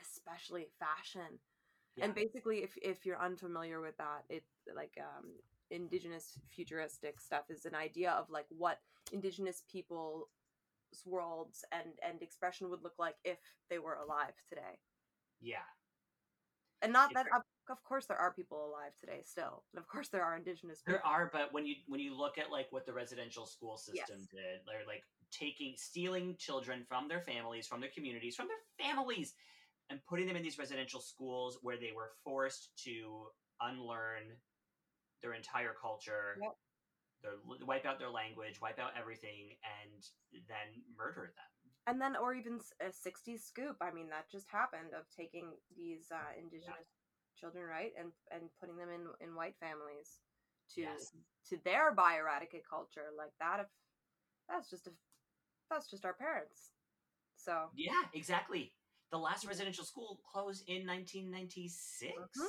especially 0.00 0.66
fashion 0.78 1.38
Yeah. 1.96 2.04
and 2.06 2.14
basically 2.14 2.58
if 2.58 2.70
if 2.82 3.04
you're 3.04 3.20
unfamiliar 3.20 3.80
with 3.80 3.96
that 3.98 4.24
it 4.28 4.44
like 4.74 4.92
um 5.00 5.26
indigenous 5.72 6.38
futuristic 6.50 7.18
stuff 7.18 7.44
is 7.50 7.64
an 7.64 7.74
idea 7.74 8.12
of 8.12 8.30
like 8.30 8.46
what 8.50 8.78
indigenous 9.12 9.62
people's 9.70 10.26
worlds 11.06 11.64
and 11.72 11.88
and 12.06 12.22
expression 12.22 12.68
would 12.68 12.82
look 12.82 12.94
like 12.98 13.16
if 13.24 13.38
they 13.70 13.78
were 13.78 13.94
alive 13.94 14.34
today 14.48 14.78
yeah. 15.40 15.66
and 16.82 16.92
not 16.92 17.12
that 17.14 17.26
of, 17.34 17.40
uh, 17.40 17.72
of 17.72 17.82
course 17.82 18.06
there 18.06 18.18
are 18.18 18.32
people 18.32 18.66
alive 18.66 18.92
today 19.00 19.22
still 19.24 19.64
and 19.72 19.80
of 19.80 19.88
course 19.88 20.08
there 20.08 20.22
are 20.22 20.36
indigenous 20.36 20.82
people 20.82 20.98
There 20.98 21.06
are, 21.06 21.30
but 21.32 21.52
when 21.52 21.64
you 21.66 21.76
when 21.86 22.00
you 22.00 22.16
look 22.16 22.36
at 22.38 22.50
like 22.52 22.66
what 22.70 22.84
the 22.84 22.92
residential 22.92 23.46
school 23.46 23.78
system 23.78 24.18
Yes. 24.18 24.28
did, 24.30 24.60
they're 24.66 24.86
like 24.86 25.02
taking 25.32 25.74
stealing 25.78 26.36
children 26.36 26.84
from 26.86 27.08
their 27.08 27.22
families, 27.22 27.66
from 27.66 27.80
their 27.80 27.90
communities, 27.90 28.36
from 28.36 28.48
their 28.48 28.86
families, 28.86 29.34
and 29.88 29.98
putting 30.06 30.26
them 30.26 30.36
in 30.36 30.42
these 30.42 30.58
residential 30.58 31.00
schools 31.00 31.58
where 31.62 31.78
they 31.78 31.92
were 31.96 32.10
forced 32.22 32.70
to 32.84 33.26
unlearn 33.62 34.24
their 35.22 35.34
entire 35.34 35.74
culture, 35.80 36.38
Yep. 36.40 36.56
their 37.22 37.32
wipe 37.66 37.86
out 37.86 37.98
their 37.98 38.10
language, 38.10 38.60
wipe 38.60 38.78
out 38.78 38.92
everything, 38.98 39.56
and 39.62 40.02
then 40.48 40.82
murder 40.96 41.32
them. 41.34 41.50
and 41.86 42.00
then 42.00 42.14
or 42.16 42.32
even 42.34 42.60
a 42.80 42.92
60s 42.92 43.42
scoop 43.44 43.76
i 43.80 43.90
mean 43.90 44.08
that 44.08 44.30
just 44.30 44.48
happened 44.48 44.94
of 44.94 45.04
taking 45.10 45.50
these 45.76 46.12
uh, 46.14 46.30
indigenous 46.38 46.86
children 47.36 47.64
right 47.66 47.90
and 47.98 48.12
and 48.30 48.42
putting 48.60 48.76
them 48.76 48.88
in 48.88 49.02
in 49.26 49.34
white 49.34 49.56
families 49.58 50.20
to 50.74 50.82
Yes. 50.82 51.10
to 51.48 51.58
their 51.64 51.92
bioeradicate 51.94 52.62
culture 52.68 53.10
like 53.18 53.32
that 53.40 53.58
if 53.60 53.66
that's 54.48 54.70
just 54.70 54.86
a 54.86 54.92
that's 55.70 55.90
just 55.90 56.04
our 56.04 56.14
parents 56.14 56.70
so 57.36 57.70
Yeah, 57.74 58.04
exactly. 58.14 58.72
The 59.10 59.18
last 59.18 59.44
residential 59.46 59.84
school 59.84 60.20
closed 60.30 60.62
in 60.68 60.86
1996. 60.86 62.12
Mhm. 62.14 62.46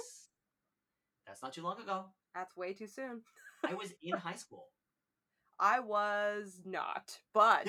That's 1.25 1.41
not 1.41 1.53
too 1.53 1.63
long 1.63 1.79
ago. 1.81 2.05
That's 2.33 2.55
way 2.55 2.73
too 2.73 2.87
soon. 2.87 3.21
I 3.65 3.73
was 3.73 3.93
in 4.01 4.17
high 4.17 4.35
school. 4.35 4.67
i 5.59 5.79
was 5.79 6.61
not 6.65 7.17
but 7.33 7.67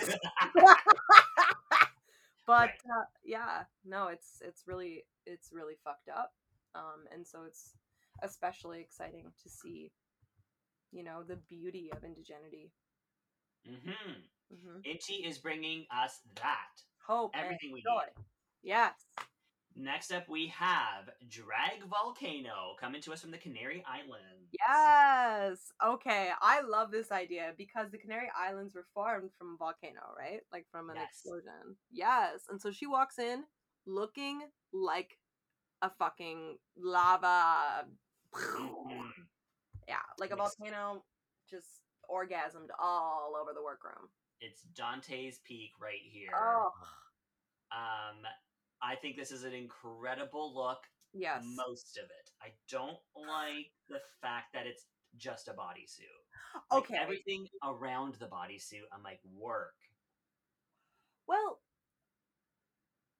but 2.46 2.70
uh, 2.90 3.04
yeah 3.24 3.64
no 3.84 4.08
it's 4.08 4.40
it's 4.42 4.64
really 4.66 5.04
it's 5.26 5.50
really 5.52 5.74
fucked 5.84 6.08
up 6.08 6.32
um 6.74 7.04
and 7.12 7.26
so 7.26 7.42
it's 7.46 7.74
especially 8.22 8.80
exciting 8.80 9.32
to 9.42 9.48
see 9.48 9.92
you 10.92 11.02
know 11.02 11.22
the 11.22 11.36
beauty 11.48 11.90
of 11.92 12.02
indigeneity 12.02 12.70
hmm 13.66 13.90
hmm 14.50 14.80
Inti 14.86 15.26
is 15.26 15.38
bringing 15.38 15.86
us 15.90 16.20
that. 16.36 16.82
hope 17.06 17.32
Everything 17.34 17.72
we 17.72 17.82
joy. 17.82 18.04
Need. 18.16 18.24
yes 18.62 18.94
Next 19.76 20.12
up, 20.12 20.28
we 20.28 20.46
have 20.48 21.10
Drag 21.28 21.82
Vulcano 21.88 22.76
coming 22.80 23.00
to 23.02 23.12
us 23.12 23.20
from 23.20 23.32
the 23.32 23.38
Canary 23.38 23.84
Islands. 23.86 24.52
yes 24.52 25.58
okay 25.84 26.30
i 26.40 26.60
love 26.60 26.92
this 26.92 27.10
idea 27.10 27.52
because 27.58 27.90
the 27.90 27.98
canary 27.98 28.28
islands 28.38 28.72
were 28.74 28.86
formed 28.94 29.30
from 29.36 29.54
a 29.54 29.56
volcano 29.56 30.00
right 30.16 30.40
like 30.52 30.64
from 30.70 30.90
an 30.90 30.96
Yes. 30.96 31.08
explosion 31.10 31.76
yes 31.90 32.42
and 32.48 32.60
so 32.62 32.70
she 32.70 32.86
walks 32.86 33.18
in 33.18 33.42
looking 33.84 34.42
like 34.72 35.18
a 35.82 35.90
fucking 35.90 36.56
lava 36.76 37.84
yeah 39.88 39.96
like 40.20 40.30
a 40.30 40.36
volcano 40.36 41.02
just 41.50 41.80
orgasmed 42.10 42.68
all 42.80 43.32
over 43.40 43.52
the 43.52 43.62
workroom 43.62 44.08
It's 44.40 44.62
Dante's 44.76 45.40
Peak 45.44 45.72
right 45.80 46.02
here. 46.12 46.30
oh 46.34 46.70
Um, 47.72 48.22
I 48.84 48.96
think 48.96 49.16
this 49.16 49.30
is 49.32 49.44
an 49.44 49.54
incredible 49.54 50.54
look. 50.54 50.82
yes 51.14 51.42
Most 51.56 51.96
of 51.96 52.04
it. 52.04 52.30
I 52.42 52.48
don't 52.70 52.98
like 53.16 53.70
the 53.88 54.00
fact 54.20 54.52
that 54.52 54.66
it's 54.66 54.84
just 55.16 55.48
a 55.48 55.52
bodysuit. 55.52 56.20
Like, 56.70 56.82
okay 56.82 56.98
Everything 57.00 57.46
around 57.64 58.14
the 58.14 58.26
bodysuit, 58.26 58.86
I'm 58.92 59.02
like, 59.02 59.20
work. 59.32 59.74
Well, 61.26 61.60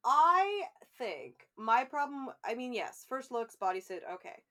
I 0.05 0.65
think 0.99 1.47
my 1.57 1.85
problem. 1.85 2.29
I 2.45 2.55
mean, 2.55 2.75
yes, 2.75 3.07
first 3.09 3.33
looks, 3.33 3.57
bodysuit, 3.61 4.01
okay. 4.15 4.43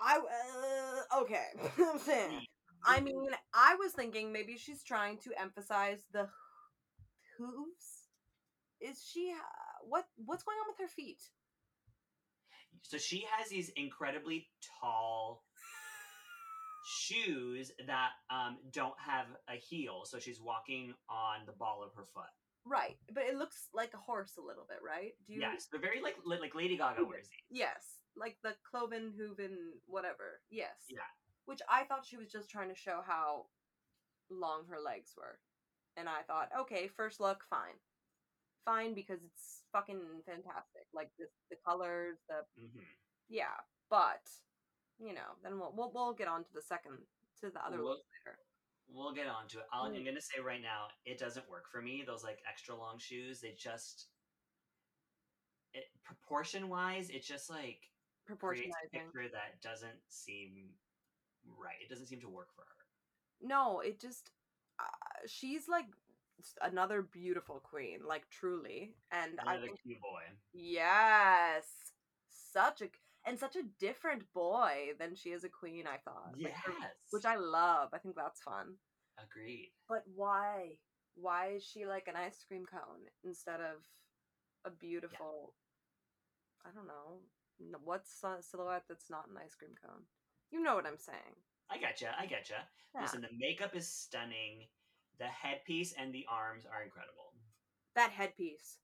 I 0.00 0.18
uh, 0.18 1.22
okay. 1.22 1.46
I 2.84 3.00
mean, 3.00 3.30
I 3.52 3.74
was 3.74 3.92
thinking 3.92 4.32
maybe 4.32 4.56
she's 4.56 4.84
trying 4.84 5.18
to 5.18 5.32
emphasize 5.40 6.04
the 6.12 6.28
hooves. 7.36 7.95
Is 8.80 9.04
she? 9.10 9.32
Uh, 9.32 9.86
what 9.88 10.06
What's 10.16 10.44
going 10.44 10.56
on 10.58 10.72
with 10.72 10.78
her 10.88 10.92
feet? 10.94 11.20
So 12.82 12.98
she 12.98 13.24
has 13.36 13.48
these 13.48 13.70
incredibly 13.70 14.48
tall 14.80 15.42
shoes 16.86 17.72
that 17.86 18.10
um, 18.30 18.58
don't 18.70 18.94
have 19.04 19.26
a 19.48 19.56
heel, 19.56 20.02
so 20.04 20.18
she's 20.18 20.40
walking 20.40 20.94
on 21.10 21.46
the 21.46 21.52
ball 21.52 21.82
of 21.84 21.92
her 21.96 22.04
foot. 22.14 22.30
Right, 22.64 22.96
but 23.12 23.24
it 23.24 23.36
looks 23.36 23.68
like 23.72 23.92
a 23.94 23.98
horse 23.98 24.32
a 24.38 24.46
little 24.46 24.66
bit, 24.68 24.78
right? 24.86 25.12
Do 25.26 25.34
you? 25.34 25.40
Yes, 25.40 25.68
they're 25.70 25.80
very 25.80 26.00
like 26.02 26.16
like 26.24 26.54
Lady 26.54 26.76
Gaga 26.76 27.04
wears 27.04 27.28
these. 27.28 27.60
Yes, 27.60 27.98
like 28.16 28.36
the 28.42 28.54
cloven 28.68 29.12
hooven 29.16 29.56
whatever. 29.86 30.40
Yes. 30.50 30.74
Yeah. 30.88 31.06
Which 31.44 31.60
I 31.70 31.84
thought 31.84 32.04
she 32.04 32.16
was 32.16 32.30
just 32.30 32.50
trying 32.50 32.68
to 32.70 32.74
show 32.74 33.02
how 33.06 33.46
long 34.30 34.64
her 34.68 34.80
legs 34.80 35.12
were. 35.16 35.38
And 35.96 36.08
I 36.08 36.22
thought, 36.26 36.50
okay, 36.60 36.88
first 36.88 37.20
look, 37.20 37.44
fine. 37.48 37.78
Fine 38.66 38.92
because 38.94 39.20
it's 39.24 39.62
fucking 39.72 40.02
fantastic. 40.26 40.84
Like 40.92 41.10
the 41.18 41.26
the 41.50 41.56
colors, 41.64 42.18
the 42.28 42.44
hmm 42.60 42.80
yeah. 43.30 43.56
But 43.88 44.20
you 44.98 45.14
know, 45.14 45.38
then 45.42 45.58
we'll 45.58 45.72
we'll, 45.74 45.90
we'll 45.94 46.12
get 46.12 46.28
on 46.28 46.42
to 46.44 46.50
the 46.52 46.60
second 46.62 46.98
to 47.40 47.50
the 47.50 47.64
other 47.64 47.78
We'll- 47.82 47.92
later. 48.26 48.38
We'll 48.88 49.12
get 49.14 49.26
on 49.26 49.48
to 49.48 49.58
it. 49.58 49.64
I'll, 49.72 49.90
Mm. 49.90 49.96
I'm 49.98 50.04
gonna 50.04 50.20
say 50.20 50.40
right 50.40 50.62
now, 50.62 50.86
it 51.04 51.18
doesn't 51.18 51.48
work 51.50 51.64
for 51.72 51.82
me. 51.82 52.04
Those 52.06 52.22
like 52.22 52.38
extra 52.48 52.74
long 52.76 52.98
shoes, 52.98 53.40
they 53.40 53.52
just 53.58 54.06
it, 55.74 55.84
proportion 56.04 56.68
wise, 56.68 57.10
it's 57.10 57.26
just 57.26 57.50
like 57.50 57.80
creates 58.38 58.74
a 58.86 58.90
picture 58.90 59.28
that 59.32 59.60
doesn't 59.62 59.98
seem 60.08 60.70
right. 61.58 61.74
It 61.82 61.88
doesn't 61.88 62.06
seem 62.06 62.20
to 62.20 62.28
work 62.28 62.48
for 62.54 62.62
her. 62.62 62.84
No, 63.42 63.80
it 63.80 64.00
just 64.00 64.30
uh, 64.78 64.84
she's 65.26 65.68
like 65.68 65.86
another 66.62 67.02
beautiful 67.02 67.60
queen, 67.62 68.00
like 68.06 68.28
truly. 68.30 68.94
And 69.12 69.38
I 69.46 69.56
think 69.58 69.80
cute 69.82 70.00
boy. 70.00 70.22
yes, 70.52 71.64
such 72.30 72.82
a 72.82 72.88
and 73.28 73.38
such 73.38 73.56
a 73.56 73.62
different 73.80 74.22
boy 74.34 74.90
than 75.00 75.14
she 75.16 75.30
is 75.30 75.42
a 75.44 75.48
queen. 75.48 75.84
I 75.86 75.96
thought, 76.04 76.34
Yes. 76.36 76.52
her- 76.64 76.72
which 77.10 77.24
I 77.24 77.34
love. 77.36 77.88
I 77.92 77.98
think 77.98 78.14
that's 78.16 78.40
fun. 78.42 78.76
agreed. 79.18 79.72
But 79.88 80.02
why? 80.14 80.78
Why 81.14 81.52
is 81.56 81.64
she 81.64 81.86
like 81.86 82.06
an 82.08 82.16
ice 82.16 82.44
cream 82.46 82.66
cone 82.66 83.08
instead 83.24 83.60
of 83.60 83.82
a 84.64 84.70
beautiful? 84.70 85.54
I 86.64 86.70
don't 86.74 86.86
know. 86.86 87.20
What's 87.82 88.22
a 88.22 88.42
silhouette 88.42 88.84
that's 88.88 89.08
not 89.08 89.28
an 89.30 89.36
ice 89.42 89.54
cream 89.54 89.72
cone? 89.82 90.02
You 90.50 90.62
know 90.62 90.74
what 90.74 90.86
I'm 90.86 90.98
saying. 90.98 91.34
I 91.70 91.78
getcha. 91.78 92.10
I 92.18 92.26
getcha. 92.26 92.60
Yeah. 92.94 93.00
Listen, 93.02 93.22
the 93.22 93.28
makeup 93.38 93.74
is 93.74 93.88
stunning. 93.88 94.66
The 95.18 95.26
headpiece 95.26 95.94
and 95.98 96.12
the 96.12 96.26
arms 96.30 96.64
are 96.66 96.82
incredible. 96.82 97.32
That 97.94 98.10
headpiece. 98.10 98.78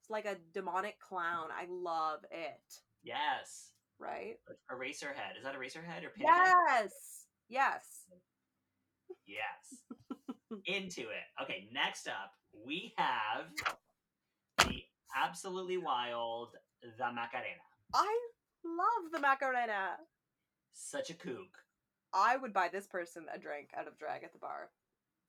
It's 0.00 0.10
like 0.10 0.24
a 0.24 0.36
demonic 0.54 0.98
clown. 0.98 1.48
I 1.50 1.66
love 1.68 2.20
it. 2.30 2.80
Yes. 3.02 3.72
Right? 3.98 4.36
Eraser 4.70 5.12
head. 5.14 5.34
Is 5.38 5.44
that 5.44 5.54
eraser 5.54 5.82
head 5.82 6.04
or 6.04 6.10
pinhead? 6.10 6.34
Yes. 6.68 6.92
Yes. 7.48 7.82
Yes. 9.26 9.96
Into 10.66 11.02
it. 11.02 11.42
Okay, 11.42 11.68
next 11.72 12.08
up, 12.08 12.32
we 12.64 12.94
have 12.96 13.46
the 14.58 14.82
absolutely 15.16 15.76
wild 15.76 16.50
the 16.82 17.12
Macarena. 17.12 17.62
I 17.94 18.18
love 18.64 19.12
the 19.12 19.20
Macarena. 19.20 19.96
Such 20.72 21.10
a 21.10 21.14
kook. 21.14 21.58
I 22.12 22.36
would 22.36 22.52
buy 22.52 22.68
this 22.72 22.86
person 22.86 23.26
a 23.34 23.38
drink 23.38 23.70
out 23.76 23.88
of 23.88 23.98
drag 23.98 24.24
at 24.24 24.32
the 24.32 24.38
bar. 24.38 24.70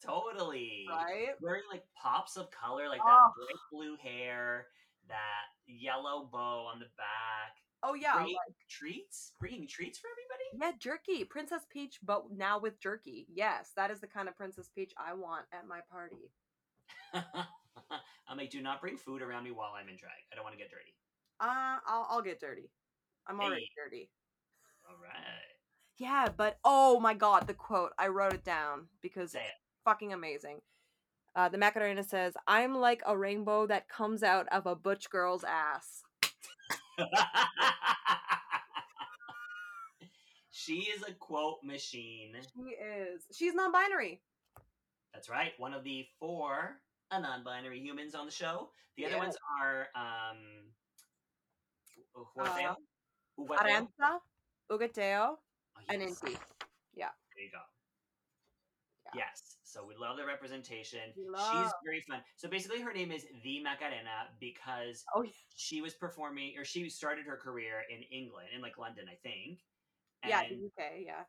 Totally. 0.03 0.85
Right? 0.89 1.29
Wearing 1.41 1.63
like 1.71 1.83
pops 1.95 2.37
of 2.37 2.49
color, 2.51 2.87
like 2.89 3.01
Oh. 3.03 3.07
that 3.07 3.31
bright 3.35 3.61
blue 3.71 3.95
hair, 3.97 4.67
that 5.07 5.45
yellow 5.65 6.29
bow 6.31 6.65
on 6.71 6.79
the 6.79 6.85
back. 6.97 7.55
Oh 7.83 7.93
yeah. 7.93 8.15
Bringing 8.15 8.35
like- 8.35 8.55
treats? 8.69 9.33
Bringing 9.39 9.67
treats 9.67 9.99
for 9.99 10.07
everybody? 10.11 10.27
yeah, 10.53 10.71
jerky. 10.79 11.23
Princess 11.25 11.65
Peach, 11.69 11.99
but 12.03 12.31
now 12.31 12.57
with 12.59 12.79
jerky. 12.79 13.27
Yes, 13.33 13.71
that 13.75 13.91
is 13.91 13.99
the 13.99 14.07
kind 14.07 14.27
of 14.27 14.35
Princess 14.35 14.69
Peach 14.73 14.93
I 14.97 15.13
want 15.13 15.45
at 15.51 15.67
my 15.67 15.81
party. 15.91 16.31
I'm 17.13 18.37
like, 18.37 18.49
do 18.49 18.61
not 18.61 18.81
bring 18.81 18.97
food 18.97 19.21
around 19.21 19.43
me 19.45 19.51
while 19.51 19.71
I'm 19.79 19.87
in 19.89 19.95
drag. 19.95 20.11
I 20.31 20.35
don't 20.35 20.43
want 20.43 20.55
to 20.55 20.61
get 20.61 20.69
dirty. 20.69 20.93
Uh, 21.39 21.77
I'll, 21.87 22.07
I'll 22.09 22.21
get 22.21 22.39
dirty. 22.39 22.69
I'm 23.27 23.39
already 23.39 23.61
Hey. 23.75 23.83
dirty. 23.83 24.09
All 24.89 24.95
right. 25.01 25.13
Yeah, 25.97 26.27
but 26.35 26.57
oh 26.63 26.99
my 26.99 27.13
god, 27.13 27.47
the 27.47 27.53
quote. 27.53 27.91
I 27.97 28.07
wrote 28.07 28.33
it 28.33 28.43
down 28.43 28.87
because 29.01 29.31
Say 29.31 29.39
it. 29.39 29.45
Fucking 29.87 30.11
amazing. 30.11 30.59
Uh, 31.33 31.47
the 31.47 31.57
Macarena 31.57 32.03
says, 32.03 32.33
I'm 32.45 32.75
like 32.75 33.01
a 33.05 33.17
rainbow 33.17 33.65
that 33.67 33.87
comes 33.87 34.21
out 34.21 34.45
of 34.51 34.65
a 34.65 34.75
butch 34.75 35.09
girl's 35.09 35.45
ass. 35.45 36.03
she 40.51 40.89
is 40.93 41.03
a 41.07 41.13
quote 41.13 41.59
machine. 41.63 42.35
She 42.53 42.71
is. 42.71 43.21
She's 43.33 43.53
non 43.53 43.71
binary. 43.71 44.19
That's 45.13 45.29
right. 45.29 45.53
One 45.57 45.73
of 45.73 45.85
the 45.85 46.05
four 46.19 46.81
uh, 47.09 47.19
non-binary 47.19 47.79
humans 47.79 48.13
on 48.13 48.25
the 48.25 48.31
show. 48.31 48.71
The 48.97 49.05
other 49.05 49.19
ones 49.19 49.37
are 49.61 49.87
um 49.95 50.37
Huateo. 52.35 52.75
Uh, 54.01 54.19
Hugáceo, 54.69 55.37
Oh, 55.77 55.81
and 55.87 56.01
yes. 56.01 56.19
Inti. 56.19 56.37
There 56.97 57.45
you 57.45 57.51
go. 57.51 57.59
Yeah. 59.15 59.21
Yes. 59.29 59.56
So 59.67 59.83
we 59.83 59.95
love 59.99 60.15
the 60.15 60.25
representation. 60.25 61.11
We 61.17 61.27
She's 61.27 61.71
very 61.83 62.01
fun. 62.07 62.21
So 62.37 62.47
basically 62.47 62.79
her 62.79 62.93
name 62.93 63.11
is 63.11 63.25
the 63.43 63.59
Macarena 63.61 64.31
because 64.39 65.03
Oh, 65.13 65.23
yeah. 65.23 65.31
she 65.57 65.81
was 65.81 65.93
performing 65.93 66.53
or 66.57 66.63
she 66.63 66.89
started 66.89 67.25
her 67.25 67.35
career 67.35 67.83
in 67.91 68.01
England, 68.03 68.47
in 68.55 68.61
like 68.61 68.77
London, 68.77 69.05
I 69.11 69.15
think. 69.27 69.59
Yeah, 70.25 70.41
And 70.47 70.55
the 70.55 70.65
UK, 70.67 71.03
yeah. 71.05 71.23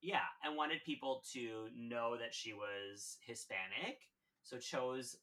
yeah, 0.00 0.24
and 0.42 0.56
wanted 0.56 0.80
people 0.84 1.22
to 1.34 1.68
know 1.76 2.16
that 2.16 2.32
she 2.34 2.54
was 2.54 3.18
Hispanic, 3.26 4.00
so 4.42 4.56
chose 4.58 5.16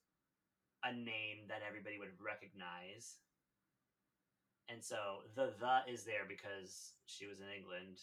a 0.85 0.93
name 0.93 1.49
that 1.49 1.61
everybody 1.67 1.97
would 1.97 2.13
recognize. 2.23 3.17
And 4.69 4.83
so 4.85 5.25
the 5.35 5.53
the 5.59 5.91
is 5.91 6.05
there 6.05 6.25
because 6.29 6.93
she 7.07 7.25
was 7.25 7.39
in 7.41 7.47
England, 7.49 7.97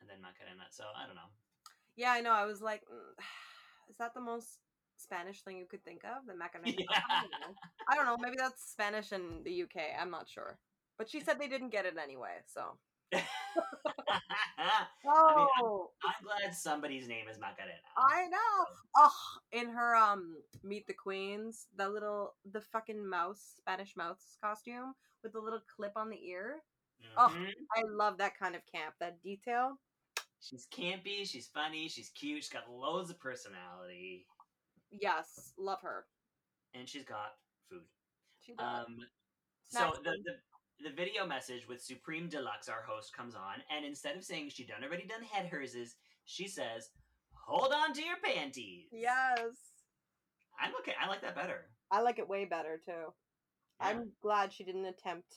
and 0.00 0.10
then 0.10 0.20
Macarena. 0.20 0.66
So 0.70 0.84
I 0.98 1.06
don't 1.06 1.14
know. 1.14 1.30
Yeah, 1.96 2.10
I 2.10 2.20
know. 2.20 2.32
I 2.32 2.44
was 2.44 2.60
like, 2.60 2.82
mm, 2.82 3.14
is 3.90 3.96
that 3.98 4.14
the 4.14 4.20
most 4.20 4.58
Spanish 4.96 5.42
thing 5.42 5.58
you 5.58 5.66
could 5.66 5.84
think 5.84 6.02
of? 6.04 6.26
The 6.26 6.34
Macarena? 6.34 6.70
Yeah. 6.78 6.86
I, 7.10 7.22
don't 7.22 7.30
know. 7.40 7.54
I 7.88 7.94
don't 7.96 8.06
know. 8.06 8.16
Maybe 8.20 8.36
that's 8.38 8.70
Spanish 8.70 9.12
in 9.12 9.42
the 9.44 9.62
UK. 9.62 9.82
I'm 10.00 10.10
not 10.10 10.28
sure. 10.28 10.58
But 10.98 11.10
she 11.10 11.20
said 11.20 11.38
they 11.38 11.48
didn't 11.48 11.70
get 11.70 11.86
it 11.86 11.96
anyway, 12.02 12.38
so. 12.46 12.78
Oh, 15.06 15.90
I'm 16.04 16.24
glad 16.24 16.54
somebody's 16.54 17.08
name 17.08 17.26
is 17.28 17.38
Macarena. 17.38 17.72
I 17.96 18.26
know. 18.28 18.66
Oh, 18.96 19.12
in 19.52 19.68
her 19.70 19.96
um 19.96 20.36
Meet 20.62 20.86
the 20.86 20.92
Queens, 20.94 21.66
the 21.76 21.88
little 21.88 22.34
the 22.52 22.60
fucking 22.60 23.04
mouse 23.08 23.54
Spanish 23.58 23.96
mouse 23.96 24.36
costume 24.42 24.94
with 25.22 25.32
the 25.32 25.40
little 25.40 25.60
clip 25.74 25.92
on 25.96 26.10
the 26.10 26.22
ear. 26.28 26.60
oh. 27.16 27.32
Mhm. 27.34 27.50
I 27.76 27.82
love 27.88 28.18
that 28.18 28.38
kind 28.38 28.54
of 28.54 28.62
camp. 28.72 28.94
That 29.00 29.22
detail. 29.22 29.78
She's 30.40 30.66
campy. 30.74 31.28
She's 31.28 31.46
funny. 31.48 31.88
She's 31.88 32.08
cute. 32.10 32.42
She's 32.44 32.52
got 32.52 32.70
loads 32.70 33.10
of 33.10 33.18
personality, 33.20 34.26
Yes, 34.90 35.52
love 35.58 35.80
her. 35.82 36.06
and 36.74 36.88
she's 36.88 37.04
got 37.04 37.34
food. 37.68 37.82
She 38.40 38.54
does. 38.54 38.86
Um, 38.86 38.98
so 39.68 39.92
the, 40.02 40.12
the 40.24 40.88
the 40.88 40.96
video 40.96 41.26
message 41.26 41.68
with 41.68 41.82
Supremme 41.82 42.28
de 42.28 42.40
Luxe, 42.40 42.68
our 42.68 42.82
host, 42.88 43.14
comes 43.14 43.34
on, 43.34 43.62
and 43.74 43.84
instead 43.84 44.16
of 44.16 44.24
saying 44.24 44.48
she 44.48 44.64
done 44.64 44.82
already 44.82 45.06
done 45.06 45.22
head 45.22 45.46
herses, 45.46 45.96
she 46.24 46.48
says, 46.48 46.88
"Hold 47.46 47.72
on 47.72 47.92
to 47.94 48.02
your 48.02 48.16
panties." 48.24 48.86
yes. 48.92 49.56
I'm 50.62 50.72
okay. 50.80 50.94
I 51.02 51.06
like 51.08 51.22
that 51.22 51.34
better. 51.36 51.66
I 51.90 52.00
like 52.02 52.18
it 52.18 52.28
way 52.28 52.44
better 52.44 52.78
too. 52.84 52.90
Yeah. 52.92 53.88
I'm 53.88 54.10
glad 54.22 54.52
she 54.52 54.64
didn't 54.64 54.86
attempt 54.86 55.36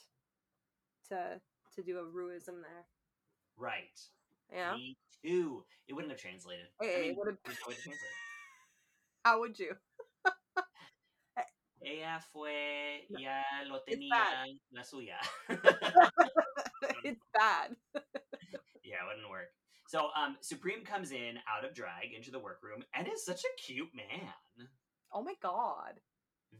to 1.10 1.40
to 1.76 1.82
do 1.82 1.98
a 1.98 2.02
ruism 2.02 2.60
there. 2.62 2.86
right. 3.56 4.00
Yeah. 4.52 4.74
Me 4.74 4.96
too. 5.24 5.64
It 5.88 5.94
wouldn't 5.94 6.12
have 6.12 6.20
translated. 6.20 6.66
I 6.80 6.84
Hey, 6.84 7.10
it 7.10 7.16
there's 7.44 7.58
no 7.64 7.68
way. 7.68 7.76
How 9.24 9.40
would 9.40 9.58
you? 9.58 9.72
Ella 11.86 12.18
fue, 12.32 13.04
ya 13.10 13.42
lo 13.68 13.78
it's 13.86 13.98
tenía 13.98 14.10
bad. 14.10 14.48
la 14.72 14.82
suya. 14.82 15.18
it's 17.04 17.20
bad. 17.34 17.76
yeah, 18.82 19.02
it 19.02 19.06
wouldn't 19.06 19.28
work. 19.28 19.48
So, 19.88 20.08
um, 20.16 20.36
Supremme 20.40 20.82
comes 20.84 21.12
in 21.12 21.36
out 21.46 21.64
of 21.64 21.74
drag 21.74 22.14
into 22.16 22.30
the 22.30 22.38
workroom 22.38 22.82
and 22.94 23.06
is 23.06 23.24
such 23.24 23.42
a 23.44 23.62
cute 23.62 23.90
man. 23.94 24.66
Oh 25.12 25.22
my 25.22 25.34
god. 25.42 26.00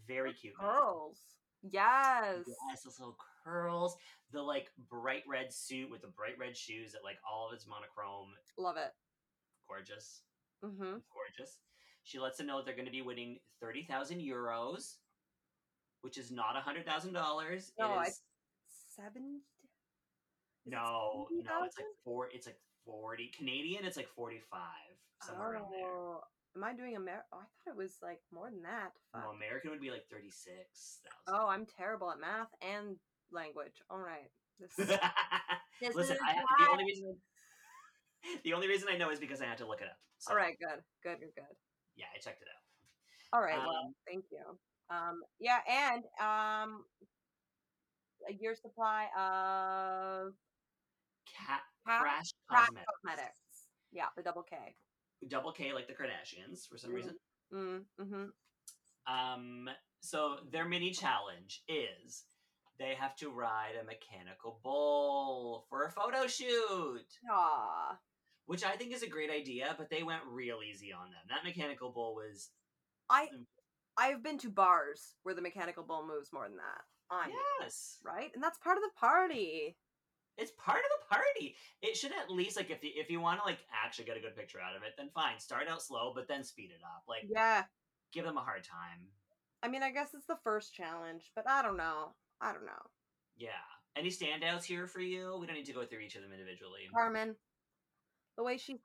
Very 0.07 0.35
cute. 0.35 0.53
man. 0.61 0.71
Girls. 0.71 1.21
Yes. 1.63 2.45
Yes, 2.47 2.83
those 2.85 3.01
little 3.01 3.17
curls. 3.45 3.97
The 4.33 4.43
like 4.43 4.69
bright 4.91 5.23
red 5.29 5.53
suit 5.53 5.91
with 5.91 6.03
the 6.03 6.09
bright 6.09 6.39
red 6.39 6.57
shoes 6.57 6.93
that 6.93 7.05
like 7.05 7.19
all 7.31 7.49
of 7.49 7.55
it's 7.55 7.67
monochrome. 7.67 8.31
Love 8.59 8.77
it. 8.77 8.93
Gorgeous. 9.69 10.23
Mm-hmm. 10.65 10.99
Gorgeous. 11.13 11.59
She 12.03 12.19
lets 12.19 12.39
them 12.39 12.47
know 12.47 12.63
they're 12.63 12.75
going 12.75 12.85
to 12.87 12.91
be 12.93 13.03
winning 13.03 13.39
30,000 13.63 14.19
euros, 14.19 14.97
which 16.03 16.19
is 16.19 16.31
not 16.31 16.55
$100,000. 16.55 16.85
No, 17.13 17.17
it 17.17 17.71
I- 17.79 18.11
Seven. 18.95 19.41
is 19.41 19.43
it 20.67 20.71
no, 20.71 21.27
no, 21.31 21.65
it's 21.65 21.77
like 21.77 21.87
four, 22.05 22.29
it's 22.33 22.47
like 22.47 22.59
40 22.87 23.31
Canadian, 23.37 23.85
it's 23.85 23.97
like 23.97 24.09
45 24.17 24.61
somewhere 25.23 25.53
around 25.53 25.67
there. 25.73 25.85
Oh, 25.87 26.21
am 26.57 26.65
I 26.65 26.73
doing 26.73 26.95
Amer? 26.95 27.25
Oh, 27.33 27.39
I 27.39 27.45
thought 27.65 27.75
it 27.75 27.77
was 27.77 27.97
like 28.03 28.21
more 28.33 28.51
than 28.51 28.63
that. 28.63 28.93
No, 29.15 29.31
American 29.31 29.71
would 29.71 29.81
be 29.81 29.91
like 29.91 30.07
36,000. 30.11 31.11
Oh, 31.29 31.49
I'm 31.49 31.67
terrible 31.67 32.11
at 32.11 32.21
math 32.21 32.49
and 32.63 32.97
language. 33.35 33.75
All 33.91 33.99
right. 33.99 34.31
This, 35.81 35.89
this 35.89 35.97
Listen, 35.97 36.15
is 36.17 36.23
I, 36.25 36.35
the 36.65 36.71
only 36.71 36.85
reason 36.85 37.17
the 38.45 38.53
only 38.55 38.69
reason 38.69 38.89
I 38.89 38.97
know 38.97 39.11
is 39.11 39.19
because 39.19 39.43
I 39.43 39.47
had 39.47 39.59
to 39.59 39.67
look 39.67 39.81
it 39.81 39.89
up. 39.89 39.99
So, 40.19 40.31
All 40.31 40.37
right. 40.39 40.55
Good. 40.61 40.79
Good. 41.03 41.19
Good. 41.19 41.35
Good. 41.35 41.57
Yeah, 41.97 42.07
I 42.15 42.19
checked 42.21 42.41
it 42.41 42.47
out. 42.49 43.37
All 43.37 43.43
right. 43.45 43.59
well, 43.59 43.69
Um, 43.69 43.95
thank 44.07 44.25
you. 44.31 44.39
Um. 44.91 45.21
Yeah, 45.41 45.59
and 45.69 46.05
um, 46.23 46.85
a 48.31 48.33
year 48.33 48.55
supply 48.55 49.07
of 49.19 50.33
Cat 51.27 51.61
Ca- 51.87 52.01
Crash 52.01 52.31
crack 52.49 52.67
Cosmetics. 52.69 52.87
cosmetics. 53.05 53.41
Yeah, 53.93 54.07
the 54.17 54.23
double 54.23 54.43
K. 54.45 54.57
Double 55.29 55.51
K 55.53 55.73
like 55.73 55.89
the 55.89 55.95
Kardashians 55.95 56.69
for 56.71 56.79
some 56.79 56.91
Mhm. 56.91 56.95
reason. 56.95 57.15
Mm, 57.53 57.81
mm-hmm. 58.01 59.13
Um, 59.13 59.69
so 60.01 60.37
their 60.53 60.65
mini 60.67 60.93
challenge 60.93 61.63
is 61.69 62.25
they 62.79 62.95
have 62.99 63.17
to 63.17 63.31
ride 63.31 63.75
a 63.81 63.85
mechanical 63.85 64.59
bull 64.63 65.65
for 65.69 65.85
a 65.85 65.91
photo 65.91 66.27
shoot, 66.27 67.07
Aw. 67.31 67.99
which 68.47 68.65
I 68.65 68.77
think 68.77 68.93
is 68.93 69.03
a 69.03 69.09
great 69.09 69.31
idea, 69.31 69.75
but 69.79 69.91
they 69.91 70.03
went 70.03 70.23
real 70.29 70.59
easy 70.69 70.93
on 70.93 71.11
them. 71.11 71.21
That 71.29 71.45
mechanical 71.45 71.91
bull 71.91 72.15
was 72.15 72.51
I 73.09 73.29
I've 73.97 74.23
been 74.23 74.39
to 74.39 74.51
bars 74.51 75.15
where 75.23 75.35
the 75.35 75.43
mechanical 75.43 75.85
bull 75.85 76.07
moves 76.07 76.33
more 76.33 76.49
than 76.49 76.57
that. 76.57 76.83
I 77.11 77.31
yes. 77.61 77.99
right? 78.05 78.31
And 78.35 78.43
that's 78.43 78.59
part 78.59 78.77
of 78.77 78.83
the 78.83 78.99
party. 78.99 79.77
It's 80.37 80.53
part 80.59 80.79
of 80.79 80.85
the 80.99 81.15
party. 81.15 81.55
It 81.81 81.97
should 81.97 82.11
at 82.11 82.31
least 82.31 82.57
like 82.57 82.71
if 82.71 82.83
you, 82.83 82.91
if 82.97 83.09
you 83.09 83.21
want 83.21 83.41
to 83.41 83.47
like 83.47 83.59
actually 83.73 84.07
get 84.07 84.17
a 84.17 84.21
good 84.21 84.35
picture 84.37 84.59
out 84.61 84.77
of 84.77 84.83
it, 84.83 84.95
then 84.99 85.11
fine. 85.15 85.39
Start 85.39 85.69
out 85.69 85.83
slow, 85.83 86.13
but 86.15 86.27
then 86.27 86.43
speed 86.43 86.71
it 86.71 86.83
up. 86.83 87.05
Like 87.09 87.23
Yeah. 87.29 87.65
give 88.13 88.25
them 88.25 88.37
a 88.37 88.41
hard 88.43 88.65
time. 88.65 89.07
I 89.63 89.69
mean, 89.69 89.83
I 89.83 89.93
guess 89.93 90.13
it's 90.13 90.27
the 90.27 90.39
first 90.43 90.75
challenge, 90.75 91.31
but 91.37 91.49
I 91.49 91.63
don't 91.63 91.77
know. 91.77 92.15
I 92.45 92.53
don't 92.53 92.67
know. 92.67 92.83
Yeah. 93.39 93.49
Any 93.97 94.11
standouts 94.11 94.65
here 94.65 94.87
for 94.87 95.01
you? 95.01 95.39
We 95.41 95.47
don't 95.47 95.57
need 95.57 95.65
to 95.65 95.73
go 95.73 95.85
through 95.87 96.01
each 96.01 96.15
of 96.15 96.23
them 96.23 96.33
individually. 96.33 96.81
Carmen, 96.95 97.35
the 98.37 98.45
way 98.45 98.59
she, 98.59 98.77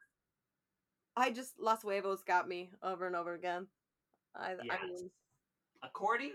I 1.18 1.32
just 1.32 1.60
Las 1.60 1.82
Huevos 1.82 2.24
got 2.24 2.48
me 2.48 2.72
over 2.82 3.06
and 3.06 3.16
over 3.16 3.34
again. 3.34 3.68
I, 4.34 4.52
I 4.52 4.56
Yes. 4.64 4.80
mean, 4.88 5.10
According 5.84 6.32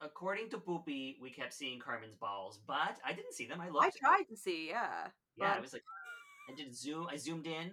according 0.00 0.50
to 0.50 0.58
Pupi, 0.58 1.16
we 1.20 1.30
kept 1.30 1.54
seeing 1.54 1.80
Carmen's 1.80 2.14
balls, 2.16 2.60
but 2.66 2.98
I 3.04 3.12
didn't 3.12 3.32
see 3.32 3.46
them. 3.46 3.60
I 3.60 3.68
looked. 3.68 3.86
I 3.86 3.90
tried 3.98 4.24
to 4.28 4.36
see, 4.36 4.68
yeah. 4.68 5.08
Yeah, 5.36 5.54
I 5.54 5.60
was 5.60 5.72
like, 5.72 5.82
I 6.50 6.54
did 6.54 6.76
zoom. 6.76 7.06
I 7.10 7.16
zoomed 7.16 7.46
in, 7.46 7.72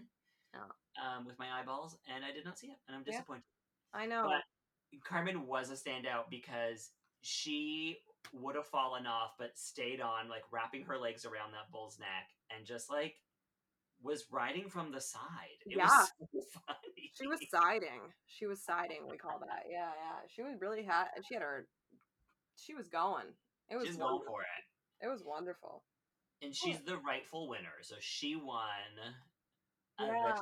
Oh. 0.55 1.03
um, 1.03 1.25
with 1.25 1.37
my 1.39 1.51
eyeballs, 1.59 1.97
and 2.13 2.23
I 2.23 2.31
did 2.31 2.45
not 2.45 2.57
see 2.57 2.67
it, 2.67 2.77
and 2.87 2.95
I'm 2.95 3.03
Yeah. 3.05 3.13
disappointed. 3.13 3.43
I 3.93 4.05
know. 4.05 4.23
But 4.23 5.01
Carmen 5.03 5.45
was 5.45 5.69
a 5.71 5.73
standout 5.73 6.29
because 6.29 6.91
she 7.21 7.97
would 8.33 8.55
have 8.55 8.67
fallen 8.67 9.05
off, 9.07 9.31
but 9.37 9.57
stayed 9.57 10.01
on, 10.01 10.29
like 10.29 10.43
wrapping 10.51 10.83
her 10.85 10.97
legs 10.97 11.25
around 11.25 11.51
that 11.51 11.71
bull's 11.71 11.99
neck, 11.99 12.29
and 12.55 12.65
just 12.65 12.89
like 12.89 13.15
was 14.03 14.25
riding 14.31 14.67
from 14.69 14.91
the 14.91 15.01
side. 15.01 15.59
It 15.65 15.77
Yeah. 15.77 15.85
was 15.85 16.09
so 16.09 16.61
funny. 16.67 17.11
She 17.19 17.27
was 17.27 17.39
siding. 17.51 18.01
She 18.25 18.45
was 18.47 18.63
siding. 18.63 19.01
We 19.09 19.17
call 19.17 19.39
that. 19.39 19.65
Yeah, 19.69 19.89
yeah. 19.95 20.19
She 20.27 20.41
was 20.41 20.55
really 20.59 20.83
had. 20.83 21.05
She 21.27 21.35
had 21.35 21.43
her. 21.43 21.67
She 22.55 22.73
was 22.73 22.87
going. 22.87 23.25
It 23.69 23.75
was. 23.77 23.87
She's 23.87 23.97
going 23.97 24.21
for 24.25 24.41
it. 24.41 25.05
It 25.05 25.09
was 25.09 25.23
wonderful. 25.25 25.83
and 26.43 26.55
she's 26.55 26.79
the 26.81 26.97
rightful 26.97 27.47
winner. 27.47 27.81
So 27.83 27.95
she 27.99 28.35
won. 28.35 28.65
Yeah. 29.99 30.35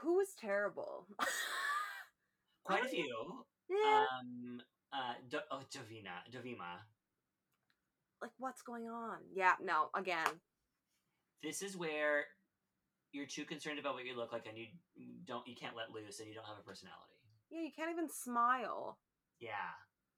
Who 0.00 0.14
was 0.16 0.28
terrible? 0.40 1.06
Quite 2.64 2.84
a 2.86 2.88
few. 2.88 3.44
yeah. 3.68 4.04
Um. 4.20 4.60
Uh. 4.92 5.14
D- 5.28 5.38
oh, 5.50 5.62
Davina. 5.70 6.24
Davima. 6.32 6.80
like 8.22 8.32
what's 8.38 8.62
going 8.62 8.88
on? 8.88 9.18
Yeah. 9.34 9.54
No. 9.62 9.90
Again. 9.94 10.40
This 11.42 11.62
is 11.62 11.76
where 11.76 12.26
you're 13.12 13.26
too 13.26 13.44
concerned 13.44 13.78
about 13.78 13.94
what 13.94 14.04
you 14.04 14.16
look 14.16 14.32
like, 14.32 14.46
and 14.46 14.58
you 14.58 14.66
don't. 15.26 15.46
You 15.46 15.54
can't 15.54 15.76
let 15.76 15.90
loose, 15.90 16.20
and 16.20 16.28
you 16.28 16.34
don't 16.34 16.46
have 16.46 16.58
a 16.58 16.62
personality. 16.68 17.14
Yeah. 17.50 17.62
You 17.62 17.70
can't 17.74 17.90
even 17.90 18.08
smile. 18.08 18.98
Yeah. 19.40 19.74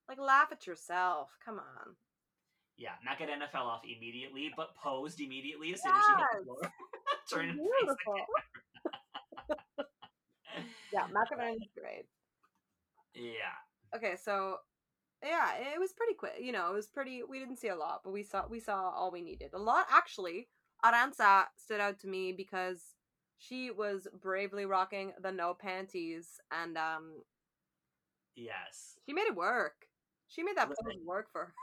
Like 0.09 0.19
laugh 0.19 0.49
at 0.53 0.67
yourself. 0.67 1.31
Come 1.45 1.59
on. 1.59 1.97
Yeah. 2.77 2.93
Macarena 3.05 3.49
fell 3.51 3.67
off 3.67 3.83
immediately, 3.85 4.53
but 4.57 4.75
posed 4.77 5.21
immediately 5.21 5.73
as 5.73 5.83
soon 5.83 5.93
as 5.93 6.03
she 6.05 6.13
hit 6.13 6.27
the 6.41 6.45
floor. 6.45 6.73
Turn 7.33 7.57
Beautiful. 7.57 8.17
yeah. 10.93 11.07
Macarona's 11.13 11.69
great. 11.79 12.07
Yeah. 13.15 13.55
Okay. 13.97 14.15
So. 14.23 14.57
Yeah, 15.25 15.53
it 15.55 15.79
was 15.79 15.93
pretty 15.93 16.15
quick. 16.15 16.39
You 16.41 16.51
know, 16.51 16.69
it 16.73 16.75
was 16.75 16.89
pretty. 16.89 17.23
We 17.23 17.39
didn't 17.39 17.59
see 17.61 17.69
a 17.69 17.77
lot, 17.77 18.01
but 18.03 18.13
we 18.13 18.25
saw 18.25 18.43
we 18.51 18.59
saw 18.59 18.91
all 18.91 19.13
we 19.13 19.23
needed. 19.23 19.51
A 19.55 19.59
lot, 19.59 19.87
actually. 19.89 20.49
Arantxa 20.85 21.45
stood 21.57 21.81
out 21.81 22.01
to 22.01 22.09
me 22.09 22.33
because 22.33 22.83
she 23.39 23.71
was 23.71 24.09
bravely 24.21 24.67
rocking 24.67 25.13
the 25.23 25.31
no 25.31 25.55
panties, 25.55 26.41
and 26.51 26.77
um, 26.77 27.23
Yes. 28.35 28.99
she 29.07 29.13
made 29.13 29.27
it 29.29 29.37
work. 29.37 29.87
She 30.27 30.43
made 30.43 30.57
that 30.57 30.69
Listen. 30.69 31.07
work 31.07 31.31
for 31.31 31.45
her. 31.47 31.55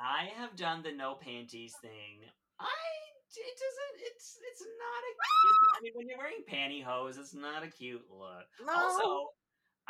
I 0.00 0.30
have 0.38 0.56
done 0.56 0.82
the 0.82 0.92
no 0.92 1.16
panties 1.16 1.74
thing. 1.82 2.20
I 2.58 2.64
it 2.64 3.58
doesn't. 3.58 4.06
It's 4.06 4.38
it's 4.50 4.62
not 4.62 5.02
a. 5.04 5.10
It's, 5.10 5.78
I 5.78 5.82
mean, 5.82 5.92
when 5.96 6.08
you're 6.08 6.16
wearing 6.16 6.44
pantyhose, 6.48 7.18
it's 7.18 7.34
not 7.34 7.62
a 7.62 7.68
cute 7.68 8.04
look. 8.10 8.46
No, 8.64 8.72
Also, 8.72 9.28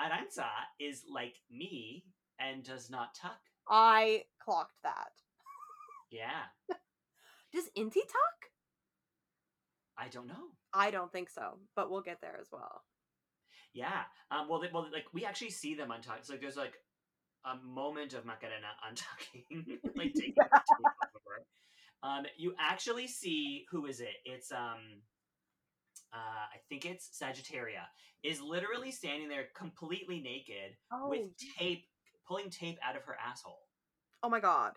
Arantxa 0.01 0.49
is 0.78 1.05
like 1.12 1.34
me 1.51 2.05
and 2.38 2.62
does 2.62 2.90
not 2.90 3.14
tuck. 3.14 3.40
I 3.68 4.24
clocked 4.42 4.76
that. 4.82 5.12
Yeah, 6.11 6.44
Does 7.53 7.70
Inti 7.76 8.03
tuck? 8.07 8.51
I 9.99 10.09
don't 10.09 10.26
know. 10.26 10.53
I 10.74 10.90
don't 10.90 11.11
think 11.11 11.30
so, 11.30 11.59
but 11.74 11.90
we'll 11.90 12.03
get 12.03 12.20
there 12.20 12.36
as 12.38 12.49
well. 12.53 12.82
Yeah. 13.72 14.03
Um. 14.30 14.49
Well, 14.49 14.61
they, 14.61 14.68
well, 14.72 14.86
like 14.92 15.07
we 15.14 15.24
actually 15.24 15.51
see 15.51 15.74
them 15.74 15.88
untuck. 15.88 16.18
It's 16.18 16.28
like 16.28 16.40
there's 16.40 16.57
like 16.57 16.74
a 17.44 17.57
moment 17.66 18.12
of 18.12 18.26
Macarena 18.26 18.68
untucking, 18.90 19.78
like 19.97 20.12
taking 20.18 20.34
off. 20.53 20.62
Um. 22.03 22.26
You 22.36 22.55
actually 22.59 23.07
see 23.07 23.64
who 23.70 23.86
is 23.86 24.01
it? 24.01 24.16
It's 24.24 24.53
um. 24.53 25.01
Uh, 26.17 26.47
I 26.55 26.59
think 26.69 26.87
it's 26.87 27.11
Sagittaria 27.21 27.85
is 28.23 28.41
literally 28.41 28.91
standing 28.91 29.29
there 29.29 29.49
completely 29.55 30.21
naked 30.21 30.77
Oh, 30.91 31.09
with 31.11 31.29
tape, 31.59 31.85
pulling 32.27 32.49
tape 32.49 32.79
out 32.83 32.97
of 32.97 33.03
her 33.05 33.17
asshole 33.25 33.67
oh 34.23 34.31
my 34.31 34.41
god. 34.41 34.73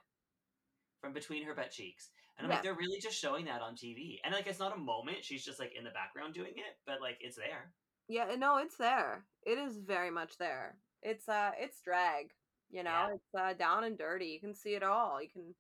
from 1.00 1.14
between 1.14 1.46
her 1.46 1.56
butt 1.56 1.72
cheeks. 1.72 2.10
And 2.38 2.46
I'm 2.46 2.52
Yeah. 2.52 2.56
like, 2.58 2.64
they're 2.64 2.74
really 2.76 3.00
just 3.00 3.18
showing 3.18 3.46
that 3.46 3.62
on 3.62 3.76
TV. 3.76 4.20
And 4.24 4.34
like, 4.34 4.48
it's 4.48 4.60
not 4.60 4.76
a 4.76 4.80
moment. 4.80 5.24
She's 5.24 5.44
just 5.46 5.60
like 5.60 5.74
in 5.78 5.84
the 5.84 5.92
background 5.92 6.34
doing 6.34 6.54
it, 6.58 6.78
but 6.86 7.00
like, 7.02 7.18
it's 7.22 7.38
there. 7.38 7.74
Yeah, 8.08 8.36
no, 8.36 8.58
it's 8.58 8.76
there. 8.78 9.26
It 9.44 9.58
is 9.58 9.78
very 9.78 10.12
much 10.12 10.38
there. 10.38 10.78
It's 11.02 11.30
uh 11.30 11.52
it's 11.58 11.82
drag, 11.82 12.34
you 12.70 12.84
know, 12.84 13.08
Yeah. 13.08 13.14
it's 13.16 13.36
uh 13.36 13.54
down 13.54 13.86
and 13.86 13.98
dirty. 13.98 14.28
You 14.28 14.40
can 14.42 14.54
see 14.54 14.76
it 14.76 14.84
all. 14.84 15.22
You 15.22 15.30
can 15.30 15.56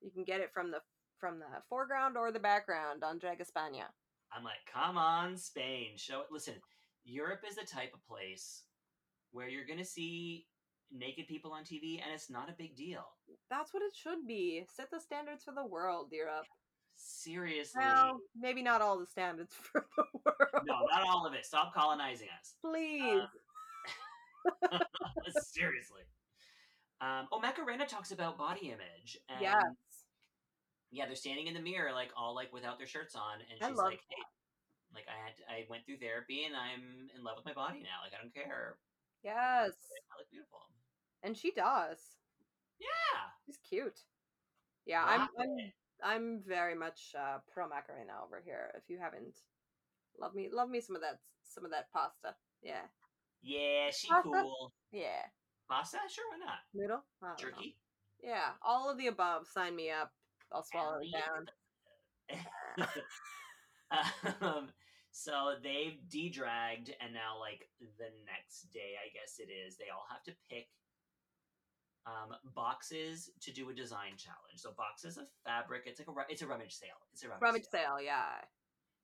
you 0.00 0.10
can 0.10 0.24
get 0.24 0.40
it 0.40 0.52
from 0.52 0.70
the 0.72 0.80
from 1.18 1.38
the 1.38 1.46
foreground 1.68 2.16
or 2.16 2.32
the 2.32 2.40
background 2.40 3.04
on 3.04 3.18
Drag 3.18 3.38
España. 3.40 3.86
I'm 4.32 4.44
like, 4.44 4.58
come 4.72 4.96
on, 4.98 5.36
Spain, 5.36 5.96
show 5.96 6.20
it. 6.20 6.26
Listen, 6.30 6.54
Europe 7.04 7.40
is 7.48 7.56
the 7.56 7.64
type 7.66 7.92
of 7.94 8.06
place 8.06 8.64
where 9.32 9.48
you're 9.48 9.66
gonna 9.66 9.84
see 9.84 10.46
naked 10.92 11.26
people 11.26 11.52
on 11.52 11.64
TV, 11.64 12.00
and 12.02 12.12
it's 12.14 12.30
not 12.30 12.48
a 12.48 12.54
big 12.56 12.76
deal. 12.76 13.04
That's 13.50 13.72
what 13.74 13.82
it 13.82 13.94
should 13.94 14.26
be. 14.26 14.64
Set 14.74 14.90
the 14.90 15.00
standards 15.00 15.44
for 15.44 15.52
the 15.54 15.64
world, 15.66 16.08
Europe. 16.12 16.46
Seriously, 16.96 17.80
Well, 17.82 18.18
maybe 18.34 18.62
not 18.62 18.80
all 18.80 18.98
the 18.98 19.06
standards 19.06 19.54
for 19.72 19.84
the 19.96 20.04
world. 20.24 20.64
no, 20.66 20.86
not 20.90 21.06
all 21.06 21.26
of 21.26 21.34
it. 21.34 21.44
Stop 21.44 21.74
colonizing 21.74 22.28
us. 22.40 22.54
Please. 22.62 23.22
Seriously. 25.52 26.02
Um, 27.00 27.28
oh, 27.30 27.40
Macarena 27.40 27.84
talks 27.86 28.12
about 28.12 28.38
body 28.38 28.68
image. 28.68 29.18
And 29.28 29.40
yes. 29.42 29.62
Yeah, 30.90 31.06
they're 31.06 31.16
standing 31.16 31.46
in 31.46 31.54
the 31.54 31.60
mirror, 31.60 31.92
like 31.92 32.10
all 32.16 32.34
like 32.34 32.52
without 32.52 32.78
their 32.78 32.86
shirts 32.86 33.14
on, 33.14 33.38
and 33.50 33.62
I 33.62 33.68
she's 33.68 33.76
like, 33.76 34.00
"Hey, 34.08 34.22
like 34.94 35.06
I 35.08 35.16
had, 35.24 35.34
I 35.48 35.66
went 35.68 35.84
through 35.86 35.98
therapy, 35.98 36.44
and 36.44 36.54
I'm 36.54 37.08
in 37.16 37.24
love 37.24 37.36
with 37.36 37.44
my 37.44 37.52
body 37.52 37.80
now. 37.80 38.02
Like 38.02 38.12
I 38.14 38.22
don't 38.22 38.34
care. 38.34 38.76
Yes. 39.24 39.72
I 40.12 40.18
look 40.18 40.30
beautiful. 40.30 40.60
And 41.22 41.36
she 41.36 41.50
does. 41.50 41.98
Yeah, 42.78 42.86
She's 43.46 43.58
cute. 43.68 44.00
Yeah, 44.84 45.02
I'm 45.04 45.28
I'm. 45.38 45.56
I'm 46.04 46.42
very 46.46 46.74
much 46.74 47.14
uh, 47.18 47.38
pro 47.52 47.66
Macarena 47.66 48.12
over 48.22 48.42
here. 48.44 48.70
If 48.76 48.84
you 48.88 48.98
haven't, 49.00 49.34
love 50.20 50.34
me 50.34 50.48
love 50.52 50.68
me 50.68 50.80
some 50.80 50.94
of 50.94 51.02
that 51.02 51.18
some 51.42 51.64
of 51.64 51.70
that 51.70 51.90
pasta. 51.92 52.36
Yeah, 52.62 52.84
yeah, 53.42 53.90
she 53.90 54.08
Pasta? 54.08 54.28
cool. 54.28 54.72
yeah. 54.92 55.22
Pasta, 55.68 55.98
sure, 56.08 56.24
why 56.30 56.44
not? 56.44 56.58
Noodle, 56.74 57.02
don't 57.20 57.30
know. 57.30 57.36
Jerky, 57.38 57.76
Yeah, 58.22 58.50
all 58.62 58.90
of 58.90 58.98
the 58.98 59.08
above. 59.08 59.46
Sign 59.46 59.74
me 59.74 59.90
up. 59.90 60.12
I'll 60.52 60.64
swallow 60.64 61.00
it 61.02 61.12
down. 61.12 61.46
um, 64.40 64.68
so 65.10 65.54
they've 65.62 65.96
de-dragged, 66.10 66.92
and 67.00 67.14
now 67.14 67.40
like 67.40 67.68
the 67.80 68.10
next 68.26 68.72
day, 68.72 69.00
I 69.00 69.08
guess 69.12 69.38
it 69.38 69.50
is, 69.50 69.76
they 69.76 69.88
all 69.92 70.06
have 70.10 70.22
to 70.24 70.32
pick 70.50 70.68
um, 72.06 72.36
boxes 72.54 73.30
to 73.42 73.52
do 73.52 73.68
a 73.70 73.74
design 73.74 74.14
challenge. 74.16 74.62
So 74.62 74.70
boxes 74.76 75.18
of 75.18 75.26
fabric. 75.44 75.82
It's 75.86 75.98
like 75.98 76.08
a 76.08 76.14
it's 76.30 76.42
a 76.42 76.46
rummage 76.46 76.74
sale. 76.74 77.02
It's 77.12 77.24
a 77.24 77.28
rummage, 77.28 77.42
Rummage 77.42 77.68
sale. 77.70 77.98
sale. 77.98 78.04
Yeah. 78.04 78.46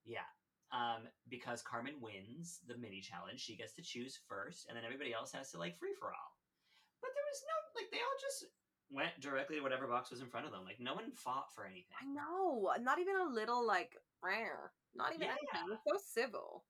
Yeah. 0.07 0.29
Um, 0.73 1.05
because 1.29 1.61
Carmen 1.61 2.01
wins 2.01 2.61
the 2.65 2.79
mini 2.79 3.05
challenge, 3.05 3.45
she 3.45 3.61
gets 3.61 3.77
to 3.77 3.83
choose 3.83 4.21
first, 4.25 4.65
and 4.69 4.77
then 4.77 4.89
everybody 4.89 5.13
else 5.13 5.33
has 5.37 5.51
to 5.53 5.59
like 5.59 5.77
free 5.77 5.93
for 5.99 6.09
all. 6.09 6.33
But 7.03 7.13
there 7.13 7.27
was 7.29 7.41
no 7.45 7.57
like 7.77 7.91
they 7.91 8.01
all 8.01 8.19
just 8.23 8.47
went 8.93 9.19
directly 9.21 9.57
to 9.57 9.63
whatever 9.63 9.87
box 9.87 10.11
was 10.11 10.21
in 10.21 10.27
front 10.29 10.47
of 10.47 10.53
them. 10.53 10.63
Like 10.65 10.81
no 10.81 10.95
one 10.95 11.11
fought 11.13 11.55
for 11.55 11.65
anything. 11.65 11.95
I 12.01 12.05
know. 12.07 12.71
Uh, 12.75 12.79
not 12.81 12.99
even 12.99 13.17
a 13.17 13.25
little 13.25 13.67
like 13.67 13.97
rare. 14.23 14.73
Not 14.95 15.15
even 15.15 15.29
Yeah. 15.29 15.33
anything. 15.33 15.73
It's 15.73 15.83
so 16.15 16.21
civil. 16.23 16.65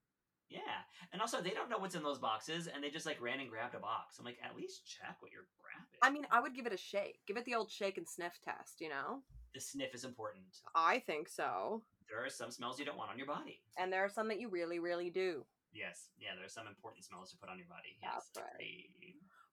Yeah. 0.48 0.84
And 1.12 1.20
also, 1.22 1.40
they 1.40 1.50
don't 1.50 1.70
know 1.70 1.78
what's 1.78 1.94
in 1.94 2.02
those 2.02 2.18
boxes, 2.18 2.66
and 2.68 2.84
they 2.84 2.90
just 2.90 3.06
like 3.06 3.20
ran 3.20 3.40
and 3.40 3.48
grabbed 3.48 3.74
a 3.74 3.78
box. 3.78 4.18
I'm 4.18 4.24
like, 4.24 4.38
at 4.44 4.54
least 4.54 4.86
check 4.86 5.16
what 5.20 5.32
you're 5.32 5.46
grabbing. 5.60 5.98
I 6.02 6.10
mean, 6.10 6.26
I 6.30 6.40
would 6.40 6.54
give 6.54 6.66
it 6.66 6.72
a 6.74 6.76
shake. 6.76 7.20
Give 7.26 7.36
it 7.38 7.44
the 7.46 7.54
old 7.54 7.70
shake 7.70 7.96
and 7.96 8.06
sniff 8.08 8.38
test, 8.44 8.80
you 8.80 8.88
know? 8.88 9.22
the 9.54 9.60
sniff 9.60 9.94
is 9.94 10.04
important. 10.04 10.44
I 10.74 11.00
think 11.00 11.28
so. 11.28 11.82
There 12.08 12.24
are 12.24 12.30
some 12.30 12.50
smells 12.50 12.78
you 12.78 12.86
don't 12.86 12.96
want 12.96 13.10
on 13.10 13.18
your 13.18 13.26
body. 13.26 13.60
And 13.76 13.92
there 13.92 14.02
are 14.02 14.08
some 14.08 14.26
that 14.28 14.40
you 14.40 14.48
really, 14.48 14.78
really 14.78 15.10
do. 15.10 15.44
Yes. 15.74 16.08
Yeah, 16.18 16.30
there 16.36 16.44
are 16.44 16.48
some 16.48 16.66
important 16.66 17.04
smells 17.04 17.30
to 17.32 17.36
put 17.36 17.50
on 17.50 17.58
your 17.58 17.66
body. 17.66 17.96
Yes. 18.02 18.30
That's 18.34 18.46
right. 18.46 18.88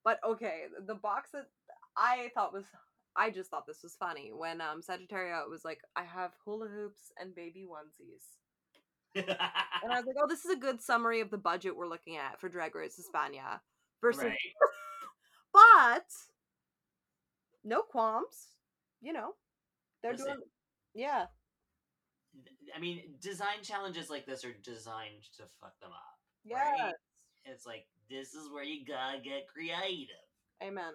But 0.02 0.18
okay, 0.24 0.64
the 0.86 0.94
box 0.94 1.30
that 1.32 1.48
I 1.96 2.30
thought 2.34 2.52
was 2.52 2.64
I 3.16 3.30
just 3.30 3.50
thought 3.50 3.66
this 3.66 3.82
was 3.82 3.96
funny 3.96 4.30
when 4.34 4.60
um 4.60 4.82
Sagittario 4.82 5.48
was 5.48 5.64
like, 5.64 5.80
I 5.96 6.04
have 6.04 6.32
hula 6.44 6.68
hoops 6.68 7.12
and 7.20 7.34
baby 7.34 7.66
onesies. 7.68 8.36
And 9.14 9.92
I 9.92 9.96
was 9.96 10.06
like, 10.06 10.16
oh, 10.22 10.28
this 10.28 10.44
is 10.44 10.52
a 10.52 10.60
good 10.60 10.80
summary 10.80 11.20
of 11.20 11.30
the 11.30 11.38
budget 11.38 11.76
we're 11.76 11.88
looking 11.88 12.16
at 12.16 12.40
for 12.40 12.48
Drag 12.48 12.74
Race 12.74 12.96
Hispania. 12.96 13.60
Versus 14.00 14.24
right. 14.24 14.36
but 15.52 16.06
no 17.64 17.82
qualms. 17.82 18.56
You 19.00 19.12
know. 19.12 19.34
They're 20.02 20.12
Listen. 20.12 20.26
doing 20.26 20.38
yeah. 20.94 21.26
I 22.74 22.80
mean, 22.80 23.02
design 23.20 23.62
challenges 23.62 24.10
like 24.10 24.26
this 24.26 24.44
are 24.44 24.54
designed 24.62 25.24
to 25.36 25.42
fuck 25.60 25.78
them 25.80 25.90
up. 25.90 26.18
Yeah. 26.44 26.70
Right? 26.70 26.94
It's 27.44 27.66
like 27.66 27.86
this 28.08 28.34
is 28.34 28.50
where 28.50 28.64
you 28.64 28.84
gotta 28.86 29.18
get 29.18 29.48
creative. 29.48 30.16
Amen. 30.62 30.94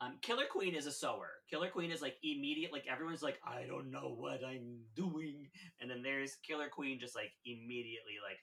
Um, 0.00 0.14
Killer 0.22 0.44
Queen 0.48 0.76
is 0.76 0.86
a 0.86 0.92
sewer. 0.92 1.42
Killer 1.50 1.68
Queen 1.68 1.90
is 1.90 2.00
like 2.00 2.16
immediate, 2.22 2.72
like 2.72 2.86
everyone's 2.90 3.22
like, 3.22 3.40
I 3.44 3.64
don't 3.66 3.90
know 3.90 4.14
what 4.16 4.44
I'm 4.44 4.78
doing, 4.94 5.48
and 5.80 5.90
then 5.90 6.02
there's 6.02 6.36
Killer 6.46 6.68
Queen 6.68 7.00
just 7.00 7.16
like 7.16 7.32
immediately 7.44 8.14
like, 8.22 8.38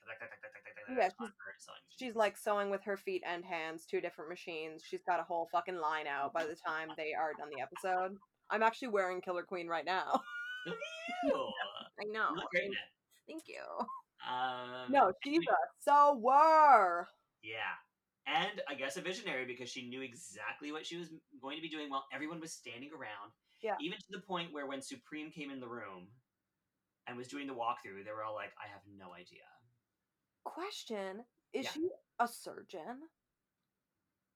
Yeah, 0.88 1.08
her 1.18 1.32
sewing. 1.58 1.78
She's 1.98 2.14
like 2.14 2.36
sewing 2.36 2.68
with 2.68 2.82
her 2.84 2.98
feet 2.98 3.22
and 3.26 3.42
hands, 3.44 3.86
two 3.86 4.02
different 4.02 4.28
machines. 4.28 4.82
She's 4.86 5.02
got 5.02 5.18
a 5.18 5.22
whole 5.22 5.48
fucking 5.50 5.78
line 5.78 6.06
out 6.06 6.34
by 6.34 6.44
the 6.44 6.56
time 6.56 6.88
they 6.96 7.14
are 7.14 7.32
done 7.38 7.48
the 7.54 7.62
episode. 7.62 8.16
I'm 8.50 8.62
actually 8.62 8.88
wearing 8.88 9.22
Killer 9.22 9.42
Queen 9.42 9.66
right 9.66 9.84
now. 9.84 10.20
I 11.98 12.04
know. 12.12 12.28
You 12.30 12.36
look 12.36 12.50
great 12.50 12.64
in 12.64 12.72
it. 12.72 12.78
Thank 13.26 13.44
you. 13.48 13.62
Um, 14.30 14.90
No, 14.90 15.12
she's 15.24 15.40
a 15.48 15.56
sewer. 15.82 17.08
Yeah. 17.42 17.56
And 18.26 18.60
I 18.68 18.74
guess 18.74 18.96
a 18.96 19.00
visionary 19.00 19.44
because 19.46 19.68
she 19.70 19.88
knew 19.88 20.02
exactly 20.02 20.72
what 20.72 20.84
she 20.84 20.96
was 20.96 21.10
going 21.40 21.56
to 21.56 21.62
be 21.62 21.68
doing 21.68 21.90
while 21.90 22.04
everyone 22.12 22.40
was 22.40 22.52
standing 22.52 22.90
around. 22.92 23.32
Yeah. 23.62 23.76
Even 23.80 23.98
to 23.98 24.04
the 24.10 24.20
point 24.20 24.52
where 24.52 24.66
when 24.66 24.82
Supremme 24.82 25.30
came 25.30 25.50
in 25.50 25.60
the 25.60 25.68
room 25.68 26.08
and 27.06 27.16
was 27.16 27.28
doing 27.28 27.46
the 27.46 27.54
walkthrough, 27.54 28.04
they 28.04 28.10
were 28.10 28.24
all 28.24 28.34
like, 28.34 28.52
I 28.62 28.68
have 28.68 28.82
no 28.98 29.14
idea. 29.14 29.46
Question: 30.44 31.24
Is 31.52 31.64
Yeah. 31.66 31.70
she 31.72 31.90
a 32.18 32.28
surgeon? 32.28 33.08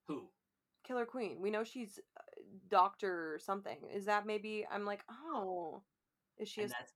Who? 0.07 0.29
Killer 0.85 1.07
Queen. 1.07 1.41
We 1.41 1.51
know 1.51 1.65
she's 1.65 1.99
doctor 2.69 3.35
or 3.35 3.39
something. 3.39 3.79
Is 3.93 4.07
that 4.07 4.27
maybe? 4.27 4.67
I'm 4.71 4.85
like, 4.85 5.05
oh, 5.11 5.83
is 6.39 6.49
she? 6.49 6.63
A, 6.63 6.69
that's 6.69 6.93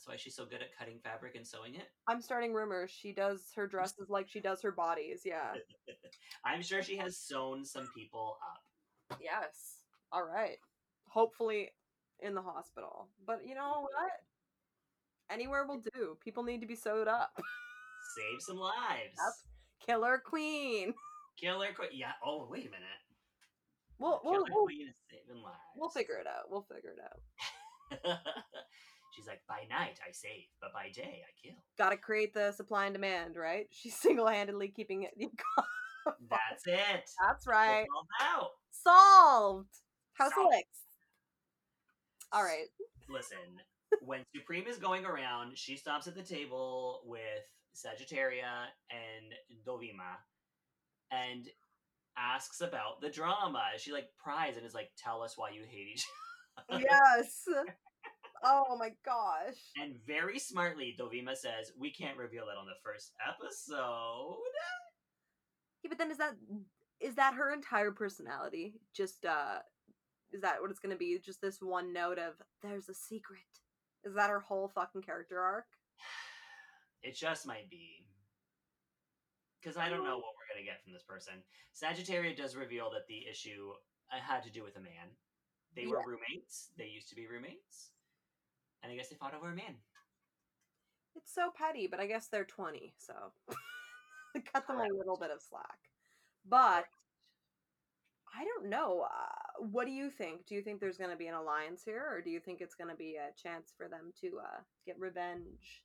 that's 0.00 0.08
why 0.08 0.16
she's 0.16 0.34
so 0.34 0.46
good 0.46 0.62
at 0.62 0.74
cutting 0.78 0.98
fabric 1.04 1.34
and 1.36 1.46
sewing 1.46 1.74
it. 1.74 1.90
I'm 2.08 2.22
starting 2.22 2.54
rumors. 2.54 2.90
She 2.90 3.12
does 3.12 3.52
her 3.54 3.66
dresses 3.66 4.08
like 4.08 4.28
she 4.28 4.40
does 4.40 4.62
her 4.62 4.72
bodies. 4.72 5.22
Yeah. 5.26 5.52
I'm 6.44 6.62
sure 6.62 6.82
she 6.82 6.96
has 6.96 7.18
sewn 7.18 7.66
some 7.66 7.86
people 7.94 8.38
up. 8.42 9.18
Yes. 9.22 9.76
All 10.10 10.24
right. 10.24 10.56
Hopefully 11.06 11.70
in 12.20 12.34
the 12.34 12.40
hospital. 12.40 13.08
But 13.26 13.40
you 13.44 13.54
know 13.54 13.82
what? 13.82 14.12
Anywhere 15.30 15.66
will 15.66 15.82
do. 15.94 16.16
People 16.24 16.44
need 16.44 16.62
to 16.62 16.66
be 16.66 16.76
sewed 16.76 17.06
up. 17.06 17.32
Save 18.16 18.40
some 18.40 18.56
lives. 18.56 19.16
That's- 19.16 19.44
Killer 19.84 20.22
Queen. 20.24 20.94
Killer 21.38 21.72
Queen. 21.74 21.90
Yeah. 21.92 22.12
Oh, 22.24 22.48
wait 22.50 22.66
a 22.66 22.70
minute. 22.70 22.88
We'll 23.98 24.18
Killer 24.20 24.32
we'll, 24.32 24.44
we'll, 24.50 24.64
Queen 24.66 24.88
is 24.88 24.94
saving 25.10 25.42
lives. 25.42 25.58
we'll 25.76 25.90
figure 25.90 26.16
it 26.16 26.26
out. 26.26 26.50
We'll 26.50 26.62
figure 26.62 26.94
it 26.96 28.08
out. 28.08 28.18
She's 29.12 29.26
like, 29.26 29.40
by 29.48 29.66
night 29.68 29.98
I 30.06 30.12
save, 30.12 30.46
but 30.60 30.72
by 30.72 30.90
day 30.90 31.22
I 31.22 31.32
kill. 31.42 31.56
Got 31.78 31.90
to 31.90 31.96
create 31.96 32.34
the 32.34 32.52
supply 32.52 32.86
and 32.86 32.94
demand, 32.94 33.36
right? 33.36 33.66
She's 33.70 33.96
single-handedly 33.96 34.68
keeping 34.68 35.02
it. 35.02 35.12
That's 36.30 36.66
it. 36.66 37.10
That's 37.26 37.46
right. 37.46 37.86
Out. 38.22 38.50
Solved. 38.70 39.68
House 40.14 40.32
Solved. 40.34 40.52
Alex. 40.52 40.68
All 42.32 42.42
right. 42.42 42.66
Listen, 43.08 43.38
when 44.04 44.20
Supremme 44.34 44.68
is 44.68 44.78
going 44.78 45.04
around, 45.04 45.58
she 45.58 45.76
stops 45.76 46.06
at 46.06 46.14
the 46.14 46.22
table 46.22 47.00
with 47.04 47.20
Sagittaria 47.74 48.68
and 48.90 49.34
Dovima 49.66 50.18
and 51.10 51.48
asks 52.16 52.60
about 52.60 53.00
the 53.00 53.08
drama. 53.10 53.62
She 53.78 53.92
like 53.92 54.08
pries 54.22 54.56
and 54.56 54.64
is 54.64 54.74
like, 54.74 54.90
tell 54.96 55.22
us 55.22 55.34
why 55.36 55.50
you 55.50 55.62
hate 55.68 55.88
each 55.94 56.04
other. 56.70 56.82
Yes. 56.88 57.44
Oh 58.42 58.76
my 58.78 58.90
gosh. 59.04 59.58
And 59.80 59.96
very 60.06 60.38
smartly, 60.38 60.96
Dovima 60.98 61.36
says, 61.36 61.72
we 61.78 61.90
can't 61.90 62.16
reveal 62.16 62.46
that 62.46 62.58
on 62.58 62.66
the 62.66 62.78
first 62.82 63.12
episode. 63.26 64.36
Yeah, 65.82 65.88
but 65.88 65.98
then 65.98 66.10
is 66.10 66.18
that 66.18 66.34
is 67.00 67.14
that 67.16 67.34
her 67.34 67.52
entire 67.52 67.90
personality? 67.90 68.74
Just 68.94 69.24
uh 69.24 69.58
is 70.32 70.40
that 70.42 70.60
what 70.60 70.70
it's 70.70 70.80
gonna 70.80 70.96
be? 70.96 71.18
Just 71.24 71.40
this 71.40 71.60
one 71.60 71.92
note 71.92 72.18
of 72.18 72.34
there's 72.62 72.88
a 72.88 72.94
secret. 72.94 73.40
Is 74.04 74.14
that 74.14 74.30
her 74.30 74.40
whole 74.40 74.68
fucking 74.68 75.02
character 75.02 75.40
arc? 75.40 75.66
It 77.02 77.16
just 77.16 77.46
might 77.46 77.70
be. 77.70 78.04
Because 79.58 79.78
I 79.78 79.88
don't 79.88 80.04
know 80.04 80.20
what 80.20 80.36
we're 80.36 80.52
going 80.52 80.60
to 80.60 80.68
get 80.70 80.84
from 80.84 80.92
this 80.92 81.02
person. 81.02 81.32
Sagittaria 81.72 82.36
does 82.36 82.56
reveal 82.56 82.90
that 82.92 83.08
the 83.08 83.24
issue 83.24 83.72
uh, 84.12 84.20
had 84.20 84.42
to 84.42 84.50
do 84.50 84.62
with 84.62 84.76
a 84.76 84.80
man. 84.80 85.08
They 85.74 85.86
were 85.86 86.04
roommates. 86.04 86.72
They 86.76 86.92
used 86.92 87.08
to 87.08 87.14
be 87.14 87.26
roommates. 87.26 87.92
And 88.82 88.92
I 88.92 88.96
guess 88.96 89.08
they 89.08 89.16
fought 89.16 89.34
over 89.34 89.50
a 89.50 89.54
man. 89.54 89.76
It's 91.16 91.34
so 91.34 91.50
petty, 91.56 91.86
but 91.86 92.00
I 92.00 92.06
guess 92.06 92.28
they're 92.28 92.44
twenty, 92.44 92.94
so 92.98 93.14
cut 94.52 94.66
them 94.66 94.78
a 94.78 94.96
little 94.96 95.16
bit 95.18 95.30
of 95.30 95.42
slack. 95.42 95.78
But 96.48 96.86
I 98.32 98.44
don't 98.44 98.70
know. 98.70 99.02
Uh, 99.02 99.64
what 99.70 99.86
do 99.86 99.92
you 99.92 100.08
think? 100.08 100.46
Do 100.46 100.54
you 100.54 100.62
think 100.62 100.80
there's 100.80 100.96
going 100.96 101.10
to 101.10 101.16
be 101.16 101.26
an 101.26 101.34
alliance 101.34 101.82
here, 101.84 102.06
or 102.10 102.20
do 102.22 102.30
you 102.30 102.38
think 102.40 102.60
it's 102.60 102.76
going 102.76 102.88
to 102.90 102.96
be 102.96 103.16
a 103.16 103.34
chance 103.36 103.72
for 103.76 103.88
them 103.88 104.12
to 104.20 104.38
uh, 104.38 104.60
get 104.86 104.98
revenge? 104.98 105.82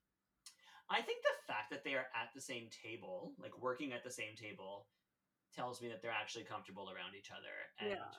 I 0.90 1.02
think 1.02 1.24
the 1.24 1.52
fact 1.52 1.72
that 1.72 1.84
they 1.84 1.96
are 1.96 2.06
at 2.14 2.30
the 2.36 2.42
same 2.42 2.70
table, 2.70 3.34
like 3.42 3.58
working 3.60 3.92
at 3.94 4.04
the 4.04 4.12
same 4.12 4.36
table, 4.40 4.86
tells 5.56 5.82
me 5.82 5.90
that 5.90 6.04
they're 6.04 6.12
actually 6.14 6.44
comfortable 6.46 6.92
around 6.94 7.16
each 7.18 7.32
other 7.32 7.74
and 7.82 7.90
Yeah. 7.98 8.14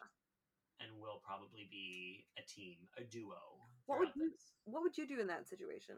and 0.83 0.91
will 1.01 1.23
probably 1.25 1.69
be 1.71 2.27
a 2.37 2.43
team, 2.43 2.77
a 2.99 3.05
duo. 3.05 3.63
What 3.87 4.01
would 4.01 4.09
you 4.17 4.31
this. 4.31 4.53
What 4.65 4.83
would 4.83 4.99
you 4.99 5.07
do 5.07 5.21
in 5.21 5.29
that 5.29 5.49
situation? 5.49 5.97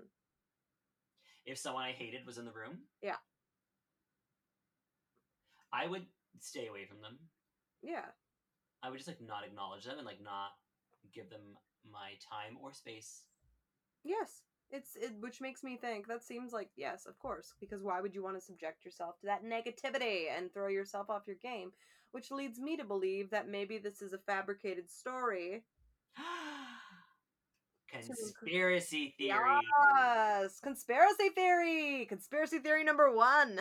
If 1.45 1.59
someone 1.59 1.85
I 1.85 1.93
hated 1.93 2.27
was 2.27 2.39
in 2.39 2.45
the 2.45 2.53
room, 2.53 2.79
Yeah. 3.03 3.17
I 5.73 5.87
would 5.87 6.07
stay 6.41 6.67
away 6.69 6.87
from 6.87 7.01
them. 7.01 7.19
Yeah. 7.83 8.07
I 8.83 8.91
would 8.91 8.99
just 8.99 9.09
like 9.09 9.21
not 9.21 9.45
acknowledge 9.45 9.85
them 9.85 9.99
and 9.99 10.07
like 10.07 10.23
not 10.23 10.53
give 11.13 11.31
them 11.31 11.57
my 11.91 12.13
time 12.21 12.59
or 12.63 12.73
space. 12.73 13.25
Yes. 14.05 14.43
It's 14.71 14.97
it, 14.97 15.13
which 15.21 15.41
makes 15.41 15.63
me 15.63 15.79
think 15.79 16.07
that 16.09 16.23
seems 16.23 16.53
like 16.53 16.69
yes, 16.77 17.07
of 17.07 17.19
course, 17.19 17.55
because 17.59 17.83
why 17.83 18.03
would 18.03 18.15
you 18.15 18.23
want 18.23 18.37
to 18.37 18.45
subject 18.45 18.85
yourself 18.85 19.19
to 19.21 19.27
that 19.27 19.43
negativity 19.43 20.27
and 20.37 20.53
throw 20.53 20.69
yourself 20.69 21.09
off 21.09 21.27
your 21.27 21.37
game? 21.37 21.73
Which 22.13 22.31
leads 22.31 22.59
me 22.59 22.77
to 22.77 22.85
believe 22.85 23.31
that 23.31 23.49
maybe 23.49 23.79
this 23.79 24.03
is 24.03 24.13
a 24.13 24.19
fabricated 24.19 24.91
story. 24.91 25.65
Conspiracy 27.91 29.15
theory. 29.19 29.59
Yes, 29.99 30.61
conspiracy 30.61 31.31
theory. 31.35 32.07
Conspiracy 32.09 32.59
theory 32.59 32.85
number 32.85 33.11
one. 33.15 33.61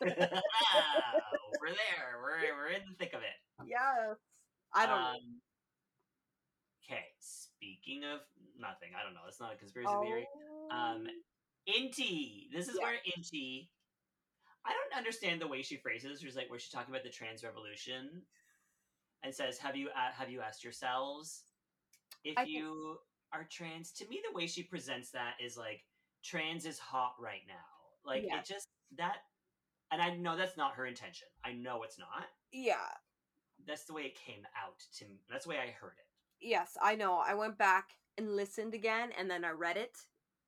we're 0.00 0.08
there. 0.08 0.40
We're 2.22 2.54
we're 2.56 2.68
in 2.68 2.82
the 2.88 2.96
thick 2.98 3.12
of 3.14 3.20
it. 3.20 3.66
Yes. 3.66 4.16
I 4.74 4.86
don't 4.86 4.98
know. 5.00 5.06
Um, 5.06 5.40
Okay, 6.88 7.04
speaking 7.20 8.02
of 8.02 8.18
nothing, 8.58 8.90
I 8.98 9.04
don't 9.04 9.14
know. 9.14 9.20
It's 9.28 9.38
not 9.38 9.52
a 9.52 9.56
conspiracy 9.56 9.92
theory. 10.02 10.26
Um, 10.72 11.06
Inti. 11.68 12.50
This 12.52 12.66
is 12.68 12.76
Yeah. 12.80 12.86
where 12.86 12.96
Inti. 13.16 13.68
I 14.64 14.72
don't 14.72 14.98
understand 14.98 15.40
the 15.40 15.46
way 15.46 15.62
she 15.62 15.76
phrases. 15.76 16.20
She's 16.20 16.34
like, 16.34 16.50
where 16.50 16.58
she's 16.58 16.72
talking 16.72 16.92
about 16.92 17.04
the 17.04 17.10
trans 17.10 17.44
revolution, 17.44 18.26
and 19.22 19.32
says, 19.32 19.56
"Have 19.58 19.76
you 19.76 19.90
have 19.94 20.30
you 20.30 20.40
asked 20.40 20.64
yourselves 20.64 21.44
if 22.24 22.36
I 22.38 22.44
think- 22.44 22.56
you 22.56 23.00
are 23.32 23.44
trans?" 23.44 23.92
To 23.92 24.08
me, 24.08 24.20
the 24.26 24.32
way 24.34 24.46
she 24.46 24.62
presents 24.62 25.10
that 25.12 25.40
is 25.40 25.56
like, 25.56 25.84
trans 26.22 26.66
is 26.66 26.78
hot 26.78 27.14
right 27.20 27.46
now. 27.46 27.66
Like 28.04 28.24
Yeah. 28.24 28.38
it 28.40 28.44
just 28.44 28.66
that, 28.92 29.24
and 29.90 30.02
I 30.02 30.14
know 30.16 30.36
that's 30.36 30.56
not 30.56 30.74
her 30.74 30.86
intention. 30.86 31.28
I 31.44 31.52
know 31.52 31.82
it's 31.82 31.98
not. 31.98 32.28
yeah. 32.52 32.96
That's 33.66 33.84
the 33.84 33.92
way 33.92 34.06
it 34.06 34.14
came 34.14 34.46
out 34.56 34.78
to 34.94 35.06
me. 35.06 35.22
That's 35.28 35.44
the 35.44 35.50
way 35.50 35.58
I 35.58 35.70
heard 35.70 35.98
it. 35.98 36.06
Yes, 36.40 36.78
I 36.80 36.94
know. 36.96 37.18
I 37.18 37.34
went 37.34 37.58
back 37.58 37.98
and 38.16 38.34
listened 38.34 38.72
again 38.72 39.12
and 39.12 39.30
then 39.30 39.44
I 39.44 39.50
read 39.50 39.76
it. 39.76 40.06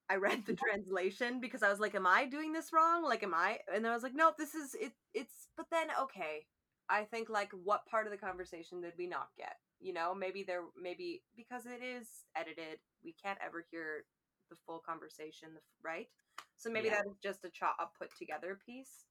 I 0.08 0.16
read 0.16 0.46
the 0.46 0.56
translation 0.56 1.38
because 1.38 1.62
I 1.62 1.68
was 1.68 1.78
like, 1.78 1.94
"Am 1.94 2.06
I 2.06 2.24
doing 2.26 2.52
this 2.52 2.72
wrong? 2.72 3.02
Like, 3.04 3.22
am 3.22 3.34
I?" 3.34 3.60
And 3.72 3.86
I 3.86 3.92
was 3.92 4.02
like, 4.02 4.14
"No, 4.14 4.32
this 4.36 4.54
is 4.54 4.74
it. 4.74 4.94
It's." 5.14 5.48
But 5.56 5.68
then, 5.70 5.88
okay, 6.00 6.46
I 6.88 7.04
think 7.04 7.28
like, 7.28 7.52
what 7.52 7.86
part 7.86 8.06
of 8.06 8.12
the 8.12 8.18
conversation 8.18 8.80
did 8.80 8.96
we 8.96 9.06
not 9.06 9.34
get? 9.36 9.60
You 9.82 9.92
know, 9.94 10.14
maybe 10.14 10.44
there, 10.44 10.64
maybe 10.80 11.24
because 11.36 11.66
it 11.66 11.82
is 11.82 12.26
edited, 12.36 12.80
we 13.04 13.12
can't 13.12 13.40
ever 13.44 13.66
hear 13.70 14.06
the 14.50 14.56
full 14.56 14.80
conversation, 14.80 15.60
right? 15.82 16.08
So 16.56 16.70
maybe 16.70 16.88
Yeah. 16.88 16.96
that 16.96 17.06
is 17.06 17.18
just 17.22 17.44
a 17.44 17.50
chop 17.50 17.76
a 17.80 17.86
put 17.86 18.14
together 18.16 18.58
piece. 18.64 19.06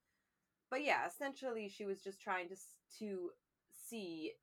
But 0.70 0.84
yeah, 0.84 1.08
essentially, 1.08 1.70
she 1.70 1.86
was 1.86 2.02
just 2.04 2.22
trying 2.22 2.50
to 2.50 2.58
to 3.00 3.32
see 3.72 4.34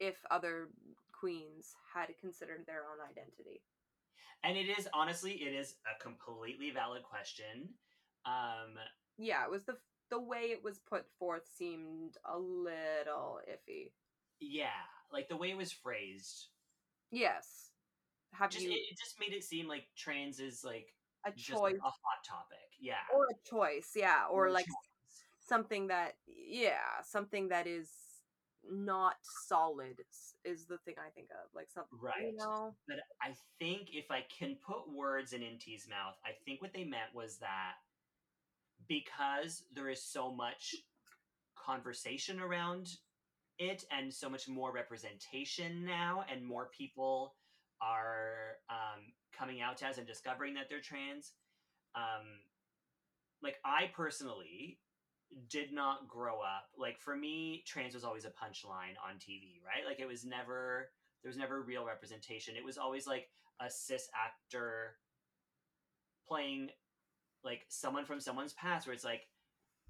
if 0.00 0.24
other 0.30 0.72
queens 1.12 1.76
had 1.94 2.16
considered 2.18 2.66
their 2.66 2.86
own 2.90 3.00
identity. 3.00 3.62
And 4.42 4.56
it 4.56 4.68
is 4.68 4.88
honestly, 4.92 5.42
it 5.42 5.54
is 5.54 5.76
a 5.86 6.02
completely 6.02 6.70
valid 6.70 7.02
question. 7.04 7.78
Um, 8.24 8.78
Yeah, 9.18 9.44
it 9.44 9.50
was 9.50 9.64
the 9.64 9.80
the 10.08 10.20
way 10.20 10.50
it 10.50 10.64
was 10.64 10.80
put 10.80 11.08
forth 11.18 11.46
seemed 11.46 12.18
a 12.24 12.36
little 12.38 13.40
iffy. 13.48 13.92
yeah, 14.40 14.86
like 15.12 15.28
the 15.28 15.36
way 15.36 15.50
it 15.50 15.56
was 15.56 15.72
phrased, 15.72 16.48
Yes. 17.10 17.70
Have 18.32 18.50
just 18.50 18.64
you 18.64 18.70
it, 18.70 18.74
it 18.92 18.98
just 18.98 19.18
made 19.18 19.34
it 19.34 19.42
seem 19.42 19.66
like 19.66 19.84
trans 19.96 20.38
is 20.38 20.62
like 20.64 20.86
a 21.26 21.32
just 21.32 21.48
choice 21.48 21.60
like 21.60 21.74
a 21.74 21.82
hot 21.82 22.24
topic. 22.26 22.58
Yeah, 22.80 22.94
or 23.14 23.24
a 23.24 23.48
choice? 23.48 23.90
Yeah, 23.96 24.26
or 24.30 24.46
a 24.46 24.52
like 24.52 24.66
choice. 24.66 25.24
something 25.40 25.88
that 25.88 26.14
yeah, 26.26 27.02
something 27.02 27.48
that 27.48 27.66
is 27.66 27.90
not 28.70 29.14
solid 29.48 29.96
is 30.44 30.66
the 30.66 30.78
thing 30.84 30.94
I 31.04 31.10
think 31.10 31.28
of. 31.30 31.50
Like 31.54 31.68
something, 31.70 31.98
Right. 32.00 32.32
You 32.32 32.36
know, 32.36 32.74
But 32.86 32.98
I 33.20 33.34
think 33.58 33.88
if 33.92 34.10
I 34.10 34.24
can 34.38 34.56
put 34.64 34.92
words 34.94 35.32
in 35.32 35.40
Inti's 35.40 35.88
mouth, 35.88 36.14
I 36.24 36.30
think 36.44 36.62
what 36.62 36.72
they 36.72 36.84
meant 36.84 37.14
was 37.14 37.38
that 37.38 37.72
because 38.88 39.64
there 39.74 39.88
is 39.88 40.02
so 40.02 40.32
much 40.32 40.74
conversation 41.56 42.40
around 42.40 42.88
it 43.60 43.84
and 43.92 44.12
so 44.12 44.28
much 44.28 44.48
more 44.48 44.72
representation 44.72 45.84
now, 45.84 46.24
and 46.32 46.44
more 46.44 46.70
people 46.76 47.34
are 47.80 48.56
um, 48.68 49.12
coming 49.36 49.60
out 49.60 49.82
as 49.82 49.98
and 49.98 50.06
discovering 50.06 50.54
that 50.54 50.64
they're 50.68 50.80
trans. 50.80 51.32
Um, 51.94 52.26
like 53.42 53.56
I 53.64 53.90
personally 53.94 54.78
did 55.48 55.72
not 55.72 56.08
grow 56.08 56.40
up 56.40 56.66
like 56.76 56.98
for 56.98 57.16
me 57.16 57.62
trans 57.66 57.94
was 57.94 58.04
always 58.04 58.24
a 58.24 58.28
punchline 58.28 58.98
on 59.08 59.14
tv 59.16 59.62
right 59.64 59.86
like 59.86 60.00
it 60.00 60.08
was 60.08 60.24
never 60.24 60.90
there 61.22 61.28
was 61.28 61.36
never 61.36 61.62
real 61.62 61.86
representation 61.86 62.56
it 62.56 62.64
was 62.64 62.76
always 62.76 63.06
like 63.06 63.28
a 63.60 63.70
cis 63.70 64.08
actor 64.14 64.96
playing 66.26 66.68
like 67.44 67.62
someone 67.68 68.04
from 68.04 68.20
someone's 68.20 68.52
past 68.54 68.86
where 68.86 68.94
it's 68.94 69.04
like 69.04 69.22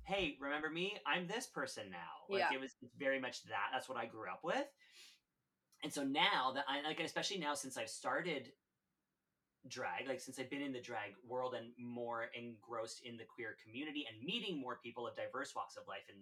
hey 0.05 0.37
remember 0.41 0.71
me? 0.71 0.99
I'm 1.07 1.27
this 1.27 1.47
person 1.47 1.85
now. 1.91 2.27
Like 2.29 2.41
Yeah. 2.51 2.57
it 2.57 2.61
was 2.61 2.75
it's 2.83 2.95
very 2.97 3.21
much 3.21 3.43
that 3.45 3.71
that's 3.73 3.89
what 3.89 3.99
i 3.99 4.07
grew 4.07 4.29
up 4.29 4.41
with. 4.43 4.67
And 5.83 5.93
so 5.93 6.05
now 6.05 6.53
that 6.55 6.65
i 6.69 6.83
like 6.87 7.01
especially 7.01 7.39
now 7.39 7.55
since 7.55 7.77
i've 7.79 7.89
started 7.89 8.53
drag 9.69 10.09
like 10.09 10.21
since 10.21 10.39
i've 10.39 10.49
been 10.51 10.63
in 10.63 10.73
the 10.73 10.81
drag 10.81 11.13
world 11.27 11.55
and 11.55 11.69
more 11.79 12.27
engrossed 12.35 13.03
in 13.05 13.17
the 13.17 13.25
queer 13.25 13.57
community 13.63 14.07
and 14.11 14.25
meeting 14.25 14.59
more 14.59 14.79
people 14.83 15.07
of 15.07 15.15
diverse 15.17 15.55
walks 15.55 15.77
of 15.77 15.87
life 15.87 16.09
and 16.09 16.19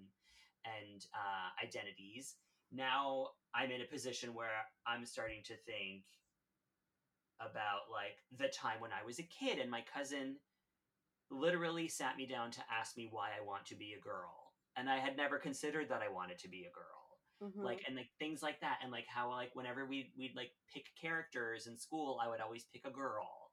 and 0.66 1.06
uh, 1.14 1.64
identities 1.64 2.34
now 2.72 3.28
i'm 3.54 3.70
in 3.70 3.80
a 3.80 3.84
position 3.84 4.34
where 4.34 4.50
i'm 4.88 5.06
starting 5.06 5.40
to 5.44 5.54
think 5.66 6.02
about 7.40 7.86
like 7.92 8.18
the 8.38 8.48
time 8.48 8.80
when 8.80 8.90
i 8.90 9.06
was 9.06 9.20
a 9.20 9.22
kid 9.22 9.58
and 9.60 9.70
my 9.70 9.84
cousin 9.94 10.34
literally 11.30 11.88
sat 11.88 12.16
me 12.16 12.26
down 12.26 12.50
to 12.50 12.60
ask 12.70 12.96
me 12.96 13.08
why 13.10 13.28
i 13.38 13.44
want 13.44 13.64
to 13.66 13.74
be 13.74 13.94
a 13.94 14.00
girl 14.00 14.52
and 14.76 14.88
i 14.88 14.98
had 14.98 15.16
never 15.16 15.38
considered 15.38 15.88
that 15.88 16.02
i 16.02 16.08
wanted 16.08 16.38
to 16.38 16.48
be 16.48 16.64
a 16.64 16.70
girl 16.74 16.94
Mhm. 17.40 17.62
like 17.62 17.84
and 17.86 17.94
like 17.94 18.10
things 18.18 18.42
like 18.42 18.58
that 18.62 18.78
and 18.82 18.90
like 18.90 19.06
how 19.06 19.30
like 19.30 19.54
whenever 19.54 19.86
we 19.86 20.12
we'd 20.18 20.34
like 20.34 20.50
pick 20.74 20.86
characters 21.00 21.68
in 21.68 21.76
school 21.78 22.18
i 22.20 22.26
would 22.28 22.40
always 22.40 22.64
pick 22.72 22.84
a 22.84 22.90
girl 22.90 23.52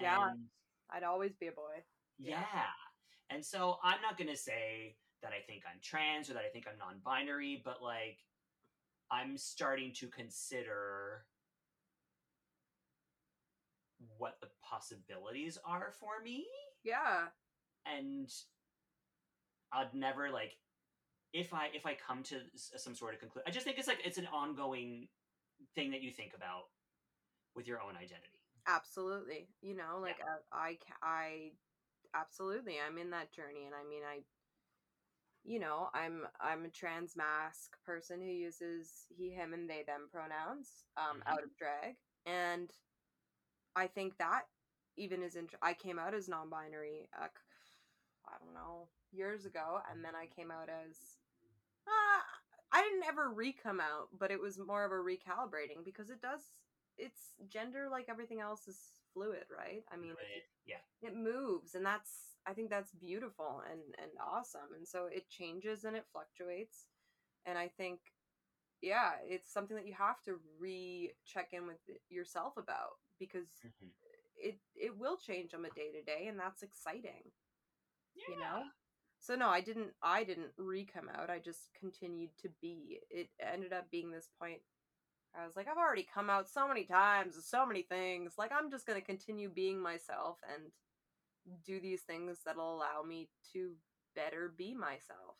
yeah, 0.00 0.30
and 0.30 0.48
I'd 0.90 1.02
always 1.02 1.32
be 1.34 1.46
a 1.48 1.52
boy. 1.52 1.82
yeah. 2.18 2.40
Yeah. 2.54 2.64
and 3.30 3.44
so 3.44 3.78
i'm 3.82 4.02
not 4.02 4.18
gonna 4.18 4.36
say 4.36 4.96
that 5.22 5.32
i 5.32 5.40
think 5.46 5.62
i'm 5.66 5.80
trans 5.82 6.28
or 6.28 6.34
that 6.34 6.44
i 6.44 6.48
think 6.50 6.66
i'm 6.68 6.76
non-binary 6.78 7.62
but 7.64 7.82
like 7.82 8.18
i'm 9.10 9.38
starting 9.38 9.92
to 9.94 10.08
consider 10.08 11.24
what 14.18 14.38
the 14.42 14.48
possibilities 14.62 15.56
are 15.64 15.92
for 15.98 16.22
me 16.22 16.46
Yeah, 16.84 17.28
and 17.86 18.32
I'd 19.72 19.94
never 19.94 20.30
like 20.30 20.56
if 21.32 21.54
I 21.54 21.68
if 21.74 21.86
I 21.86 21.94
come 21.94 22.22
to 22.24 22.40
some 22.56 22.94
sort 22.94 23.14
of 23.14 23.20
conclusion. 23.20 23.44
I 23.46 23.50
just 23.50 23.64
think 23.64 23.78
it's 23.78 23.88
like 23.88 24.00
it's 24.04 24.18
an 24.18 24.28
ongoing 24.28 25.08
thing 25.74 25.90
that 25.92 26.02
you 26.02 26.10
think 26.12 26.34
about 26.34 26.64
with 27.54 27.66
your 27.66 27.80
own 27.80 27.96
identity. 27.96 28.40
absolutely. 28.66 29.48
You 29.60 29.76
know, 29.76 29.98
like 30.00 30.18
I, 30.52 30.78
I, 30.78 30.78
I, 31.02 31.52
absolutely. 32.14 32.76
I'm 32.84 32.98
in 32.98 33.10
that 33.10 33.32
journey, 33.32 33.66
and 33.66 33.74
I 33.74 33.84
mean, 33.88 34.02
I, 34.04 34.20
you 35.44 35.58
know, 35.58 35.88
I'm 35.92 36.26
I'm 36.40 36.64
a 36.64 36.70
trans 36.70 37.16
mask 37.16 37.76
person 37.84 38.20
who 38.20 38.28
uses 38.28 39.06
he, 39.16 39.30
him, 39.30 39.52
and 39.54 39.68
they, 39.68 39.82
them 39.82 40.08
pronouns 40.10 40.84
um, 40.96 41.22
Mhm. 41.26 41.26
out 41.26 41.42
of 41.42 41.56
drag, 41.56 41.96
and 42.26 42.70
I 43.74 43.86
think 43.86 44.18
that 44.18 44.42
even 44.96 45.22
as 45.22 45.36
int- 45.36 45.54
I 45.62 45.74
came 45.74 45.98
out 45.98 46.14
as 46.14 46.28
non-binary. 46.28 47.08
Uh, 47.18 47.28
I 48.26 48.32
don't 48.44 48.54
know 48.54 48.88
years 49.12 49.46
ago, 49.46 49.80
and 49.90 50.04
then 50.04 50.14
I 50.14 50.26
came 50.26 50.50
out 50.50 50.68
as. 50.68 50.96
Uh, 51.86 52.22
I 52.72 52.82
didn't 52.82 53.04
ever 53.08 53.30
re-come 53.30 53.80
out, 53.80 54.08
but 54.18 54.30
it 54.30 54.40
was 54.40 54.58
more 54.58 54.84
of 54.84 54.92
a 54.92 54.94
recalibrating 54.94 55.84
because 55.84 56.10
it 56.10 56.20
does. 56.22 56.40
It's 56.98 57.34
gender 57.48 57.88
like 57.90 58.06
everything 58.08 58.40
else 58.40 58.68
is 58.68 58.78
fluid, 59.14 59.44
right? 59.56 59.84
I 59.92 59.96
mean, 59.96 60.12
it, 60.12 60.16
Right? 60.18 60.44
yeah, 60.66 61.08
it 61.08 61.16
moves 61.16 61.74
and 61.74 61.84
that's 61.84 62.36
i 62.46 62.52
think 62.52 62.70
that's 62.70 62.92
beautiful 62.92 63.62
and 63.70 63.80
and 64.00 64.10
awesome 64.20 64.74
and 64.76 64.86
so 64.86 65.06
it 65.06 65.28
changes 65.28 65.84
and 65.84 65.96
it 65.96 66.04
fluctuates 66.12 66.86
and 67.46 67.58
i 67.58 67.68
think 67.68 68.00
yeah 68.82 69.12
it's 69.28 69.52
something 69.52 69.76
that 69.76 69.86
you 69.86 69.94
have 69.94 70.20
to 70.22 70.38
re-check 70.58 71.48
in 71.52 71.66
with 71.66 71.78
yourself 72.10 72.54
about 72.56 72.98
because 73.18 73.48
Mhm. 73.64 73.90
It 74.42 74.58
it 74.76 74.98
will 74.98 75.16
change 75.16 75.54
on 75.54 75.64
a 75.64 75.70
day 75.70 75.90
to 75.92 76.02
day 76.02 76.26
and 76.28 76.38
that's 76.38 76.62
exciting 76.62 77.30
yeah. 78.14 78.34
you 78.34 78.40
know? 78.40 78.62
So 79.20 79.36
no 79.36 79.48
i 79.48 79.60
didn't 79.60 79.92
i 80.02 80.24
didn't 80.24 80.50
re-come 80.58 81.08
out 81.14 81.30
i 81.30 81.38
just 81.38 81.68
continued 81.78 82.30
to 82.42 82.48
be 82.60 82.98
it 83.08 83.28
ended 83.40 83.72
up 83.72 83.88
being 83.90 84.10
this 84.10 84.28
point 84.40 84.58
i 85.38 85.46
was 85.46 85.54
like 85.54 85.68
i've 85.68 85.78
already 85.78 86.06
come 86.12 86.28
out 86.28 86.50
so 86.50 86.66
many 86.66 86.84
times 86.84 87.36
so 87.44 87.64
many 87.64 87.82
things 87.82 88.32
like 88.36 88.50
i'm 88.50 88.68
just 88.68 88.84
going 88.84 89.00
to 89.00 89.06
continue 89.06 89.48
being 89.48 89.80
myself 89.80 90.38
and 90.52 90.72
do 91.64 91.80
these 91.80 92.02
things 92.02 92.38
that'll 92.44 92.76
allow 92.76 93.02
me 93.06 93.28
to 93.52 93.72
better 94.14 94.52
be 94.56 94.74
myself. 94.74 95.36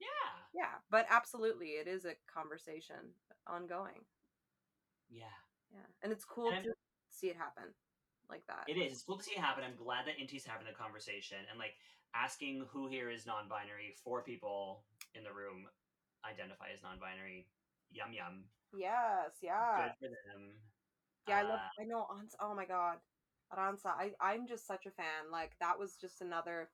Yeah, 0.00 0.60
yeah 0.62 0.74
but 0.90 1.06
absolutely 1.10 1.68
it 1.68 1.86
is 1.86 2.04
a 2.04 2.16
conversation 2.32 3.14
ongoing. 3.46 4.04
Yeah. 5.10 5.24
yeah 5.72 5.86
and 6.02 6.12
it's 6.12 6.24
cool 6.24 6.50
And 6.50 6.64
to 6.64 6.70
see 7.10 7.28
it 7.28 7.36
happen 7.36 7.74
like 8.30 8.46
that 8.46 8.64
It 8.68 8.78
is. 8.78 8.92
It's 8.92 9.02
cool 9.02 9.18
to 9.18 9.24
see 9.24 9.32
it 9.32 9.40
happen. 9.40 9.64
I'm 9.64 9.76
glad 9.76 10.06
that 10.06 10.18
Inti's 10.18 10.46
having 10.46 10.66
the 10.66 10.72
conversation 10.72 11.38
and 11.50 11.58
like 11.58 11.74
asking 12.14 12.64
who 12.70 12.88
here 12.88 13.10
is 13.10 13.26
non-binary. 13.26 13.94
Four 14.02 14.22
people 14.22 14.84
in 15.14 15.22
the 15.24 15.32
room 15.32 15.66
identify 16.24 16.70
as 16.74 16.82
non-binary. 16.82 17.46
Yum 17.92 18.12
yum. 18.12 18.44
yes 18.76 19.34
yeah 19.42 19.90
Good 19.90 19.98
for 19.98 20.08
them. 20.08 20.54
Yeah, 21.28 21.38
I 21.38 21.42
love. 21.42 21.60
Uh, 21.60 21.82
I 21.82 21.84
know. 21.84 22.06
Ansa, 22.10 22.34
oh 22.40 22.54
my 22.54 22.64
god, 22.64 22.98
Arantxa. 23.52 23.86
I 23.94 24.12
I'm 24.20 24.46
just 24.48 24.66
such 24.66 24.86
a 24.86 24.90
fan. 24.90 25.30
Like 25.30 25.52
that 25.60 25.78
was 25.78 25.96
just 26.00 26.22
another. 26.22 26.70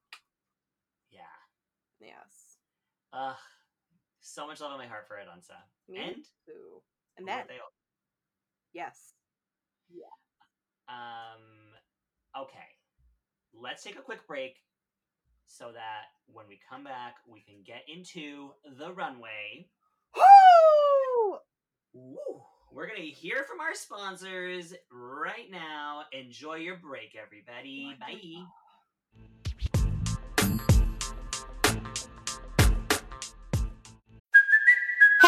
yeah. 1.11 1.37
Yes. 2.01 2.57
Ugh. 3.12 3.37
So 4.20 4.47
much 4.47 4.61
love 4.61 4.73
in 4.73 4.78
my 4.78 4.87
heart 4.87 5.07
for 5.09 5.16
Arantxa. 5.16 5.57
Me 5.89 5.99
And 5.99 6.24
too. 6.47 6.83
And 7.16 7.27
then 7.27 7.45
they 7.49 7.55
all? 7.55 7.73
Um, 10.89 12.43
okay. 12.43 12.59
Let's 13.55 13.83
take 13.83 13.99
a 13.99 14.03
quick 14.03 14.27
break 14.27 14.57
so 15.47 15.71
that 15.73 16.13
when 16.27 16.47
we 16.49 16.59
come 16.69 16.85
back, 16.85 17.17
we 17.31 17.41
can 17.41 17.63
get 17.65 17.83
into 17.89 18.51
the 18.79 18.93
runway. 18.93 19.69
Woo! 20.15 21.39
Woo! 21.95 22.43
We're 22.71 22.87
going 22.87 23.01
to 23.01 23.07
hear 23.09 23.45
from 23.45 23.61
our 23.61 23.75
sponsors 23.75 24.75
right 24.93 25.51
now. 25.51 26.03
Enjoy 26.13 26.57
your 26.57 26.77
break, 26.77 27.17
everybody. 27.17 27.97
Bye. 27.99 28.45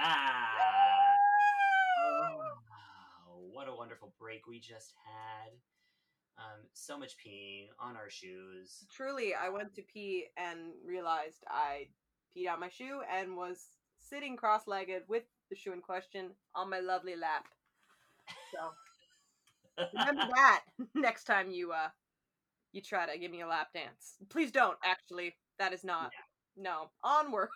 Back. 0.00 0.56
Oh, 3.28 3.48
what 3.52 3.68
a 3.68 3.74
wonderful 3.74 4.12
break 4.18 4.46
we 4.46 4.58
just 4.58 4.94
had. 5.04 5.52
Um, 6.38 6.64
so 6.72 6.98
much 6.98 7.16
peeing 7.18 7.66
on 7.78 7.96
our 7.96 8.08
shoes. 8.08 8.86
Truly, 8.94 9.34
I 9.34 9.50
went 9.50 9.74
to 9.74 9.82
pee 9.82 10.26
and 10.38 10.72
realized 10.86 11.44
I 11.48 11.88
peed 12.36 12.46
out 12.46 12.60
my 12.60 12.70
shoe 12.70 13.00
and 13.14 13.36
was 13.36 13.66
sitting 13.98 14.36
cross-legged 14.36 15.02
with 15.08 15.24
the 15.50 15.56
shoe 15.56 15.72
in 15.72 15.82
question 15.82 16.30
on 16.54 16.70
my 16.70 16.80
lovely 16.80 17.16
lap. 17.16 17.44
So 18.54 19.86
remember 19.92 20.22
that 20.34 20.62
next 20.94 21.24
time 21.24 21.50
you 21.50 21.72
uh 21.72 21.88
you 22.72 22.80
try 22.80 23.04
to 23.12 23.18
give 23.18 23.32
me 23.32 23.42
a 23.42 23.46
lap 23.46 23.68
dance. 23.74 24.16
Please 24.28 24.52
don't. 24.52 24.78
Actually, 24.84 25.34
that 25.58 25.72
is 25.72 25.84
not. 25.84 26.12
No. 26.56 26.90
Onwards. 27.02 27.50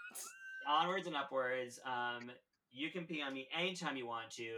Onwards 0.68 1.06
and 1.06 1.16
upwards. 1.16 1.78
Um, 1.84 2.30
you 2.72 2.90
can 2.90 3.04
pee 3.04 3.22
on 3.22 3.32
me 3.32 3.48
anytime 3.56 3.96
you 3.96 4.06
want 4.06 4.30
to. 4.32 4.50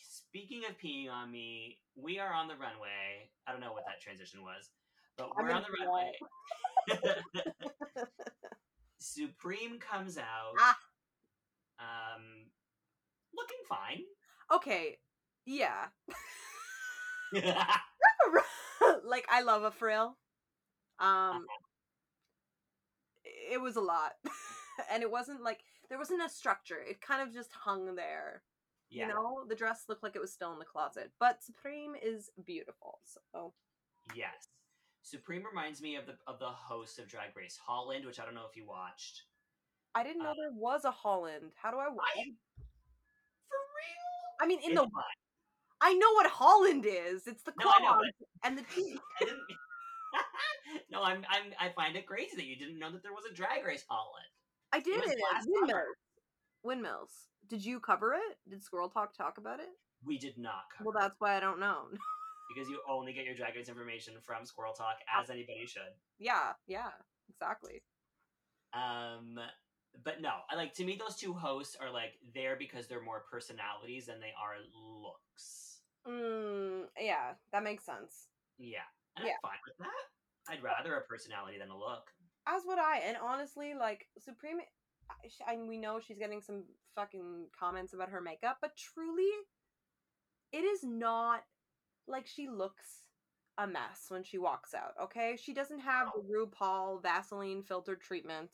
Speaking 0.00 0.62
of 0.68 0.78
peeing 0.78 1.10
on 1.10 1.30
me, 1.30 1.78
we 1.96 2.18
are 2.18 2.32
on 2.32 2.48
the 2.48 2.54
runway. 2.54 3.30
I 3.46 3.52
don't 3.52 3.60
know 3.60 3.72
what 3.72 3.84
that 3.86 4.00
transition 4.00 4.42
was, 4.42 4.70
but 5.16 5.30
we're 5.36 5.50
on 5.50 5.62
the 5.62 5.68
runway. 5.84 6.12
Supremme 8.98 9.78
comes 9.78 10.18
out. 10.18 10.54
Ah. 10.58 10.76
Um, 11.80 12.22
looking 13.34 13.58
fine. 13.68 14.02
Okay. 14.52 14.98
Yeah. 15.46 15.86
like 19.04 19.26
I 19.30 19.42
love 19.42 19.62
a 19.62 19.70
frill. 19.70 20.16
Um 20.98 21.46
it 23.50 23.60
was 23.60 23.76
a 23.76 23.80
lot. 23.80 24.12
and 24.92 25.02
it 25.02 25.10
wasn't 25.10 25.42
like 25.42 25.60
there 25.88 25.98
wasn't 25.98 26.22
a 26.24 26.28
structure. 26.28 26.78
It 26.88 27.00
kind 27.00 27.22
of 27.26 27.32
just 27.34 27.50
hung 27.52 27.94
there. 27.96 28.42
yeah. 28.90 29.06
You 29.08 29.14
know, 29.14 29.44
the 29.48 29.54
dress 29.54 29.84
looked 29.88 30.02
like 30.02 30.16
it 30.16 30.20
was 30.20 30.32
still 30.32 30.52
in 30.52 30.58
the 30.58 30.64
closet. 30.64 31.10
But 31.18 31.42
Supremme 31.42 31.94
is 32.02 32.30
beautiful. 32.44 33.00
So 33.04 33.52
Yes. 34.14 34.48
Supremme 35.02 35.44
reminds 35.44 35.80
me 35.80 35.96
of 35.96 36.06
the 36.06 36.14
of 36.26 36.38
the 36.38 36.48
host 36.50 36.98
of 36.98 37.08
Drag 37.08 37.34
Race 37.36 37.58
Holland, 37.64 38.04
which 38.04 38.20
I 38.20 38.24
don't 38.24 38.34
know 38.34 38.46
if 38.50 38.56
you 38.56 38.66
watched. 38.66 39.22
I 39.94 40.02
didn't 40.02 40.22
know 40.22 40.30
Uh, 40.30 40.34
there 40.40 40.52
was 40.52 40.84
a 40.84 40.90
Holland. 40.90 41.52
How 41.56 41.70
do 41.70 41.78
I, 41.78 41.84
I- 41.86 42.34
For 43.48 43.60
real? 43.78 44.40
I 44.40 44.46
mean 44.46 44.58
in 44.60 44.72
It's 44.72 44.80
the 44.80 44.86
fine. 44.86 45.18
I 45.80 45.94
know 45.94 46.12
what 46.14 46.26
Holland 46.26 46.84
is. 46.86 47.26
It's 47.26 47.42
the 47.44 47.52
No, 47.58 47.70
know, 47.80 48.02
and 48.44 48.58
the 48.58 48.64
didn't. 49.20 49.40
no, 50.90 51.02
I'm, 51.02 51.24
I'm. 51.30 51.52
I 51.60 51.70
find 51.74 51.96
it 51.96 52.06
crazy 52.06 52.34
that 52.36 52.44
you 52.46 52.56
didn't 52.56 52.78
know 52.78 52.90
that 52.90 53.02
there 53.02 53.12
was 53.12 53.24
a 53.30 53.34
Drag 53.34 53.64
Race 53.64 53.84
Holland. 53.88 54.24
I 54.72 54.80
did 54.80 54.96
it. 55.04 55.18
summer. 55.42 55.44
Windmills. 55.60 55.86
Windmills. 56.62 57.10
Did 57.48 57.64
you 57.64 57.80
cover 57.80 58.14
it? 58.14 58.38
Did 58.48 58.62
Squirrel 58.62 58.88
Talk 58.90 59.16
talk 59.16 59.38
about 59.38 59.60
it? 59.60 59.68
We 60.04 60.18
did 60.18 60.36
not 60.38 60.64
cover 60.76 60.90
Well, 60.90 61.00
that's 61.02 61.16
why 61.18 61.36
I 61.36 61.40
don't 61.40 61.58
know. 61.60 61.86
because 62.54 62.68
you 62.68 62.80
only 62.88 63.12
get 63.12 63.24
your 63.24 63.34
Drag 63.34 63.56
Race 63.56 63.68
information 63.68 64.14
from 64.24 64.44
Squirrel 64.44 64.74
Talk, 64.74 64.96
as 65.18 65.30
anybody 65.30 65.66
should. 65.66 65.92
yeah, 66.18 66.52
yeah, 66.66 66.90
exactly. 67.30 67.82
Um, 68.74 69.38
but 70.04 70.20
no, 70.20 70.32
I 70.50 70.56
like 70.56 70.74
to 70.74 70.84
me 70.84 70.96
those 70.98 71.16
two 71.16 71.32
hosts 71.32 71.76
are 71.80 71.90
like 71.90 72.12
there 72.34 72.56
because 72.58 72.86
they're 72.86 73.02
more 73.02 73.24
personalities 73.30 74.06
than 74.06 74.20
they 74.20 74.32
are 74.40 74.56
looks. 75.02 75.80
Mm, 76.06 76.84
yeah, 77.00 77.32
that 77.52 77.64
makes 77.64 77.84
sense. 77.84 78.28
Yeah, 78.58 78.84
and 79.16 79.26
Yeah. 79.26 79.32
I'm 79.42 79.50
fine 79.50 79.58
with 79.66 79.78
that. 79.78 80.52
I'd 80.52 80.62
rather 80.62 80.96
a 80.96 81.02
personality 81.02 81.58
than 81.58 81.70
a 81.70 81.76
look. 81.78 82.10
As 82.48 82.62
would 82.66 82.78
I. 82.78 83.02
And 83.06 83.16
honestly, 83.22 83.74
like 83.78 84.06
Supremme, 84.18 84.60
I 85.46 85.56
we 85.56 85.78
know 85.78 86.00
she's 86.00 86.18
getting 86.18 86.40
some 86.40 86.64
fucking 86.94 87.48
comments 87.58 87.92
about 87.92 88.10
her 88.10 88.20
makeup, 88.20 88.58
but 88.60 88.76
truly, 88.76 89.30
it 90.52 90.64
is 90.64 90.80
not 90.82 91.42
like 92.06 92.26
she 92.26 92.48
looks 92.48 93.04
a 93.58 93.66
mess 93.66 94.06
when 94.08 94.22
she 94.22 94.38
walks 94.38 94.72
out. 94.72 94.94
Okay, 95.02 95.36
she 95.40 95.52
doesn't 95.52 95.80
have 95.80 96.08
the 96.14 96.22
RuPaul 96.22 97.02
Vaseline 97.02 97.62
filtered 97.62 98.00
treatment. 98.00 98.50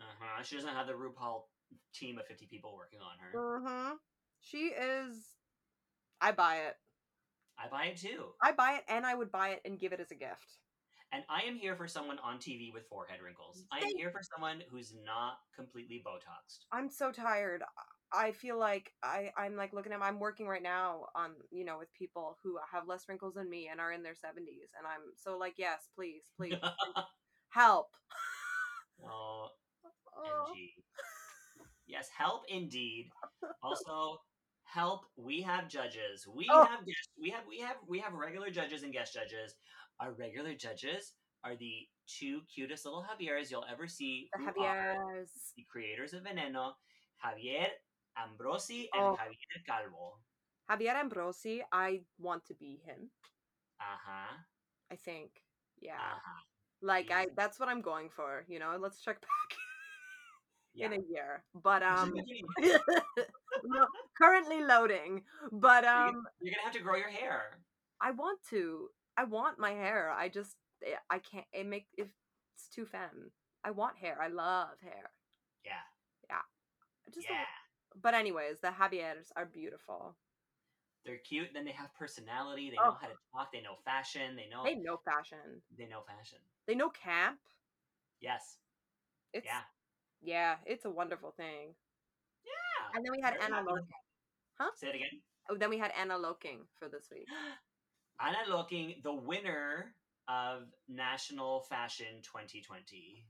Uh 0.00 0.04
huh. 0.20 0.42
She 0.42 0.56
doesn't 0.56 0.70
have 0.70 0.86
the 0.86 0.92
RuPaul 0.92 1.42
team 1.94 2.18
of 2.18 2.26
fifty 2.26 2.46
people 2.46 2.74
working 2.76 3.00
on 3.00 3.18
her. 3.18 3.38
Mm-hmm. 3.38 3.94
She 4.40 4.66
is. 4.66 5.16
I 6.20 6.32
buy 6.32 6.56
it. 6.56 6.76
I 7.58 7.68
buy 7.68 7.86
it 7.86 7.96
too. 7.96 8.26
I 8.40 8.52
buy 8.52 8.74
it, 8.74 8.84
and 8.88 9.04
I 9.04 9.14
would 9.14 9.32
buy 9.32 9.50
it 9.50 9.62
and 9.64 9.78
give 9.78 9.92
it 9.92 10.00
as 10.00 10.10
a 10.10 10.14
gift. 10.14 10.58
And 11.12 11.24
I 11.28 11.42
am 11.46 11.56
here 11.56 11.76
for 11.76 11.86
someone 11.86 12.18
on 12.24 12.38
TV 12.38 12.72
with 12.72 12.86
forehead 12.88 13.20
wrinkles. 13.22 13.64
I 13.70 13.78
am 13.78 13.96
here 13.96 14.10
for 14.10 14.20
someone 14.34 14.62
who's 14.70 14.94
not 15.04 15.34
completely 15.54 16.02
Botoxed. 16.06 16.60
I'm 16.72 16.88
so 16.88 17.12
tired. 17.12 17.62
I 18.14 18.32
feel 18.32 18.58
like 18.58 18.92
I 19.02 19.30
I'm 19.36 19.54
like 19.56 19.72
looking 19.74 19.92
at 19.92 20.00
I'm 20.02 20.18
working 20.18 20.46
right 20.46 20.62
now 20.62 21.06
on 21.14 21.32
you 21.50 21.64
know 21.64 21.78
with 21.78 21.88
people 21.98 22.38
who 22.42 22.56
have 22.72 22.86
less 22.88 23.04
wrinkles 23.08 23.34
than 23.34 23.48
me 23.50 23.68
and 23.70 23.80
are 23.80 23.92
in 23.92 24.02
their 24.02 24.12
70s 24.12 24.72
and 24.78 24.86
I'm 24.86 25.00
so 25.16 25.36
like 25.38 25.54
yes 25.58 25.88
please 25.94 26.22
please 26.36 26.54
help. 27.50 27.88
oh, 29.04 29.48
Oh. 30.16 30.52
MG. 30.54 30.70
Yes, 31.86 32.08
help 32.16 32.42
indeed. 32.48 33.10
Also, 33.62 34.18
help. 34.64 35.02
We 35.16 35.42
have 35.42 35.68
judges. 35.68 36.26
We 36.26 36.48
Oh. 36.50 36.64
have 36.64 36.86
guests. 36.86 37.08
We 37.20 37.30
have 37.30 37.44
we 37.48 37.58
have 37.60 37.76
we 37.86 37.98
have 37.98 38.12
regular 38.14 38.50
judges 38.50 38.82
and 38.82 38.92
guest 38.92 39.12
judges. 39.14 39.54
Our 40.02 40.12
regular 40.18 40.54
judges 40.54 41.14
are 41.44 41.54
the 41.54 41.86
two 42.08 42.40
cutest 42.52 42.84
little 42.84 43.04
Javieres 43.06 43.50
you'll 43.50 43.64
ever 43.70 43.86
see. 43.86 44.28
The 44.36 45.26
the 45.56 45.64
creators 45.70 46.12
of 46.12 46.24
Veneno, 46.24 46.72
Javier 47.24 47.68
Ambrossi 48.18 48.88
and 48.94 49.02
Oh. 49.02 49.16
Javier 49.16 49.62
Calvo. 49.64 50.18
Javier 50.68 50.96
Ambrossi, 50.96 51.62
I 51.70 52.02
want 52.18 52.44
to 52.46 52.54
be 52.54 52.80
him. 52.84 53.10
Uh 53.80 53.98
huh. 54.04 54.34
I 54.90 54.96
think. 54.96 55.30
Yeah. 55.80 55.94
Uh 55.94 56.18
huh. 56.24 56.40
Like 56.82 57.12
I 57.12 57.26
that's 57.36 57.60
what 57.60 57.68
I'm 57.68 57.80
going 57.80 58.08
for, 58.10 58.44
you 58.48 58.58
know. 58.58 58.76
Let's 58.80 59.00
check 59.00 59.20
back 59.20 59.50
Yeah. 60.74 60.86
in 60.86 60.92
a 60.94 61.02
year. 61.08 61.44
But 61.54 61.82
um 61.84 62.12
no, 62.58 63.86
currently 64.20 64.62
loading. 64.64 65.22
But 65.52 65.84
um 65.84 66.24
You're 66.40 66.54
gonna 66.54 66.64
have 66.64 66.72
to 66.74 66.80
grow 66.80 66.96
your 66.96 67.10
hair. 67.10 67.58
I 68.00 68.10
want 68.10 68.40
to. 68.50 68.88
I 69.16 69.24
want 69.24 69.58
my 69.58 69.70
hair. 69.72 70.10
I 70.10 70.28
just 70.28 70.56
eh, 70.84 70.96
I 71.10 71.18
can't. 71.18 71.46
It 71.52 71.66
make 71.66 71.86
if 71.96 72.08
it's 72.54 72.68
too 72.68 72.86
femme. 72.86 73.30
I 73.64 73.70
want 73.70 73.98
hair. 73.98 74.20
I 74.20 74.28
love 74.28 74.80
hair. 74.82 75.10
Yeah. 75.64 75.72
I 77.06 77.10
just 77.10 77.28
Yeah. 77.28 77.44
but 78.00 78.14
anyways, 78.14 78.60
the 78.60 78.68
Javieres 78.68 79.30
are 79.36 79.46
beautiful. 79.46 80.16
They're 81.04 81.18
cute. 81.18 81.52
Then 81.52 81.64
they 81.64 81.72
have 81.72 81.92
personality. 81.94 82.70
They 82.70 82.76
Oh. 82.78 82.84
know 82.84 82.98
how 83.00 83.08
to 83.08 83.18
talk. 83.32 83.52
They 83.52 83.60
know 83.60 83.76
fashion. 83.84 84.36
They 84.36 84.46
know. 84.48 84.62
They 84.64 84.76
know 84.76 84.96
fashion. 84.98 85.62
They 85.76 85.86
know 85.86 86.02
fashion. 86.02 86.38
They 86.66 86.74
know 86.74 86.90
camp. 86.90 87.40
Yes. 88.20 88.58
It's 89.32 89.46
Yeah. 89.46 89.64
yeah, 90.20 90.58
it's 90.64 90.84
a 90.84 90.90
wonderful 90.90 91.32
thing. 91.32 91.74
Yeah. 92.44 92.90
And 92.94 93.04
then 93.04 93.12
we 93.12 93.20
had 93.20 93.36
Ana 93.38 93.62
Locking. 93.62 93.88
Huh? 94.54 94.70
Say 94.76 94.88
it 94.90 94.94
again. 94.94 95.22
Oh, 95.48 95.56
then 95.56 95.70
we 95.70 95.78
had 95.78 95.90
Ana 95.92 96.16
Locking 96.18 96.68
for 96.78 96.88
this 96.88 97.10
week. 97.10 97.26
Ana 98.20 98.38
Locking, 98.48 98.94
the 99.02 99.14
winner 99.14 99.94
of 100.28 100.62
National 100.88 101.62
Fashion 101.68 102.22
2020. 102.22 103.24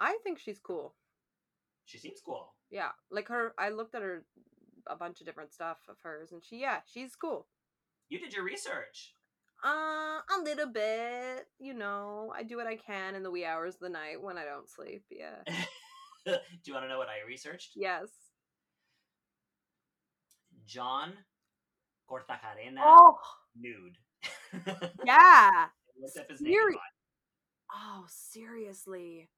I 0.00 0.18
think 0.24 0.38
she's 0.38 0.58
cool. 0.58 0.94
She 1.84 1.98
seems 1.98 2.20
cool. 2.24 2.54
Yeah, 2.70 2.90
like 3.10 3.28
her. 3.28 3.54
I 3.58 3.68
looked 3.70 3.94
at 3.94 4.02
her 4.02 4.24
a 4.88 4.96
bunch 4.96 5.20
of 5.20 5.26
different 5.26 5.52
stuff 5.52 5.78
of 5.88 5.96
hers, 6.02 6.32
and 6.32 6.42
she 6.44 6.60
yeah, 6.60 6.78
she's 6.92 7.14
cool. 7.14 7.46
You 8.08 8.18
did 8.18 8.32
your 8.32 8.44
research. 8.44 9.14
Uh, 9.64 9.68
a 10.18 10.42
little 10.42 10.66
bit. 10.72 11.46
You 11.60 11.74
know, 11.74 12.32
I 12.36 12.42
do 12.42 12.56
what 12.56 12.66
I 12.66 12.76
can 12.76 13.14
in 13.14 13.22
the 13.22 13.30
wee 13.30 13.44
hours 13.44 13.74
of 13.74 13.80
the 13.80 13.88
night 13.88 14.20
when 14.20 14.36
I 14.38 14.44
don't 14.44 14.68
sleep. 14.68 15.04
Yeah. 15.10 15.42
Do 16.26 16.32
you 16.64 16.72
want 16.72 16.84
to 16.84 16.88
know 16.88 16.98
what 16.98 17.08
I 17.08 17.26
researched? 17.26 17.72
yes. 17.76 18.08
Jon 20.66 21.12
Kortajarena 22.08 22.78
Oh, 22.80 23.18
nude. 23.56 23.98
Yeah. 25.04 25.66
Looked 26.00 26.18
up 26.18 26.30
his 26.30 26.38
Seri- 26.40 26.74
body. 26.74 26.78
Oh, 27.72 28.04
seriously. 28.08 29.28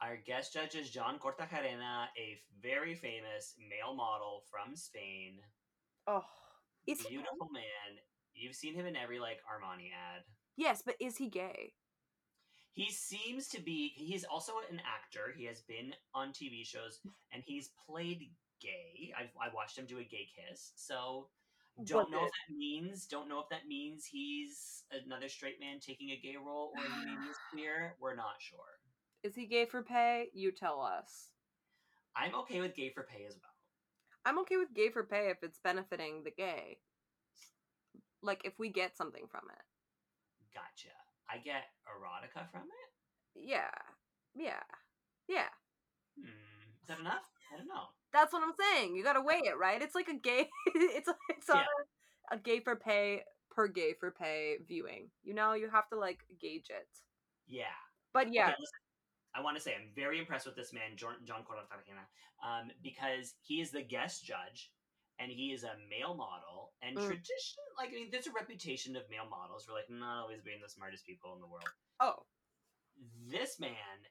Our 0.00 0.16
guest 0.16 0.52
judge 0.52 0.74
is 0.74 0.90
Jon 0.90 1.18
Kortajarena, 1.18 2.06
a 2.18 2.40
very 2.62 2.94
famous 2.94 3.54
male 3.58 3.94
model 3.94 4.42
from 4.50 4.76
Spain. 4.76 5.38
Oh, 6.06 6.24
is 6.86 7.00
he? 7.00 7.10
Beautiful 7.10 7.48
man. 7.52 7.98
You've 8.34 8.56
seen 8.56 8.74
him 8.74 8.86
in 8.86 8.96
every 8.96 9.18
like 9.20 9.38
Armani 9.48 9.90
ad. 9.92 10.22
Yes, 10.56 10.82
but 10.84 10.96
is 11.00 11.16
he 11.16 11.28
gay? 11.28 11.72
He 12.72 12.90
seems 12.90 13.48
to 13.48 13.62
be. 13.62 13.92
He's 13.96 14.24
also 14.24 14.54
an 14.70 14.80
actor. 14.80 15.32
He 15.36 15.44
has 15.46 15.62
been 15.62 15.94
on 16.14 16.30
TV 16.30 16.66
shows 16.66 17.00
and 17.32 17.42
he's 17.46 17.70
played 17.88 18.30
gay. 18.60 19.12
I've 19.18 19.30
I 19.40 19.54
watched 19.54 19.78
him 19.78 19.86
do 19.86 19.98
a 19.98 20.04
gay 20.04 20.28
kiss. 20.34 20.72
So 20.74 21.28
don't 21.82 22.10
know 22.10 22.24
if 22.24 22.30
that 22.30 22.56
means. 22.56 23.06
Don't 23.06 23.28
know 23.28 23.40
if 23.40 23.48
that 23.50 23.66
means 23.66 24.04
he's 24.04 24.84
another 25.04 25.28
straight 25.28 25.58
man 25.60 25.80
taking 25.80 26.10
a 26.10 26.20
gay 26.22 26.36
role 26.36 26.72
or 26.76 26.82
he 26.82 27.04
maybe 27.04 27.32
queer. 27.52 27.94
We're 28.00 28.14
not 28.14 28.36
sure. 28.38 28.78
Is 29.22 29.34
he 29.34 29.46
gay 29.46 29.64
for 29.66 29.82
pay? 29.82 30.28
You 30.34 30.52
tell 30.52 30.80
us. 30.80 31.30
I'm 32.16 32.34
okay 32.36 32.60
with 32.60 32.76
gay 32.76 32.90
for 32.94 33.02
pay 33.02 33.24
as 33.26 33.34
well. 33.34 33.50
I'm 34.24 34.38
okay 34.40 34.56
with 34.56 34.72
gay 34.74 34.90
for 34.90 35.02
pay 35.02 35.30
if 35.30 35.38
it's 35.42 35.58
benefiting 35.58 36.22
the 36.24 36.30
gay. 36.30 36.78
Like 38.22 38.42
if 38.44 38.58
we 38.58 38.70
get 38.70 38.96
something 38.96 39.24
from 39.28 39.42
it. 39.50 39.64
Gotcha. 40.54 40.94
I 41.28 41.38
get 41.38 41.64
erotica 41.88 42.50
from 42.50 42.62
it. 42.62 43.48
Yeah. 43.48 43.74
Yeah. 44.34 44.62
Yeah. 45.28 45.50
Hmm. 46.16 46.28
Is 46.82 46.88
that 46.88 47.00
enough? 47.00 47.24
I 47.52 47.58
don't 47.58 47.66
know. 47.66 47.88
That's 48.14 48.32
what 48.32 48.42
I'm 48.42 48.54
saying. 48.58 48.96
You 48.96 49.02
gotta 49.04 49.20
weigh 49.20 49.42
it, 49.44 49.58
right? 49.60 49.82
It's 49.82 49.94
like 49.94 50.08
a 50.08 50.14
gay 50.14 50.48
it's 50.74 51.08
a, 51.08 51.16
it's 51.28 51.50
on 51.50 51.58
a, 51.58 52.36
a 52.36 52.38
gay 52.38 52.60
for 52.60 52.76
pay 52.76 53.22
per 53.50 53.68
gay 53.68 53.94
for 53.98 54.10
pay 54.12 54.56
viewing. 54.66 55.10
You 55.24 55.34
know, 55.34 55.52
you 55.54 55.68
have 55.70 55.88
to 55.90 55.98
like 55.98 56.20
gauge 56.40 56.70
it. 56.70 56.88
Yeah. 57.48 57.64
But 58.12 58.32
yeah, 58.32 58.44
Okay, 58.44 58.56
listen, 58.60 58.78
I 59.34 59.42
want 59.42 59.56
to 59.56 59.62
say 59.62 59.74
I'm 59.74 59.90
very 59.96 60.20
impressed 60.20 60.46
with 60.46 60.54
this 60.56 60.72
man, 60.72 60.96
Jon, 60.96 61.16
Jon 61.26 61.42
Kortajarena, 61.42 62.06
um, 62.42 62.70
because 62.82 63.34
he 63.42 63.60
is 63.60 63.72
the 63.72 63.82
guest 63.82 64.24
judge 64.24 64.70
and 65.18 65.30
he 65.30 65.52
is 65.52 65.64
a 65.64 65.74
male 65.90 66.14
model. 66.14 66.72
And 66.82 66.96
Mm. 66.96 67.06
tradition, 67.06 67.62
like, 67.78 67.90
I 67.90 67.92
mean, 67.94 68.10
there's 68.10 68.26
a 68.28 68.32
reputation 68.32 68.96
of 68.96 69.10
male 69.10 69.26
models 69.28 69.64
for, 69.64 69.72
like, 69.72 69.90
not 69.90 70.22
always 70.22 70.40
being 70.42 70.60
the 70.62 70.68
smartest 70.68 71.06
people 71.06 71.34
in 71.34 71.40
the 71.40 71.46
world. 71.46 71.68
oh, 72.00 72.26
This 73.28 73.58
man 73.58 74.06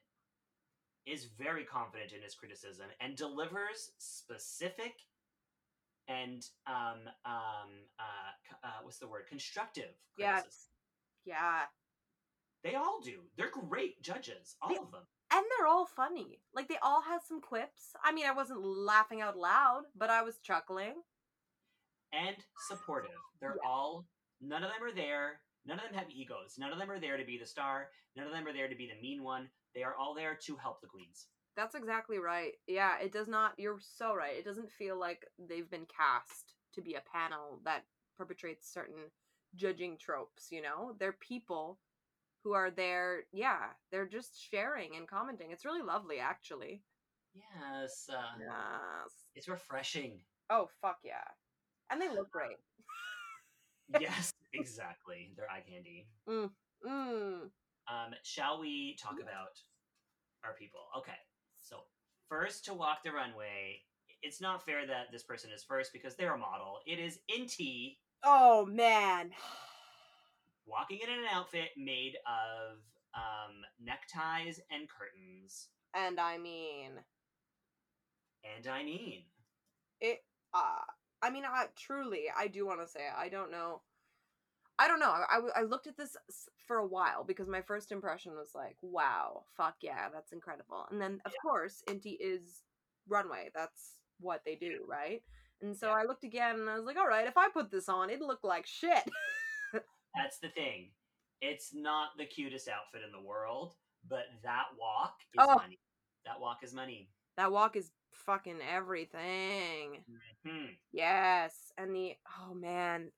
is 1.06 1.26
very 1.38 1.64
confident 1.64 2.12
in 2.12 2.22
his 2.22 2.34
criticism 2.34 2.86
and 3.00 3.16
delivers 3.16 3.90
specific 3.98 4.94
and 6.08 6.42
um 6.66 7.00
um 7.24 7.70
uh, 7.98 8.32
uh 8.66 8.68
what's 8.82 8.98
the 8.98 9.08
word 9.08 9.24
constructive 9.28 9.90
criticism. 10.16 10.44
yes. 10.46 10.68
Yeah. 11.24 11.62
they 12.62 12.74
all 12.74 13.00
do 13.02 13.20
they're 13.36 13.50
great 13.50 14.02
judges 14.02 14.56
all 14.62 14.68
They- 14.68 14.76
of 14.76 14.90
them 14.92 15.02
And 15.32 15.44
they're 15.58 15.66
all 15.66 15.86
funny. 15.86 16.40
Like 16.54 16.68
they 16.68 16.78
all 16.82 17.02
had 17.02 17.20
some 17.26 17.40
quips. 17.40 17.90
I 18.04 18.12
mean, 18.12 18.24
I 18.26 18.30
wasn't 18.32 18.62
laughing 18.62 19.20
out 19.20 19.36
loud, 19.36 19.82
but 19.96 20.08
I 20.10 20.22
was 20.22 20.38
chuckling. 20.38 20.94
and 22.12 22.36
supportive. 22.68 23.18
They're 23.40 23.56
Yeah. 23.60 23.68
all 23.68 24.06
none 24.40 24.62
of 24.62 24.70
them 24.70 24.82
are 24.84 24.92
there. 24.94 25.40
None 25.66 25.78
of 25.80 25.84
them 25.86 25.94
have 25.94 26.10
egos. 26.10 26.54
None 26.58 26.70
of 26.72 26.78
them 26.78 26.90
are 26.90 27.00
there 27.00 27.16
to 27.16 27.24
be 27.24 27.38
the 27.38 27.46
star. 27.46 27.90
None 28.14 28.26
of 28.26 28.32
them 28.32 28.46
are 28.46 28.52
there 28.52 28.68
to 28.68 28.76
be 28.76 28.86
the 28.86 29.00
mean 29.00 29.22
one. 29.24 29.50
They 29.74 29.82
are 29.82 29.94
all 29.96 30.14
there 30.14 30.38
to 30.46 30.56
help 30.56 30.80
the 30.80 30.86
queens. 30.86 31.26
That's 31.56 31.74
exactly 31.74 32.18
right. 32.18 32.52
Yeah, 32.66 32.98
it 33.00 33.12
does 33.12 33.28
not. 33.28 33.52
You're 33.58 33.78
so 33.80 34.14
right. 34.14 34.36
It 34.36 34.44
doesn't 34.44 34.70
feel 34.70 34.98
like 34.98 35.24
they've 35.48 35.70
been 35.70 35.86
cast 35.86 36.54
to 36.74 36.82
be 36.82 36.94
a 36.94 37.02
panel 37.12 37.60
that 37.64 37.84
perpetrates 38.16 38.72
certain 38.72 39.10
judging 39.54 39.96
tropes, 39.98 40.48
you 40.50 40.62
know? 40.62 40.94
They're 40.98 41.12
people 41.12 41.78
who 42.42 42.52
are 42.52 42.70
there. 42.70 43.24
Yeah, 43.32 43.66
they're 43.92 44.06
just 44.08 44.40
sharing 44.50 44.96
and 44.96 45.06
commenting. 45.08 45.50
It's 45.52 45.64
really 45.64 45.82
lovely, 45.82 46.18
actually. 46.18 46.82
Yes, 47.34 48.08
uh, 48.12 48.38
Yes. 48.40 49.12
it's 49.34 49.48
refreshing. 49.48 50.20
Oh, 50.50 50.68
fuck 50.80 50.98
yeah. 51.04 51.24
And 51.90 52.00
they 52.00 52.08
look 52.08 52.30
great. 52.30 52.56
yes, 54.00 54.32
exactly. 54.52 55.32
They're 55.36 55.50
eye 55.50 55.62
candy. 55.68 56.06
Mm. 56.28 56.50
Um, 57.88 58.14
shall 58.22 58.60
we 58.60 58.96
talk 59.00 59.14
about 59.20 59.60
our 60.44 60.54
people? 60.54 60.80
Okay, 60.98 61.16
so 61.60 61.78
first 62.28 62.64
to 62.66 62.74
walk 62.74 63.02
the 63.04 63.12
runway. 63.12 63.82
It's 64.22 64.40
not 64.40 64.64
fair 64.64 64.86
that 64.86 65.12
this 65.12 65.22
person 65.22 65.50
is 65.54 65.62
first 65.64 65.92
because 65.92 66.16
they're 66.16 66.34
a 66.34 66.38
model. 66.38 66.78
It 66.86 66.98
is 66.98 67.18
Inti 67.30 67.98
Oh, 68.22 68.64
man. 68.64 69.32
walking 70.66 70.98
in 71.02 71.10
an 71.10 71.26
outfit 71.30 71.68
made 71.76 72.14
of 72.26 72.78
um, 73.14 73.62
neckties 73.78 74.60
and 74.70 74.88
curtains. 74.88 75.68
And 75.94 76.18
I 76.18 76.38
mean, 76.38 76.92
And 78.56 78.66
I 78.66 78.82
mean, 78.82 79.24
it 80.00 80.24
uh 80.52 80.80
i 81.22 81.30
mean 81.30 81.44
i 81.44 81.66
truly 81.76 82.24
i 82.36 82.46
do 82.48 82.66
want 82.66 82.80
to 82.80 82.88
say 82.88 83.00
i 83.16 83.28
don't 83.28 83.50
know 83.50 83.80
i 84.78 84.88
don't 84.88 84.98
know 85.00 85.10
I, 85.10 85.40
I 85.56 85.62
looked 85.62 85.86
at 85.86 85.96
this 85.96 86.16
for 86.66 86.78
a 86.78 86.86
while 86.86 87.24
because 87.24 87.48
my 87.48 87.60
first 87.62 87.92
impression 87.92 88.32
was 88.32 88.50
like 88.54 88.76
wow 88.82 89.44
fuck 89.56 89.76
yeah 89.82 90.08
that's 90.12 90.32
incredible 90.32 90.86
and 90.90 91.00
then 91.00 91.20
of 91.24 91.32
course 91.42 91.82
inti 91.88 92.16
is 92.20 92.62
runway 93.08 93.50
that's 93.54 93.98
what 94.20 94.42
they 94.44 94.54
do 94.56 94.80
right 94.88 95.22
and 95.62 95.76
so 95.76 95.88
Yeah. 95.88 95.94
i 95.94 96.02
looked 96.04 96.24
again 96.24 96.56
and 96.60 96.68
i 96.70 96.74
was 96.76 96.84
like 96.86 96.96
all 96.96 97.06
right 97.06 97.26
if 97.26 97.36
i 97.36 97.48
put 97.48 97.70
this 97.70 97.88
on 97.88 98.10
it'd 98.10 98.20
look 98.20 98.42
like 98.44 98.66
shit 98.66 99.04
that's 100.14 100.38
the 100.38 100.48
thing. 100.50 100.90
It's 101.40 101.74
not 101.74 102.10
the 102.16 102.24
cutest 102.24 102.68
outfit 102.68 103.02
in 103.04 103.10
the 103.12 103.20
world, 103.26 103.74
but 104.08 104.26
that 104.44 104.66
walk 104.80 105.16
is 105.34 105.40
Oh. 105.46 105.56
money. 105.56 105.80
That 106.24 106.40
walk 106.40 106.58
is 106.62 106.72
money. 106.72 107.10
that 107.36 107.50
walk 107.50 107.74
is 107.76 107.90
fucking 108.12 108.60
everything 108.62 110.04
Hmm. 110.46 110.66
Yes, 110.92 111.72
and 111.76 111.94
the 111.94 112.14
oh 112.38 112.54
man, 112.54 113.10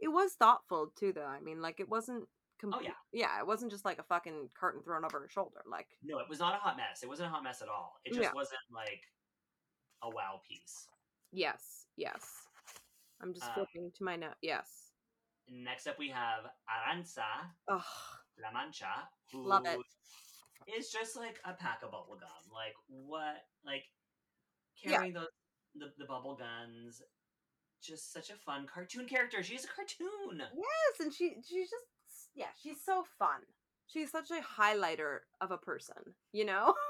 it 0.00 0.08
was 0.08 0.32
thoughtful 0.34 0.92
too. 0.98 1.12
Though 1.12 1.26
I 1.26 1.40
mean, 1.40 1.60
like 1.62 1.80
it 1.80 1.88
wasn't. 1.88 2.24
Oh, 2.62 2.80
yeah. 2.82 2.90
yeah. 3.10 3.38
It 3.40 3.46
wasn't 3.46 3.70
just 3.70 3.86
like 3.86 3.98
a 3.98 4.02
fucking 4.02 4.50
curtain 4.54 4.82
thrown 4.82 5.02
over 5.02 5.18
her 5.20 5.28
shoulder. 5.30 5.62
Like 5.70 5.86
No, 6.04 6.18
it 6.18 6.28
was 6.28 6.40
not 6.40 6.54
a 6.54 6.58
hot 6.58 6.76
mess. 6.76 7.02
It 7.02 7.08
wasn't 7.08 7.28
a 7.28 7.30
hot 7.30 7.42
mess 7.42 7.62
at 7.62 7.68
all. 7.68 7.94
It 8.04 8.10
just 8.10 8.20
Yeah. 8.20 8.32
wasn't 8.34 8.60
like 8.70 9.00
a 10.02 10.10
wow 10.10 10.42
piece. 10.46 10.86
yes, 11.32 11.86
yes. 11.96 12.20
I'm 13.22 13.32
just 13.32 13.46
Uh, 13.50 13.54
flipping 13.54 13.90
to 13.96 14.04
my 14.04 14.16
note. 14.16 14.34
Yes. 14.42 14.92
Next 15.48 15.86
up, 15.86 15.98
we 15.98 16.10
have 16.10 16.44
Arantxa 16.68 17.24
Oh, 17.68 17.84
La 18.42 18.50
Mancha, 18.52 19.08
who 19.32 19.46
Love 19.46 19.64
it. 19.66 19.80
is 20.66 20.90
just 20.92 21.16
like 21.16 21.40
a 21.46 21.54
pack 21.54 21.82
of 21.82 21.92
bubble 21.92 22.16
gum. 22.20 22.52
Like 22.52 22.74
what? 22.88 23.46
Like 23.64 23.84
Yeah. 24.76 24.90
carrying 24.96 25.14
those 25.14 25.28
the, 25.76 25.94
the 25.96 26.04
bubble 26.04 26.36
guns. 26.36 27.00
Just 27.82 28.12
such 28.12 28.30
a 28.30 28.34
fun 28.34 28.66
cartoon 28.72 29.06
character. 29.06 29.42
She's 29.42 29.64
a 29.64 29.68
cartoon. 29.68 30.42
yes, 30.54 31.00
and 31.00 31.12
she 31.12 31.34
she's 31.48 31.70
just 31.70 31.84
yeah, 32.34 32.46
she's 32.62 32.76
so 32.84 33.04
fun. 33.18 33.40
She's 33.86 34.10
such 34.10 34.30
a 34.30 34.40
highlighter 34.60 35.18
of 35.40 35.50
a 35.50 35.58
person. 35.58 35.96
You 36.32 36.44
know. 36.46 36.74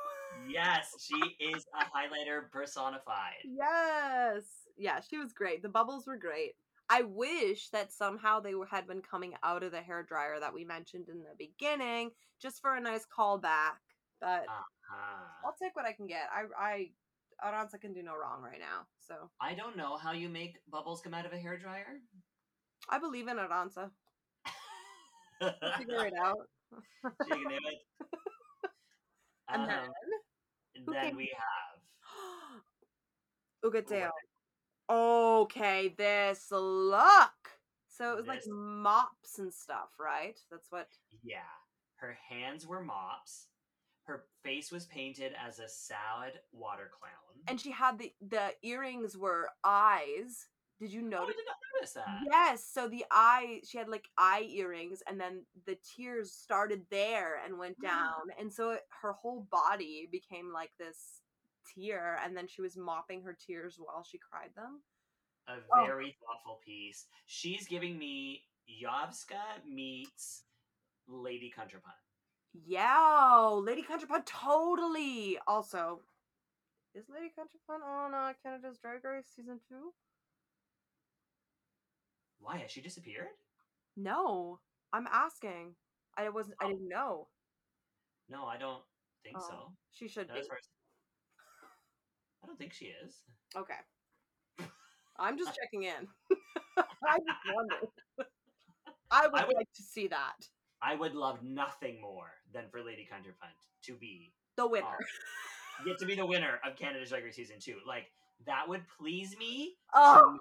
Yes, 0.48 0.94
she 1.00 1.16
is 1.44 1.66
a 1.74 1.84
highlighter 1.84 2.50
personified. 2.52 3.42
Yes. 3.44 4.44
Yeah, 4.78 5.00
she 5.00 5.18
was 5.18 5.32
great. 5.32 5.60
The 5.60 5.68
bubbles 5.68 6.06
were 6.06 6.16
great. 6.16 6.52
I 6.88 7.02
wish 7.02 7.68
that 7.70 7.92
somehow 7.92 8.38
they 8.38 8.54
were, 8.54 8.64
had 8.66 8.86
been 8.86 9.02
coming 9.02 9.34
out 9.42 9.64
of 9.64 9.72
the 9.72 9.80
hair 9.82 10.04
dryer 10.04 10.38
that 10.38 10.54
we 10.54 10.64
mentioned 10.64 11.08
in 11.08 11.18
the 11.18 11.34
beginning, 11.36 12.12
just 12.40 12.60
for 12.62 12.76
a 12.76 12.80
nice 12.80 13.04
callback. 13.06 13.78
But 14.20 14.44
Ah. 14.48 15.26
I'll 15.44 15.56
take 15.60 15.74
what 15.74 15.84
I 15.84 15.92
can 15.92 16.06
get. 16.06 16.28
I 16.32 16.44
I 16.58 16.90
Arantxa 17.44 17.80
can 17.80 17.92
do 17.92 18.02
no 18.02 18.16
wrong 18.16 18.42
right 18.42 18.58
now. 18.60 18.86
So 18.98 19.30
I 19.40 19.54
don't 19.54 19.76
know 19.76 19.96
how 19.96 20.12
you 20.12 20.28
make 20.28 20.58
bubbles 20.70 21.00
come 21.00 21.14
out 21.14 21.26
of 21.26 21.32
a 21.32 21.38
hair 21.38 21.56
dryer. 21.58 22.00
I 22.88 22.98
believe 22.98 23.28
in 23.28 23.36
Arantxa. 23.36 23.90
Figure 25.78 26.06
it 26.06 26.14
out. 26.14 26.36
She 27.24 27.30
can 27.30 27.48
do 27.48 27.56
it. 27.56 27.78
And 29.52 29.62
Um, 29.62 29.68
then 29.68 29.88
then 30.86 31.16
we 31.16 31.32
have 31.36 32.62
Hugáceo. 33.64 34.10
Okay, 34.88 35.88
this 35.96 36.46
look. 36.52 37.32
So 37.88 38.12
it 38.12 38.16
was 38.16 38.26
like 38.26 38.42
mops 38.46 39.38
and 39.38 39.52
stuff, 39.52 39.90
right? 39.98 40.38
That's 40.50 40.70
what. 40.70 40.88
Yeah. 41.24 41.38
Her 41.96 42.16
hands 42.28 42.66
were 42.66 42.82
mops. 42.82 43.48
Her 44.04 44.24
face 44.42 44.72
was 44.72 44.86
painted 44.86 45.32
as 45.40 45.58
a 45.58 45.68
sad 45.68 46.40
water 46.52 46.90
clown. 46.98 47.12
And 47.48 47.60
she 47.60 47.70
had 47.70 47.98
the 47.98 48.12
the 48.20 48.50
earrings 48.62 49.16
were 49.16 49.48
eyes. 49.64 50.46
Did 50.80 50.92
you 50.92 51.02
oh, 51.02 51.06
I 51.06 51.10
notice? 51.10 51.36
did 51.36 51.44
not 51.46 51.56
notice 51.76 51.92
that. 51.92 52.20
Yes. 52.30 52.64
So 52.64 52.88
the 52.88 53.04
eye, 53.10 53.60
she 53.68 53.76
had 53.78 53.88
like 53.88 54.08
eye 54.16 54.46
earrings, 54.50 55.02
and 55.06 55.20
then 55.20 55.44
the 55.66 55.76
tears 55.84 56.32
started 56.32 56.86
there 56.90 57.40
and 57.44 57.58
went 57.58 57.78
Mm. 57.78 57.82
down, 57.82 58.30
and 58.38 58.52
so 58.52 58.70
it, 58.70 58.86
her 59.02 59.12
whole 59.12 59.46
body 59.50 60.08
became 60.10 60.52
like 60.52 60.70
this 60.78 61.20
tear, 61.74 62.18
and 62.24 62.34
then 62.36 62.48
she 62.48 62.62
was 62.62 62.76
mopping 62.78 63.22
her 63.22 63.34
tears 63.34 63.76
while 63.78 64.02
she 64.02 64.18
cried 64.18 64.54
them. 64.56 64.82
A 65.48 65.58
Oh. 65.72 65.84
very 65.84 66.16
thoughtful 66.24 66.60
piece. 66.64 67.06
She's 67.26 67.66
giving 67.68 67.98
me 67.98 68.46
Yovska 68.82 69.62
meets 69.66 70.44
Lady 71.06 71.50
Contrapunt. 71.54 72.00
Yeah, 72.52 73.48
Lady 73.62 73.82
Contrapunt 73.82 74.26
totally. 74.26 75.38
Also, 75.46 76.00
is 76.94 77.04
Lady 77.08 77.32
Contrapunt 77.38 77.84
on 77.86 78.14
uh, 78.14 78.32
Canada's 78.42 78.78
Drag 78.78 79.04
Race 79.04 79.26
season 79.34 79.60
two? 79.68 79.92
Why 82.40 82.56
has 82.58 82.70
she 82.70 82.80
disappeared? 82.80 83.28
No, 83.96 84.58
I'm 84.92 85.06
asking. 85.12 85.74
I 86.16 86.28
wasn't. 86.28 86.56
I 86.60 86.64
Oh. 86.66 86.68
didn't 86.68 86.88
know. 86.88 87.28
No, 88.28 88.46
I 88.46 88.56
don't 88.56 88.82
think 89.22 89.36
Oh, 89.38 89.46
so. 89.48 89.72
She 89.92 90.08
should 90.08 90.28
Not 90.28 90.34
be. 90.34 90.40
as 90.40 90.46
far 90.48 90.56
as- 90.56 90.68
I 92.42 92.46
don't 92.46 92.58
think 92.58 92.72
she 92.72 92.86
is. 92.86 93.22
Okay. 93.56 93.78
I'm 95.18 95.36
just 95.38 95.54
checking 95.62 95.84
in. 95.84 96.08
I 96.76 97.18
just 97.18 97.54
wondered. 97.54 97.88
I 99.10 99.26
would, 99.28 99.46
would- 99.46 99.56
like 99.56 99.72
to 99.76 99.82
see 99.82 100.08
that. 100.08 100.36
I 100.82 100.94
would 100.94 101.14
love 101.14 101.42
nothing 101.42 102.00
more 102.00 102.30
than 102.52 102.64
for 102.70 102.82
Lady 102.82 103.08
Contrapunt 103.10 103.56
to 103.84 103.94
be 103.94 104.32
The 104.56 104.66
winner. 104.66 104.86
Um, 104.86 105.84
get 105.86 105.98
to 105.98 106.06
be 106.06 106.14
the 106.14 106.26
winner 106.26 106.60
of 106.64 106.76
Canada's 106.76 107.10
Drag 107.10 107.24
Race 107.24 107.36
season 107.36 107.56
two. 107.60 107.76
Like 107.86 108.10
that 108.46 108.68
would 108.68 108.82
please 108.98 109.36
me. 109.38 109.76
Oh, 109.94 110.38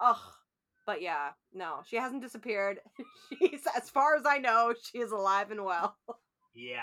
ugh. 0.00 0.16
But 0.84 1.00
yeah, 1.00 1.30
no, 1.54 1.80
she 1.86 1.96
hasn't 1.96 2.22
disappeared. 2.22 2.80
She's, 3.38 3.62
as 3.76 3.88
far 3.88 4.16
as 4.16 4.24
I 4.26 4.38
know, 4.38 4.74
she 4.82 4.98
is 4.98 5.12
alive 5.12 5.50
and 5.50 5.64
well. 5.64 5.96
Yeah, 6.54 6.80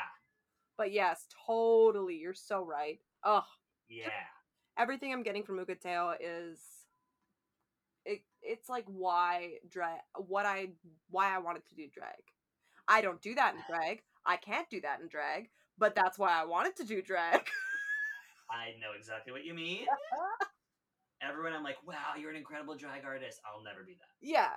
But 0.77 0.91
yes, 0.93 1.25
totally, 1.45 2.15
you're 2.15 2.33
so 2.33 2.63
right. 2.65 2.99
Oh. 3.23 3.43
yeah. 3.89 4.09
everything 4.77 5.11
I'm 5.11 5.21
getting 5.23 5.43
from 5.43 5.59
Hugáceo 5.59 6.15
is 6.19 6.59
it. 8.05 8.21
It's 8.41 8.69
like 8.69 8.85
why 8.87 9.55
drag, 9.69 9.99
what 10.15 10.45
I 10.45 10.69
why 11.09 11.35
I 11.35 11.39
wanted 11.39 11.67
to 11.69 11.75
do 11.75 11.87
drag. 11.93 12.15
I 12.89 13.01
don't 13.01 13.21
do 13.21 13.35
that 13.35 13.53
in 13.55 13.61
drag. 13.69 14.01
I 14.25 14.35
can't 14.37 14.69
do 14.69 14.81
that 14.81 14.99
in 15.01 15.07
drag. 15.07 15.49
But 15.77 15.95
that's 15.95 16.19
why 16.19 16.31
I 16.31 16.43
wanted 16.45 16.75
to 16.77 16.83
do 16.83 17.01
drag. 17.01 17.47
I 18.51 18.75
know 18.81 18.91
exactly 18.97 19.31
what 19.31 19.45
you 19.45 19.53
mean. 19.53 19.85
Everyone, 21.21 21.53
I'm 21.53 21.63
like, 21.63 21.77
wow, 21.85 22.15
you're 22.19 22.31
an 22.31 22.35
incredible 22.35 22.75
drag 22.75 23.05
artist. 23.05 23.39
I'll 23.45 23.63
never 23.63 23.83
be 23.85 23.93
that. 23.93 24.07
yeah, 24.21 24.49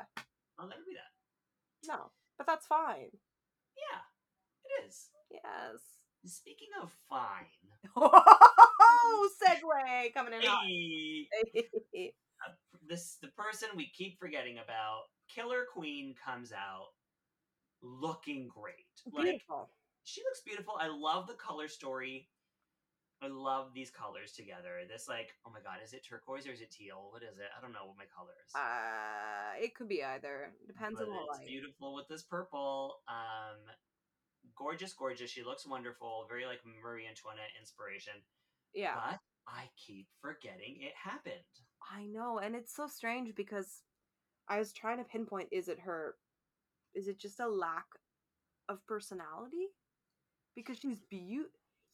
I'll 0.59 0.67
never 0.69 0.81
be 0.87 0.95
that. 0.95 1.93
no, 1.93 2.11
but 2.39 2.47
that's 2.47 2.67
fine. 2.67 3.11
Yeah, 3.77 4.01
it 4.65 4.87
is. 4.89 5.11
Yes. 5.31 5.81
Speaking 6.25 6.69
of 6.83 6.93
fine, 7.09 7.47
Oh, 7.97 9.29
segue 9.43 10.15
coming 10.15 10.35
in 10.35 10.41
hey, 10.43 12.13
uh, 12.47 12.53
this 12.89 13.19
the 13.21 13.29
person 13.29 13.69
we 13.77 13.91
keep 13.97 14.19
forgetting 14.21 14.59
about. 14.59 15.03
Killer 15.35 15.65
Queen 15.73 16.15
comes 16.25 16.53
out 16.53 16.89
looking 17.83 18.49
great. 18.49 18.87
Like 19.13 19.25
Beautiful. 19.25 19.71
she 20.05 20.23
looks 20.23 20.41
beautiful. 20.45 20.75
I 20.79 20.89
love 20.89 21.27
the 21.27 21.35
color 21.35 21.69
story. 21.69 22.29
I 23.23 23.29
love 23.29 23.71
these 23.73 23.91
colors 23.91 24.33
together. 24.33 24.83
This 24.89 25.07
like, 25.09 25.31
oh 25.47 25.51
my 25.53 25.61
god, 25.61 25.79
is 25.85 25.93
it 25.93 26.03
turquoise 26.05 26.47
or 26.47 26.53
is 26.53 26.61
it 26.61 26.71
teal? 26.73 27.09
What 27.11 27.23
is 27.23 27.39
it? 27.39 27.47
I 27.57 27.61
don't 27.63 27.73
know 27.73 27.87
what 27.87 27.97
my 27.97 28.07
color 28.11 28.35
is. 28.47 28.53
Uh, 28.55 29.63
it 29.63 29.75
could 29.77 29.89
be 29.89 30.03
either. 30.03 30.51
Depends 30.67 30.99
but 30.99 31.07
on 31.09 31.15
the 31.15 31.21
it's 31.23 31.39
light. 31.39 31.47
beautiful 31.47 31.95
with 31.95 32.09
this 32.09 32.23
purple. 32.23 32.97
Um, 33.09 33.63
gorgeous, 34.59 34.93
gorgeous. 34.93 35.31
She 35.31 35.45
looks 35.45 35.67
wonderful. 35.67 36.27
Very 36.29 36.47
like 36.47 36.61
Marie 36.67 37.07
Antoinette 37.07 37.55
inspiration. 37.61 38.15
Yeah, 38.75 38.95
But 38.97 39.21
I 39.47 39.69
keep 39.77 40.09
forgetting 40.21 40.79
it 40.81 40.93
happened. 40.97 41.35
I 41.95 42.05
know, 42.07 42.39
and 42.39 42.57
it's 42.57 42.75
so 42.75 42.87
strange 42.89 43.35
because 43.37 43.83
I 44.49 44.59
was 44.59 44.73
trying 44.73 44.99
to 44.99 45.05
pinpoint: 45.05 45.49
is 45.53 45.69
it 45.69 45.79
her? 45.81 46.17
Is 46.95 47.09
it 47.09 47.19
just 47.19 47.41
a 47.41 47.49
lack 47.49 47.87
of 48.69 48.85
personality? 48.87 49.69
Because 50.55 50.79
she's 50.79 50.99
beautiful. 51.11 51.51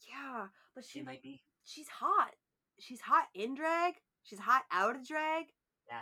Yeah, 0.07 0.47
but 0.75 0.85
she 0.85 0.99
She 0.99 1.05
might 1.05 1.21
be. 1.21 1.43
she's 1.65 1.87
hot. 1.87 2.35
She's 2.79 3.01
hot 3.01 3.27
in 3.33 3.55
drag. 3.55 3.95
She's 4.23 4.39
hot 4.39 4.63
out 4.71 4.95
of 4.95 5.07
drag. 5.07 5.45
Yeah. 5.87 6.01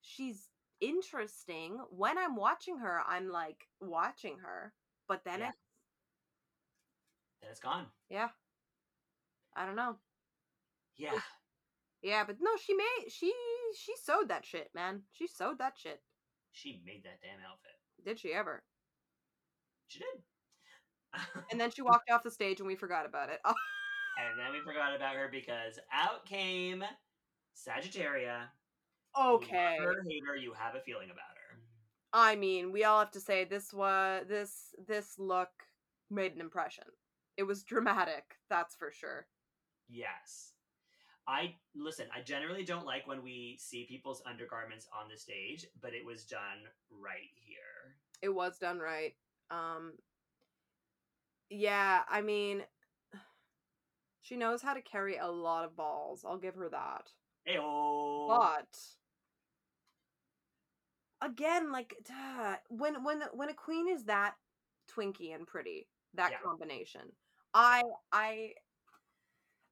She's 0.00 0.48
interesting. 0.80 1.78
When 1.90 2.18
I'm 2.18 2.36
watching 2.36 2.78
her, 2.78 3.00
I'm 3.06 3.28
like 3.28 3.68
watching 3.80 4.38
her. 4.38 4.72
But 5.08 5.24
then 5.24 5.40
Yeah. 5.40 5.48
it 5.50 5.54
Then 7.40 7.50
it's 7.50 7.60
gone. 7.60 7.86
yeah. 8.08 8.28
I 9.56 9.66
don't 9.66 9.76
know. 9.76 9.96
Yeah. 10.96 11.20
Yeah, 12.02 12.24
but 12.24 12.36
no, 12.40 12.50
she 12.56 12.74
made 12.74 13.10
she 13.10 13.32
she 13.76 13.94
sewed 13.96 14.28
that 14.28 14.44
shit, 14.44 14.70
man. 14.74 15.02
She 15.12 15.26
sewed 15.26 15.58
that 15.58 15.78
shit. 15.78 16.02
She 16.52 16.82
made 16.84 17.04
that 17.04 17.20
damn 17.22 17.40
outfit. 17.40 17.78
Did 18.04 18.18
she 18.18 18.32
ever? 18.32 18.62
She 19.88 20.00
did. 20.00 20.22
And 21.50 21.60
then 21.60 21.70
she 21.70 21.82
walked 21.82 22.10
off 22.10 22.22
the 22.22 22.30
stage 22.30 22.60
and 22.60 22.66
we 22.66 22.76
forgot 22.76 23.06
about 23.06 23.30
it. 23.30 23.40
And 24.16 24.38
then 24.38 24.52
we 24.52 24.60
forgot 24.60 24.94
about 24.94 25.16
her 25.16 25.28
because 25.28 25.78
out 25.92 26.24
came 26.24 26.84
Sagittaria. 27.56 28.48
okay. 29.20 29.76
You 29.80 29.86
her, 29.86 30.02
hate 30.08 30.22
her, 30.26 30.36
you 30.36 30.52
have 30.52 30.76
a 30.76 30.80
feeling 30.80 31.10
about 31.10 31.34
her. 31.36 31.58
I 32.12 32.36
mean, 32.36 32.70
we 32.72 32.84
all 32.84 33.00
have 33.00 33.10
to 33.12 33.20
say 33.20 33.44
this 33.44 33.72
was 33.72 34.26
this 34.28 34.74
this 34.86 35.18
look 35.18 35.50
made 36.10 36.34
an 36.34 36.40
impression. 36.40 36.84
It 37.36 37.42
was 37.42 37.64
dramatic, 37.64 38.36
that's 38.48 38.76
for 38.76 38.92
sure. 38.92 39.26
Yes. 39.88 40.52
I 41.26 41.54
listen, 41.74 42.06
I 42.14 42.20
generally 42.22 42.64
don't 42.64 42.86
like 42.86 43.06
when 43.06 43.22
we 43.22 43.56
see 43.58 43.86
people's 43.88 44.22
undergarments 44.26 44.86
on 44.92 45.08
the 45.08 45.16
stage, 45.18 45.66
but 45.80 45.94
it 45.94 46.04
was 46.04 46.24
done 46.24 46.68
right 46.90 47.32
here. 47.34 47.73
It 48.24 48.34
was 48.34 48.58
done 48.58 48.78
right. 48.78 49.14
Um 49.50 49.92
Yeah, 51.50 52.02
I 52.08 52.22
mean 52.22 52.64
she 54.22 54.36
knows 54.36 54.62
how 54.62 54.72
to 54.72 54.80
carry 54.80 55.18
a 55.18 55.26
lot 55.26 55.66
of 55.66 55.76
balls. 55.76 56.24
I'll 56.26 56.38
give 56.38 56.54
her 56.54 56.70
that. 56.70 57.10
Heyo. 57.46 58.26
But 58.26 58.78
again, 61.20 61.70
like 61.70 61.94
duh, 62.08 62.56
when 62.70 63.04
when 63.04 63.20
when 63.34 63.50
a 63.50 63.54
queen 63.54 63.86
is 63.86 64.04
that 64.04 64.36
twinky 64.88 65.34
and 65.34 65.46
pretty, 65.46 65.88
that 66.14 66.30
Yeah. 66.32 66.38
combination, 66.42 67.02
I 67.52 67.82
I 68.10 68.54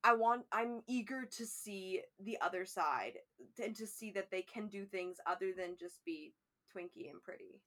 I 0.05 0.13
want 0.13 0.45
I'm 0.53 0.83
eager 0.87 1.25
to 1.25 1.47
see 1.47 2.03
the 2.21 2.39
other 2.43 2.67
side 2.67 3.15
and 3.59 3.75
to 3.77 3.87
see 3.87 4.11
that 4.11 4.31
they 4.31 4.43
can 4.43 4.69
do 4.69 4.85
things 4.85 5.17
other 5.27 5.55
than 5.55 5.77
just 5.79 6.05
be 6.05 6.35
twinky 6.77 7.11
and 7.11 7.23
pretty. 7.23 7.63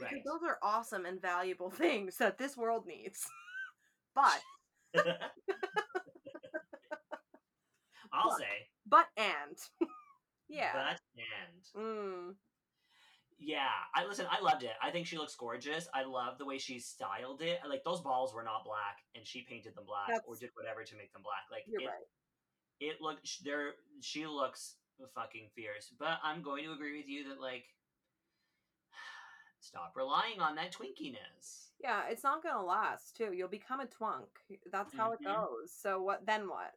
Because 0.00 0.12
right. 0.14 0.24
those 0.24 0.40
are 0.48 0.58
awesome 0.62 1.04
and 1.06 1.20
valuable 1.22 1.70
things 1.84 2.16
that 2.16 2.38
this 2.38 2.56
world 2.56 2.84
needs. 2.86 3.24
but 4.14 4.40
I'll 8.12 8.30
But- 8.30 8.38
say. 8.38 8.68
but 8.86 9.06
and 9.16 9.56
yeah. 10.48 10.72
But 10.72 11.00
and 11.16 11.64
Mm. 11.84 12.34
yeah, 13.38 13.68
I 13.94 14.04
listen, 14.04 14.26
I 14.28 14.40
loved 14.40 14.64
it. 14.64 14.72
I 14.82 14.90
think 14.90 15.06
she 15.06 15.16
looks 15.16 15.36
gorgeous. 15.36 15.88
I 15.94 16.02
love 16.02 16.38
the 16.38 16.44
way 16.44 16.58
she 16.58 16.80
styled 16.80 17.40
it. 17.42 17.60
Like 17.68 17.84
those 17.84 18.00
balls 18.00 18.34
were 18.34 18.42
not 18.42 18.64
black 18.64 18.98
and 19.14 19.24
she 19.26 19.42
painted 19.42 19.74
them 19.76 19.84
black 19.86 20.22
or 20.26 20.34
did 20.36 20.50
whatever 20.54 20.82
to 20.82 20.96
make 20.96 21.12
them 21.12 21.22
black. 21.22 21.44
Like 21.52 21.64
You're 21.68 21.82
it, 21.82 21.86
right. 21.86 22.06
it 22.80 22.96
looked 23.00 23.44
there 23.44 23.74
she 24.00 24.26
looks 24.26 24.74
fucking 25.14 25.50
fierce. 25.54 25.92
But 25.98 26.18
I'm 26.24 26.42
going 26.42 26.64
to 26.64 26.72
agree 26.72 26.96
with 26.98 27.08
you 27.08 27.28
that 27.28 27.40
like 27.40 27.64
stop 29.60 29.92
relying 29.96 30.40
on 30.40 30.54
that 30.56 30.72
twinkiness. 30.72 31.68
Yeah, 31.82 32.02
it's 32.08 32.24
not 32.24 32.42
gonna 32.42 32.62
last 32.64 33.16
too. 33.16 33.32
You'll 33.32 33.48
become 33.48 33.80
a 33.80 33.86
twunk. 33.86 34.28
That's 34.70 34.94
how 34.94 35.12
it 35.12 35.20
Mhm. 35.20 35.34
goes. 35.34 35.72
So 35.72 36.02
what? 36.02 36.24
Then 36.26 36.48
what? 36.48 36.74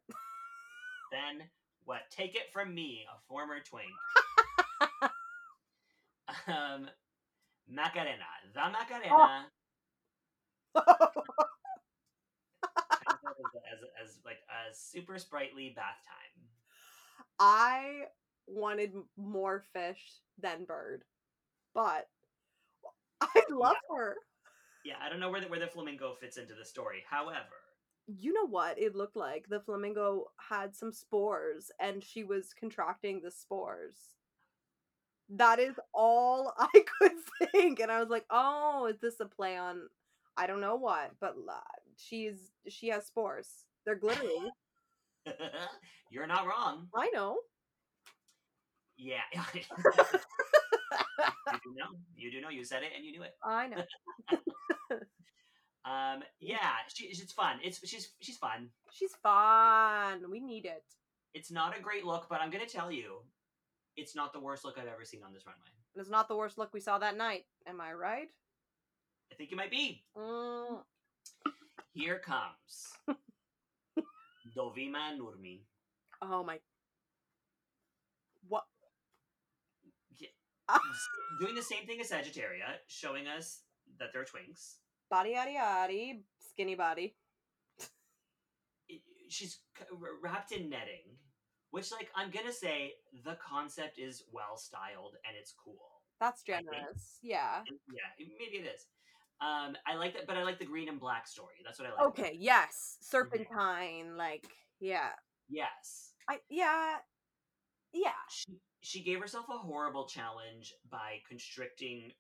Then 1.12 1.50
what? 1.86 2.10
Take 2.10 2.36
it 2.36 2.52
from 2.52 2.74
me, 2.74 3.06
a 3.14 3.20
former 3.28 3.60
twink. 3.62 3.92
um 6.48 6.90
Macarena. 7.68 8.26
The 8.54 8.70
Macarena 8.70 9.48
as, 10.76 10.84
as, 13.72 13.80
as 14.02 14.20
like 14.26 14.40
a 14.50 14.74
super 14.74 15.18
sprightly 15.20 15.70
bath 15.76 16.02
time. 16.06 16.48
I 17.40 18.08
wanted 18.48 18.94
more 19.18 19.62
fish 19.74 20.22
than 20.40 20.66
bird, 20.66 21.04
but 21.74 22.10
I 23.36 23.44
love 23.52 23.78
her. 23.96 24.16
Yeah, 24.86 24.96
I 25.02 25.10
don't 25.10 25.20
know 25.20 25.32
where 25.32 25.42
the, 25.42 25.48
where 25.48 25.60
the 25.60 25.68
flamingo 25.68 26.14
fits 26.16 26.38
into 26.38 26.54
the 26.56 26.66
story. 26.66 27.04
However, 27.10 27.56
You 28.08 28.34
know 28.34 28.48
what 28.48 28.80
it 28.80 28.96
looked 28.96 29.16
like? 29.16 29.48
The 29.50 29.60
flamingo 29.62 30.32
had 30.38 30.76
some 30.76 30.92
spores, 30.92 31.72
and 31.80 32.04
she 32.04 32.24
was 32.24 32.54
contracting 32.54 33.22
the 33.22 33.32
spores. 33.32 33.98
That 35.30 35.60
is 35.60 35.76
all 35.94 36.54
I 36.60 36.84
could 37.00 37.14
think, 37.52 37.80
and 37.80 37.92
I 37.92 38.00
was 38.00 38.10
like, 38.10 38.26
"Oh, 38.30 38.88
is 38.88 39.00
this 39.00 39.20
a 39.20 39.26
play 39.26 39.58
on? 39.58 39.90
I 40.38 40.48
don't 40.48 40.62
know 40.62 40.76
what, 40.76 41.12
but 41.20 41.36
uh, 41.50 41.60
she's 41.98 42.52
she 42.68 42.90
has 42.90 43.06
spores. 43.08 43.66
They're 43.86 43.96
glittery. 43.96 44.52
you're 46.10 46.28
not 46.28 46.48
wrong. 46.48 46.88
I 46.96 47.10
know. 47.14 47.38
Yeah. 48.98 49.22
You 51.20 51.60
do 51.64 51.74
know. 51.76 51.98
You 52.16 52.32
do 52.32 52.42
know. 52.42 52.50
You 52.50 52.64
said 52.64 52.84
it 52.84 52.92
and 52.96 53.06
you 53.06 53.12
knew 53.12 53.24
it. 53.24 53.34
I 53.44 53.68
know. 53.68 53.84
Um, 55.86 56.24
yeah, 56.40 56.72
she, 56.94 57.06
it's 57.08 57.34
fun. 57.34 57.58
It's 57.62 57.86
she's 57.86 58.14
she's 58.22 58.38
fun. 58.38 58.70
She's 58.92 59.12
fun. 59.22 60.22
We 60.32 60.40
need 60.40 60.66
it. 60.66 60.84
It's 61.34 61.52
not 61.52 61.78
a 61.78 61.82
great 61.82 62.06
look, 62.06 62.28
but 62.30 62.40
I'm 62.40 62.50
gonna 62.52 62.66
tell 62.66 62.90
you, 62.90 63.18
it's 63.98 64.16
not 64.16 64.32
the 64.32 64.40
worst 64.40 64.64
look 64.64 64.78
I've 64.78 64.88
ever 64.88 65.04
seen 65.04 65.24
on 65.26 65.34
this 65.34 65.46
runway. 65.46 65.68
And 65.94 66.02
it's 66.02 66.10
not 66.10 66.30
the 66.30 66.38
worst 66.38 66.58
look 66.58 66.74
we 66.74 66.80
saw 66.80 67.00
that 67.00 67.18
night. 67.18 67.44
Am 67.68 67.82
I 67.82 67.92
right? 67.94 68.28
I 69.32 69.36
think 69.36 69.52
it 69.52 69.56
might 69.56 69.72
be. 69.72 70.04
Mm, 70.18 70.80
Here 71.92 72.20
comes 72.20 72.94
Dovima 74.58 75.18
Nurmi. 75.20 75.60
oh 76.22 76.44
my. 76.46 76.60
What? 78.48 78.64
Doing 81.40 81.56
the 81.56 81.62
same 81.62 81.86
thing 81.86 82.00
as 82.00 82.10
Sagittaria, 82.10 82.80
showing 82.88 83.28
us 83.28 83.62
that 84.00 84.10
they're 84.14 84.24
twinks. 84.24 84.76
Body, 85.10 85.36
yaddy, 85.36 85.58
yaddy. 85.58 86.22
Skinny 86.40 86.76
body. 86.76 87.16
She's 89.30 89.60
wrapped 90.22 90.52
in 90.52 90.70
netting, 90.70 91.18
which, 91.72 91.92
like, 91.92 92.10
I'm 92.16 92.30
gonna 92.30 92.54
say 92.54 92.94
the 93.26 93.36
concept 93.36 93.98
is 93.98 94.24
well 94.32 94.58
styled 94.58 95.16
and 95.28 95.36
it's 95.40 95.54
cool. 95.54 96.02
That's 96.20 96.44
generous. 96.44 97.18
Yeah. 97.22 97.64
Yeah, 97.68 98.10
maybe 98.20 98.58
it 98.58 98.74
is. 98.74 98.86
Um, 99.42 99.76
I 99.86 99.96
like 99.96 100.14
that, 100.14 100.28
but 100.28 100.38
I 100.38 100.44
like 100.44 100.60
the 100.60 100.66
green 100.66 100.88
and 100.88 101.00
black 101.00 101.28
story. 101.28 101.56
That's 101.66 101.80
what 101.80 101.90
I 101.90 101.92
like. 101.92 102.08
Okay. 102.08 102.38
Yes. 102.40 102.98
Serpentine. 103.02 104.16
Like. 104.16 104.48
Yeah. 104.80 105.10
Yes. 105.50 106.14
I. 106.30 106.40
Yeah. 106.50 106.98
Yeah. 107.94 108.10
She 108.30 108.58
she 108.82 109.04
gave 109.04 109.20
herself 109.20 109.46
a 109.50 109.58
horrible 109.58 110.08
challenge 110.08 110.74
by 110.90 111.20
constricting 111.30 112.12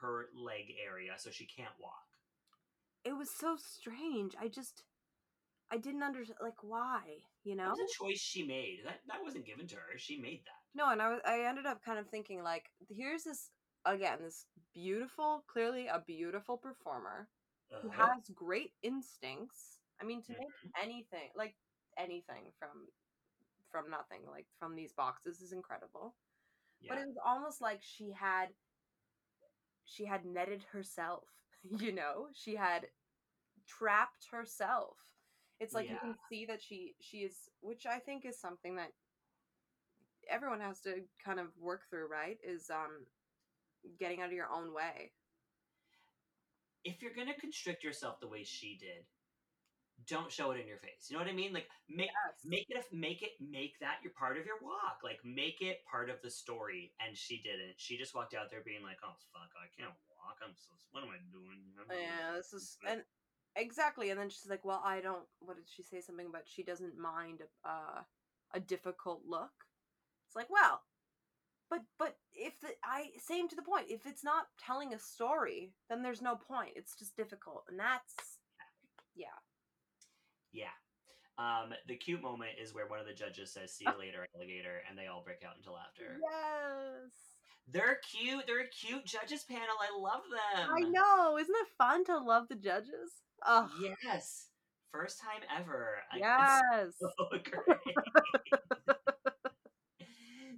her 0.00 0.26
leg 0.34 0.74
area 0.84 1.12
so 1.16 1.30
she 1.30 1.46
can't 1.46 1.74
walk. 1.80 2.06
It 3.04 3.16
was 3.16 3.30
so 3.30 3.56
strange. 3.56 4.34
I 4.40 4.48
just. 4.48 4.84
I 5.70 5.78
didn't 5.78 6.02
understand. 6.02 6.38
Like 6.42 6.62
why? 6.62 7.00
You 7.44 7.56
know? 7.56 7.64
It 7.64 7.70
was 7.70 7.90
a 7.96 8.04
choice 8.04 8.20
she 8.20 8.42
made. 8.46 8.80
That 8.84 9.00
that 9.08 9.22
wasn't 9.22 9.46
given 9.46 9.66
to 9.68 9.76
her. 9.76 9.96
She 9.96 10.20
made 10.20 10.42
that. 10.44 10.60
No, 10.74 10.90
and 10.90 11.00
I 11.02 11.08
was, 11.08 11.20
I 11.26 11.40
ended 11.48 11.66
up 11.66 11.82
kind 11.84 11.98
of 11.98 12.08
thinking 12.08 12.42
like 12.42 12.66
here's 12.88 13.24
this 13.24 13.50
again 13.86 14.18
this 14.22 14.44
beautiful, 14.74 15.44
clearly 15.50 15.86
a 15.86 16.00
beautiful 16.06 16.56
performer 16.58 17.28
who 17.80 17.88
Uh-huh. 17.88 18.06
has 18.14 18.28
great 18.34 18.72
instincts. 18.82 19.78
I 20.00 20.04
mean, 20.04 20.22
to 20.24 20.32
make 20.32 20.72
anything 20.82 21.30
like 21.36 21.54
anything 21.98 22.52
from 22.58 22.86
from 23.72 23.90
nothing, 23.90 24.22
like 24.30 24.46
from 24.60 24.76
these 24.76 24.92
boxes, 24.94 25.42
is 25.42 25.52
incredible. 25.52 26.16
But 26.88 26.98
it 26.98 27.06
was 27.08 27.18
almost 27.24 27.62
like 27.62 27.80
she 27.82 28.12
had 28.12 28.48
she 29.84 30.06
had 30.06 30.26
netted 30.26 30.64
herself. 30.72 31.24
You 31.80 31.92
know, 31.92 32.28
she 32.34 32.56
had 32.56 32.88
trapped 33.68 34.26
herself. 34.32 34.96
It's 35.60 35.74
like 35.74 35.90
you 35.90 35.98
can 35.98 36.16
see 36.28 36.46
that 36.46 36.62
she 36.62 36.96
she 37.00 37.18
is, 37.18 37.48
which 37.60 37.86
I 37.86 38.00
think 38.00 38.24
is 38.26 38.40
something 38.40 38.76
that 38.76 38.92
everyone 40.28 40.60
has 40.60 40.80
to 40.82 41.04
kind 41.24 41.40
of 41.40 41.48
work 41.58 41.82
through, 41.90 42.08
right? 42.08 42.38
Is 42.44 42.70
um 42.70 43.06
getting 43.98 44.20
out 44.22 44.28
of 44.28 44.32
your 44.32 44.50
own 44.50 44.74
way. 44.74 45.12
if 46.84 47.02
you're 47.02 47.14
gonna 47.14 47.34
constrict 47.34 47.84
yourself 47.84 48.20
the 48.20 48.28
way 48.28 48.44
she 48.44 48.76
did, 48.76 49.06
don't 50.06 50.30
show 50.30 50.50
it 50.50 50.60
in 50.60 50.66
your 50.66 50.78
face. 50.78 51.08
You 51.08 51.16
know 51.16 51.22
what 51.22 51.30
I 51.30 51.34
mean? 51.34 51.52
Like 51.52 51.68
make 51.88 52.10
make 52.44 52.66
it 52.68 52.76
a, 52.76 52.84
make 52.94 53.22
it 53.22 53.32
make 53.40 53.78
that 53.80 53.98
your 54.02 54.12
part 54.12 54.38
of 54.38 54.46
your 54.46 54.58
walk. 54.62 55.00
Like 55.04 55.20
make 55.24 55.60
it 55.60 55.80
part 55.90 56.10
of 56.10 56.16
the 56.22 56.30
story. 56.30 56.92
And 57.04 57.16
she 57.16 57.38
didn't. 57.42 57.76
She 57.76 57.96
just 57.96 58.14
walked 58.14 58.34
out 58.34 58.50
there 58.50 58.62
being 58.64 58.82
like, 58.82 58.98
"Oh 59.04 59.14
fuck, 59.32 59.50
I 59.56 59.68
can't 59.78 59.94
walk. 60.18 60.38
I'm 60.42 60.54
so 60.56 60.74
what 60.90 61.04
am 61.04 61.10
I 61.10 61.20
doing?" 61.30 61.60
I'm 61.78 61.86
Yeah, 61.90 62.36
this 62.36 62.52
is 62.52 62.78
and 62.88 63.02
exactly. 63.56 64.10
And 64.10 64.18
then 64.18 64.28
she's 64.28 64.50
like, 64.50 64.64
"Well, 64.64 64.82
I 64.84 65.00
don't." 65.00 65.24
What 65.40 65.56
did 65.56 65.68
she 65.68 65.82
say? 65.82 66.00
Something 66.00 66.26
about 66.26 66.42
she 66.46 66.62
doesn't 66.62 66.98
mind 66.98 67.42
uh, 67.64 68.02
a 68.54 68.60
difficult 68.60 69.22
look. 69.26 69.52
It's 70.26 70.36
like, 70.36 70.50
well, 70.50 70.82
but 71.70 71.80
but 71.98 72.16
if 72.34 72.60
the 72.60 72.68
I 72.84 73.10
same 73.18 73.48
to 73.48 73.56
the 73.56 73.62
point. 73.62 73.86
If 73.88 74.06
it's 74.06 74.24
not 74.24 74.46
telling 74.58 74.94
a 74.94 74.98
story, 74.98 75.72
then 75.88 76.02
there's 76.02 76.22
no 76.22 76.36
point. 76.36 76.72
It's 76.76 76.96
just 76.96 77.16
difficult, 77.16 77.64
and 77.68 77.78
that's 77.78 78.14
yeah. 79.14 79.38
Yeah. 80.52 80.72
Um, 81.38 81.72
the 81.88 81.96
cute 81.96 82.22
moment 82.22 82.50
is 82.62 82.74
where 82.74 82.86
one 82.86 83.00
of 83.00 83.06
the 83.06 83.14
judges 83.14 83.52
says, 83.52 83.72
"See 83.72 83.84
you 83.86 83.92
later, 83.98 84.26
alligator," 84.36 84.82
and 84.88 84.98
they 84.98 85.06
all 85.06 85.22
break 85.24 85.42
out 85.46 85.56
into 85.56 85.72
laughter. 85.72 86.18
Yes, 86.20 87.10
They're 87.68 87.98
cute. 88.10 88.44
They're 88.46 88.60
a 88.62 88.68
cute 88.68 89.06
judges 89.06 89.44
panel. 89.44 89.76
I 89.80 89.98
love 89.98 90.22
them. 90.30 90.68
I 90.76 90.80
know. 90.88 91.38
Isn't 91.38 91.54
it 91.54 91.68
fun 91.78 92.04
to 92.06 92.18
love 92.18 92.48
the 92.48 92.56
judges? 92.56 93.22
Oh 93.46 93.68
Yes. 94.04 94.48
First 94.92 95.20
time 95.22 95.40
ever. 95.58 95.96
I- 96.12 96.18
yes. 96.18 96.92
so 97.00 97.08
great. 97.30 97.78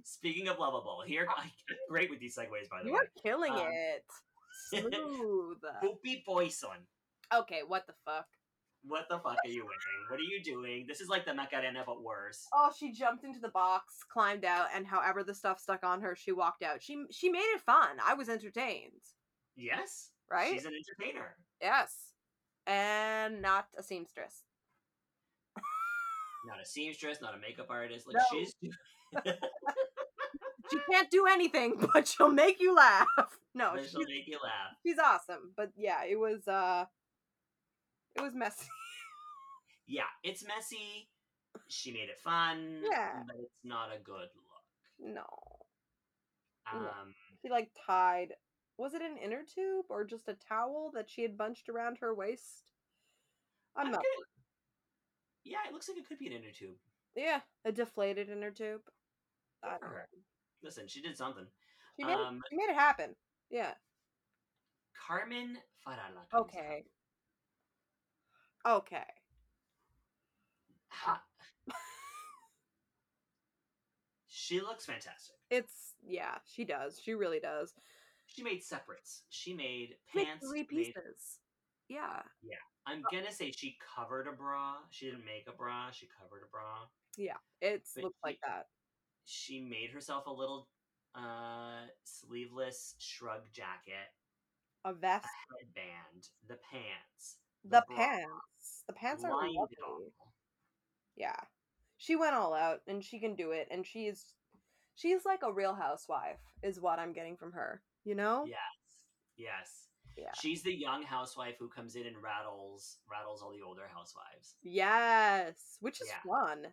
Speaking 0.03 0.47
of 0.49 0.59
lovable, 0.59 1.01
here 1.05 1.25
I'm 1.35 1.49
great 1.89 2.09
with 2.09 2.19
these 2.19 2.35
segues 2.35 2.69
by 2.69 2.83
the 2.83 2.85
way. 2.85 2.91
You 2.91 2.93
way. 2.93 2.99
are 2.99 3.21
killing 3.23 3.53
Um, 3.53 3.67
it. 3.71 4.03
Smooth. 4.69 5.57
Pupi 5.83 6.23
Poisson. 6.25 6.85
okay, 7.33 7.61
what 7.65 7.87
the 7.87 7.93
fuck? 8.05 8.27
What 8.87 9.05
the 9.09 9.17
fuck 9.17 9.37
are 9.43 9.49
you 9.49 9.63
wearing? 9.63 10.09
What 10.09 10.19
are 10.19 10.23
you 10.23 10.41
doing? 10.43 10.85
This 10.87 11.01
is 11.01 11.09
like 11.09 11.25
the 11.25 11.33
Macarena, 11.33 11.83
but 11.85 12.03
worse. 12.03 12.45
Oh, 12.53 12.71
she 12.77 12.91
jumped 12.91 13.23
into 13.23 13.39
the 13.39 13.49
box, 13.49 13.95
climbed 14.11 14.45
out, 14.45 14.67
and 14.75 14.85
however 14.85 15.23
the 15.23 15.33
stuff 15.33 15.59
stuck 15.59 15.83
on 15.83 16.01
her, 16.01 16.15
she 16.15 16.31
walked 16.31 16.61
out. 16.63 16.81
She 16.83 17.03
she 17.11 17.29
made 17.29 17.39
it 17.39 17.61
fun. 17.61 17.97
I 18.05 18.13
was 18.13 18.29
entertained. 18.29 19.01
Yes. 19.55 20.11
Right? 20.31 20.53
She's 20.53 20.65
an 20.65 20.73
entertainer. 20.73 21.35
Yes. 21.61 21.95
And 22.67 23.41
not 23.41 23.67
a 23.77 23.83
seamstress. 23.83 24.43
Not 26.47 26.61
a 26.61 26.65
seamstress, 26.65 27.21
not 27.21 27.33
a 27.33 27.39
makeup 27.39 27.67
artist. 27.69 28.05
Like 28.07 28.17
No. 28.17 28.23
she's 28.31 28.53
She 30.71 30.77
can't 30.91 31.09
do 31.11 31.27
anything, 31.27 31.75
but 31.93 32.07
she'll 32.07 32.31
make 32.31 32.59
you 32.59 32.75
laugh. 32.75 33.07
No, 33.53 33.75
she'll 33.89 34.01
make 34.01 34.27
you 34.27 34.39
laugh. 34.43 34.75
she's 34.85 34.97
awesome. 34.99 35.51
But 35.55 35.71
yeah, 35.77 36.03
it 36.07 36.19
was 36.19 36.47
uh 36.47 36.85
it 38.15 38.21
was 38.21 38.33
messy. 38.33 38.67
Yeah, 39.87 40.09
it's 40.23 40.43
messy. 40.43 41.09
She 41.67 41.91
made 41.91 42.09
it 42.09 42.17
fun. 42.17 42.81
Yeah. 42.91 43.21
But 43.27 43.35
it's 43.35 43.63
not 43.63 43.89
a 43.95 43.99
good 43.99 44.29
look. 44.33 45.13
No. 45.13 45.27
Um. 46.73 47.13
She 47.43 47.51
like 47.51 47.69
tied 47.85 48.33
was 48.77 48.93
it 48.93 49.01
an 49.01 49.17
inner 49.17 49.43
tube 49.43 49.85
or 49.89 50.03
just 50.03 50.27
a 50.27 50.33
towel 50.33 50.91
that 50.93 51.09
she 51.09 51.21
had 51.21 51.37
bunched 51.37 51.69
around 51.69 51.97
her 51.99 52.13
waist? 52.13 52.71
I'm 53.75 53.91
not 53.91 54.03
Yeah, 55.43 55.59
it 55.67 55.73
looks 55.73 55.87
like 55.87 55.97
it 55.97 56.07
could 56.07 56.19
be 56.19 56.27
an 56.27 56.33
inner 56.33 56.51
tube. 56.51 56.75
Yeah, 57.15 57.39
a 57.63 57.71
deflated 57.71 58.29
inner 58.29 58.51
tube. 58.51 58.81
I 59.63 59.69
don't 59.69 59.81
know. 59.81 59.87
Listen, 60.61 60.87
she 60.87 61.01
did 61.01 61.17
something. 61.17 61.45
She 61.97 62.05
made, 62.05 62.13
Um, 62.13 62.37
it, 62.37 62.41
she 62.49 62.57
made 62.57 62.69
it 62.69 62.75
happen. 62.75 63.15
Yeah. 63.49 63.73
Carmen 65.07 65.57
Farala. 65.85 66.25
Okay. 66.33 66.85
Okay. 68.67 69.03
Ha- 70.89 71.21
she 74.27 74.59
looks 74.61 74.85
fantastic. 74.85 75.35
It's 75.49 75.93
yeah, 76.05 76.35
she 76.45 76.65
does. 76.65 76.99
She 77.03 77.13
really 77.13 77.39
does. 77.39 77.73
She 78.27 78.43
made 78.43 78.63
separates. 78.63 79.23
She 79.29 79.53
made 79.53 79.95
made 80.13 80.25
pants. 80.25 80.47
three 80.47 80.59
made- 80.61 80.69
pieces. 80.69 81.39
Yeah. 81.87 82.21
Yeah. 82.43 82.55
I'm 82.87 83.01
gonna 83.11 83.31
say 83.31 83.51
she 83.51 83.77
covered 83.95 84.27
a 84.27 84.31
bra. 84.31 84.75
She 84.89 85.05
didn't 85.05 85.25
make 85.25 85.47
a 85.47 85.51
bra. 85.55 85.91
She 85.91 86.07
covered 86.19 86.43
a 86.43 86.49
bra. 86.51 86.85
Yeah. 87.17 87.37
But 87.61 87.81
looks 88.03 88.19
like 88.23 88.39
that. 88.45 88.67
She 89.25 89.59
made 89.59 89.91
herself 89.91 90.25
a 90.27 90.31
little 90.31 90.67
uh 91.15 91.85
sleeveless 92.03 92.95
shrug 92.99 93.41
jacket, 93.53 94.11
A 94.83 94.93
vest. 94.93 95.25
a 95.25 95.57
headband, 95.65 96.27
the 96.47 96.57
pants, 96.71 97.37
The 97.69 97.83
pants. 97.95 98.83
The 98.87 98.93
pants 98.93 99.23
are 99.23 99.31
lovely. 99.31 99.55
all. 99.57 99.99
Yeah. 101.15 101.35
She 101.97 102.15
went 102.15 102.35
all 102.35 102.53
out 102.53 102.79
and 102.87 103.03
she 103.03 103.19
can 103.19 103.35
do 103.35 103.51
it 103.51 103.67
and 103.71 103.85
she's 103.85 104.33
she's 104.95 105.25
like 105.25 105.41
a 105.43 105.51
real 105.51 105.73
housewife 105.73 106.39
is 106.61 106.79
what 106.79 106.99
I'm 106.99 107.13
getting 107.13 107.37
from 107.37 107.53
her. 107.53 107.81
You 108.03 108.15
know? 108.15 108.45
Yes. 108.47 108.57
Yes. 109.37 109.87
Yeah. 110.17 110.31
She's 110.41 110.61
the 110.63 110.73
young 110.73 111.03
housewife 111.03 111.55
who 111.59 111.67
comes 111.67 111.95
in 111.95 112.05
and 112.05 112.15
rattles 112.21 112.97
rattles 113.09 113.41
all 113.41 113.51
the 113.51 113.61
older 113.65 113.87
housewives. 113.93 114.55
Yes. 114.63 115.77
Which 115.79 116.01
is 116.01 116.07
Yeah. 116.07 116.29
fun. 116.31 116.67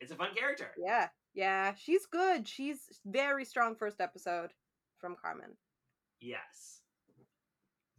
It's 0.00 0.12
a 0.12 0.16
fun 0.16 0.34
character. 0.34 0.72
Yeah. 0.78 1.08
Yeah. 1.34 1.74
She's 1.74 2.06
good. 2.06 2.46
She's 2.46 3.00
very 3.04 3.44
strong 3.44 3.74
first 3.76 4.00
episode 4.00 4.50
from 4.98 5.16
Carmen. 5.16 5.56
Yes. 6.20 6.79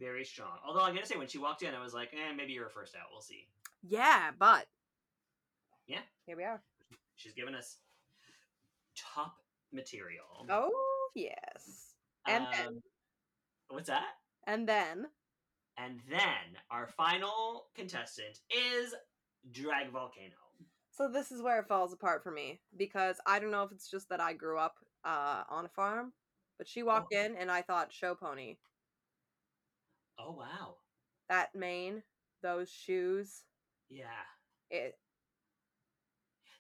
Very 0.02 0.26
strong. 0.26 0.58
Although 0.66 0.82
I'm 0.82 0.96
gonna 0.96 1.06
say 1.06 1.16
when 1.16 1.28
she 1.28 1.38
walked 1.38 1.62
in, 1.62 1.76
I 1.76 1.84
was 1.84 1.94
like, 1.94 2.12
eh, 2.12 2.34
maybe 2.36 2.54
you're 2.54 2.66
a 2.66 2.72
first 2.72 2.96
out. 2.96 3.04
We'll 3.12 3.22
see. 3.22 3.48
Yeah, 3.84 4.32
but 4.32 4.68
Yeah. 5.86 6.02
here 6.26 6.36
we 6.36 6.44
are. 6.44 6.60
She's 7.16 7.34
given 7.34 7.54
us 7.54 7.78
top 8.96 9.38
material. 9.72 10.48
Oh 10.50 11.12
yes. 11.14 11.94
and 12.26 12.46
then- 12.52 12.68
Um, 12.68 12.84
what's 13.70 13.88
that? 13.88 14.18
And 14.48 14.68
then 14.68 15.12
And 15.78 16.02
then 16.02 16.60
our 16.70 16.88
final 16.88 17.70
contestant 17.76 18.42
is 18.50 18.94
Drag 19.52 19.92
Vulcano. 19.92 20.34
So 20.90 21.08
this 21.08 21.32
is 21.32 21.42
where 21.42 21.60
it 21.60 21.68
falls 21.68 21.94
apart 21.94 22.24
for 22.24 22.32
me 22.32 22.62
because 22.76 23.20
I 23.26 23.40
don't 23.40 23.52
know 23.52 23.64
if 23.64 23.72
it's 23.72 23.90
just 23.90 24.10
that 24.10 24.20
I 24.20 24.34
grew 24.34 24.58
up 24.58 24.84
uh, 25.04 25.44
on 25.48 25.66
a 25.66 25.70
farm, 25.70 26.14
but 26.58 26.68
she 26.68 26.84
walked 26.84 27.14
in 27.14 27.36
and 27.36 27.50
I 27.52 27.62
thought 27.62 27.94
show 27.94 28.14
pony. 28.16 28.58
Oh 30.24 30.32
wow. 30.38 30.76
That 31.30 31.56
mane, 31.56 32.04
those 32.44 32.70
shoes, 32.70 33.42
Yeah. 33.90 34.06
it 34.70 34.96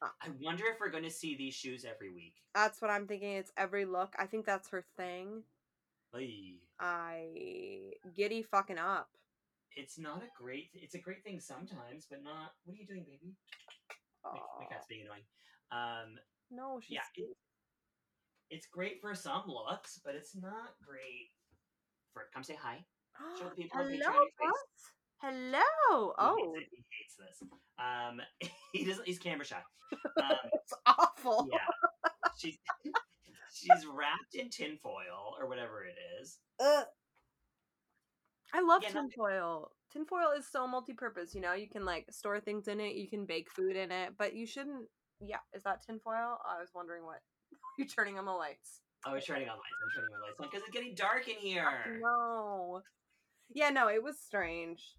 I 0.01 0.29
wonder 0.41 0.63
if 0.65 0.79
we're 0.79 0.89
going 0.89 1.03
to 1.03 1.11
see 1.11 1.37
these 1.37 1.53
shoes 1.53 1.85
every 1.85 2.11
week. 2.11 2.33
that's 2.55 2.81
what 2.81 2.89
I'm 2.89 3.05
thinking. 3.05 3.33
It's 3.33 3.51
every 3.55 3.85
look. 3.85 4.15
I 4.17 4.25
think 4.25 4.45
that's 4.47 4.69
her 4.69 4.83
thing. 4.97 5.43
Ay. 6.15 6.55
I 6.79 7.91
giddy 8.15 8.41
fucking 8.41 8.79
up. 8.79 9.09
It's 9.75 9.99
not 9.99 10.23
a 10.23 10.41
great. 10.41 10.69
It's 10.73 10.95
a 10.95 10.99
great 10.99 11.23
thing 11.23 11.39
sometimes, 11.39 12.07
but 12.09 12.23
not. 12.23 12.53
What 12.65 12.73
are 12.73 12.77
you 12.77 12.87
doing, 12.87 13.05
baby? 13.07 13.35
My, 14.23 14.31
my 14.59 14.65
cat's 14.69 14.87
being 14.89 15.05
annoying. 15.05 15.21
Um, 15.71 16.17
No, 16.49 16.79
she's 16.81 16.95
yeah, 16.95 17.23
it- 17.23 17.37
it's 18.49 18.65
great 18.67 18.99
for 19.01 19.13
some 19.15 19.43
looks, 19.47 19.99
but 20.03 20.15
it's 20.15 20.35
not 20.35 20.75
great 20.85 21.29
for. 22.11 22.23
Come 22.33 22.43
say 22.43 22.55
hi. 22.59 22.83
Show 23.39 23.49
people 23.55 23.79
Hello, 23.79 23.89
Patreon 23.89 23.99
your 23.99 24.25
face. 24.39 24.91
Hello. 25.21 25.59
He 25.91 26.13
Oh, 26.19 26.53
hates, 26.55 26.69
he 26.71 26.83
hates 26.97 27.15
this. 27.17 27.49
Um, 27.79 28.21
he 28.73 28.85
doesn't. 28.85 29.07
He's 29.07 29.19
camera 29.19 29.45
shy. 29.45 29.61
Um, 30.21 30.37
it's 30.53 30.73
awful. 30.85 31.49
yeah, 31.51 31.59
she's 32.37 32.57
she's 33.53 33.85
wrapped 33.93 34.35
in 34.35 34.49
tinfoil 34.49 35.35
or 35.37 35.47
whatever 35.49 35.83
it 35.83 35.95
is. 36.21 36.37
Ugh. 36.61 36.85
I 38.53 38.61
love 38.61 38.81
Yeah, 38.83 38.89
tinfoil. 38.89 39.71
Tinfoil 39.91 40.31
is 40.37 40.45
so 40.49 40.65
multi-purpose. 40.67 41.35
You 41.35 41.41
know, 41.41 41.53
you 41.53 41.67
can 41.69 41.83
like 41.85 42.05
store 42.09 42.39
things 42.39 42.67
in 42.69 42.79
it. 42.79 42.95
You 42.95 43.09
can 43.09 43.25
bake 43.25 43.49
food 43.51 43.75
in 43.75 43.91
it, 43.91 44.13
but 44.17 44.33
you 44.33 44.45
shouldn't. 44.45 44.87
Yeah, 45.19 45.37
is 45.53 45.63
that 45.63 45.81
tinfoil? 45.85 46.37
I 46.49 46.59
was 46.59 46.69
wondering 46.73 47.03
what 47.05 47.19
you're 47.77 47.87
turning 47.87 48.17
on 48.17 48.25
the 48.25 48.31
lights. 48.31 48.79
Oh, 49.05 49.11
I'm 49.11 49.21
turning 49.21 49.49
on 49.49 49.55
lights. 49.57 49.81
I'm 49.83 49.91
turning 50.01 50.09
my 50.11 50.25
lights 50.27 50.39
on 50.39 50.47
because 50.49 50.61
it's 50.65 50.73
getting 50.73 50.95
dark 50.95 51.27
in 51.27 51.35
here. 51.35 51.99
No. 52.01 52.81
Yeah, 53.53 53.69
no, 53.69 53.87
it 53.89 54.01
was 54.03 54.19
strange. 54.19 54.95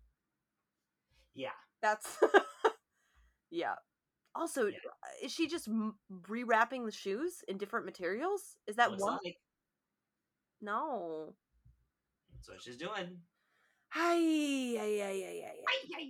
Yeah, 1.34 1.50
That's 1.80 2.18
yeah. 3.50 3.74
Also, 4.34 4.66
Yeah. 4.66 4.76
is 5.22 5.32
she 5.32 5.46
just 5.48 5.68
m- 5.68 5.94
rewrapping 6.10 6.84
the 6.84 6.92
shoes 6.92 7.42
in 7.48 7.56
different 7.58 7.86
materials? 7.86 8.56
Is 8.66 8.76
that 8.76 8.90
looks 8.90 9.02
one? 9.02 9.18
like 9.24 9.36
No. 10.60 11.34
that's 12.34 12.48
what 12.48 12.62
she's 12.62 12.76
doing. 12.76 13.18
Hi, 13.90 14.16
yeah, 14.16 14.84
yeah, 14.84 15.10
yeah, 15.10 15.30
yeah, 15.30 15.50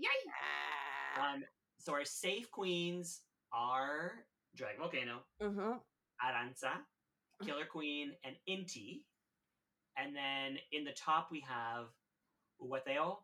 yeah. 0.01 1.33
Um, 1.33 1.43
so 1.79 1.93
our 1.93 2.05
safe 2.05 2.49
queens 2.51 3.23
are 3.53 4.25
Drag 4.57 4.79
Vulcano, 4.79 5.19
Mm-hmm. 5.43 5.73
Arantxa, 6.25 6.75
Killer 7.45 7.65
Queen, 7.67 8.13
and 8.25 8.37
Inti. 8.49 9.03
And 9.97 10.15
then 10.15 10.59
in 10.71 10.85
the 10.85 10.93
top 10.93 11.29
we 11.33 11.41
have 11.49 11.87
Hugáceo, 12.63 13.19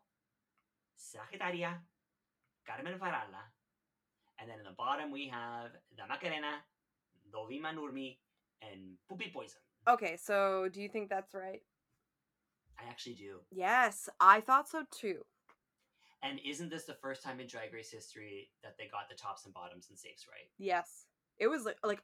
Sagittaria, 0.97 1.79
Carmen 2.67 2.99
Farala. 2.99 3.43
And 4.39 4.49
then 4.49 4.59
in 4.59 4.65
the 4.65 4.75
bottom 4.77 5.11
we 5.11 5.27
have 5.27 5.71
the 5.97 6.05
Macarena, 6.07 6.63
Dovima 7.33 7.73
Nurmi, 7.73 8.17
and 8.61 8.97
Pupi 9.09 9.31
Poisson. 9.33 9.61
Okay, 9.87 10.17
so 10.17 10.69
do 10.71 10.81
you 10.81 10.89
think 10.89 11.09
that's 11.09 11.33
right? 11.33 11.61
I 12.79 12.89
actually 12.89 13.15
do. 13.15 13.39
Yes, 13.51 14.09
I 14.19 14.41
thought 14.41 14.69
so 14.69 14.83
too. 14.91 15.25
And 16.21 16.39
isn't 16.45 16.69
this 16.69 16.83
the 16.83 16.95
first 17.01 17.23
time 17.23 17.39
in 17.39 17.47
Drag 17.47 17.73
Race 17.73 17.91
history 17.91 18.49
that 18.63 18.75
they 18.77 18.87
got 18.87 19.09
the 19.09 19.15
tops 19.15 19.45
and 19.45 19.53
bottoms 19.53 19.87
and 19.89 19.97
safes 19.97 20.25
right? 20.29 20.49
Yes, 20.57 21.05
it 21.37 21.47
was 21.47 21.63
like 21.63 21.77
like 21.83 22.01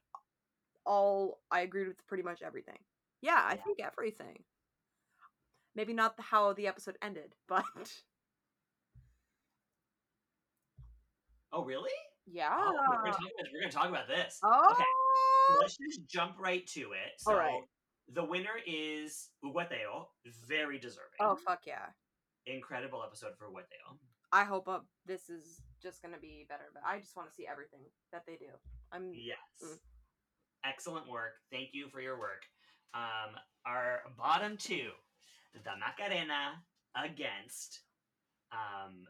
all 0.84 1.40
I 1.50 1.60
agreed 1.60 1.88
with 1.88 2.06
pretty 2.06 2.22
much 2.22 2.42
everything. 2.42 2.78
Yeah, 3.20 3.42
I 3.42 3.54
Yeah. 3.54 3.62
think 3.64 3.80
everything. 3.80 4.44
Maybe 5.76 5.92
not 5.92 6.16
the, 6.16 6.22
how 6.22 6.52
the 6.54 6.66
episode 6.66 6.96
ended, 7.02 7.34
but 7.48 7.64
Oh, 11.52 11.64
really? 11.64 11.90
yeah. 12.26 12.48
Oh, 12.58 12.72
we're, 12.90 12.96
gonna 12.98 13.12
talk 13.12 13.20
about, 13.20 13.48
we're 13.52 13.60
gonna 13.60 13.72
talk 13.72 13.88
about 13.88 14.08
this. 14.08 14.38
Oh, 14.42 14.68
Okay, 14.72 14.84
let's 15.60 15.76
just 15.76 16.08
jump 16.08 16.32
right 16.38 16.66
to 16.68 16.80
it. 16.92 17.12
So, 17.18 17.32
All 17.32 17.38
right. 17.38 17.62
the 18.12 18.24
winner 18.24 18.58
is 18.66 19.28
Hugáceo, 19.44 20.06
very 20.48 20.78
deserving. 20.78 21.20
oh 21.20 21.36
fuck 21.36 21.60
yeah! 21.66 21.86
Incredible 22.46 23.02
episode 23.06 23.32
for 23.38 23.46
Hugáceo. 23.46 23.96
I 24.32 24.44
hope 24.44 24.68
uh, 24.68 24.80
this 25.06 25.30
is 25.30 25.60
just 25.80 26.02
gonna 26.02 26.18
be 26.20 26.46
better, 26.48 26.64
but 26.74 26.82
I 26.84 26.98
just 26.98 27.14
want 27.16 27.28
to 27.28 27.34
see 27.34 27.46
everything 27.46 27.80
that 28.12 28.24
they 28.26 28.34
do. 28.36 28.48
I'm 28.92 29.12
Yes. 29.14 29.38
Mm. 29.64 29.78
Excellent 30.64 31.08
work. 31.08 31.34
Thank 31.52 31.68
you 31.72 31.88
for 31.92 32.00
your 32.00 32.18
work. 32.18 32.42
Um, 32.92 33.36
our 33.64 34.00
bottom 34.18 34.56
two, 34.56 34.90
the 35.64 35.76
Macarena 35.78 36.62
against 36.94 37.80
um, 38.52 39.06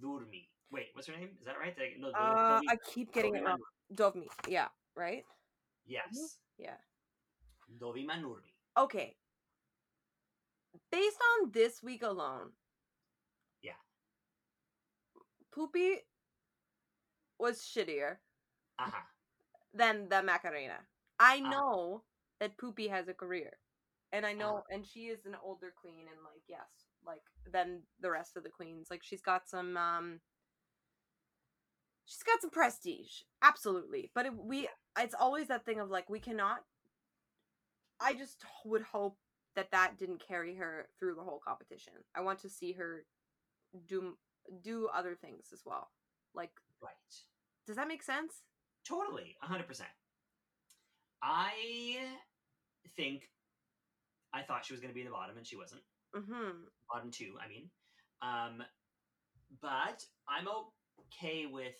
Durmi. 0.00 0.48
Wait, 0.70 0.88
what's 0.94 1.06
her 1.06 1.16
name? 1.16 1.30
Is 1.40 1.46
that 1.46 1.58
right? 1.58 1.74
I- 1.78 1.94
No, 1.98 2.08
Uh, 2.10 2.60
I 2.68 2.76
keep 2.92 3.12
getting 3.12 3.36
it 3.36 3.44
wrong. 3.44 3.60
Dovmi, 3.94 4.26
yeah, 4.48 4.68
right? 4.96 5.24
Yes. 5.86 6.38
Yeah. 6.58 6.76
Dovima 7.78 8.18
Nurmi. 8.20 8.52
Okay. 8.76 9.16
Based 10.90 11.18
on 11.40 11.50
this 11.52 11.82
week 11.82 12.02
alone, 12.02 12.52
Yeah. 13.62 13.78
Pupi 15.54 16.02
was 17.38 17.62
shittier 17.62 18.18
Uh-huh. 18.78 19.02
than 19.72 20.08
the 20.08 20.22
Macarena. 20.22 20.86
I 21.18 21.38
Uh-huh. 21.38 21.50
know 21.50 22.04
that 22.40 22.56
Pupi 22.58 22.88
has 22.90 23.08
a 23.08 23.14
career. 23.14 23.58
And 24.16 24.24
I 24.24 24.32
know 24.32 24.64
and 24.70 24.86
she 24.86 25.00
is 25.08 25.26
an 25.26 25.36
older 25.44 25.74
queen 25.78 26.06
and 26.08 26.24
like 26.24 26.42
yes, 26.48 26.86
like 27.06 27.20
than 27.52 27.82
the 28.00 28.10
rest 28.10 28.34
of 28.38 28.44
the 28.44 28.48
queens. 28.48 28.86
Like 28.90 29.02
she's 29.02 29.20
got 29.20 29.46
some 29.46 29.76
um 29.76 30.20
she's 32.06 32.22
got 32.22 32.40
some 32.40 32.48
prestige. 32.48 33.24
Absolutely. 33.42 34.10
But 34.14 34.24
it, 34.24 34.32
we 34.34 34.70
it's 34.98 35.14
always 35.14 35.48
that 35.48 35.66
thing 35.66 35.80
of 35.80 35.90
like 35.90 36.08
we 36.08 36.18
cannot 36.18 36.60
I 38.00 38.14
just 38.14 38.42
would 38.64 38.82
hope 38.82 39.18
that 39.54 39.70
that 39.72 39.98
didn't 39.98 40.26
carry 40.26 40.54
her 40.56 40.88
through 40.98 41.16
the 41.16 41.22
whole 41.22 41.40
competition. 41.46 41.92
I 42.14 42.22
want 42.22 42.38
to 42.40 42.48
see 42.48 42.72
her 42.72 43.04
do 43.86 44.16
do 44.62 44.88
other 44.94 45.14
things 45.14 45.48
as 45.52 45.60
well. 45.66 45.90
Like 46.34 46.52
Right. 46.82 46.94
does 47.66 47.76
that 47.76 47.86
make 47.86 48.02
sense? 48.02 48.44
Totally, 48.82 49.36
a 49.42 49.46
hundred 49.46 49.66
percent. 49.66 49.90
I 51.22 51.52
think 52.96 53.28
I 54.36 54.42
thought 54.42 54.66
she 54.66 54.74
was 54.74 54.80
going 54.80 54.90
to 54.90 54.94
be 54.94 55.00
in 55.00 55.06
the 55.06 55.12
bottom, 55.12 55.36
and 55.38 55.46
she 55.46 55.56
wasn't. 55.56 55.82
Mhm. 56.14 56.68
Bottom 56.92 57.10
two, 57.10 57.38
I 57.40 57.48
mean. 57.48 57.70
Um, 58.20 58.62
but 59.62 60.04
I'm 60.28 60.46
okay 60.48 61.46
with 61.46 61.76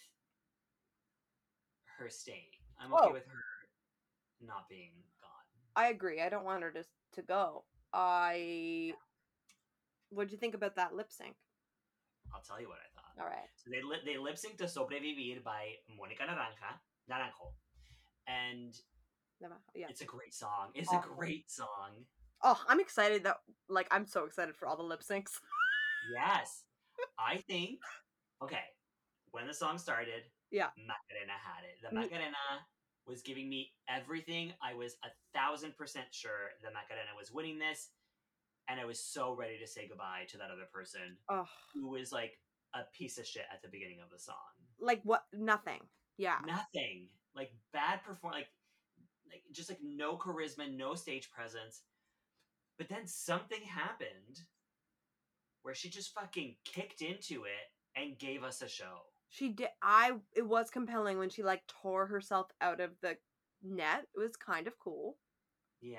her 1.98 2.08
staying. 2.08 2.50
I'm 2.78 2.92
okay 2.94 3.08
Oh. 3.08 3.12
with 3.12 3.26
her 3.26 3.44
not 4.40 4.68
being 4.68 4.92
gone. 5.20 5.46
I 5.76 5.88
agree. 5.88 6.20
I 6.22 6.28
don't 6.30 6.44
want 6.44 6.62
her 6.62 6.72
to 6.72 6.84
to 7.12 7.22
go. 7.22 7.64
I 7.92 8.94
What'd 10.10 10.30
you 10.30 10.38
think 10.38 10.54
about 10.54 10.76
that 10.76 10.94
lip 10.94 11.10
sync? 11.12 11.36
I'll 12.32 12.42
tell 12.42 12.60
you 12.60 12.68
what 12.68 12.78
I 12.78 12.88
thought. 12.94 13.18
All 13.18 13.26
right. 13.28 13.48
So 13.56 13.70
they 13.70 13.82
li- 13.82 14.02
they 14.04 14.16
lip 14.18 14.36
synced 14.36 14.58
to 14.58 14.64
"Sobrevivir" 14.64 15.42
by 15.42 15.76
Monica 15.88 16.24
Naranja, 16.24 16.78
Naranjo, 17.10 17.54
and 18.26 18.74
Yeah. 19.74 19.88
it's 19.88 20.00
a 20.02 20.04
great 20.04 20.32
song. 20.34 20.72
It's 20.74 20.92
a 20.92 20.98
great 21.00 21.50
song. 21.50 22.06
Oh, 22.48 22.62
I'm 22.68 22.78
excited 22.78 23.24
that 23.24 23.38
like 23.68 23.88
I'm 23.90 24.06
so 24.06 24.24
excited 24.24 24.54
for 24.56 24.68
all 24.68 24.76
the 24.76 24.82
lip 24.84 25.02
syncs. 25.02 25.32
Yes. 26.14 26.62
I 27.18 27.38
think 27.48 27.80
okay. 28.42 28.62
When 29.32 29.46
the 29.48 29.52
song 29.54 29.78
started, 29.78 30.22
Yeah. 30.52 30.70
Macarena 30.78 31.32
had 31.42 31.64
it. 31.64 31.82
The 31.82 31.88
Mm. 31.88 32.02
Macarena 32.02 32.36
was 33.06 33.22
giving 33.22 33.48
me 33.48 33.72
everything. 33.88 34.54
I 34.62 34.74
was 34.74 34.94
a 35.04 35.08
thousand 35.36 35.76
percent 35.76 36.06
sure 36.12 36.52
the 36.62 36.70
Macarena 36.70 37.10
was 37.18 37.32
winning 37.32 37.58
this. 37.58 37.90
And 38.68 38.80
I 38.80 38.84
was 38.84 39.00
so 39.00 39.34
ready 39.34 39.58
to 39.58 39.66
say 39.66 39.88
goodbye 39.88 40.26
to 40.30 40.38
that 40.38 40.50
other 40.52 40.66
person 40.72 41.18
Oh, 41.28 41.48
who 41.74 41.88
was 41.88 42.12
like 42.12 42.38
a 42.74 42.82
piece 42.96 43.18
of 43.18 43.26
shit 43.26 43.44
at 43.52 43.60
the 43.62 43.68
beginning 43.68 44.00
of 44.00 44.10
the 44.10 44.18
song. 44.20 44.36
like 44.78 45.00
what? 45.02 45.24
Nothing. 45.32 45.80
Yeah. 46.16 46.38
Nothing. 46.46 47.08
Like 47.34 47.50
bad 47.72 48.04
perform 48.04 48.34
like 48.34 48.48
like 49.28 49.42
just 49.50 49.68
like 49.68 49.80
no 49.82 50.16
charisma, 50.16 50.72
no 50.72 50.94
stage 50.94 51.28
presence. 51.32 51.82
But 52.78 52.88
then 52.88 53.06
something 53.06 53.62
happened 53.62 54.40
where 55.62 55.74
she 55.74 55.88
just 55.88 56.14
fucking 56.14 56.56
kicked 56.64 57.02
into 57.02 57.44
it 57.44 58.00
and 58.00 58.18
gave 58.18 58.44
us 58.44 58.62
a 58.62 58.68
show. 58.68 59.02
She 59.28 59.48
did. 59.48 59.68
I. 59.82 60.12
It 60.34 60.46
was 60.46 60.70
compelling 60.70 61.18
when 61.18 61.30
she 61.30 61.42
like 61.42 61.62
tore 61.66 62.06
herself 62.06 62.46
out 62.60 62.80
of 62.80 62.90
the 63.02 63.16
net. 63.62 64.06
It 64.14 64.20
was 64.20 64.36
kind 64.36 64.66
of 64.66 64.78
cool. 64.78 65.16
Yeah. 65.80 65.98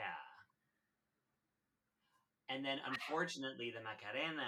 And 2.49 2.63
then 2.63 2.77
unfortunately, 2.87 3.73
the 3.75 3.83
Macarena 3.83 4.47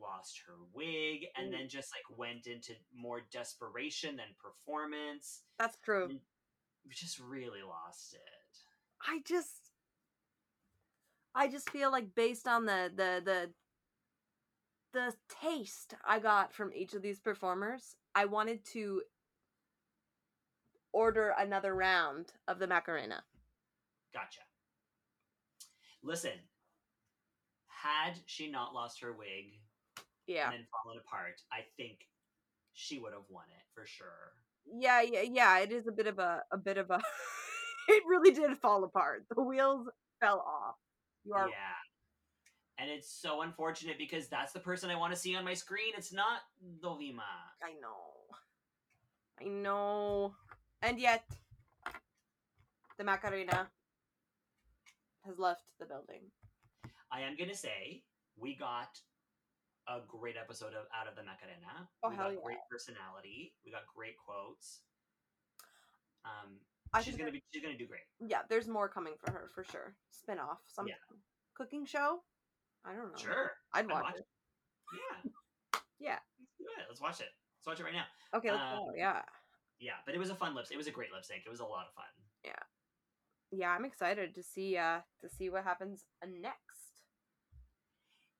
lost 0.00 0.40
her 0.46 0.54
wig 0.72 1.26
and 1.36 1.52
then 1.52 1.68
just 1.68 1.92
like 1.92 2.18
went 2.18 2.46
into 2.46 2.72
more 2.94 3.22
desperation 3.30 4.16
than 4.16 4.26
performance. 4.42 5.42
That's 5.58 5.76
true. 5.84 6.08
Mm. 6.08 6.20
We 6.86 6.94
just 6.94 7.18
really 7.18 7.62
lost 7.62 8.14
it. 8.14 8.20
I 9.06 9.20
just 9.26 9.65
I 11.36 11.48
just 11.48 11.68
feel 11.70 11.92
like 11.92 12.14
based 12.14 12.48
on 12.48 12.64
the 12.64 12.90
the 12.94 13.22
the 13.24 13.50
the 14.94 15.14
taste 15.42 15.94
I 16.06 16.18
got 16.18 16.54
from 16.54 16.72
each 16.74 16.94
of 16.94 17.02
these 17.02 17.20
performers, 17.20 17.94
I 18.14 18.24
wanted 18.24 18.64
to 18.72 19.02
order 20.92 21.34
another 21.38 21.74
round 21.74 22.32
of 22.48 22.58
the 22.58 22.66
Macarena. 22.66 23.22
Gotcha. 24.14 24.40
Listen, 26.02 26.32
had 27.68 28.14
she 28.24 28.50
not 28.50 28.72
lost 28.72 29.02
her 29.02 29.12
wig 29.12 29.60
Yeah. 30.26 30.46
and 30.46 30.54
then 30.54 30.66
fallen 30.72 30.98
apart, 30.98 31.42
I 31.52 31.66
think 31.76 31.98
she 32.72 32.98
would 32.98 33.12
have 33.12 33.28
won 33.28 33.44
it 33.50 33.64
for 33.74 33.84
sure. 33.84 34.32
Yeah, 34.64 35.02
yeah, 35.02 35.20
yeah, 35.22 35.58
it 35.58 35.70
is 35.70 35.86
a 35.86 35.92
bit 35.92 36.06
of 36.06 36.18
a 36.18 36.42
a 36.50 36.56
bit 36.56 36.78
of 36.78 36.90
a 36.90 36.98
it 37.88 38.02
really 38.08 38.30
did 38.32 38.56
fall 38.56 38.82
apart. 38.84 39.26
The 39.34 39.42
wheels 39.42 39.86
fell 40.20 40.40
off. 40.40 40.76
You 41.26 41.34
are 41.34 41.48
Yeah. 41.48 41.74
And 42.78 42.90
it's 42.90 43.10
so 43.10 43.40
unfortunate 43.40 43.96
because 43.98 44.28
that's 44.28 44.52
the 44.52 44.60
person 44.60 44.90
I 44.90 44.96
want 44.96 45.12
to 45.12 45.18
see 45.18 45.34
on 45.34 45.44
my 45.44 45.54
screen. 45.54 45.94
It's 45.96 46.12
not 46.12 46.40
Dovima. 46.82 47.22
I 47.62 47.72
know. 47.80 48.36
I 49.40 49.44
know. 49.44 50.34
And 50.82 50.98
yet, 51.00 51.24
the 52.98 53.04
Macarena 53.04 53.68
has 55.24 55.38
left 55.38 55.64
the 55.80 55.86
building. 55.86 56.30
I 57.10 57.22
am 57.22 57.36
gonna 57.36 57.54
say 57.54 58.02
we 58.36 58.54
got 58.54 59.00
a 59.88 60.00
great 60.06 60.36
episode 60.36 60.74
of 60.74 60.86
out 60.94 61.08
of 61.08 61.16
the 61.16 61.22
Macarena. 61.22 61.88
Oh, 62.02 62.10
we 62.10 62.16
hell 62.16 62.26
got 62.26 62.34
yeah. 62.34 62.44
great 62.44 62.58
personality. 62.70 63.54
We 63.64 63.70
got 63.70 63.82
great 63.94 64.16
quotes. 64.18 64.80
Um, 66.24 66.58
I 66.92 67.02
she's 67.02 67.16
gonna 67.16 67.30
be 67.32 67.42
she's 67.52 67.62
gonna 67.62 67.76
do 67.76 67.86
great. 67.86 68.02
Yeah, 68.26 68.42
there's 68.48 68.68
more 68.68 68.88
coming 68.88 69.14
for 69.18 69.30
her 69.32 69.50
for 69.54 69.64
sure. 69.64 69.94
Spin 70.10 70.38
off, 70.38 70.58
some 70.66 70.88
Yeah. 70.88 70.94
cooking 71.54 71.84
show. 71.86 72.22
I 72.84 72.92
don't 72.94 73.10
know. 73.12 73.18
Sure, 73.18 73.52
I'd 73.74 73.84
I'd 73.86 73.90
watch, 73.90 74.04
watch 74.04 74.14
it. 74.16 74.26
yeah, 74.94 75.30
Yeah. 75.98 76.18
let's 76.40 76.54
do 76.58 76.64
it. 76.78 76.84
Let's 76.88 77.00
watch 77.00 77.20
it. 77.20 77.28
Let's 77.58 77.66
watch 77.66 77.80
it 77.80 77.84
right 77.84 77.94
now. 77.94 78.06
Okay, 78.38 78.50
let's 78.50 78.62
go. 78.62 78.88
Um, 78.88 78.94
Yeah, 78.96 79.22
Yeah, 79.80 79.94
but 80.06 80.14
it 80.14 80.18
was 80.18 80.30
a 80.30 80.34
fun 80.34 80.54
lip. 80.54 80.66
sync. 80.66 80.74
It 80.74 80.78
was 80.78 80.86
a 80.86 80.92
great 80.92 81.12
lip 81.12 81.24
sync. 81.24 81.42
It 81.46 81.50
was 81.50 81.60
a 81.60 81.64
lot 81.64 81.86
of 81.88 81.94
fun. 81.94 82.04
yeah. 82.44 82.52
Yeah. 83.52 83.70
I'm 83.70 83.84
excited 83.84 84.34
to 84.34 84.42
see 84.42 84.76
uh 84.76 85.00
to 85.20 85.28
see 85.28 85.50
what 85.50 85.64
happens 85.64 86.06
uh, 86.22 86.26
next. 86.26 86.92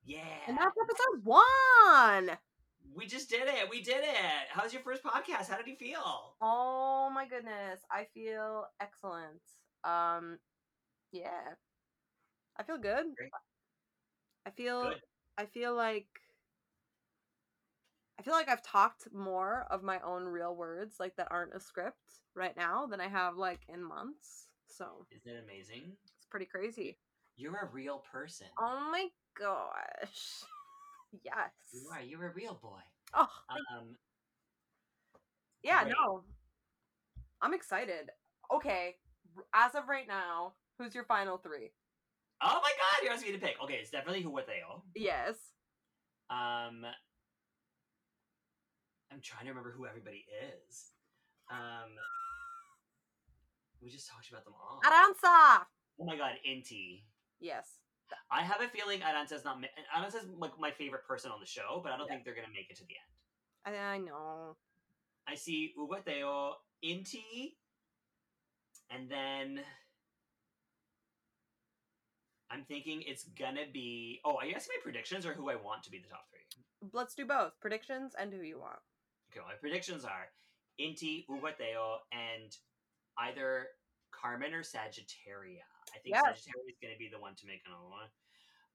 Yeah, 0.04 0.20
And 0.46 0.56
that's 0.56 0.76
episode 0.80 1.24
one. 1.24 2.38
We 2.96 3.06
just 3.06 3.28
did 3.28 3.42
it. 3.42 3.68
We 3.70 3.82
did 3.82 4.02
it. 4.02 4.48
How's 4.50 4.72
your 4.72 4.82
first 4.82 5.02
podcast? 5.04 5.50
How 5.50 5.58
did 5.58 5.66
you 5.66 5.76
feel? 5.76 6.34
Oh 6.40 7.10
my 7.14 7.26
goodness, 7.28 7.80
I 7.90 8.06
feel 8.14 8.66
excellent. 8.80 9.42
Um, 9.84 10.38
yeah, 11.12 11.54
I 12.58 12.62
feel 12.62 12.78
good. 12.78 13.04
Great. 13.16 13.30
I 14.46 14.50
feel. 14.50 14.84
Good. 14.84 15.00
I 15.36 15.44
feel 15.44 15.74
like. 15.74 16.06
I 18.18 18.22
feel 18.22 18.32
like 18.32 18.48
I've 18.48 18.62
talked 18.62 19.08
more 19.12 19.66
of 19.70 19.82
my 19.82 20.00
own 20.00 20.24
real 20.24 20.56
words, 20.56 20.96
like 20.98 21.16
that 21.16 21.28
aren't 21.30 21.54
a 21.54 21.60
script, 21.60 22.22
right 22.34 22.56
now 22.56 22.86
than 22.86 22.98
I 22.98 23.08
have 23.08 23.36
like 23.36 23.60
in 23.68 23.84
months. 23.84 24.46
So 24.68 25.06
Isn't 25.10 25.30
it 25.30 25.44
amazing? 25.44 25.92
it's 26.16 26.26
pretty 26.30 26.46
crazy. 26.46 26.98
You're 27.36 27.56
a 27.56 27.68
real 27.70 28.02
person. 28.10 28.46
Oh 28.58 28.88
my 28.90 29.08
gosh. 29.38 30.44
Yes. 31.24 31.50
You 31.72 31.88
are. 31.92 32.00
You're 32.02 32.26
a 32.28 32.32
real 32.34 32.58
boy. 32.60 32.80
Oh, 33.14 33.28
Um, 33.50 33.96
yeah, 35.62 35.84
great. 35.84 35.94
no. 35.98 36.22
I'm 37.42 37.54
excited. 37.54 38.10
Okay, 38.54 38.96
as 39.54 39.74
of 39.74 39.88
right 39.88 40.06
now, 40.08 40.54
who's 40.78 40.94
your 40.94 41.04
final 41.04 41.38
three? 41.38 41.70
oh 42.42 42.60
my 42.62 42.70
god, 42.78 43.02
you're 43.02 43.12
asking 43.12 43.32
me 43.32 43.38
to 43.38 43.44
pick. 43.46 43.56
Okay, 43.62 43.74
it's 43.74 43.90
definitely 43.90 44.22
who 44.22 44.30
what 44.30 44.46
they 44.46 44.60
Hugáceo. 44.62 44.82
Yes. 44.94 45.34
Um, 46.28 46.84
I'm 49.12 49.20
trying 49.22 49.44
to 49.44 49.50
remember 49.50 49.72
who 49.76 49.86
everybody 49.86 50.26
is. 50.68 50.92
Um, 51.50 51.90
we 53.82 53.88
just 53.90 54.08
talked 54.10 54.28
about 54.30 54.44
them 54.44 54.54
all. 54.60 54.80
Arantxa. 54.84 55.64
Oh 56.00 56.04
my 56.04 56.16
god, 56.16 56.32
Inti. 56.48 57.02
Yes. 57.40 57.68
I 58.30 58.42
have 58.42 58.60
a 58.60 58.68
feeling 58.68 59.00
Arantxa's 59.00 59.44
not. 59.44 59.58
Arantxa's 59.96 60.28
like 60.38 60.58
my 60.58 60.70
favorite 60.70 61.06
person 61.06 61.30
on 61.30 61.40
the 61.40 61.46
show, 61.46 61.80
but 61.82 61.92
I 61.92 61.96
don't 61.96 62.06
Yeah. 62.06 62.14
think 62.14 62.24
they're 62.24 62.34
gonna 62.34 62.48
make 62.52 62.70
it 62.70 62.76
to 62.76 62.84
the 62.84 62.94
end. 62.96 63.76
I, 63.76 63.94
I 63.94 63.98
know. 63.98 64.56
I 65.26 65.34
see 65.34 65.74
Hugáceo, 65.76 66.54
Inti, 66.84 67.56
and 68.90 69.10
then 69.10 69.64
I'm 72.50 72.64
thinking 72.64 73.02
it's 73.02 73.24
gonna 73.24 73.66
be. 73.72 74.20
Oh, 74.24 74.36
are 74.36 74.46
you 74.46 74.54
asking 74.54 74.76
my 74.78 74.82
predictions 74.82 75.26
or 75.26 75.32
who 75.34 75.50
I 75.50 75.56
want 75.56 75.82
to 75.84 75.90
be 75.90 75.98
the 75.98 76.08
top 76.08 76.28
three? 76.30 76.90
Let's 76.92 77.14
do 77.14 77.26
both 77.26 77.58
predictions 77.60 78.14
and 78.18 78.32
who 78.32 78.42
you 78.42 78.58
want. 78.60 78.78
Okay, 79.32 79.40
my 79.44 79.54
predictions 79.54 80.04
are 80.04 80.28
Inti, 80.80 81.26
Hugáceo, 81.26 81.98
and 82.12 82.56
either 83.18 83.66
Carmen 84.12 84.54
or 84.54 84.62
Sagittaria. 84.62 85.64
I 85.96 85.98
think 86.02 86.14
Yes. 86.14 86.24
Sagittaria 86.24 86.68
is 86.68 86.78
going 86.80 86.92
to 86.92 86.98
be 86.98 87.08
the 87.08 87.18
one 87.18 87.34
to 87.36 87.46
make 87.46 87.62
another 87.66 87.88
one. 87.88 88.08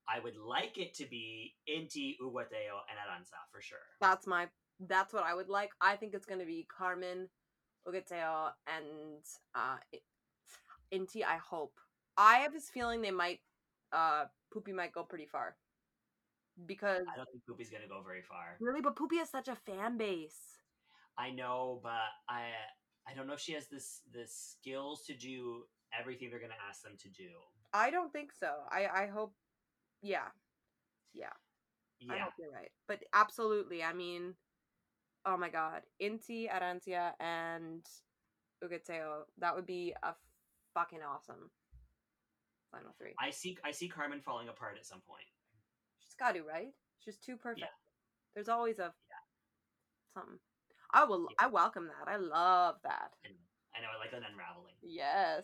I 0.10 0.20
would 0.20 0.36
like 0.36 0.78
it 0.78 0.94
to 0.96 1.06
be 1.06 1.56
Inti, 1.70 2.18
Hugáceo, 2.20 2.82
and 2.90 2.98
Arantxa 2.98 3.38
for 3.52 3.62
sure. 3.62 3.86
That's 4.00 4.26
my. 4.26 4.50
That's 4.80 5.14
what 5.14 5.24
I 5.24 5.36
would 5.36 5.50
like. 5.50 5.72
I 5.80 5.96
think 5.96 6.16
it's 6.16 6.26
going 6.26 6.40
to 6.40 6.46
be 6.46 6.66
Carmen, 6.76 7.30
Hugáceo, 7.88 8.52
and 8.66 9.24
uh, 9.54 9.78
Inti. 10.92 11.24
I 11.24 11.38
hope. 11.38 11.74
I 12.18 12.38
have 12.38 12.54
this 12.54 12.70
feeling 12.70 13.02
they 13.02 13.12
might. 13.12 13.40
Uh, 13.94 14.26
Pupi 14.54 14.74
might 14.74 14.92
go 14.92 15.04
pretty 15.04 15.28
far. 15.28 15.56
Because 16.66 17.06
I 17.14 17.16
don't 17.16 17.30
think 17.32 17.44
Pupi's 17.48 17.70
going 17.70 17.84
to 17.84 17.88
go 17.88 18.02
very 18.04 18.22
far. 18.24 18.58
really, 18.60 18.82
but 18.82 18.96
Poopy 18.96 19.18
has 19.18 19.30
such 19.30 19.48
a 19.48 19.56
fan 19.56 19.98
base. 19.98 20.58
I 21.18 21.30
know, 21.30 21.80
but 21.84 22.10
I 22.28 22.50
I 23.08 23.14
don't 23.16 23.28
know 23.28 23.34
if 23.34 23.40
she 23.40 23.54
has 23.54 23.68
this 23.68 24.02
the 24.12 24.26
skills 24.28 25.04
to 25.06 25.14
do 25.16 25.64
everything 25.98 26.30
they're 26.30 26.40
going 26.40 26.52
to 26.52 26.68
ask 26.70 26.82
them 26.82 26.98
to 27.00 27.10
do. 27.10 27.30
I 27.74 27.90
don't 27.90 28.12
think 28.12 28.32
so. 28.38 28.52
I 28.70 28.88
I 28.88 29.08
hope. 29.08 29.34
Yeah. 30.02 30.30
Yeah. 31.14 31.34
I 32.10 32.18
hope 32.18 32.34
you're 32.40 32.52
right. 32.52 32.72
But 32.88 33.04
absolutely, 33.14 33.84
I 33.84 33.94
mean, 33.94 34.34
oh 35.26 35.38
my 35.38 35.50
god, 35.50 35.82
Inti, 36.02 36.50
Arantxa, 36.50 37.12
and 37.20 37.86
Hugáceo, 38.64 39.24
that 39.38 39.56
would 39.56 39.68
be 39.68 39.94
a 40.02 40.14
fucking 40.74 41.00
awesome 41.08 41.52
final 42.72 42.94
three. 42.98 43.14
I 43.20 43.30
see 43.30 43.58
I 43.64 43.72
see 43.72 43.88
Carmen 43.88 44.22
falling 44.22 44.50
apart 44.50 44.78
at 44.78 44.86
some 44.86 45.02
point. 45.08 45.26
She's 46.00 46.16
got 46.16 46.34
to, 46.36 46.42
right? 46.42 46.74
She's 47.00 47.18
too 47.18 47.38
perfect. 47.38 47.62
Yeah. 47.62 47.76
There's 48.34 48.50
always 48.50 48.80
a 48.80 48.94
yeah. 49.10 50.16
something. 50.16 50.40
I 50.94 51.06
will. 51.06 51.28
Yeah. 51.30 51.46
I 51.46 51.48
welcome 51.48 51.88
that. 51.88 52.12
I 52.12 52.18
love 52.18 52.76
that. 52.84 53.12
I 53.76 53.82
know 53.82 53.88
I 53.96 54.00
like 54.00 54.14
an 54.14 54.24
unraveling. 54.30 54.74
Yes. 54.82 55.44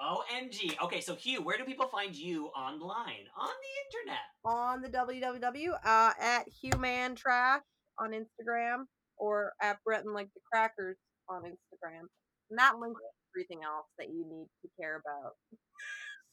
OMG. 0.00 0.80
Okay, 0.82 1.00
so 1.00 1.14
Hugh, 1.14 1.42
where 1.42 1.58
do 1.58 1.64
people 1.64 1.86
find 1.86 2.14
you 2.14 2.46
online? 2.48 3.26
On 3.38 3.48
the 3.48 3.98
internet. 3.98 4.22
On 4.44 4.82
the 4.82 4.88
www 4.88 5.72
uh, 5.84 6.12
at 6.20 6.44
Human 6.62 7.14
Trash 7.14 7.62
on 7.98 8.12
Instagram 8.12 8.84
or 9.18 9.52
at 9.60 9.78
Breton 9.84 10.12
like 10.12 10.28
the 10.34 10.40
Crackers 10.52 10.96
on 11.28 11.42
Instagram, 11.42 12.06
and 12.50 12.58
that 12.58 12.78
links 12.80 13.00
everything 13.34 13.60
else 13.64 13.86
that 13.98 14.08
you 14.08 14.24
need 14.28 14.48
to 14.62 14.68
care 14.80 15.00
about. 15.00 15.32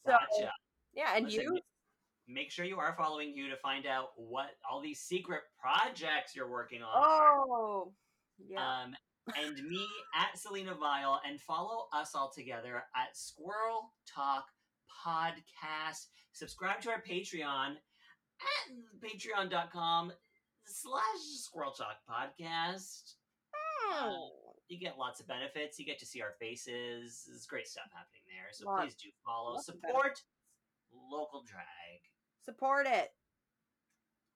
So 0.06 0.12
Gotcha. 0.14 0.52
yeah, 0.96 1.16
and 1.16 1.26
Listen, 1.26 1.44
you 1.44 1.60
Make 2.32 2.52
sure 2.52 2.64
you 2.64 2.78
are 2.78 2.96
following 2.96 3.36
you 3.36 3.50
to 3.50 3.58
find 3.58 3.88
out 3.88 4.10
what 4.16 4.50
all 4.70 4.82
these 4.82 5.00
secret 5.00 5.42
projects 5.60 6.36
you're 6.36 6.50
working 6.50 6.84
on 6.84 6.90
are. 6.94 7.40
Oh, 7.40 7.92
yeah. 8.48 8.60
Um, 8.60 8.94
and 9.38 9.56
me 9.68 9.86
at 10.16 10.38
Selena 10.38 10.74
Vyle, 10.76 11.22
and 11.28 11.40
follow 11.42 11.88
us 11.94 12.16
all 12.16 12.32
together 12.34 12.84
at 12.96 13.16
Squirrel 13.16 13.94
Talk 14.08 14.46
Podcast. 15.06 16.08
Subscribe 16.34 16.82
to 16.82 16.90
our 16.90 17.02
Patreon 17.02 17.72
at 18.42 19.04
patreon.com 19.04 20.12
slash 20.66 21.22
Squirrel 21.38 21.72
Talk 21.72 21.98
Podcast. 22.10 23.14
Hmm. 23.54 24.14
You 24.68 24.80
get 24.80 24.98
lots 24.98 25.20
of 25.20 25.28
benefits. 25.28 25.80
You 25.80 25.86
get 25.86 26.00
to 26.00 26.06
see 26.06 26.22
our 26.22 26.34
faces. 26.40 27.24
There's 27.28 27.46
great 27.48 27.68
stuff 27.68 27.90
happening 27.92 28.22
there. 28.28 28.50
So 28.52 28.66
Lots- 28.68 28.84
please 28.86 28.96
do 28.96 29.10
follow. 29.26 29.54
lots 29.54 29.66
Support 29.66 30.22
local 31.12 31.44
drag. 31.44 32.02
Support 32.44 32.88
it. 32.88 33.10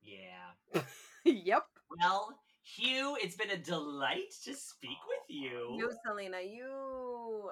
Yeah. 0.01 0.81
yep. 1.25 1.63
Well, 1.97 2.39
Hugh, 2.63 3.17
it's 3.21 3.35
been 3.35 3.51
a 3.51 3.57
delight 3.57 4.33
to 4.45 4.53
speak 4.53 4.97
with 5.07 5.25
you. 5.29 5.75
You, 5.77 5.91
Selena. 6.05 6.37
You. 6.41 7.49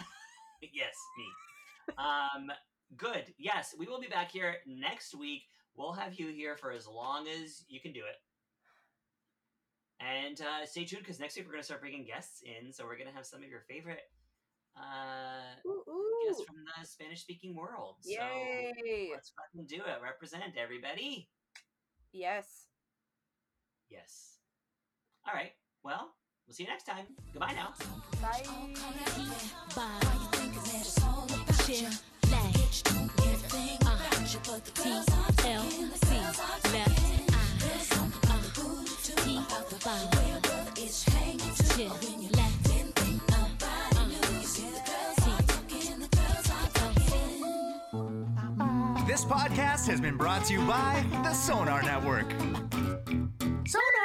yes, 0.62 0.94
me. 1.16 1.94
Um, 1.96 2.50
Good. 2.96 3.34
Yes, 3.38 3.74
we 3.78 3.86
will 3.86 4.00
be 4.00 4.06
back 4.06 4.30
here 4.30 4.56
next 4.66 5.14
week. 5.14 5.42
We'll 5.76 5.92
have 5.92 6.14
you 6.14 6.28
here 6.28 6.56
for 6.56 6.72
as 6.72 6.86
long 6.86 7.26
as 7.28 7.64
you 7.68 7.80
can 7.80 7.92
do 7.92 8.00
it. 8.00 8.16
And 10.00 10.40
uh, 10.40 10.64
stay 10.64 10.84
tuned 10.84 11.02
because 11.02 11.20
next 11.20 11.36
week 11.36 11.44
we're 11.46 11.52
going 11.52 11.62
to 11.62 11.66
start 11.66 11.80
bringing 11.80 12.04
guests 12.04 12.42
in. 12.42 12.72
So 12.72 12.84
we're 12.84 12.96
going 12.96 13.08
to 13.08 13.14
have 13.14 13.26
some 13.26 13.42
of 13.42 13.48
your 13.48 13.60
favorite 13.68 14.00
uh, 14.76 15.68
Ooh, 15.68 15.82
ooh. 15.88 16.28
guests 16.28 16.44
from 16.44 16.56
the 16.64 16.86
Spanish 16.86 17.20
speaking 17.20 17.54
world. 17.54 17.96
So 18.00 18.12
Yay! 18.12 19.10
let's 19.12 19.32
fucking 19.36 19.66
do 19.66 19.82
it. 19.84 20.02
Represent 20.02 20.54
everybody. 20.56 21.28
Yes. 22.12 22.67
Yes. 23.90 24.38
All 25.26 25.34
right. 25.34 25.52
Well, 25.82 26.14
we'll 26.46 26.54
see 26.54 26.64
you 26.64 26.68
next 26.68 26.84
time. 26.84 27.06
Goodbye 27.32 27.54
now. 27.54 27.74
Bye. 28.20 28.42
This 49.06 49.24
podcast 49.24 49.86
has 49.88 50.00
been 50.00 50.16
brought 50.16 50.44
to 50.44 50.52
you 50.52 50.60
by 50.66 51.04
the 51.24 51.32
Sonar 51.32 51.82
Network. 51.82 52.28
So. 53.68 53.97